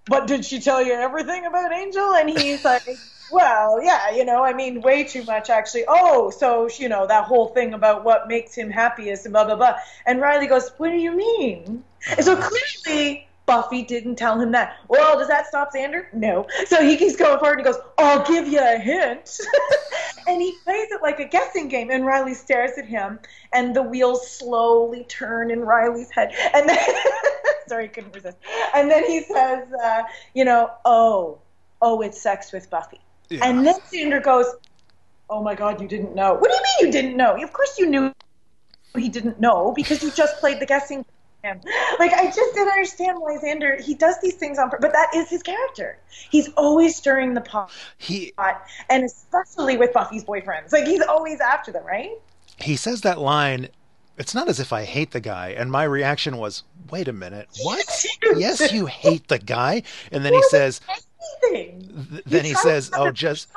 But 0.07 0.27
did 0.27 0.43
she 0.43 0.59
tell 0.59 0.84
you 0.84 0.91
everything 0.91 1.45
about 1.45 1.71
Angel? 1.71 2.13
And 2.15 2.30
he's 2.30 2.65
like 2.65 2.84
well, 3.32 3.82
yeah, 3.84 4.11
you 4.11 4.25
know, 4.25 4.43
I 4.43 4.53
mean, 4.53 4.82
way 4.82 5.03
too 5.03 5.23
much 5.23 5.49
actually. 5.49 5.86
Oh, 5.88 6.30
so 6.30 6.69
you 6.77 6.89
know 6.89 7.07
that 7.07 7.25
whole 7.25 7.47
thing 7.49 7.73
about 7.73 8.03
what 8.03 8.27
makes 8.27 8.55
him 8.55 8.69
happiest 8.69 9.25
and 9.25 9.34
blah 9.34 9.45
blah 9.45 9.55
blah. 9.55 9.75
And 10.05 10.21
Riley 10.21 10.47
goes, 10.47 10.69
"What 10.77 10.89
do 10.89 10.97
you 10.97 11.15
mean?" 11.15 11.84
And 12.09 12.25
so 12.25 12.36
clearly 12.36 13.27
Buffy 13.49 13.82
didn't 13.82 14.17
tell 14.17 14.39
him 14.39 14.51
that. 14.51 14.77
Well, 14.89 15.17
does 15.17 15.27
that 15.27 15.47
stop 15.47 15.73
Xander? 15.73 16.05
No. 16.13 16.45
So 16.67 16.84
he 16.84 16.95
keeps 16.97 17.15
going 17.15 17.39
forward 17.39 17.57
and 17.57 17.65
he 17.65 17.73
goes, 17.73 17.82
I'll 17.97 18.23
give 18.23 18.47
you 18.47 18.59
a 18.59 18.77
hint. 18.77 19.39
and 20.27 20.39
he 20.39 20.53
plays 20.63 20.91
it 20.91 21.01
like 21.01 21.19
a 21.19 21.25
guessing 21.25 21.67
game. 21.67 21.89
And 21.89 22.05
Riley 22.05 22.36
stares 22.36 22.77
at 22.77 22.86
him, 22.86 23.17
and 23.51 23.75
the 23.75 23.82
wheels 23.82 24.30
slowly 24.30 25.03
turn 25.05 25.49
in 25.49 25.61
Riley's 25.61 26.11
head. 26.11 26.32
And 26.53 26.69
then, 26.69 26.77
sorry, 27.67 27.86
he 27.86 27.89
couldn't 27.89 28.13
resist. 28.13 28.38
And 28.75 28.91
then 28.91 29.03
he 29.05 29.23
says, 29.23 29.67
uh, 29.84 30.03
you 30.36 30.45
know, 30.45 30.69
oh, 30.86 31.39
oh, 31.82 32.01
it's 32.01 32.21
sex 32.21 32.51
with 32.51 32.69
Buffy. 32.69 32.99
Yeah. 33.30 33.39
And 33.43 33.65
then 33.65 33.80
Xander 33.91 34.21
goes, 34.23 34.45
"Oh 35.30 35.43
my 35.43 35.55
God, 35.55 35.82
you 35.82 35.88
didn't 35.88 36.15
know? 36.15 36.34
What 36.34 36.49
do 36.49 36.55
you 36.55 36.61
mean 36.61 36.88
you 36.88 36.91
didn't 36.91 37.17
know? 37.17 37.41
Of 37.41 37.53
course 37.53 37.77
you 37.77 37.88
knew 37.89 38.13
he 38.95 39.09
didn't 39.09 39.39
know 39.39 39.73
because 39.75 40.01
you 40.03 40.11
just 40.11 40.38
played 40.39 40.59
the 40.59 40.65
guessing." 40.65 41.05
game. 41.43 41.61
Like 41.99 42.13
I 42.13 42.25
just 42.25 42.53
didn't 42.53 42.69
understand 42.69 43.17
why 43.19 43.38
Xander 43.38 43.80
he 43.80 43.93
does 43.93 44.19
these 44.21 44.36
things 44.36 44.57
on, 44.59 44.69
but 44.69 44.82
that 44.82 45.07
is 45.15 45.30
his 45.30 45.43
character. 45.43 45.97
He's 46.30 46.49
always 46.57 46.95
stirring 46.95 47.34
the 47.34 47.41
pot. 47.41 47.71
He 47.97 48.34
and 48.89 49.03
especially 49.03 49.77
with 49.77 49.93
Buffy's 49.93 50.23
boyfriends, 50.23 50.71
like 50.71 50.86
he's 50.86 51.01
always 51.01 51.39
after 51.39 51.71
them, 51.71 51.86
right? 51.86 52.11
He 52.57 52.75
says 52.75 53.01
that 53.01 53.19
line 53.19 53.69
it's 54.20 54.36
not 54.36 54.49
as 54.49 54.59
if 54.59 54.72
I 54.72 54.84
hate 54.84 55.11
the 55.11 55.20
guy. 55.20 55.49
And 55.49 55.72
my 55.72 55.84
reaction 55.84 56.38
was, 56.38 56.63
wait 56.91 57.07
a 57.07 57.13
minute, 57.13 57.47
what? 57.63 58.05
yes, 58.36 58.72
you 58.72 58.86
hate 58.86 59.28
the 59.30 59.39
guy. 59.39 59.84
And 60.11 60.24
then 60.24 60.34
he 60.34 60.43
says, 60.43 60.82
anything. 61.43 62.22
then 62.26 62.45
he 62.45 62.53
says, 62.53 62.91
"Oh, 62.93 63.11
just 63.11 63.49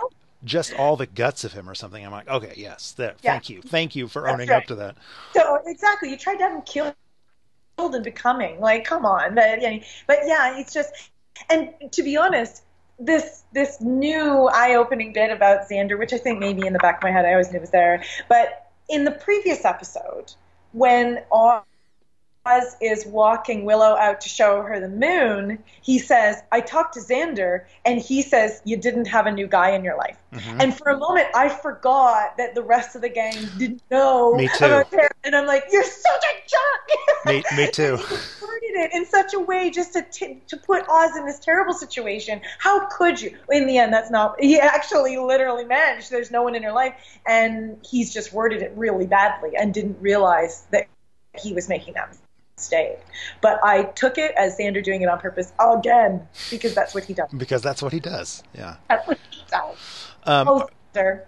just 0.44 0.74
all 0.74 0.96
the 0.96 1.06
guts 1.06 1.44
of 1.44 1.52
him 1.52 1.68
or 1.68 1.74
something." 1.74 2.04
I'm 2.04 2.12
like, 2.12 2.28
"Okay, 2.28 2.54
yes, 2.56 2.92
that, 2.92 3.16
yeah. 3.22 3.32
thank 3.32 3.50
you, 3.50 3.62
thank 3.62 3.96
you 3.96 4.08
for 4.08 4.22
That's 4.22 4.34
owning 4.34 4.48
right. 4.48 4.56
up 4.56 4.64
to 4.66 4.74
that." 4.76 4.96
So 5.32 5.58
exactly, 5.66 6.10
you 6.10 6.16
tried 6.16 6.36
to 6.36 6.44
have 6.44 6.52
him 6.52 6.62
killed 6.62 6.94
and 7.78 8.04
becoming 8.04 8.60
like, 8.60 8.84
come 8.84 9.04
on, 9.04 9.34
but, 9.34 9.60
but 10.06 10.18
yeah, 10.24 10.58
it's 10.58 10.72
just, 10.72 11.10
and 11.50 11.70
to 11.90 12.02
be 12.02 12.16
honest, 12.16 12.62
this 12.98 13.42
this 13.52 13.80
new 13.80 14.48
eye-opening 14.52 15.12
bit 15.12 15.32
about 15.32 15.68
Xander, 15.68 15.98
which 15.98 16.12
I 16.12 16.18
think 16.18 16.38
maybe 16.38 16.66
in 16.66 16.72
the 16.72 16.78
back 16.78 16.98
of 16.98 17.02
my 17.02 17.10
head 17.10 17.24
I 17.24 17.32
always 17.32 17.50
knew 17.50 17.58
was 17.58 17.70
there, 17.70 18.04
but 18.28 18.70
in 18.88 19.04
the 19.04 19.10
previous 19.10 19.64
episode 19.64 20.32
when 20.72 21.20
Oz 22.44 22.76
is 22.80 23.06
walking 23.06 23.64
Willow 23.64 23.96
out 23.96 24.20
to 24.22 24.28
show 24.28 24.62
her 24.62 24.80
the 24.80 24.88
moon, 24.88 25.62
he 25.80 26.00
says, 26.00 26.42
I 26.50 26.60
talked 26.60 26.94
to 26.94 27.00
Xander, 27.00 27.66
and 27.84 28.00
he 28.00 28.22
says, 28.22 28.60
You 28.64 28.76
didn't 28.76 29.06
have 29.06 29.26
a 29.26 29.30
new 29.32 29.46
guy 29.46 29.70
in 29.70 29.84
your 29.84 29.96
life. 29.96 30.16
Mm-hmm. 30.32 30.60
And 30.60 30.76
for 30.76 30.88
a 30.88 30.98
moment, 30.98 31.28
I 31.36 31.48
forgot 31.48 32.36
that 32.38 32.56
the 32.56 32.62
rest 32.62 32.96
of 32.96 33.02
the 33.02 33.08
gang 33.08 33.36
didn't 33.58 33.82
know 33.92 34.34
me 34.34 34.48
too. 34.56 34.64
about 34.64 34.92
And 35.22 35.36
I'm 35.36 35.46
like, 35.46 35.66
You're 35.70 35.84
such 35.84 36.24
a 36.24 36.48
jerk! 36.48 37.26
Me, 37.26 37.44
me 37.56 37.70
too. 37.72 37.92
worded 37.92 38.74
it 38.74 38.92
in 38.92 39.06
such 39.06 39.34
a 39.34 39.38
way 39.38 39.70
just 39.70 39.92
to, 39.92 40.02
t- 40.02 40.42
to 40.48 40.56
put 40.56 40.84
Oz 40.88 41.16
in 41.16 41.24
this 41.24 41.38
terrible 41.38 41.74
situation. 41.74 42.40
How 42.58 42.86
could 42.86 43.20
you? 43.20 43.36
In 43.50 43.68
the 43.68 43.78
end, 43.78 43.92
that's 43.92 44.10
not, 44.10 44.42
he 44.42 44.58
actually 44.58 45.16
literally 45.16 45.64
managed. 45.64 46.10
There's 46.10 46.32
no 46.32 46.42
one 46.42 46.56
in 46.56 46.64
her 46.64 46.72
life, 46.72 46.94
and 47.24 47.78
he's 47.88 48.12
just 48.12 48.32
worded 48.32 48.62
it 48.62 48.72
really 48.74 49.06
badly 49.06 49.50
and 49.56 49.72
didn't 49.72 49.98
realize 50.00 50.66
that 50.72 50.88
he 51.38 51.52
was 51.52 51.68
making 51.68 51.94
that 51.94 52.08
mistake. 52.08 52.26
Mistake. 52.56 52.98
But 53.40 53.60
I 53.64 53.84
took 53.84 54.18
it 54.18 54.32
as 54.36 54.56
Xander 54.58 54.82
doing 54.82 55.02
it 55.02 55.08
on 55.08 55.18
purpose 55.18 55.52
again 55.60 56.26
because 56.50 56.74
that's 56.74 56.94
what 56.94 57.04
he 57.04 57.14
does. 57.14 57.30
Because 57.36 57.62
that's 57.62 57.82
what 57.82 57.92
he 57.92 58.00
does. 58.00 58.42
Yeah. 58.54 58.76
That's 58.88 59.06
what 59.06 59.18
he 59.30 59.42
does. 59.50 59.76
Um, 60.24 60.48
oh, 60.48 60.68
Xander. 60.94 61.24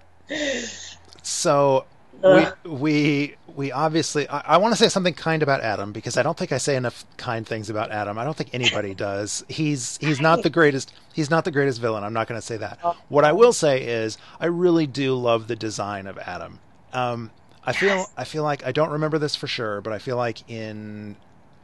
So 1.22 1.86
we 2.22 2.46
we 2.64 3.34
we 3.54 3.72
obviously 3.72 4.28
I, 4.28 4.40
I 4.54 4.56
want 4.58 4.72
to 4.72 4.76
say 4.76 4.88
something 4.88 5.14
kind 5.14 5.42
about 5.42 5.60
Adam 5.60 5.92
because 5.92 6.16
I 6.16 6.22
don't 6.22 6.36
think 6.36 6.52
I 6.52 6.58
say 6.58 6.76
enough 6.76 7.04
kind 7.16 7.46
things 7.46 7.70
about 7.70 7.90
Adam. 7.90 8.18
I 8.18 8.24
don't 8.24 8.36
think 8.36 8.50
anybody 8.52 8.94
does. 9.08 9.44
He's 9.48 9.98
he's 9.98 10.20
not 10.20 10.42
the 10.42 10.50
greatest 10.50 10.92
he's 11.12 11.30
not 11.30 11.44
the 11.44 11.50
greatest 11.50 11.80
villain. 11.80 12.04
I'm 12.04 12.12
not 12.12 12.28
going 12.28 12.40
to 12.40 12.46
say 12.46 12.56
that. 12.58 12.78
Oh. 12.82 12.96
What 13.08 13.24
I 13.24 13.32
will 13.32 13.52
say 13.52 13.82
is 13.82 14.18
I 14.40 14.46
really 14.46 14.86
do 14.86 15.14
love 15.14 15.48
the 15.48 15.56
design 15.56 16.06
of 16.06 16.18
Adam. 16.18 16.60
Um, 16.92 17.30
I 17.66 17.72
feel 17.72 17.88
Yes. 17.88 18.12
I 18.16 18.24
feel 18.24 18.42
like 18.42 18.64
I 18.66 18.72
don't 18.72 18.90
remember 18.90 19.18
this 19.18 19.34
for 19.36 19.46
sure, 19.46 19.80
but 19.80 19.92
I 19.92 19.98
feel 19.98 20.16
like 20.16 20.48
in 20.50 21.16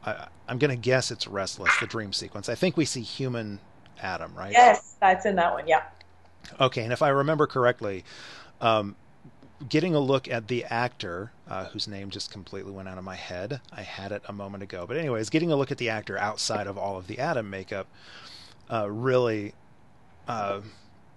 I, 0.05 0.27
I'm 0.47 0.57
going 0.57 0.71
to 0.71 0.81
guess 0.81 1.11
it's 1.11 1.27
Restless, 1.27 1.71
the 1.79 1.87
dream 1.87 2.11
sequence. 2.13 2.49
I 2.49 2.55
think 2.55 2.75
we 2.75 2.85
see 2.85 3.01
human 3.01 3.59
Adam, 4.01 4.33
right? 4.35 4.51
Yes, 4.51 4.95
that's 4.99 5.25
in 5.25 5.35
that 5.35 5.53
one. 5.53 5.67
Yeah. 5.67 5.83
Okay, 6.59 6.83
and 6.83 6.91
if 6.91 7.01
I 7.01 7.09
remember 7.09 7.45
correctly, 7.45 8.03
um, 8.59 8.95
getting 9.69 9.93
a 9.93 9.99
look 9.99 10.27
at 10.27 10.47
the 10.47 10.65
actor, 10.65 11.31
uh, 11.47 11.65
whose 11.65 11.87
name 11.87 12.09
just 12.09 12.31
completely 12.31 12.71
went 12.71 12.87
out 12.87 12.97
of 12.97 13.03
my 13.03 13.15
head, 13.15 13.61
I 13.71 13.83
had 13.83 14.11
it 14.11 14.23
a 14.27 14.33
moment 14.33 14.63
ago. 14.63 14.85
But 14.87 14.97
anyways, 14.97 15.29
getting 15.29 15.51
a 15.51 15.55
look 15.55 15.71
at 15.71 15.77
the 15.77 15.89
actor 15.89 16.17
outside 16.17 16.67
of 16.67 16.77
all 16.77 16.97
of 16.97 17.07
the 17.07 17.19
Adam 17.19 17.49
makeup, 17.49 17.87
uh, 18.71 18.89
really, 18.89 19.53
uh, 20.27 20.61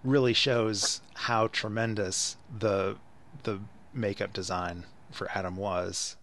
really 0.02 0.34
shows 0.34 1.00
how 1.14 1.46
tremendous 1.48 2.36
the 2.56 2.96
the 3.44 3.60
makeup 3.94 4.32
design 4.32 4.84
for 5.10 5.28
Adam 5.34 5.56
was. 5.56 6.16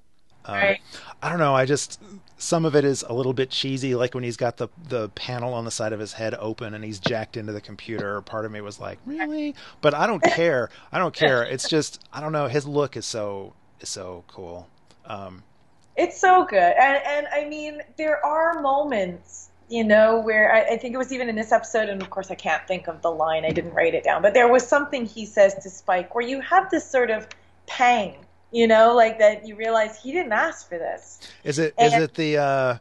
Um, 0.45 0.55
Right. 0.55 0.79
I 1.21 1.29
don't 1.29 1.37
know. 1.39 1.53
I 1.55 1.65
just 1.65 2.01
some 2.37 2.65
of 2.65 2.75
it 2.75 2.83
is 2.83 3.03
a 3.07 3.13
little 3.13 3.33
bit 3.33 3.51
cheesy, 3.51 3.93
like 3.93 4.15
when 4.15 4.23
he's 4.23 4.37
got 4.37 4.57
the 4.57 4.69
the 4.89 5.09
panel 5.09 5.53
on 5.53 5.65
the 5.65 5.71
side 5.71 5.93
of 5.93 5.99
his 5.99 6.13
head 6.13 6.33
open 6.39 6.73
and 6.73 6.83
he's 6.83 6.99
jacked 6.99 7.37
into 7.37 7.53
the 7.53 7.61
computer. 7.61 8.21
Part 8.21 8.45
of 8.45 8.51
me 8.51 8.59
was 8.61 8.79
like, 8.79 8.97
really? 9.05 9.53
But 9.81 9.93
I 9.93 10.07
don't 10.07 10.23
care. 10.23 10.69
I 10.91 10.97
don't 10.97 11.13
care. 11.13 11.43
It's 11.43 11.69
just 11.69 12.03
I 12.11 12.21
don't 12.21 12.31
know. 12.31 12.47
His 12.47 12.65
look 12.65 12.97
is 12.97 13.05
so 13.05 13.53
is 13.79 13.89
so 13.89 14.23
cool. 14.27 14.67
Um, 15.05 15.43
It's 15.95 16.19
so 16.19 16.45
good. 16.45 16.73
And, 16.79 17.03
and 17.05 17.27
I 17.33 17.47
mean, 17.47 17.81
there 17.97 18.25
are 18.25 18.61
moments, 18.61 19.49
you 19.69 19.83
know, 19.83 20.19
where 20.21 20.51
I, 20.53 20.73
I 20.73 20.77
think 20.77 20.95
it 20.95 20.97
was 20.97 21.11
even 21.11 21.29
in 21.29 21.35
this 21.35 21.51
episode, 21.51 21.89
and 21.89 22.01
of 22.01 22.09
course 22.09 22.31
I 22.31 22.35
can't 22.35 22.65
think 22.67 22.87
of 22.87 23.01
the 23.03 23.11
line, 23.11 23.45
I 23.45 23.51
didn't 23.51 23.73
write 23.73 23.93
it 23.93 24.03
down, 24.03 24.21
but 24.21 24.33
there 24.33 24.47
was 24.47 24.65
something 24.67 25.05
he 25.05 25.25
says 25.25 25.53
to 25.55 25.69
Spike 25.69 26.15
where 26.15 26.25
you 26.25 26.41
have 26.41 26.69
this 26.71 26.89
sort 26.89 27.09
of 27.11 27.27
pang, 27.67 28.25
you 28.51 28.67
know, 28.67 28.93
like 28.95 29.19
that 29.19 29.47
you 29.47 29.55
realize 29.55 30.01
he 30.01 30.11
didn't 30.11 30.33
ask 30.33 30.67
for 30.69 30.77
this. 30.77 31.19
is 31.43 31.59
it 31.59 31.73
is 31.79 31.93
And- 31.93 32.03
it 32.03 32.13
the 32.15 32.37
uh, 32.37 32.77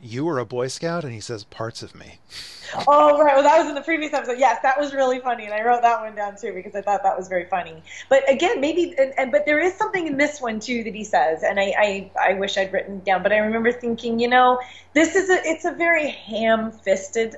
you 0.00 0.24
were 0.24 0.38
a 0.40 0.44
Boy 0.46 0.66
Scout 0.66 1.04
and 1.04 1.12
he 1.12 1.20
says 1.20 1.44
parts 1.44 1.82
of 1.82 1.94
me? 1.94 2.18
Oh, 2.88 3.22
right. 3.22 3.34
Well, 3.34 3.42
that 3.42 3.58
was 3.58 3.68
in 3.68 3.74
the 3.74 3.82
previous 3.82 4.14
episode. 4.14 4.38
Yes, 4.38 4.60
that 4.62 4.80
was 4.80 4.94
really 4.94 5.18
funny, 5.20 5.44
and 5.44 5.52
I 5.52 5.62
wrote 5.62 5.82
that 5.82 6.00
one 6.00 6.14
down 6.14 6.36
too 6.40 6.54
because 6.54 6.74
I 6.74 6.80
thought 6.80 7.02
that 7.02 7.18
was 7.18 7.28
very 7.28 7.44
funny. 7.44 7.82
But 8.08 8.26
again, 8.30 8.62
maybe, 8.62 8.94
and, 8.98 9.12
and 9.18 9.30
but 9.30 9.44
there 9.44 9.58
is 9.58 9.74
something 9.74 10.06
in 10.06 10.16
this 10.16 10.40
one 10.40 10.58
too 10.58 10.82
that 10.84 10.94
he 10.94 11.04
says, 11.04 11.42
and 11.42 11.60
I, 11.60 11.74
I, 11.76 12.10
I 12.30 12.32
wish 12.32 12.56
I'd 12.56 12.72
written 12.72 13.00
down, 13.00 13.22
but 13.22 13.30
I 13.30 13.36
remember 13.36 13.72
thinking, 13.72 14.18
you 14.18 14.28
know, 14.28 14.58
this 14.94 15.14
is 15.16 15.28
a, 15.28 15.34
it's 15.44 15.66
a 15.66 15.72
very 15.72 16.08
ham-fisted 16.08 17.36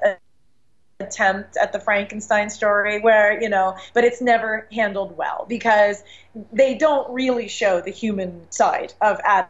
attempt 1.00 1.56
at 1.56 1.72
the 1.72 1.80
Frankenstein 1.80 2.50
story 2.50 3.00
where, 3.00 3.40
you 3.40 3.48
know, 3.48 3.76
but 3.94 4.04
it's 4.04 4.20
never 4.20 4.68
handled 4.72 5.16
well 5.16 5.44
because 5.48 6.02
they 6.52 6.76
don't 6.76 7.12
really 7.12 7.48
show 7.48 7.80
the 7.80 7.90
human 7.90 8.50
side 8.50 8.92
of 9.00 9.20
Adam 9.24 9.48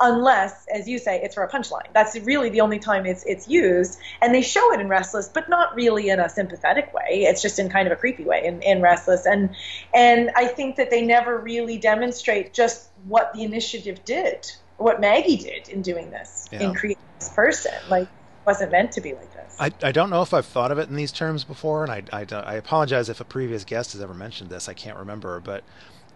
unless, 0.00 0.66
as 0.72 0.88
you 0.88 0.98
say, 0.98 1.20
it's 1.20 1.34
for 1.34 1.42
a 1.42 1.50
punchline. 1.50 1.92
That's 1.92 2.16
really 2.20 2.48
the 2.48 2.60
only 2.60 2.78
time 2.78 3.06
it's 3.06 3.24
it's 3.24 3.48
used, 3.48 3.98
and 4.22 4.32
they 4.32 4.42
show 4.42 4.72
it 4.72 4.80
in 4.80 4.88
Restless, 4.88 5.28
but 5.28 5.48
not 5.48 5.74
really 5.74 6.08
in 6.10 6.20
a 6.20 6.28
sympathetic 6.28 6.94
way. 6.94 7.24
It's 7.24 7.42
just 7.42 7.58
in 7.58 7.68
kind 7.68 7.88
of 7.88 7.92
a 7.92 7.96
creepy 7.96 8.22
way 8.22 8.44
in, 8.44 8.62
in 8.62 8.80
Restless, 8.80 9.26
and 9.26 9.56
and 9.92 10.30
I 10.36 10.46
think 10.46 10.76
that 10.76 10.90
they 10.90 11.04
never 11.04 11.36
really 11.36 11.78
demonstrate 11.78 12.54
just 12.54 12.88
what 13.06 13.32
the 13.32 13.42
initiative 13.42 14.04
did, 14.04 14.48
what 14.76 15.00
Maggie 15.00 15.36
did 15.36 15.68
in 15.68 15.82
doing 15.82 16.10
this, 16.10 16.48
Yeah. 16.52 16.62
in 16.62 16.74
creating 16.74 17.02
this 17.18 17.28
person. 17.30 17.72
Like, 17.88 18.06
wasn't 18.46 18.70
meant 18.70 18.92
to 18.92 19.00
be 19.00 19.12
like 19.12 19.34
this. 19.34 19.37
I, 19.58 19.72
I 19.82 19.92
don't 19.92 20.10
know 20.10 20.22
if 20.22 20.32
I've 20.32 20.46
thought 20.46 20.70
of 20.70 20.78
it 20.78 20.88
in 20.88 20.96
these 20.96 21.12
terms 21.12 21.44
before, 21.44 21.84
and 21.84 21.92
I, 21.92 22.02
I, 22.12 22.26
I 22.34 22.54
apologize 22.54 23.08
if 23.08 23.20
a 23.20 23.24
previous 23.24 23.64
guest 23.64 23.92
has 23.92 24.02
ever 24.02 24.14
mentioned 24.14 24.50
this. 24.50 24.68
I 24.68 24.74
can't 24.74 24.98
remember, 24.98 25.40
but 25.40 25.64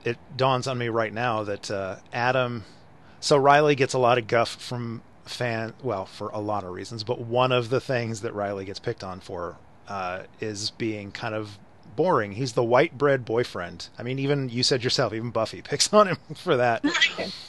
it 0.04 0.16
dawns 0.36 0.66
on 0.66 0.78
me 0.78 0.88
right 0.88 1.12
now 1.12 1.42
that 1.44 1.70
uh, 1.70 1.96
Adam. 2.12 2.64
So 3.20 3.36
Riley 3.36 3.74
gets 3.74 3.94
a 3.94 3.98
lot 3.98 4.18
of 4.18 4.26
guff 4.26 4.48
from 4.48 5.02
fan, 5.24 5.74
well, 5.82 6.06
for 6.06 6.28
a 6.30 6.40
lot 6.40 6.64
of 6.64 6.70
reasons, 6.70 7.04
but 7.04 7.20
one 7.20 7.52
of 7.52 7.68
the 7.70 7.80
things 7.80 8.20
that 8.22 8.34
Riley 8.34 8.64
gets 8.64 8.80
picked 8.80 9.04
on 9.04 9.20
for 9.20 9.56
uh, 9.88 10.22
is 10.40 10.70
being 10.70 11.12
kind 11.12 11.34
of 11.34 11.58
boring. 11.94 12.32
He's 12.32 12.54
the 12.54 12.64
white 12.64 12.96
bread 12.96 13.24
boyfriend. 13.24 13.88
I 13.98 14.02
mean, 14.02 14.18
even 14.18 14.48
you 14.48 14.62
said 14.62 14.82
yourself, 14.82 15.12
even 15.12 15.30
Buffy 15.30 15.62
picks 15.64 15.92
on 15.92 16.08
him 16.08 16.18
for 16.34 16.56
that. 16.56 16.84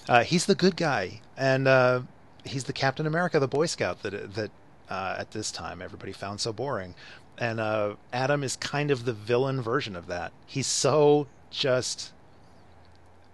Uh, 0.10 0.22
he's 0.22 0.48
the 0.48 0.54
good 0.54 0.76
guy, 0.76 1.22
and 1.38 1.66
uh, 1.66 2.02
he's 2.44 2.66
the 2.66 2.74
Captain 2.74 3.08
America, 3.08 3.40
the 3.40 3.48
Boy 3.48 3.66
Scout 3.68 4.04
that 4.04 4.34
that 4.34 4.52
uh, 4.94 5.16
at 5.20 5.32
this 5.32 5.52
time 5.52 5.82
everybody 5.82 6.12
found 6.12 6.40
so 6.40 6.54
boring. 6.54 6.94
And 7.38 7.60
uh, 7.60 7.96
Adam 8.12 8.44
is 8.44 8.56
kind 8.56 8.92
of 8.92 9.06
the 9.06 9.14
villain 9.14 9.62
version 9.62 9.96
of 9.96 10.08
that. 10.08 10.32
He's 10.46 10.68
so 10.68 11.28
just. 11.50 12.14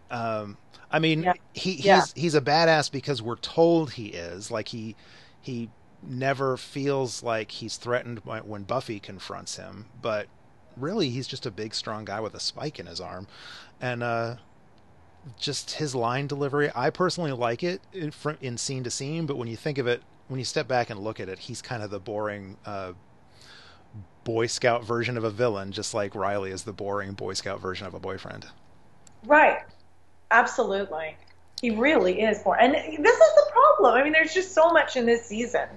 Um, 0.10 0.58
I 0.92 1.00
mean, 1.00 1.24
Yeah. 1.24 1.34
he 1.54 1.74
he's 1.74 1.86
Yeah. 1.86 2.06
he's 2.16 2.36
a 2.36 2.42
badass 2.42 2.92
because 2.92 3.22
we're 3.22 3.36
told 3.38 3.92
he 3.94 4.08
is. 4.08 4.52
Like 4.52 4.70
he 4.70 4.96
he 5.42 5.70
never 6.02 6.58
feels 6.58 7.24
like 7.24 7.52
he's 7.52 7.76
threatened 7.78 8.24
by, 8.24 8.40
when 8.40 8.64
Buffy 8.64 9.00
confronts 9.00 9.58
him, 9.58 9.86
but 10.02 10.28
really 10.78 11.10
he's 11.10 11.28
just 11.28 11.46
a 11.46 11.52
big 11.52 11.76
strong 11.76 12.06
guy 12.06 12.20
with 12.22 12.34
a 12.34 12.40
spike 12.40 12.80
in 12.80 12.86
his 12.88 13.02
arm, 13.02 13.28
and 13.82 14.02
uh, 14.02 14.36
just 15.38 15.72
his 15.72 15.94
line 15.96 16.28
delivery. 16.28 16.72
I 16.76 16.90
personally 16.90 17.34
like 17.34 17.64
it 17.64 17.82
in, 17.94 18.14
in 18.42 18.58
scene 18.58 18.84
to 18.86 18.92
scene, 18.92 19.26
but 19.26 19.38
when 19.38 19.48
you 19.50 19.58
think 19.58 19.78
of 19.78 19.88
it, 19.88 20.02
when 20.30 20.40
you 20.40 20.46
step 20.46 20.68
back 20.68 20.90
and 20.90 21.00
look 21.00 21.20
at 21.20 21.28
it, 21.28 21.40
he's 21.40 21.62
kind 21.62 21.84
of 21.84 21.90
the 21.90 22.00
boring 22.00 22.56
uh, 22.66 22.94
Boy 24.24 24.46
Scout 24.46 24.86
version 24.86 25.18
of 25.18 25.24
a 25.24 25.32
villain, 25.32 25.72
just 25.72 25.94
like 25.94 26.14
Riley 26.16 26.52
is 26.52 26.64
the 26.64 26.72
boring 26.72 27.14
Boy 27.14 27.34
Scout 27.34 27.60
version 27.60 27.88
of 27.88 27.96
a 27.96 28.00
boyfriend. 28.00 28.46
Right. 29.26 29.60
Absolutely. 30.32 31.18
He 31.62 31.72
really 31.72 32.22
is 32.22 32.42
for 32.42 32.58
and 32.58 32.74
this 32.74 32.84
is 33.18 33.36
the 33.36 33.52
problem. 33.52 33.96
I 33.96 34.04
mean, 34.04 34.14
there's 34.14 34.34
just 34.34 34.54
so 34.54 34.70
much 34.70 34.96
in 34.96 35.06
this 35.06 35.26
season 35.26 35.68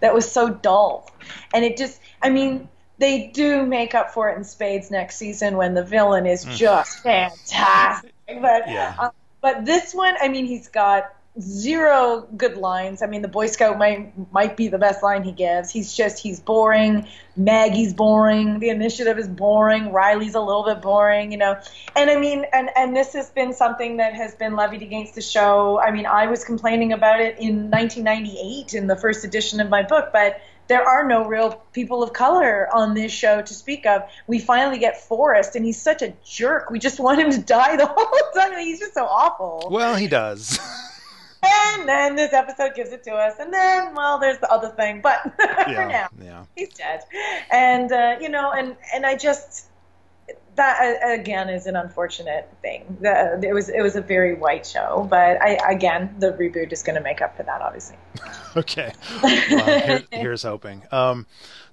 that 0.00 0.14
was 0.14 0.30
so 0.30 0.50
dull. 0.50 1.10
And 1.54 1.64
it 1.64 1.76
just 1.76 2.00
I 2.22 2.28
mean, 2.28 2.68
they 2.98 3.28
do 3.28 3.64
make 3.64 3.94
up 3.94 4.10
for 4.12 4.28
it 4.28 4.36
in 4.36 4.44
spades 4.44 4.90
next 4.90 5.16
season 5.16 5.56
when 5.56 5.72
the 5.74 5.82
villain 5.82 6.26
is 6.26 6.44
just 6.44 7.02
fantastic. 7.02 8.12
But 8.28 8.68
Yeah. 8.68 8.94
uh, 8.98 9.10
but 9.40 9.64
this 9.64 9.94
one, 9.94 10.14
I 10.20 10.28
mean, 10.28 10.44
he's 10.46 10.68
got 10.68 11.14
zero 11.40 12.28
good 12.36 12.56
lines. 12.56 13.02
I 13.02 13.06
mean, 13.06 13.22
the 13.22 13.28
Boy 13.28 13.46
Scout 13.46 13.76
might 13.78 14.12
might 14.32 14.56
be 14.56 14.68
the 14.68 14.78
best 14.78 15.02
line 15.02 15.24
he 15.24 15.32
gives. 15.32 15.70
He's 15.70 15.92
just 15.92 16.18
he's 16.18 16.40
boring. 16.40 17.06
Maggie's 17.36 17.92
boring. 17.92 18.60
The 18.60 18.68
initiative 18.68 19.18
is 19.18 19.26
boring. 19.26 19.92
Riley's 19.92 20.36
a 20.36 20.40
little 20.40 20.64
bit 20.64 20.80
boring, 20.80 21.32
you 21.32 21.38
know. 21.38 21.58
And 21.96 22.10
I 22.10 22.16
mean, 22.16 22.44
and 22.52 22.70
and 22.76 22.94
this 22.96 23.12
has 23.14 23.30
been 23.30 23.52
something 23.52 23.96
that 23.96 24.14
has 24.14 24.34
been 24.36 24.54
levied 24.54 24.82
against 24.82 25.16
the 25.16 25.22
show. 25.22 25.80
I 25.80 25.90
mean, 25.90 26.06
I 26.06 26.26
was 26.26 26.44
complaining 26.44 26.92
about 26.92 27.20
it 27.20 27.38
in 27.38 27.70
1998 27.70 28.74
in 28.74 28.86
the 28.86 28.96
first 28.96 29.24
edition 29.24 29.60
of 29.60 29.68
my 29.68 29.82
book, 29.82 30.10
but 30.12 30.40
there 30.66 30.82
are 30.82 31.06
no 31.06 31.26
real 31.26 31.62
people 31.72 32.02
of 32.02 32.12
color 32.12 32.68
on 32.74 32.94
this 32.94 33.12
show 33.12 33.42
to 33.42 33.54
speak 33.54 33.84
of. 33.86 34.02
We 34.26 34.38
finally 34.38 34.78
get 34.78 35.02
Forrest, 35.02 35.56
and 35.56 35.64
he's 35.64 35.82
such 35.82 36.00
a 36.00 36.14
jerk. 36.24 36.70
We 36.70 36.78
just 36.78 37.00
want 37.00 37.20
him 37.20 37.30
to 37.32 37.38
die 37.38 37.76
the 37.76 37.86
whole 37.86 38.30
time. 38.34 38.58
He's 38.58 38.78
just 38.78 38.94
so 38.94 39.04
awful. 39.04 39.68
Well, 39.70 39.96
he 39.96 40.06
does. 40.06 40.58
And 41.44 41.88
then 41.88 42.16
this 42.16 42.32
episode 42.32 42.74
gives 42.74 42.92
it 42.92 43.04
to 43.04 43.12
us, 43.12 43.38
and 43.38 43.52
then 43.52 43.94
well, 43.94 44.18
there's 44.18 44.38
the 44.38 44.50
other 44.50 44.68
thing, 44.68 45.00
but 45.00 45.22
for 45.36 45.86
now 45.86 46.08
yeah. 46.22 46.44
he's 46.56 46.74
dead 46.74 47.02
and 47.50 47.92
uh, 47.92 48.16
you 48.20 48.28
know 48.28 48.52
and 48.52 48.76
and 48.94 49.06
i 49.06 49.16
just 49.16 49.66
that 50.56 51.00
uh, 51.02 51.12
again 51.12 51.48
is 51.48 51.66
an 51.66 51.76
unfortunate 51.76 52.48
thing 52.62 52.96
the, 53.00 53.40
it 53.42 53.52
was 53.52 53.68
it 53.68 53.82
was 53.82 53.96
a 53.96 54.00
very 54.00 54.34
white 54.34 54.66
show 54.66 55.06
but 55.10 55.40
i 55.42 55.58
again 55.70 56.14
the 56.18 56.32
reboot 56.32 56.72
is 56.72 56.82
going 56.82 56.94
to 56.96 57.02
make 57.02 57.20
up 57.20 57.36
for 57.36 57.42
that 57.42 57.60
obviously 57.60 57.96
Okay. 58.56 58.92
Well, 59.22 59.80
here, 59.80 60.02
here's 60.12 60.42
hoping. 60.44 60.82
Um, 60.92 61.26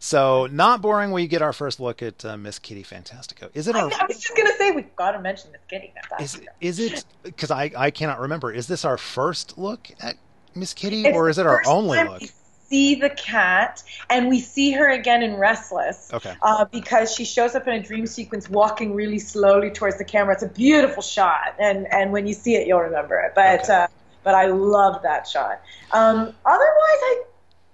so 0.03 0.48
not 0.52 0.82
boring. 0.82 1.11
We 1.11 1.28
get 1.28 1.44
our 1.44 1.53
first 1.53 1.80
look 1.80 2.02
at 2.02 2.26
uh, 2.26 2.36
Miss 2.36 2.57
Kitty 2.57 2.84
Fantastico. 2.84 3.49
Is 3.53 3.68
it 3.68 3.76
I, 3.76 3.82
our? 3.82 3.86
I 3.86 4.06
was 4.07 4.19
just 4.19 4.36
going 4.36 4.48
to 4.48 4.57
say 4.57 4.72
we've 4.72 4.95
got 4.95 5.11
to 5.11 5.19
mention 5.19 5.52
this 5.52 5.61
kitty 5.69 5.94
Is 6.19 6.36
fantastic 6.36 6.48
is 6.60 6.80
it? 6.80 7.06
Because 7.22 7.52
I 7.52 7.72
I 7.78 7.91
cannot 7.91 8.19
remember. 8.19 8.52
Is 8.52 8.65
this 8.68 8.84
our 8.84 8.98
first 8.98 9.60
look 9.60 9.90
at 10.02 10.15
Miss 10.56 10.73
Kitty, 10.73 11.03
It's 11.03 11.15
or 11.15 11.30
is 11.30 11.38
it 11.38 11.45
our 11.45 11.61
only 11.68 12.03
look? 12.03 12.22
we 12.22 12.30
see 12.68 12.95
the 12.95 13.11
cat 13.11 13.84
and 14.10 14.28
we 14.28 14.40
see 14.40 14.72
her 14.72 14.90
again 14.90 15.22
in 15.22 15.36
restless 15.36 16.10
Okay. 16.11 16.34
uh, 16.41 16.65
because 16.65 17.14
she 17.14 17.23
shows 17.26 17.53
up 17.53 17.68
in 17.68 17.73
a 17.73 17.84
dream 17.84 18.07
sequence 18.07 18.49
walking 18.49 18.95
really 18.95 19.19
slowly 19.19 19.69
towards 19.69 19.98
the 19.99 20.06
camera. 20.06 20.34
It's 20.34 20.41
a 20.44 20.48
beautiful 20.49 21.03
shot, 21.03 21.53
and 21.60 21.86
and 21.94 22.11
when 22.11 22.26
you 22.26 22.34
see 22.34 22.56
it, 22.56 22.65
you'll 22.65 22.80
remember 22.80 23.19
it. 23.19 23.34
But 23.36 23.61
Okay. 23.65 23.73
uh, 23.73 23.88
but 24.23 24.34
I 24.36 24.45
love 24.48 25.03
that 25.03 25.28
shot. 25.28 25.61
Um, 25.91 26.18
otherwise, 26.18 26.36
I 26.45 27.23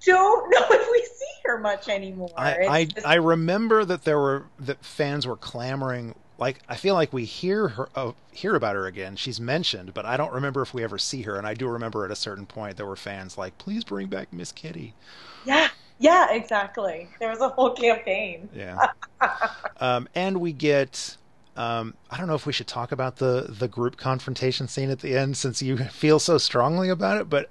don't 0.07 0.49
know 0.49 0.65
if 0.71 0.91
we 0.91 0.99
see 1.03 1.25
her 1.45 1.59
much 1.59 1.89
anymore. 1.89 2.31
I 2.38 2.67
I, 2.67 2.85
just... 2.85 3.05
I 3.05 3.15
remember 3.15 3.85
that 3.85 4.03
there 4.03 4.17
were 4.17 4.45
that 4.59 4.84
fans 4.84 5.27
were 5.27 5.38
clamoring. 5.38 6.15
Like 6.38 6.59
I 6.69 6.75
feel 6.75 6.93
like 6.93 7.13
we 7.13 7.25
hear 7.25 7.67
her 7.69 7.89
uh, 7.95 8.11
hear 8.31 8.55
about 8.55 8.75
her 8.75 8.85
again. 8.85 9.15
She's 9.15 9.39
mentioned, 9.39 9.93
but 9.93 10.05
I 10.05 10.17
don't 10.17 10.34
remember 10.34 10.61
if 10.61 10.73
we 10.73 10.84
ever 10.84 10.97
see 10.97 11.23
her. 11.23 11.38
And 11.38 11.47
I 11.47 11.53
do 11.53 11.67
remember 11.67 12.05
at 12.05 12.11
a 12.11 12.15
certain 12.15 12.45
point 12.45 12.77
there 12.77 12.85
were 12.85 12.95
fans 12.95 13.38
like, 13.38 13.57
"Please 13.57 13.84
bring 13.84 14.07
back 14.07 14.31
Miss 14.31 14.51
Kitty." 14.51 14.93
Yeah, 15.45 15.69
yeah, 15.99 16.31
exactly. 16.31 17.09
There 17.19 17.29
was 17.29 17.41
a 17.41 17.49
whole 17.49 17.71
campaign. 17.71 18.49
Yeah, 18.55 18.77
um, 19.79 20.07
and 20.13 20.39
we 20.39 20.53
get 20.53 21.17
um, 21.57 21.95
I 22.11 22.17
don't 22.17 22.27
know 22.27 22.35
if 22.35 22.45
we 22.45 22.53
should 22.53 22.67
talk 22.67 22.91
about 22.91 23.17
the 23.17 23.47
the 23.49 23.67
group 23.67 23.97
confrontation 23.97 24.67
scene 24.67 24.91
at 24.91 24.99
the 24.99 25.17
end 25.17 25.35
since 25.38 25.61
you 25.61 25.77
feel 25.91 26.19
so 26.19 26.38
strongly 26.38 26.89
about 26.89 27.19
it, 27.19 27.29
but 27.29 27.49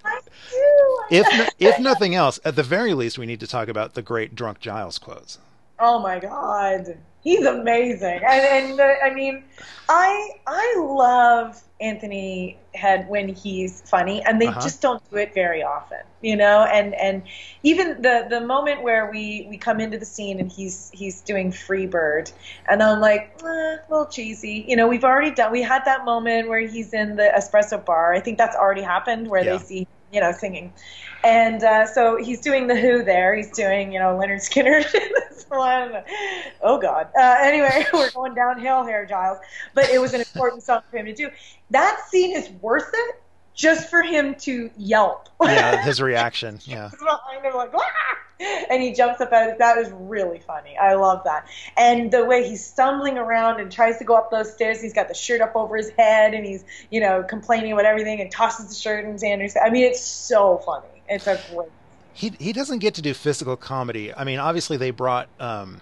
if 1.11 1.55
if 1.59 1.79
nothing 1.79 2.15
else, 2.15 2.39
at 2.45 2.57
the 2.57 2.63
very 2.63 2.95
least, 2.95 3.19
we 3.19 3.27
need 3.27 3.41
to 3.41 3.47
talk 3.47 3.69
about 3.69 3.95
the 3.95 4.03
great 4.03 4.35
drunk 4.35 4.61
Giles 4.61 4.99
quotes. 4.99 5.39
Oh 5.79 5.99
my 5.99 6.19
god, 6.19 6.97
he's 7.23 7.45
amazing, 7.45 8.21
and, 8.27 8.71
and 8.71 8.81
uh, 8.81 8.95
I 9.05 9.13
mean, 9.13 9.45
I 9.89 10.31
I 10.47 10.77
love 10.79 11.63
Anthony 11.81 12.57
Head 12.75 13.09
when 13.09 13.29
he's 13.29 13.83
funny, 13.83 14.23
and 14.23 14.41
they 14.41 14.47
uh-huh. 14.47 14.61
just 14.61 14.81
don't 14.81 15.03
do 15.11 15.19
it 15.19 15.35
very 15.35 15.63
often, 15.63 15.99
you 16.23 16.35
know. 16.35 16.65
And 16.65 16.95
and 16.95 17.23
even 17.63 18.01
the 18.01 18.27
the 18.31 18.41
moment 18.41 18.83
where 18.83 19.11
we 19.11 19.47
we 19.51 19.59
come 19.59 19.81
into 19.81 19.99
the 19.99 20.07
scene 20.07 20.41
and 20.41 20.51
he's 20.51 20.91
he's 20.95 21.21
doing 21.21 21.53
Freebird, 21.53 22.33
and 22.69 22.83
I'm 22.83 23.01
like, 23.01 23.39
eh, 23.45 23.47
a 23.47 23.81
little 23.91 24.07
cheesy, 24.07 24.65
you 24.67 24.77
know. 24.77 24.89
We've 24.89 25.05
already 25.05 25.31
done. 25.31 25.53
We 25.53 25.61
had 25.61 25.85
that 25.85 26.07
moment 26.07 26.49
where 26.49 26.61
he's 26.61 26.95
in 26.95 27.17
the 27.17 27.31
espresso 27.37 27.85
bar. 27.85 28.15
I 28.15 28.21
think 28.21 28.39
that's 28.39 28.57
already 28.57 28.83
happened, 28.83 29.29
where 29.29 29.45
yeah. 29.45 29.59
they 29.59 29.65
see 29.65 29.87
you 30.13 30.21
know, 30.21 30.33
singing. 30.33 30.73
And 31.25 31.63
uh, 31.63 31.87
so 31.87 32.17
he's 32.17 32.41
doing 32.41 32.67
the 32.67 32.77
Who 32.77 33.03
there. 33.03 33.35
He's 33.35 33.51
doing, 33.51 33.93
you 33.93 33.99
know, 33.99 34.19
Lynyrd 34.19 34.41
Skynyrd. 34.41 34.87
Oh 35.49 36.79
God. 36.81 37.09
Uh, 37.17 37.37
anyway, 37.41 37.87
we're 37.93 38.11
going 38.11 38.35
downhill 38.35 38.85
here, 38.85 39.07
Giles. 39.07 39.39
But 39.75 39.89
it 39.91 40.01
was 40.01 40.13
an 40.13 40.21
important 40.21 40.63
song 40.63 40.83
for 40.91 40.99
him 40.99 41.07
to 41.07 41.15
do. 41.15 41.31
That 41.71 42.01
scene 42.09 42.37
is 42.37 42.51
worth 42.61 42.91
it 42.93 43.23
just 43.57 43.91
for 43.91 44.03
him 44.03 44.37
to 44.37 44.71
yelp. 44.77 45.29
Yeah, 45.43 45.83
his 45.85 46.01
reaction. 46.01 46.61
Yeah. 46.65 46.91
behind 46.97 47.45
him 47.45 47.55
like, 47.55 47.73
ah! 47.75 48.17
and 48.71 48.83
he 48.83 48.93
jumps 48.93 49.21
up 49.21 49.33
at 49.33 49.49
it. 49.49 49.59
That 49.59 49.77
was 49.77 49.91
really 49.91 50.39
funny. 50.39 50.77
I 50.77 50.95
love 50.95 51.23
that. 51.25 51.49
And 51.77 52.11
the 52.11 52.25
way 52.25 52.47
he's 52.47 52.65
stumbling 52.65 53.17
around 53.17 53.61
and 53.61 53.73
tries 53.73 53.97
to 53.99 54.05
go 54.05 54.15
up 54.15 54.31
those 54.31 54.53
stairs, 54.53 54.81
he's 54.81 54.93
got 54.93 55.09
the 55.09 55.15
shirt 55.15 55.41
up 55.41 55.57
over 55.57 55.77
his 55.77 55.89
head 55.91 56.35
and 56.35 56.45
he's, 56.45 56.65
you 56.91 57.01
know, 57.01 57.23
complaining 57.23 57.73
about 57.73 57.87
everything 57.87 58.21
and 58.21 58.31
tosses 58.31 58.69
the 58.69 58.75
shirt 58.75 59.07
in 59.07 59.15
Xander's. 59.15 59.57
I 59.57 59.71
mean, 59.71 59.85
it's 59.85 60.03
so 60.03 60.59
funny. 60.59 60.87
It's 61.09 61.27
a 61.27 61.41
great. 61.51 61.69
He 62.13 62.33
he 62.39 62.53
doesn't 62.53 62.79
get 62.79 62.95
to 62.95 63.03
do 63.03 63.15
physical 63.15 63.57
comedy. 63.57 64.13
I 64.13 64.25
mean, 64.25 64.39
obviously 64.39 64.77
they 64.77 64.91
brought 64.91 65.29
um, 65.39 65.81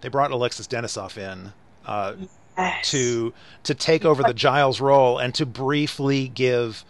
they 0.00 0.08
brought 0.08 0.30
Alexis 0.30 0.68
Denisof 0.68 1.18
in 1.18 1.52
uh, 1.86 2.14
yes. 2.56 2.90
to 2.90 3.34
to 3.64 3.74
take 3.74 4.04
over 4.04 4.22
the 4.22 4.34
Giles 4.34 4.80
role 4.80 5.18
and 5.18 5.34
to 5.34 5.44
briefly 5.46 6.28
give 6.28 6.84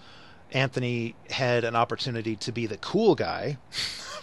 Anthony 0.53 1.15
Head 1.31 1.65
an 1.65 1.77
opportunity 1.77 2.37
to 2.37 2.53
be 2.53 2.67
the 2.67 2.77
cool 2.77 3.15
guy. 3.15 3.59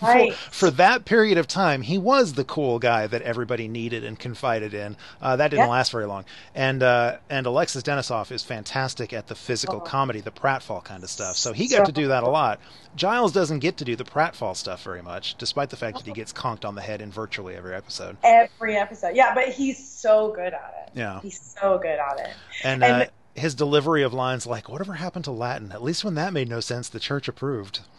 Right. 0.01 0.33
for, 0.33 0.51
for, 0.51 0.71
that 0.71 1.05
period 1.05 1.37
of 1.37 1.47
time, 1.47 1.81
he 1.81 1.97
was 1.97 2.33
the 2.33 2.45
cool 2.45 2.79
guy 2.79 3.07
that 3.07 3.21
everybody 3.21 3.67
needed 3.67 4.05
and 4.05 4.17
confided 4.17 4.73
in. 4.73 4.95
Uh, 5.21 5.35
that 5.35 5.49
didn't 5.49 5.63
yep. 5.63 5.69
last 5.69 5.91
very 5.91 6.05
long. 6.05 6.25
And 6.55 6.81
uh, 6.81 7.17
and 7.29 7.45
Alexis 7.45 7.83
Denisof 7.83 8.31
is 8.31 8.43
fantastic 8.43 9.11
at 9.11 9.27
the 9.27 9.35
physical 9.35 9.77
oh. 9.77 9.81
comedy, 9.81 10.21
the 10.21 10.31
pratfall 10.31 10.83
kind 10.83 11.03
of 11.03 11.09
stuff. 11.09 11.35
So 11.35 11.51
he 11.53 11.67
got 11.67 11.79
so, 11.79 11.85
to 11.85 11.91
do 11.91 12.07
that 12.07 12.23
a 12.23 12.29
lot. 12.29 12.59
Giles 12.95 13.31
doesn't 13.31 13.59
get 13.59 13.77
to 13.77 13.85
do 13.85 13.95
the 13.95 14.05
pratfall 14.05 14.55
stuff 14.55 14.83
very 14.83 15.01
much, 15.01 15.35
despite 15.35 15.69
the 15.69 15.75
fact 15.75 15.97
that 15.97 16.05
he 16.05 16.13
gets 16.13 16.31
conked 16.31 16.65
on 16.65 16.75
the 16.75 16.81
head 16.81 17.01
in 17.01 17.11
virtually 17.11 17.55
every 17.55 17.75
episode. 17.75 18.17
Every 18.23 18.77
episode, 18.77 19.15
yeah. 19.15 19.35
But 19.35 19.49
he's 19.49 19.85
so 19.85 20.31
good 20.33 20.53
at 20.53 20.87
it. 20.87 20.97
Yeah, 20.97 21.19
he's 21.21 21.55
so 21.59 21.77
good 21.77 21.99
at 21.99 22.19
it. 22.19 22.33
And. 22.63 22.83
and 22.83 23.03
uh, 23.03 23.05
his 23.39 23.55
delivery 23.55 24.03
of 24.03 24.13
lines 24.13 24.45
like 24.45 24.69
whatever 24.69 24.93
happened 24.93 25.25
to 25.25 25.31
latin 25.31 25.71
at 25.71 25.83
least 25.83 26.03
when 26.03 26.15
that 26.15 26.33
made 26.33 26.47
no 26.47 26.59
sense 26.59 26.89
the 26.89 26.99
church 26.99 27.27
approved 27.27 27.81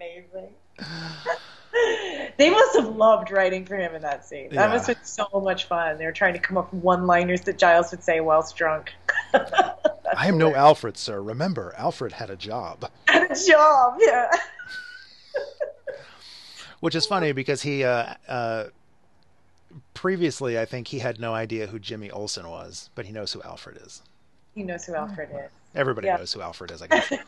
amazing. 0.00 0.54
they 2.38 2.50
must 2.50 2.76
have 2.76 2.96
loved 2.96 3.30
writing 3.30 3.64
for 3.64 3.76
him 3.76 3.94
in 3.94 4.02
that 4.02 4.24
scene. 4.24 4.48
That 4.50 4.68
yeah. 4.68 4.68
must 4.68 4.86
have 4.86 4.96
been 4.96 5.04
so 5.04 5.28
much 5.34 5.66
fun. 5.66 5.98
They 5.98 6.06
were 6.06 6.12
trying 6.12 6.34
to 6.34 6.40
come 6.40 6.56
up 6.56 6.72
with 6.72 6.82
one-liners 6.82 7.42
that 7.42 7.58
Giles 7.58 7.90
would 7.90 8.02
say 8.02 8.20
whilst 8.20 8.56
drunk. 8.56 8.92
I 10.16 10.26
am 10.26 10.38
no 10.38 10.54
Alfred, 10.54 10.96
sir. 10.96 11.22
Remember, 11.22 11.74
Alfred 11.76 12.12
had 12.12 12.30
a 12.30 12.36
job. 12.36 12.90
Had 13.06 13.30
a 13.30 13.34
job, 13.34 13.98
yeah. 14.00 14.30
Which 16.80 16.94
is 16.94 17.06
funny 17.06 17.32
because 17.32 17.62
he, 17.62 17.84
uh, 17.84 18.14
uh, 18.26 18.64
previously, 20.00 20.58
I 20.58 20.64
think 20.64 20.88
he 20.88 21.00
had 21.00 21.20
no 21.20 21.34
idea 21.34 21.66
who 21.66 21.78
Jimmy 21.78 22.10
Olsen 22.10 22.48
was, 22.48 22.88
but 22.94 23.04
he 23.04 23.12
knows 23.12 23.34
who 23.34 23.42
Alfred 23.42 23.76
is. 23.84 24.00
He 24.54 24.62
knows 24.62 24.86
who 24.86 24.94
Alfred 24.94 25.28
is. 25.30 25.50
Everybody 25.74 26.06
yeah. 26.06 26.16
knows 26.16 26.32
who 26.32 26.40
Alfred 26.40 26.70
is, 26.70 26.80
I 26.80 26.86
guess. 26.86 27.08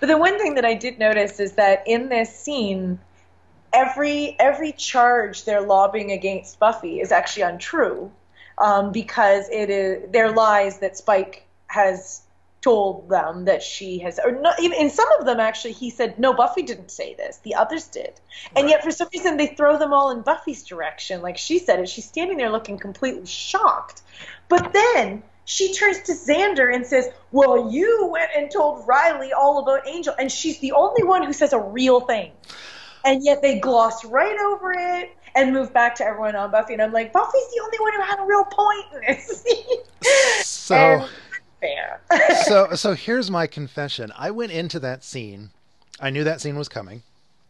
but 0.00 0.06
the 0.06 0.18
one 0.18 0.38
thing 0.38 0.54
that 0.56 0.66
I 0.66 0.74
did 0.74 0.98
notice 0.98 1.40
is 1.40 1.52
that 1.52 1.82
in 1.86 2.10
this 2.10 2.38
scene, 2.38 2.98
every 3.72 4.36
every 4.38 4.72
charge 4.72 5.46
they're 5.46 5.62
lobbying 5.62 6.12
against 6.12 6.58
Buffy 6.58 7.00
is 7.00 7.10
actually 7.10 7.44
untrue, 7.44 8.12
um, 8.58 8.92
because 8.92 9.48
it 9.48 9.70
is 9.70 10.10
their 10.12 10.30
lies 10.30 10.80
that 10.80 10.94
Spike 10.94 11.46
has 11.68 12.20
told 12.64 13.08
them 13.10 13.44
that 13.44 13.62
she 13.62 13.98
has, 13.98 14.18
or 14.24 14.32
not, 14.32 14.58
even 14.60 14.80
in 14.80 14.90
some 14.90 15.08
of 15.20 15.26
them 15.26 15.38
actually, 15.38 15.72
he 15.72 15.90
said 15.90 16.18
no, 16.18 16.32
Buffy 16.32 16.62
didn't 16.62 16.90
say 16.90 17.14
this, 17.14 17.38
the 17.38 17.54
others 17.54 17.86
did, 17.88 18.12
and 18.56 18.64
right. 18.64 18.70
yet 18.70 18.82
for 18.82 18.90
some 18.90 19.08
reason 19.12 19.36
they 19.36 19.48
throw 19.48 19.78
them 19.78 19.92
all 19.92 20.10
in 20.10 20.22
Buffy's 20.22 20.62
direction, 20.62 21.20
like 21.22 21.36
she 21.36 21.58
said 21.58 21.78
it. 21.80 21.88
She's 21.88 22.06
standing 22.06 22.38
there 22.38 22.50
looking 22.50 22.78
completely 22.78 23.26
shocked, 23.26 24.02
but 24.48 24.72
then 24.72 25.22
she 25.44 25.74
turns 25.74 26.00
to 26.02 26.12
Xander 26.12 26.74
and 26.74 26.86
says, 26.86 27.08
Well, 27.32 27.70
you 27.70 28.08
went 28.10 28.30
and 28.36 28.50
told 28.50 28.86
Riley 28.86 29.32
all 29.32 29.58
about 29.58 29.86
Angel. 29.86 30.14
And 30.18 30.32
she's 30.32 30.58
the 30.60 30.72
only 30.72 31.04
one 31.04 31.22
who 31.22 31.32
says 31.32 31.52
a 31.52 31.58
real 31.58 32.00
thing. 32.00 32.32
And 33.04 33.22
yet 33.22 33.42
they 33.42 33.60
gloss 33.60 34.04
right 34.04 34.38
over 34.38 34.72
it 34.72 35.10
and 35.34 35.52
move 35.52 35.72
back 35.74 35.96
to 35.96 36.04
everyone 36.06 36.34
on 36.36 36.50
Buffy. 36.50 36.72
And 36.72 36.80
I'm 36.80 36.92
like, 36.92 37.12
Buffy's 37.12 37.46
the 37.54 37.60
only 37.62 37.78
one 37.78 37.92
who 37.94 38.00
had 38.00 38.20
a 38.20 38.24
real 38.24 38.44
point 38.44 38.86
in 38.94 39.16
this. 39.16 39.44
So. 40.44 41.06
Fair. 41.64 42.00
so, 42.44 42.74
so 42.74 42.94
here's 42.94 43.30
my 43.30 43.46
confession. 43.46 44.12
I 44.16 44.30
went 44.30 44.52
into 44.52 44.78
that 44.80 45.04
scene. 45.04 45.50
I 46.00 46.10
knew 46.10 46.24
that 46.24 46.40
scene 46.40 46.56
was 46.56 46.68
coming. 46.68 47.02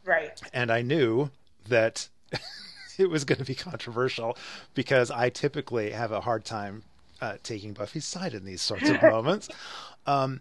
Right. 0.05 0.41
And 0.53 0.70
I 0.70 0.82
knew 0.82 1.31
that 1.69 2.09
it 2.99 3.09
was 3.09 3.24
going 3.24 3.39
to 3.39 3.45
be 3.45 3.55
controversial 3.55 4.36
because 4.74 5.11
I 5.11 5.31
typically 5.31 5.91
have 5.91 6.12
a 6.12 6.20
hard 6.20 6.45
time 6.45 6.85
uh, 7.20 7.36
taking 7.43 7.73
Buffy's 7.73 8.05
side 8.05 8.35
in 8.35 8.45
these 8.45 8.62
sorts 8.62 8.89
of 8.89 9.03
moments. 9.03 9.49
Um, 10.07 10.41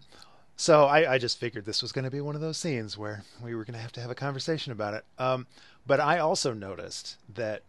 so 0.56 0.84
I, 0.84 1.14
I, 1.14 1.18
just 1.18 1.38
figured 1.38 1.64
this 1.64 1.82
was 1.82 1.90
going 1.90 2.04
to 2.04 2.10
be 2.10 2.20
one 2.20 2.34
of 2.34 2.40
those 2.40 2.58
scenes 2.58 2.96
where 2.98 3.24
we 3.42 3.54
were 3.54 3.64
going 3.64 3.74
to 3.74 3.80
have 3.80 3.92
to 3.92 4.00
have 4.00 4.10
a 4.10 4.14
conversation 4.14 4.70
about 4.70 4.94
it. 4.94 5.04
Um, 5.18 5.46
but 5.86 5.98
I 5.98 6.18
also 6.18 6.52
noticed 6.52 7.16
that, 7.34 7.62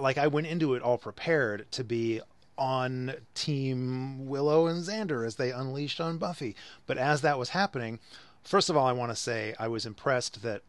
like, 0.00 0.18
I 0.18 0.26
went 0.26 0.48
into 0.48 0.74
it 0.74 0.82
all 0.82 0.98
prepared 0.98 1.70
to 1.72 1.84
be 1.84 2.20
on 2.60 3.14
Team 3.34 4.26
Willow 4.26 4.66
and 4.66 4.84
Xander 4.84 5.26
as 5.26 5.36
they 5.36 5.50
unleashed 5.50 6.00
on 6.00 6.18
Buffy. 6.18 6.54
But 6.86 6.98
as 6.98 7.22
that 7.22 7.38
was 7.38 7.48
happening, 7.48 7.98
first 8.44 8.68
of 8.68 8.76
all, 8.76 8.86
I 8.86 8.92
want 8.92 9.10
to 9.10 9.16
say 9.16 9.54
I 9.58 9.66
was 9.66 9.86
impressed 9.86 10.42
that 10.42 10.62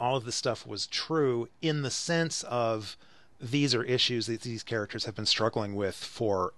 all 0.00 0.16
of 0.16 0.24
this 0.24 0.34
stuff 0.34 0.66
was 0.66 0.86
true 0.86 1.48
in 1.60 1.82
the 1.82 1.90
sense 1.90 2.42
of 2.44 2.96
these 3.38 3.74
are 3.74 3.84
issues 3.84 4.26
that 4.26 4.40
these 4.40 4.62
characters 4.62 5.04
have 5.04 5.14
been 5.14 5.26
struggling 5.26 5.74
with 5.74 5.94
for 5.94 6.54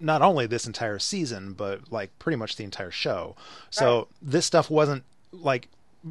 not 0.00 0.22
only 0.22 0.46
this 0.46 0.66
entire 0.66 0.98
season, 0.98 1.52
but 1.52 1.92
like 1.92 2.16
pretty 2.18 2.36
much 2.36 2.56
the 2.56 2.64
entire 2.64 2.90
show. 2.90 3.36
So 3.70 3.98
right. 3.98 4.06
this 4.20 4.46
stuff 4.46 4.70
wasn't 4.70 5.04
like 5.32 5.68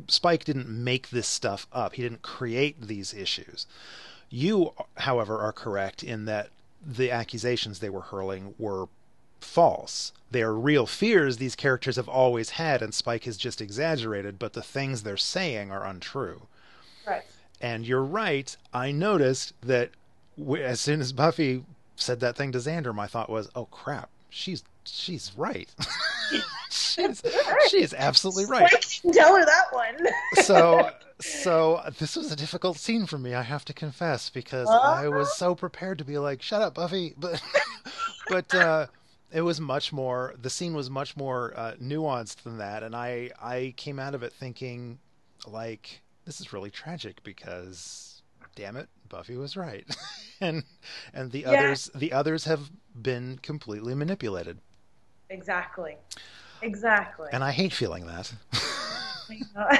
Spike 0.07 0.45
didn't 0.45 0.69
make 0.69 1.09
this 1.09 1.27
stuff 1.27 1.67
up. 1.73 1.95
He 1.95 2.03
didn't 2.03 2.21
create 2.21 2.81
these 2.81 3.13
issues. 3.13 3.67
You, 4.29 4.73
however, 4.97 5.39
are 5.39 5.53
correct 5.53 6.03
in 6.03 6.25
that 6.25 6.49
the 6.85 7.11
accusations 7.11 7.79
they 7.79 7.89
were 7.89 8.01
hurling 8.01 8.53
were 8.57 8.87
false. 9.41 10.11
They 10.31 10.41
are 10.41 10.53
real 10.53 10.85
fears 10.85 11.37
these 11.37 11.55
characters 11.55 11.95
have 11.95 12.09
always 12.09 12.51
had, 12.51 12.81
and 12.81 12.93
Spike 12.93 13.23
has 13.25 13.37
just 13.37 13.61
exaggerated, 13.61 14.39
but 14.39 14.53
the 14.53 14.61
things 14.61 15.03
they're 15.03 15.17
saying 15.17 15.71
are 15.71 15.85
untrue. 15.85 16.47
Right. 17.05 17.23
And 17.61 17.85
you're 17.85 18.03
right. 18.03 18.55
I 18.73 18.91
noticed 18.91 19.53
that 19.61 19.91
as 20.59 20.79
soon 20.79 21.01
as 21.01 21.13
Buffy 21.13 21.63
said 21.95 22.19
that 22.19 22.35
thing 22.35 22.51
to 22.51 22.59
Xander, 22.59 22.93
my 22.93 23.07
thought 23.07 23.29
was, 23.29 23.49
"Oh 23.55 23.65
crap, 23.65 24.09
she's 24.29 24.63
she's 24.85 25.31
right. 25.35 25.73
she's 26.69 27.23
she 27.69 27.81
is 27.81 27.93
absolutely 27.97 28.45
right." 28.45 28.65
I 28.65 28.69
can 29.01 29.11
tell 29.11 29.35
her 29.35 29.45
that 29.45 29.65
one. 29.71 29.97
so 30.43 30.89
so 31.19 31.81
this 31.97 32.15
was 32.15 32.31
a 32.31 32.35
difficult 32.35 32.77
scene 32.77 33.05
for 33.05 33.17
me, 33.17 33.33
I 33.33 33.41
have 33.43 33.65
to 33.65 33.73
confess, 33.73 34.29
because 34.29 34.67
uh-huh. 34.69 34.87
I 34.87 35.07
was 35.09 35.35
so 35.35 35.55
prepared 35.55 35.97
to 35.99 36.05
be 36.05 36.17
like, 36.17 36.41
"Shut 36.41 36.61
up, 36.61 36.75
Buffy," 36.75 37.13
but 37.17 37.41
but 38.29 38.53
uh, 38.53 38.87
it 39.31 39.41
was 39.41 39.59
much 39.59 39.91
more. 39.91 40.35
The 40.41 40.49
scene 40.49 40.73
was 40.73 40.89
much 40.89 41.17
more 41.17 41.53
uh, 41.57 41.73
nuanced 41.81 42.43
than 42.43 42.57
that, 42.59 42.83
and 42.83 42.95
I 42.95 43.31
I 43.41 43.73
came 43.77 43.99
out 43.99 44.13
of 44.15 44.23
it 44.23 44.33
thinking, 44.33 44.99
like, 45.47 46.01
this 46.25 46.39
is 46.39 46.53
really 46.53 46.69
tragic 46.69 47.23
because, 47.23 48.21
damn 48.55 48.75
it, 48.77 48.89
Buffy 49.09 49.35
was 49.37 49.57
right, 49.57 49.85
and 50.41 50.63
and 51.13 51.31
the 51.31 51.39
Yeah. 51.41 51.51
others 51.53 51.89
the 51.95 52.13
others 52.13 52.45
have 52.45 52.69
been 52.99 53.39
completely 53.41 53.95
manipulated, 53.95 54.59
Exactly. 55.29 55.97
Exactly. 56.61 57.29
and 57.31 57.43
I 57.43 57.51
hate 57.51 57.73
feeling 57.73 58.07
that. 58.07 58.33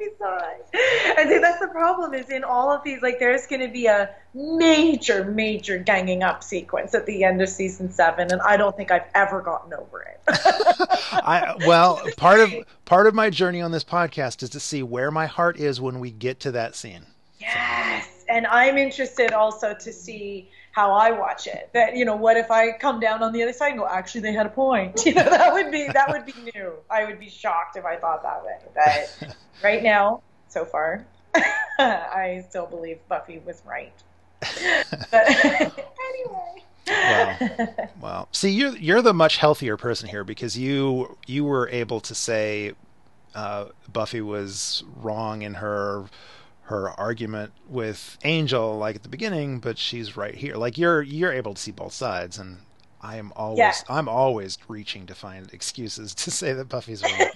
Buffy's 0.00 0.18
side. 0.18 0.60
I 0.74 1.24
think 1.26 1.42
that's 1.42 1.60
the 1.60 1.68
problem 1.68 2.14
is 2.14 2.30
in 2.30 2.44
all 2.44 2.70
of 2.70 2.82
these, 2.84 3.02
like 3.02 3.18
there's 3.18 3.46
going 3.46 3.60
to 3.60 3.68
be 3.68 3.86
a 3.86 4.10
major, 4.34 5.24
major 5.24 5.78
ganging 5.78 6.22
up 6.22 6.42
sequence 6.42 6.94
at 6.94 7.06
the 7.06 7.24
end 7.24 7.42
of 7.42 7.48
season 7.48 7.90
seven, 7.90 8.30
and 8.30 8.40
I 8.42 8.56
don't 8.56 8.76
think 8.76 8.90
I've 8.90 9.08
ever 9.14 9.40
gotten 9.40 9.74
over 9.74 10.02
it. 10.02 10.20
I 10.28 11.56
well, 11.66 12.00
part 12.16 12.40
of 12.40 12.54
part 12.84 13.06
of 13.06 13.14
my 13.14 13.30
journey 13.30 13.60
on 13.60 13.72
this 13.72 13.84
podcast 13.84 14.42
is 14.42 14.50
to 14.50 14.60
see 14.60 14.82
where 14.82 15.10
my 15.10 15.26
heart 15.26 15.58
is 15.58 15.80
when 15.80 16.00
we 16.00 16.10
get 16.10 16.40
to 16.40 16.52
that 16.52 16.74
scene. 16.74 17.06
yes, 17.40 18.24
and 18.28 18.46
I'm 18.46 18.78
interested 18.78 19.32
also 19.32 19.74
to 19.74 19.92
see 19.92 20.50
how 20.80 20.92
I 20.92 21.10
watch 21.10 21.46
it. 21.46 21.70
That 21.74 21.96
you 21.96 22.04
know, 22.04 22.16
what 22.16 22.36
if 22.36 22.50
I 22.50 22.72
come 22.72 23.00
down 23.00 23.22
on 23.22 23.32
the 23.32 23.42
other 23.42 23.52
side 23.52 23.72
and 23.72 23.80
go, 23.80 23.86
actually, 23.86 24.22
they 24.22 24.32
had 24.32 24.46
a 24.46 24.50
point. 24.50 25.04
You 25.10 25.14
know, 25.14 25.28
that 25.28 25.52
would 25.52 25.72
be 25.72 25.88
that 25.88 26.08
would 26.08 26.24
be 26.24 26.34
new. 26.54 26.72
I 26.88 27.04
would 27.04 27.18
be 27.18 27.28
shocked 27.28 27.76
if 27.76 27.84
I 27.84 27.96
thought 27.96 28.22
that 28.22 28.44
way. 28.44 28.58
But 28.74 29.36
right 29.64 29.82
now, 29.82 30.22
so 30.48 30.64
far, 30.64 31.04
I 31.78 32.44
still 32.48 32.66
believe 32.66 32.98
Buffy 33.08 33.40
was 33.44 33.62
right. 33.66 33.92
But 35.10 35.28
anyway. 35.30 36.64
Wow. 36.86 37.36
Well, 38.00 38.28
see, 38.30 38.50
you're 38.50 38.76
you're 38.76 39.02
the 39.02 39.14
much 39.14 39.38
healthier 39.38 39.76
person 39.76 40.08
here 40.08 40.22
because 40.22 40.56
you 40.56 41.18
you 41.26 41.44
were 41.44 41.68
able 41.70 42.00
to 42.00 42.14
say 42.14 42.72
uh, 43.34 43.66
Buffy 43.92 44.20
was 44.20 44.84
wrong 44.96 45.42
in 45.42 45.54
her 45.54 46.04
her 46.70 46.88
argument 46.90 47.52
with 47.68 48.16
Angel, 48.22 48.78
like 48.78 48.96
at 48.96 49.02
the 49.02 49.08
beginning, 49.08 49.58
but 49.58 49.76
she's 49.76 50.16
right 50.16 50.34
here. 50.34 50.54
Like 50.54 50.78
you're 50.78 51.02
you're 51.02 51.32
able 51.32 51.54
to 51.54 51.60
see 51.60 51.72
both 51.72 51.92
sides, 51.92 52.38
and 52.38 52.58
I 53.02 53.16
am 53.16 53.32
always 53.34 53.58
Yeah. 53.58 53.72
I'm 53.88 54.08
always 54.08 54.56
reaching 54.68 55.06
to 55.06 55.14
find 55.14 55.52
excuses 55.52 56.14
to 56.14 56.30
say 56.40 56.52
that 56.52 56.68
Buffy's 56.68 57.02
wrong. 57.02 57.12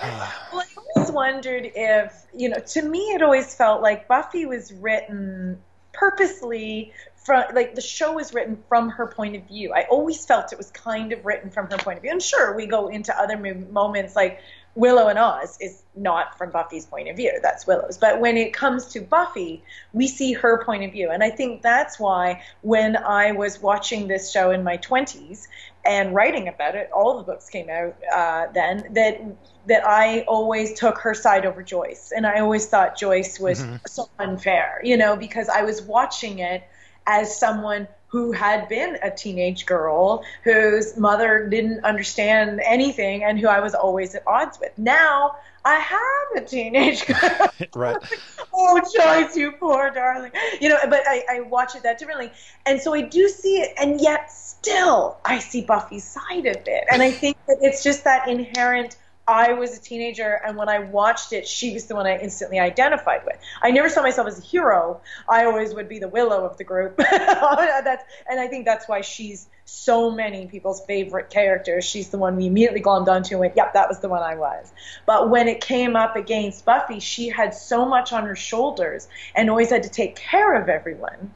Well, 0.52 0.62
I 0.62 0.66
always 0.94 1.10
wondered 1.10 1.72
if, 1.74 2.26
you 2.32 2.48
know, 2.48 2.58
to 2.58 2.82
me 2.82 3.00
it 3.14 3.20
always 3.20 3.52
felt 3.52 3.82
like 3.82 4.06
Buffy 4.06 4.46
was 4.46 4.72
written 4.72 5.58
purposely 5.92 6.92
from, 7.16 7.42
like 7.52 7.74
the 7.74 7.80
show 7.80 8.12
was 8.12 8.32
written 8.32 8.62
from 8.68 8.90
her 8.90 9.08
point 9.08 9.34
of 9.34 9.42
view. 9.48 9.72
I 9.74 9.86
always 9.90 10.24
felt 10.24 10.52
it 10.52 10.56
was 10.56 10.70
kind 10.70 11.12
of 11.12 11.26
written 11.26 11.50
from 11.50 11.66
her 11.66 11.78
point 11.78 11.96
of 11.96 12.02
view. 12.02 12.12
And 12.12 12.22
sure, 12.22 12.54
we 12.54 12.66
go 12.66 12.86
into 12.86 13.12
other 13.20 13.36
moments 13.36 14.14
like 14.14 14.40
Willow 14.78 15.08
and 15.08 15.18
Oz 15.18 15.58
is 15.60 15.82
not 15.96 16.38
from 16.38 16.50
Buffy's 16.52 16.86
point 16.86 17.08
of 17.08 17.16
view. 17.16 17.32
That's 17.42 17.66
Willow's. 17.66 17.98
But 17.98 18.20
when 18.20 18.36
it 18.36 18.52
comes 18.52 18.86
to 18.92 19.00
Buffy, 19.00 19.64
we 19.92 20.06
see 20.06 20.34
her 20.34 20.64
point 20.64 20.84
of 20.84 20.92
view. 20.92 21.10
And 21.10 21.22
I 21.24 21.30
think 21.30 21.62
that's 21.62 21.98
why 21.98 22.42
when 22.62 22.96
I 22.96 23.32
was 23.32 23.60
watching 23.60 24.06
this 24.06 24.30
show 24.30 24.52
in 24.52 24.62
my 24.62 24.76
20s 24.78 25.48
and 25.84 26.14
writing 26.14 26.46
about 26.46 26.76
it, 26.76 26.90
all 26.94 27.18
the 27.18 27.24
books 27.24 27.48
came 27.50 27.68
out 27.68 27.96
uh, 28.14 28.46
then, 28.54 28.92
that 28.94 29.20
that 29.66 29.84
I 29.84 30.20
always 30.28 30.78
took 30.78 30.98
her 31.00 31.12
side 31.12 31.44
over 31.44 31.62
Joyce. 31.62 32.12
And 32.16 32.24
I 32.26 32.38
always 32.38 32.66
thought 32.66 32.96
Joyce 32.96 33.38
was 33.40 33.60
Mhm. 33.62 33.80
so 33.86 34.08
unfair, 34.18 34.80
you 34.84 34.96
know, 34.96 35.16
because 35.16 35.48
I 35.48 35.62
was 35.62 35.82
watching 35.82 36.38
it 36.38 36.62
as 37.06 37.36
someone 37.36 37.88
who 38.08 38.32
had 38.32 38.68
been 38.68 38.98
a 39.02 39.10
teenage 39.10 39.66
girl 39.66 40.24
whose 40.42 40.96
mother 40.96 41.46
didn't 41.48 41.84
understand 41.84 42.60
anything 42.64 43.22
and 43.22 43.38
who 43.38 43.46
I 43.46 43.60
was 43.60 43.74
always 43.74 44.14
at 44.14 44.22
odds 44.26 44.58
with. 44.58 44.76
Now 44.78 45.36
I 45.64 45.78
have 45.78 46.42
a 46.42 46.46
teenage 46.46 47.06
girl. 47.06 47.50
right. 47.74 47.96
oh, 48.54 48.80
Joyce, 48.94 49.36
you 49.36 49.52
poor 49.52 49.90
darling. 49.90 50.32
You 50.60 50.70
know, 50.70 50.78
but 50.88 51.02
I, 51.06 51.24
I 51.30 51.40
watch 51.42 51.76
it 51.76 51.82
that 51.82 51.98
differently. 51.98 52.32
And 52.64 52.80
so 52.80 52.94
I 52.94 53.02
do 53.02 53.28
see 53.28 53.56
it, 53.56 53.74
and 53.78 54.00
yet 54.00 54.32
still 54.32 55.18
I 55.24 55.38
see 55.38 55.62
Buffy's 55.62 56.04
side 56.04 56.46
of 56.46 56.66
it. 56.66 56.84
And 56.90 57.02
I 57.02 57.10
think 57.10 57.36
that 57.46 57.58
it's 57.60 57.82
just 57.82 58.04
that 58.04 58.28
inherent. 58.28 58.96
I 59.28 59.52
was 59.52 59.76
a 59.76 59.80
teenager, 59.80 60.40
and 60.44 60.56
when 60.56 60.70
I 60.70 60.78
watched 60.78 61.34
it, 61.34 61.46
she 61.46 61.74
was 61.74 61.84
the 61.84 61.94
one 61.94 62.06
I 62.06 62.18
instantly 62.18 62.58
identified 62.58 63.26
with. 63.26 63.36
I 63.60 63.70
never 63.70 63.90
saw 63.90 64.02
myself 64.02 64.26
as 64.26 64.38
a 64.38 64.42
hero. 64.42 65.02
I 65.28 65.44
always 65.44 65.74
would 65.74 65.88
be 65.88 65.98
the 65.98 66.08
Willow 66.08 66.46
of 66.46 66.56
the 66.56 66.64
group. 66.64 66.96
that's, 66.96 68.02
and 68.28 68.40
I 68.40 68.46
think 68.48 68.64
that's 68.64 68.88
why 68.88 69.02
she's 69.02 69.46
so 69.66 70.10
many 70.10 70.46
people's 70.46 70.80
favorite 70.86 71.28
character. 71.28 71.82
She's 71.82 72.08
the 72.08 72.16
one 72.16 72.36
we 72.36 72.46
immediately 72.46 72.80
glommed 72.80 73.08
onto 73.08 73.34
and 73.34 73.40
went, 73.40 73.54
yep, 73.54 73.74
that 73.74 73.86
was 73.88 73.98
the 74.00 74.08
one 74.08 74.22
I 74.22 74.34
was. 74.34 74.72
But 75.04 75.28
when 75.28 75.46
it 75.46 75.60
came 75.60 75.94
up 75.94 76.16
against 76.16 76.64
Buffy, 76.64 76.98
she 76.98 77.28
had 77.28 77.52
so 77.52 77.84
much 77.84 78.14
on 78.14 78.24
her 78.24 78.36
shoulders 78.36 79.08
and 79.34 79.50
always 79.50 79.68
had 79.68 79.82
to 79.82 79.90
take 79.90 80.16
care 80.16 80.54
of 80.54 80.70
everyone. 80.70 81.34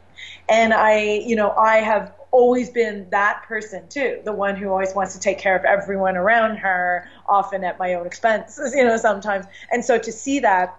And 0.48 0.72
I, 0.72 1.02
you 1.26 1.36
know, 1.36 1.50
I 1.50 1.78
have 1.78 2.14
always 2.32 2.70
been 2.70 3.08
that 3.10 3.44
person 3.46 3.86
too, 3.88 4.20
the 4.24 4.32
one 4.32 4.56
who 4.56 4.70
always 4.70 4.94
wants 4.94 5.12
to 5.12 5.20
take 5.20 5.38
care 5.38 5.54
of 5.54 5.64
everyone 5.64 6.16
around 6.16 6.56
her, 6.56 7.08
often 7.26 7.62
at 7.62 7.78
my 7.78 7.94
own 7.94 8.06
expense, 8.06 8.58
you 8.74 8.84
know, 8.84 8.96
sometimes. 8.96 9.46
And 9.70 9.84
so 9.84 9.98
to 9.98 10.10
see 10.10 10.40
that 10.40 10.78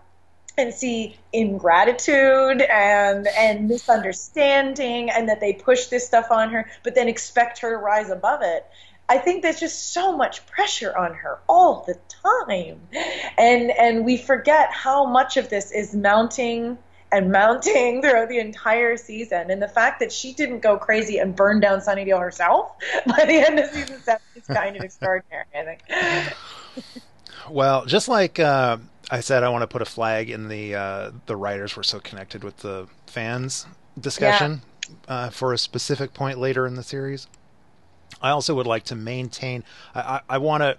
and 0.58 0.74
see 0.74 1.16
ingratitude 1.32 2.62
and 2.62 3.28
and 3.28 3.68
misunderstanding 3.68 5.10
and 5.10 5.30
that 5.30 5.40
they 5.40 5.54
push 5.54 5.88
this 5.88 6.06
stuff 6.06 6.28
on 6.30 6.52
her 6.52 6.70
but 6.84 6.94
then 6.94 7.08
expect 7.08 7.60
her 7.60 7.72
to 7.72 7.78
rise 7.78 8.12
above 8.12 8.42
it 8.44 8.64
i 9.10 9.18
think 9.18 9.42
there's 9.42 9.60
just 9.60 9.94
so 9.94 10.16
much 10.16 10.46
pressure 10.46 10.96
on 10.96 11.12
her 11.12 11.40
all 11.50 11.84
the 11.88 11.98
time 12.24 12.80
and 13.40 13.72
and 13.72 14.06
we 14.06 14.16
forget 14.16 14.70
how 14.72 15.06
much 15.08 15.38
of 15.38 15.50
this 15.50 15.72
is 15.72 15.96
mounting 15.96 16.78
and 17.14 17.32
mounting 17.32 18.02
throughout 18.02 18.28
the 18.28 18.40
entire 18.40 18.98
season 18.98 19.50
and 19.50 19.62
the 19.62 19.68
fact 19.68 20.00
that 20.00 20.12
she 20.12 20.34
didn't 20.34 20.60
go 20.60 20.78
crazy 20.78 21.20
and 21.20 21.36
burn 21.36 21.60
down 21.60 21.80
sunnydale 21.80 22.20
herself 22.20 22.72
by 23.06 23.24
the 23.26 23.36
end 23.36 23.60
of 23.60 23.70
season 23.70 24.00
seven 24.02 24.22
is 24.36 24.46
kind 24.48 24.76
of 24.76 24.84
extraordinary 24.84 25.46
i 25.56 25.64
think 25.64 26.36
Well, 27.50 27.86
just 27.86 28.08
like 28.08 28.40
uh, 28.40 28.78
I 29.12 29.20
said, 29.20 29.44
I 29.44 29.50
want 29.50 29.64
to 29.64 29.68
put 29.68 29.82
a 29.82 29.86
flag 29.86 30.30
in 30.30 30.48
the 30.48 30.76
uh, 30.76 31.12
the 31.26 31.36
writers 31.36 31.76
were 31.76 31.84
so 31.84 32.00
connected 32.00 32.44
with 32.44 32.58
the 32.58 32.88
fans 33.08 33.66
discussion 34.00 34.62
uh, 35.08 35.30
for 35.30 35.54
a 35.54 35.58
specific 35.58 36.14
point 36.14 36.40
later 36.40 36.66
in 36.66 36.76
the 36.76 36.84
series. 36.84 37.28
I 38.22 38.30
also 38.30 38.56
would 38.56 38.68
like 38.68 38.84
to 38.86 38.96
maintain. 38.96 39.64
I, 39.94 40.02
I, 40.02 40.22
I 40.30 40.38
want 40.38 40.64
to. 40.64 40.78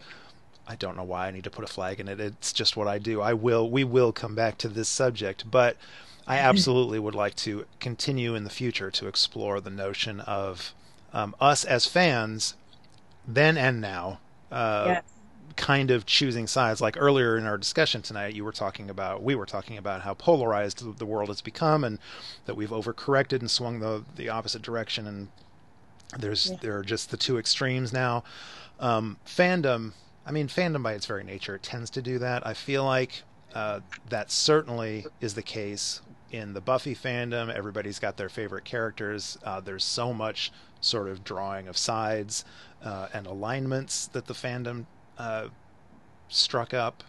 I 0.67 0.77
don't 0.77 0.97
know 0.97 1.05
why 1.05 1.29
I 1.29 1.31
need 1.31 1.45
to 1.45 1.51
put 1.51 1.65
a 1.65 1.67
flag 1.67 2.01
in 2.01 2.09
it. 2.09 2.19
It's 2.19 2.53
just 2.53 2.77
what 2.77 2.89
I 2.89 2.99
do. 2.99 3.21
I 3.21 3.35
will. 3.35 3.71
We 3.71 3.85
will 3.85 4.13
come 4.13 4.35
back 4.35 4.57
to 4.59 4.69
this 4.69 4.89
subject, 4.89 5.51
but 5.51 5.77
I 6.27 6.39
absolutely 6.39 6.99
would 6.99 7.15
like 7.15 7.35
to 7.37 7.67
continue 7.81 8.35
in 8.35 8.45
the 8.45 8.51
future 8.51 8.91
to 8.91 9.09
explore 9.09 9.61
the 9.61 9.71
notion 9.71 10.21
of 10.21 10.75
um, 11.13 11.35
us 11.41 11.65
as 11.65 11.87
fans, 11.87 12.57
then 13.27 13.57
and 13.57 13.81
now. 13.81 14.21
Uh, 14.51 14.85
yes 14.87 15.05
kind 15.57 15.91
of 15.91 16.07
choosing 16.07 16.47
sides. 16.47 16.81
Like 16.81 16.97
earlier 16.99 17.37
in 17.37 17.47
our 17.47 17.59
discussion 17.59 18.03
tonight, 18.03 18.35
you 18.35 18.45
were 18.45 18.53
talking 18.53 18.91
about, 18.91 19.23
we 19.23 19.35
were 19.35 19.47
talking 19.47 19.79
about 19.79 20.03
how 20.03 20.15
polarized 20.15 20.99
the 20.99 21.07
world 21.07 21.29
has 21.29 21.41
become, 21.41 21.85
and 21.85 21.99
that 22.47 22.57
we've 22.57 22.71
overcorrected 22.71 23.41
and 23.41 23.51
swung 23.51 23.81
the 23.81 24.05
the 24.17 24.29
opposite 24.29 24.63
direction, 24.63 25.07
and 25.07 25.29
there's 26.19 26.51
Yeah. 26.51 26.57
there 26.61 26.79
are 26.79 26.83
just 26.83 27.11
the 27.11 27.17
two 27.17 27.39
extremes 27.39 27.93
now. 27.93 28.25
Um, 28.81 29.19
fandom, 29.27 29.93
I 30.27 30.33
mean, 30.33 30.49
fandom 30.49 30.83
by 30.83 30.95
its 30.95 31.07
very 31.07 31.25
nature 31.25 31.59
tends 31.59 31.91
to 31.91 32.03
do 32.03 32.19
that. 32.19 32.47
I 32.47 32.55
feel 32.55 32.85
like 32.85 33.23
uh, 33.55 33.81
that 34.09 34.31
certainly 34.31 35.07
is 35.21 35.35
the 35.35 35.43
case 35.43 36.01
in 36.35 36.53
the 36.53 36.61
Buffy 36.61 36.95
fandom. 36.95 37.55
Everybody's 37.55 37.99
got 37.99 38.17
their 38.17 38.29
favorite 38.29 38.65
characters. 38.65 39.39
Uh, 39.45 39.61
there's 39.61 39.85
so 39.85 40.13
much 40.13 40.53
sort 40.81 41.09
of 41.09 41.25
drawing 41.25 41.69
of 41.69 41.77
sides 41.77 42.45
uh, 42.83 43.09
and 43.15 43.27
alignments 43.27 44.07
that 44.09 44.27
the 44.27 44.35
fandom 44.35 44.87
uh, 45.19 45.49
struck 46.29 46.75
up, 46.75 47.05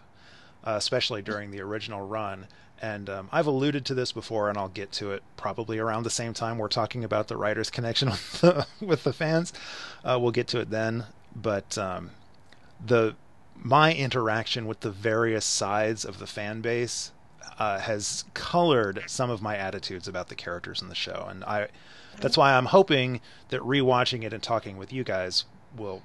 uh, 0.64 0.74
especially 0.76 1.22
during 1.22 1.50
the 1.50 1.60
original 1.60 2.06
run. 2.06 2.46
And 2.80 3.08
um, 3.08 3.28
I've 3.32 3.46
alluded 3.46 3.84
to 3.86 3.94
this 3.94 4.12
before, 4.12 4.48
and 4.48 4.58
I'll 4.58 4.68
get 4.68 4.92
to 4.92 5.12
it 5.12 5.22
probably 5.36 5.78
around 5.78 6.02
the 6.02 6.10
same 6.10 6.34
time 6.34 6.58
we're 6.58 6.68
talking 6.68 7.04
about 7.04 7.28
the 7.28 7.36
writers' 7.36 7.70
connection 7.70 8.10
with 8.10 8.40
the, 8.40 8.66
with 8.80 9.04
the 9.04 9.12
fans. 9.12 9.52
Uh, 10.04 10.18
we'll 10.20 10.30
get 10.30 10.48
to 10.48 10.60
it 10.60 10.70
then. 10.70 11.04
But 11.34 11.76
um, 11.76 12.10
the 12.84 13.16
my 13.54 13.94
interaction 13.94 14.66
with 14.66 14.80
the 14.80 14.90
various 14.90 15.44
sides 15.44 16.04
of 16.04 16.18
the 16.18 16.26
fan 16.26 16.60
base 16.60 17.12
uh, 17.58 17.78
has 17.78 18.24
colored 18.34 19.04
some 19.06 19.30
of 19.30 19.42
my 19.42 19.56
attitudes 19.56 20.08
about 20.08 20.28
the 20.28 20.34
characters 20.34 20.82
in 20.82 20.88
the 20.88 20.94
show, 20.94 21.26
and 21.28 21.44
I 21.44 21.68
that's 22.20 22.36
why 22.36 22.54
I'm 22.54 22.66
hoping 22.66 23.20
that 23.48 23.60
rewatching 23.60 24.24
it 24.24 24.32
and 24.32 24.42
talking 24.42 24.76
with 24.76 24.92
you 24.92 25.04
guys 25.04 25.44
will 25.76 26.02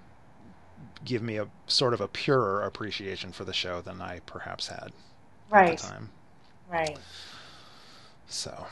give 1.05 1.21
me 1.21 1.37
a 1.37 1.47
sort 1.67 1.93
of 1.93 2.01
a 2.01 2.07
purer 2.07 2.63
appreciation 2.63 3.31
for 3.31 3.43
the 3.43 3.53
show 3.53 3.81
than 3.81 4.01
I 4.01 4.19
perhaps 4.25 4.67
had 4.67 4.91
right 5.49 5.71
at 5.73 5.77
the 5.77 5.87
time. 5.87 6.09
right 6.69 6.97
So 8.27 8.67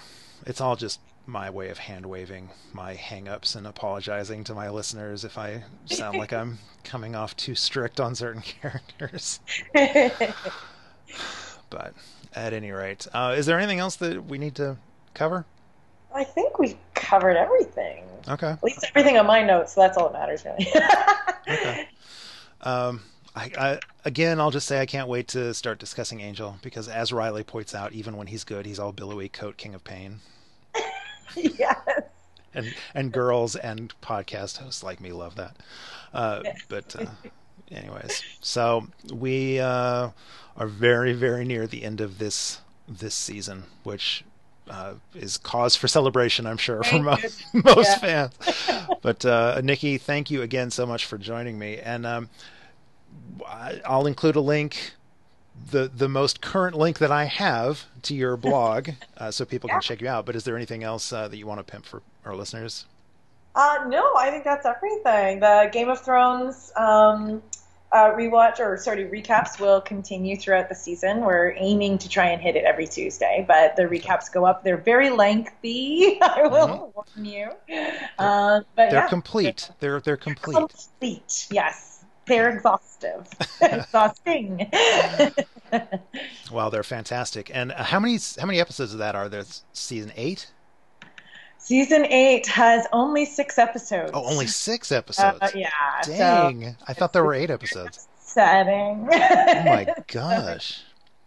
it's 0.46 0.62
all 0.62 0.76
just 0.76 1.00
my 1.26 1.50
way 1.50 1.70
of 1.70 1.78
hand 1.78 2.06
waving 2.06 2.50
my 2.74 2.96
hang-ups 2.96 3.56
and 3.56 3.68
apologizing 3.68 4.44
to 4.46 4.54
my 4.56 4.70
listeners 4.70 5.24
if 5.24 5.38
I 5.38 5.64
sound 5.86 6.18
like 6.18 6.34
I'm 6.34 6.60
coming 6.84 7.16
off 7.16 7.36
too 7.36 7.56
strict 7.56 8.00
on 8.00 8.16
certain 8.16 8.41
characters. 8.62 9.40
but 11.70 11.94
at 12.36 12.54
any 12.54 12.72
rate, 12.72 13.08
uh, 13.14 13.36
is 13.38 13.46
there 13.46 13.58
anything 13.58 13.80
else 13.80 13.96
that 13.98 14.26
we 14.26 14.38
need 14.38 14.56
to 14.56 14.78
cover? 15.14 15.46
I 16.14 16.24
think 16.24 16.60
we 16.60 16.78
covered 16.96 17.38
everything. 17.38 18.04
Okay. 18.28 18.50
At 18.50 18.64
least 18.64 18.86
everything 18.90 19.18
on 19.18 19.26
my 19.26 19.44
notes, 19.44 19.74
so 19.74 19.82
that's 19.82 19.98
all 19.98 20.10
that 20.10 20.20
matters, 20.20 20.44
really. 20.46 20.68
okay. 21.50 21.88
Um, 22.62 23.02
I, 23.36 23.52
I, 23.58 23.80
again, 24.06 24.40
I'll 24.40 24.52
just 24.52 24.68
say 24.68 24.82
I 24.82 24.86
can't 24.86 25.08
wait 25.08 25.30
to 25.30 25.54
start 25.54 25.80
discussing 25.80 26.20
Angel 26.20 26.58
because, 26.62 26.88
as 26.88 27.14
Riley 27.14 27.44
points 27.44 27.74
out, 27.74 27.94
even 27.94 28.18
when 28.18 28.28
he's 28.28 28.44
good, 28.44 28.66
he's 28.66 28.80
all 28.80 28.92
billowy 28.92 29.30
coat 29.30 29.58
king 29.58 29.76
of 29.76 29.84
pain. 29.84 30.20
yes. 31.36 31.78
And 32.54 32.74
and 32.96 33.12
girls 33.12 33.56
and 33.56 33.94
podcast 34.02 34.58
hosts 34.58 34.84
like 34.84 35.00
me 35.00 35.12
love 35.12 35.36
that. 35.36 35.58
Uh, 36.14 36.42
but 36.68 36.96
uh, 37.00 37.06
anyways, 37.72 38.24
so 38.41 38.88
we 39.14 39.60
uh, 39.60 40.10
are 40.58 40.68
very 40.68 41.14
very 41.14 41.46
near 41.46 41.68
the 41.68 41.84
end 41.84 42.02
of 42.02 42.18
this 42.18 42.62
this 42.88 43.16
season, 43.16 43.64
which 43.84 44.24
uh, 44.70 44.94
is 45.16 45.38
cause 45.38 45.76
for 45.76 45.88
celebration, 45.88 46.46
I'm 46.46 46.58
sure, 46.58 46.84
for 46.84 47.00
mo- 47.00 47.18
most 47.54 48.00
fans. 48.00 48.34
But 49.02 49.24
uh, 49.24 49.62
Nikki, 49.64 49.98
thank 49.98 50.30
you 50.30 50.41
again 50.41 50.72
so 50.72 50.86
much 50.86 51.06
for 51.06 51.18
joining 51.18 51.58
me, 51.58 51.78
and 51.78 52.06
um, 52.06 52.30
I'll 53.86 54.08
include 54.08 54.36
a 54.36 54.41
link, 54.41 54.94
the 55.72 55.88
the 55.88 56.10
most 56.10 56.41
current 56.41 56.76
link 56.76 56.98
that 56.98 57.12
I 57.12 57.26
have 57.26 57.86
to 58.04 58.16
your 58.16 58.36
blog, 58.50 58.90
uh, 59.18 59.32
so 59.32 59.46
people 59.46 59.70
yeah. 59.70 59.76
can 59.76 59.82
check 59.82 60.02
you 60.02 60.10
out. 60.10 60.26
But 60.26 60.36
is 60.36 60.44
there 60.44 60.56
anything 60.56 60.84
else 60.84 61.14
uh, 61.14 61.30
that 61.30 61.38
you 61.38 61.48
want 61.48 61.66
to 61.66 61.72
pimp 61.72 61.86
for 61.86 62.02
our 62.26 62.36
listeners? 62.36 62.86
Uh, 63.60 63.84
no, 63.90 64.15
I 64.15 64.30
think 64.30 64.45
that's 64.45 64.65
everything. 64.65 65.41
The 65.41 65.69
Game 65.73 65.90
of 65.90 65.99
Thrones 65.99 66.72
um, 66.77 67.44
uh, 67.91 68.11
rewatch 68.11 68.57
or 68.61 68.77
sorry 68.77 69.03
recaps 69.03 69.60
will 69.60 69.81
continue 69.81 70.38
throughout 70.38 70.69
the 70.69 70.76
season. 70.76 71.19
We're 71.26 71.53
aiming 71.57 71.98
to 71.98 72.07
try 72.07 72.27
and 72.30 72.41
hit 72.41 72.56
it 72.56 72.64
every 72.64 72.88
Tuesday, 72.88 73.44
but 73.45 73.76
the 73.76 73.81
recaps 73.84 74.31
go 74.31 74.45
up. 74.45 74.64
They're 74.64 74.77
very 74.77 75.10
lengthy. 75.10 76.19
I 76.22 76.48
will 76.48 76.68
mm-hmm. 76.68 76.91
warn 76.95 77.26
you. 77.26 77.49
Uh, 78.18 78.61
but 78.77 78.91
they're 78.91 79.02
yeah. 79.02 79.10
complete. 79.10 79.69
They're 79.81 79.99
they're 79.99 80.15
complete. 80.15 80.56
Complete. 80.56 81.48
Yes, 81.52 82.06
they're 82.27 82.52
exhaustive. 82.52 83.27
Exhausting. 83.61 84.72
well, 86.49 86.69
they're 86.69 86.84
fantastic. 86.84 87.52
And 87.53 87.73
how 87.73 87.99
many 87.99 88.19
how 88.40 88.45
many 88.45 88.61
episodes 88.61 88.94
of 88.94 88.99
that 88.99 89.15
are 89.15 89.27
there? 89.27 89.44
Season 89.73 90.14
eight. 90.15 90.49
Season 91.60 92.06
eight 92.06 92.48
has 92.48 92.88
only 92.94 93.26
six 93.26 93.57
episodes. 93.60 94.11
Oh, 94.14 94.23
only 94.26 94.48
six 94.48 94.91
episodes. 94.91 95.38
Uh, 95.41 95.49
yeah. 95.53 95.69
Dang! 96.03 96.64
So 96.64 96.76
I 96.88 96.94
thought 96.94 97.14
there 97.14 97.23
were 97.23 97.34
eight 97.34 97.49
episodes. 97.52 98.07
Setting. 98.19 99.07
oh 99.11 99.64
my 99.65 99.94
gosh. 100.07 100.84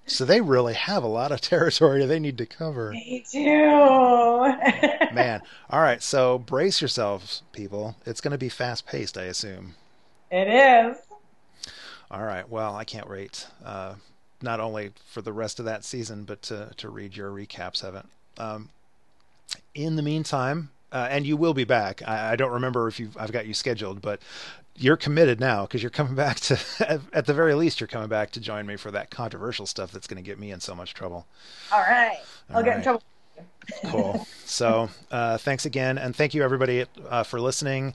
So 0.06 0.24
they 0.24 0.40
really 0.40 0.74
have 0.74 1.04
a 1.04 1.09
lot 1.09 1.32
of 1.32 1.40
territory 1.42 2.04
they 2.06 2.18
need 2.18 2.38
to 2.38 2.46
cover. 2.46 2.92
They 2.92 3.24
do. 3.30 3.44
Man. 5.14 5.42
All 5.70 5.80
right. 5.80 6.02
So 6.02 6.38
brace 6.38 6.80
yourselves, 6.80 7.42
people. 7.52 7.94
It's 8.04 8.20
going 8.20 8.32
to 8.32 8.38
be 8.38 8.48
fast 8.48 8.86
paced, 8.86 9.16
I 9.16 9.24
assume. 9.24 9.74
It 10.30 10.48
is. 10.48 10.96
All 12.10 12.22
right. 12.22 12.48
Well, 12.48 12.74
I 12.74 12.84
can't 12.84 13.09
wait. 13.09 13.46
Uh, 13.64 13.94
not 14.40 14.60
only 14.60 14.92
for 15.06 15.22
the 15.22 15.32
rest 15.32 15.59
of 15.59 15.66
that 15.66 15.84
season, 15.84 16.24
but 16.24 16.42
to 16.42 16.70
to 16.78 16.88
read 16.88 17.16
your 17.16 17.30
recaps 17.30 17.84
of 17.84 17.94
it. 17.94 18.06
Um, 18.38 18.70
in 19.74 19.97
the 19.97 20.03
meantime, 20.03 20.70
uh, 20.91 21.09
and 21.11 21.27
you 21.27 21.37
will 21.37 21.55
be 21.55 21.65
back. 21.65 22.03
I, 22.07 22.33
I 22.33 22.37
don't 22.37 22.53
remember 22.53 22.89
if 22.89 23.01
you 23.01 23.11
I've 23.16 23.33
got 23.33 23.47
you 23.47 23.55
scheduled, 23.55 24.01
but 24.03 24.20
you're 24.77 24.97
committed 24.97 25.39
now 25.41 25.62
because 25.62 25.83
you're 25.83 25.91
coming 25.91 26.15
back 26.24 26.41
to 26.41 26.59
at 27.12 27.27
the 27.27 27.35
very 27.35 27.55
least 27.55 27.81
you're 27.81 27.89
coming 27.89 28.09
back 28.09 28.31
to 28.33 28.41
join 28.41 28.66
me 28.66 28.77
for 28.77 28.91
that 28.91 29.11
controversial 29.11 29.66
stuff 29.66 29.93
that's 29.93 30.07
going 30.07 30.23
to 30.23 30.27
get 30.29 30.39
me 30.39 30.51
in 30.51 30.61
so 30.61 30.74
much 30.74 30.95
trouble. 30.95 31.27
All 31.73 31.81
right, 31.81 32.19
I'll 32.51 32.57
All 32.57 32.62
get 32.62 32.77
in 32.77 32.83
trouble. 32.83 33.03
cool. 33.87 34.27
So 34.45 34.91
uh, 35.11 35.39
thanks 35.39 35.65
again, 35.65 35.97
and 35.97 36.15
thank 36.15 36.35
you 36.35 36.43
everybody 36.43 36.85
uh, 37.09 37.23
for 37.23 37.41
listening. 37.41 37.95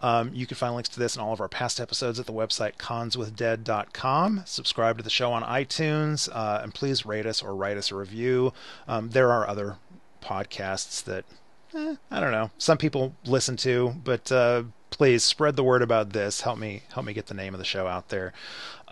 Um, 0.00 0.30
you 0.34 0.44
can 0.46 0.58
find 0.58 0.74
links 0.74 0.90
to 0.90 1.00
this 1.00 1.14
and 1.16 1.22
all 1.24 1.32
of 1.32 1.40
our 1.40 1.48
past 1.48 1.80
episodes 1.80 2.20
at 2.20 2.26
the 2.26 2.32
website 2.32 2.76
conswithdead.com. 2.76 4.42
Subscribe 4.44 4.98
to 4.98 5.02
the 5.02 5.08
show 5.08 5.32
on 5.32 5.42
iTunes, 5.42 6.28
uh, 6.30 6.60
and 6.62 6.74
please 6.74 7.06
rate 7.06 7.24
us 7.24 7.42
or 7.42 7.54
write 7.54 7.78
us 7.78 7.90
a 7.90 7.94
review. 7.94 8.52
Um, 8.86 9.10
there 9.10 9.32
are 9.32 9.48
other 9.48 9.76
podcasts 10.24 11.04
that 11.04 11.24
eh, 11.74 11.96
I 12.10 12.20
don't 12.20 12.32
know 12.32 12.50
some 12.58 12.78
people 12.78 13.14
listen 13.24 13.56
to, 13.58 13.94
but 14.02 14.32
uh, 14.32 14.64
please 14.90 15.24
spread 15.24 15.56
the 15.56 15.64
word 15.64 15.82
about 15.82 16.12
this. 16.12 16.42
Help 16.42 16.56
me 16.58 16.82
help 16.92 17.04
me 17.04 17.12
get 17.12 17.26
the 17.26 17.34
name 17.34 17.52
of 17.52 17.58
the 17.58 17.64
show 17.64 17.88
out 17.88 18.10
there. 18.10 18.32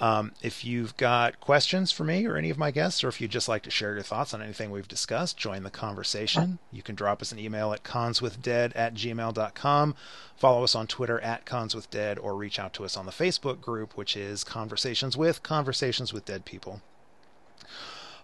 Um, 0.00 0.32
if 0.42 0.64
you've 0.64 0.96
got 0.96 1.38
questions 1.38 1.92
for 1.92 2.02
me 2.02 2.26
or 2.26 2.36
any 2.36 2.50
of 2.50 2.58
my 2.58 2.72
guests, 2.72 3.04
or 3.04 3.08
if 3.08 3.20
you'd 3.20 3.30
just 3.30 3.48
like 3.48 3.62
to 3.62 3.70
share 3.70 3.94
your 3.94 4.02
thoughts 4.02 4.34
on 4.34 4.42
anything 4.42 4.72
we've 4.72 4.88
discussed, 4.88 5.36
join 5.36 5.62
the 5.62 5.70
conversation. 5.70 6.58
You 6.72 6.82
can 6.82 6.96
drop 6.96 7.22
us 7.22 7.30
an 7.30 7.38
email 7.38 7.72
at 7.72 7.84
conswithdead 7.84 8.72
at 8.74 8.94
gmail.com, 8.94 9.94
follow 10.34 10.64
us 10.64 10.74
on 10.74 10.88
Twitter 10.88 11.20
at 11.20 11.46
conswithdead, 11.46 12.18
or 12.20 12.34
reach 12.34 12.58
out 12.58 12.72
to 12.74 12.84
us 12.84 12.96
on 12.96 13.06
the 13.06 13.12
Facebook 13.12 13.60
group, 13.60 13.96
which 13.96 14.16
is 14.16 14.42
Conversations 14.42 15.16
with 15.16 15.44
Conversations 15.44 16.12
with 16.12 16.24
Dead 16.24 16.44
People. 16.44 16.82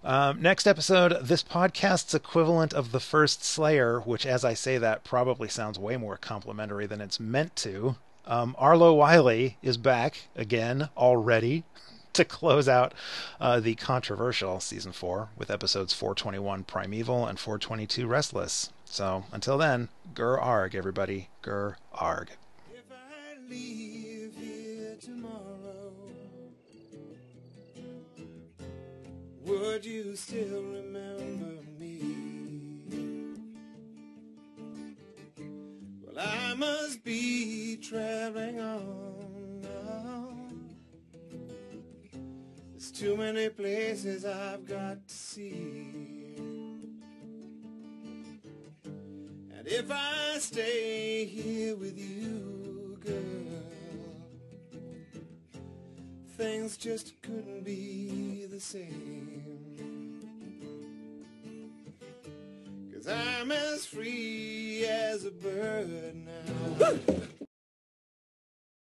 Um, 0.04 0.40
next 0.40 0.66
episode, 0.66 1.18
this 1.22 1.42
podcast's 1.42 2.14
equivalent 2.14 2.72
of 2.72 2.92
the 2.92 3.00
first 3.00 3.44
Slayer, 3.44 4.00
which, 4.00 4.24
as 4.24 4.44
I 4.44 4.54
say 4.54 4.78
that, 4.78 5.04
probably 5.04 5.48
sounds 5.48 5.78
way 5.78 5.96
more 5.96 6.16
complimentary 6.16 6.86
than 6.86 7.00
it's 7.00 7.18
meant 7.18 7.56
to. 7.56 7.96
Um, 8.26 8.54
Arlo 8.58 8.92
Wiley 8.94 9.56
is 9.62 9.76
back 9.76 10.28
again 10.36 10.90
already 10.96 11.64
to 12.12 12.24
close 12.24 12.68
out 12.68 12.94
uh, 13.40 13.58
the 13.58 13.74
controversial 13.74 14.60
season 14.60 14.92
four 14.92 15.30
with 15.36 15.50
episodes 15.50 15.92
421 15.92 16.64
Primeval 16.64 17.26
and 17.26 17.38
422 17.38 18.06
Restless. 18.06 18.70
So 18.84 19.24
until 19.32 19.58
then, 19.58 19.88
Grr 20.14 20.40
Argh, 20.40 20.74
everybody. 20.74 21.28
Grr 21.42 21.76
Argh. 21.94 22.28
Would 29.48 29.82
you 29.86 30.14
still 30.14 30.62
remember 30.62 31.62
me? 31.78 32.02
Well, 36.02 36.18
I 36.18 36.52
must 36.52 37.02
be 37.02 37.78
traveling 37.78 38.60
on 38.60 39.62
now. 39.62 40.34
There's 42.72 42.92
too 42.92 43.16
many 43.16 43.48
places 43.48 44.26
I've 44.26 44.66
got 44.66 45.08
to 45.08 45.14
see. 45.14 46.34
And 48.84 49.66
if 49.66 49.90
I 49.90 50.36
stay 50.40 51.24
here 51.24 51.74
with 51.74 51.96
you, 51.96 52.98
girl 53.02 53.47
things 56.38 56.76
just 56.76 57.20
couldn't 57.20 57.64
be 57.64 58.46
the 58.48 58.60
same. 58.60 59.42
Cause 62.94 63.08
I'm 63.08 63.50
as 63.50 63.84
free 63.84 64.86
as 64.86 65.24
a 65.24 65.32
bird 65.32 66.14
now. 66.14 66.94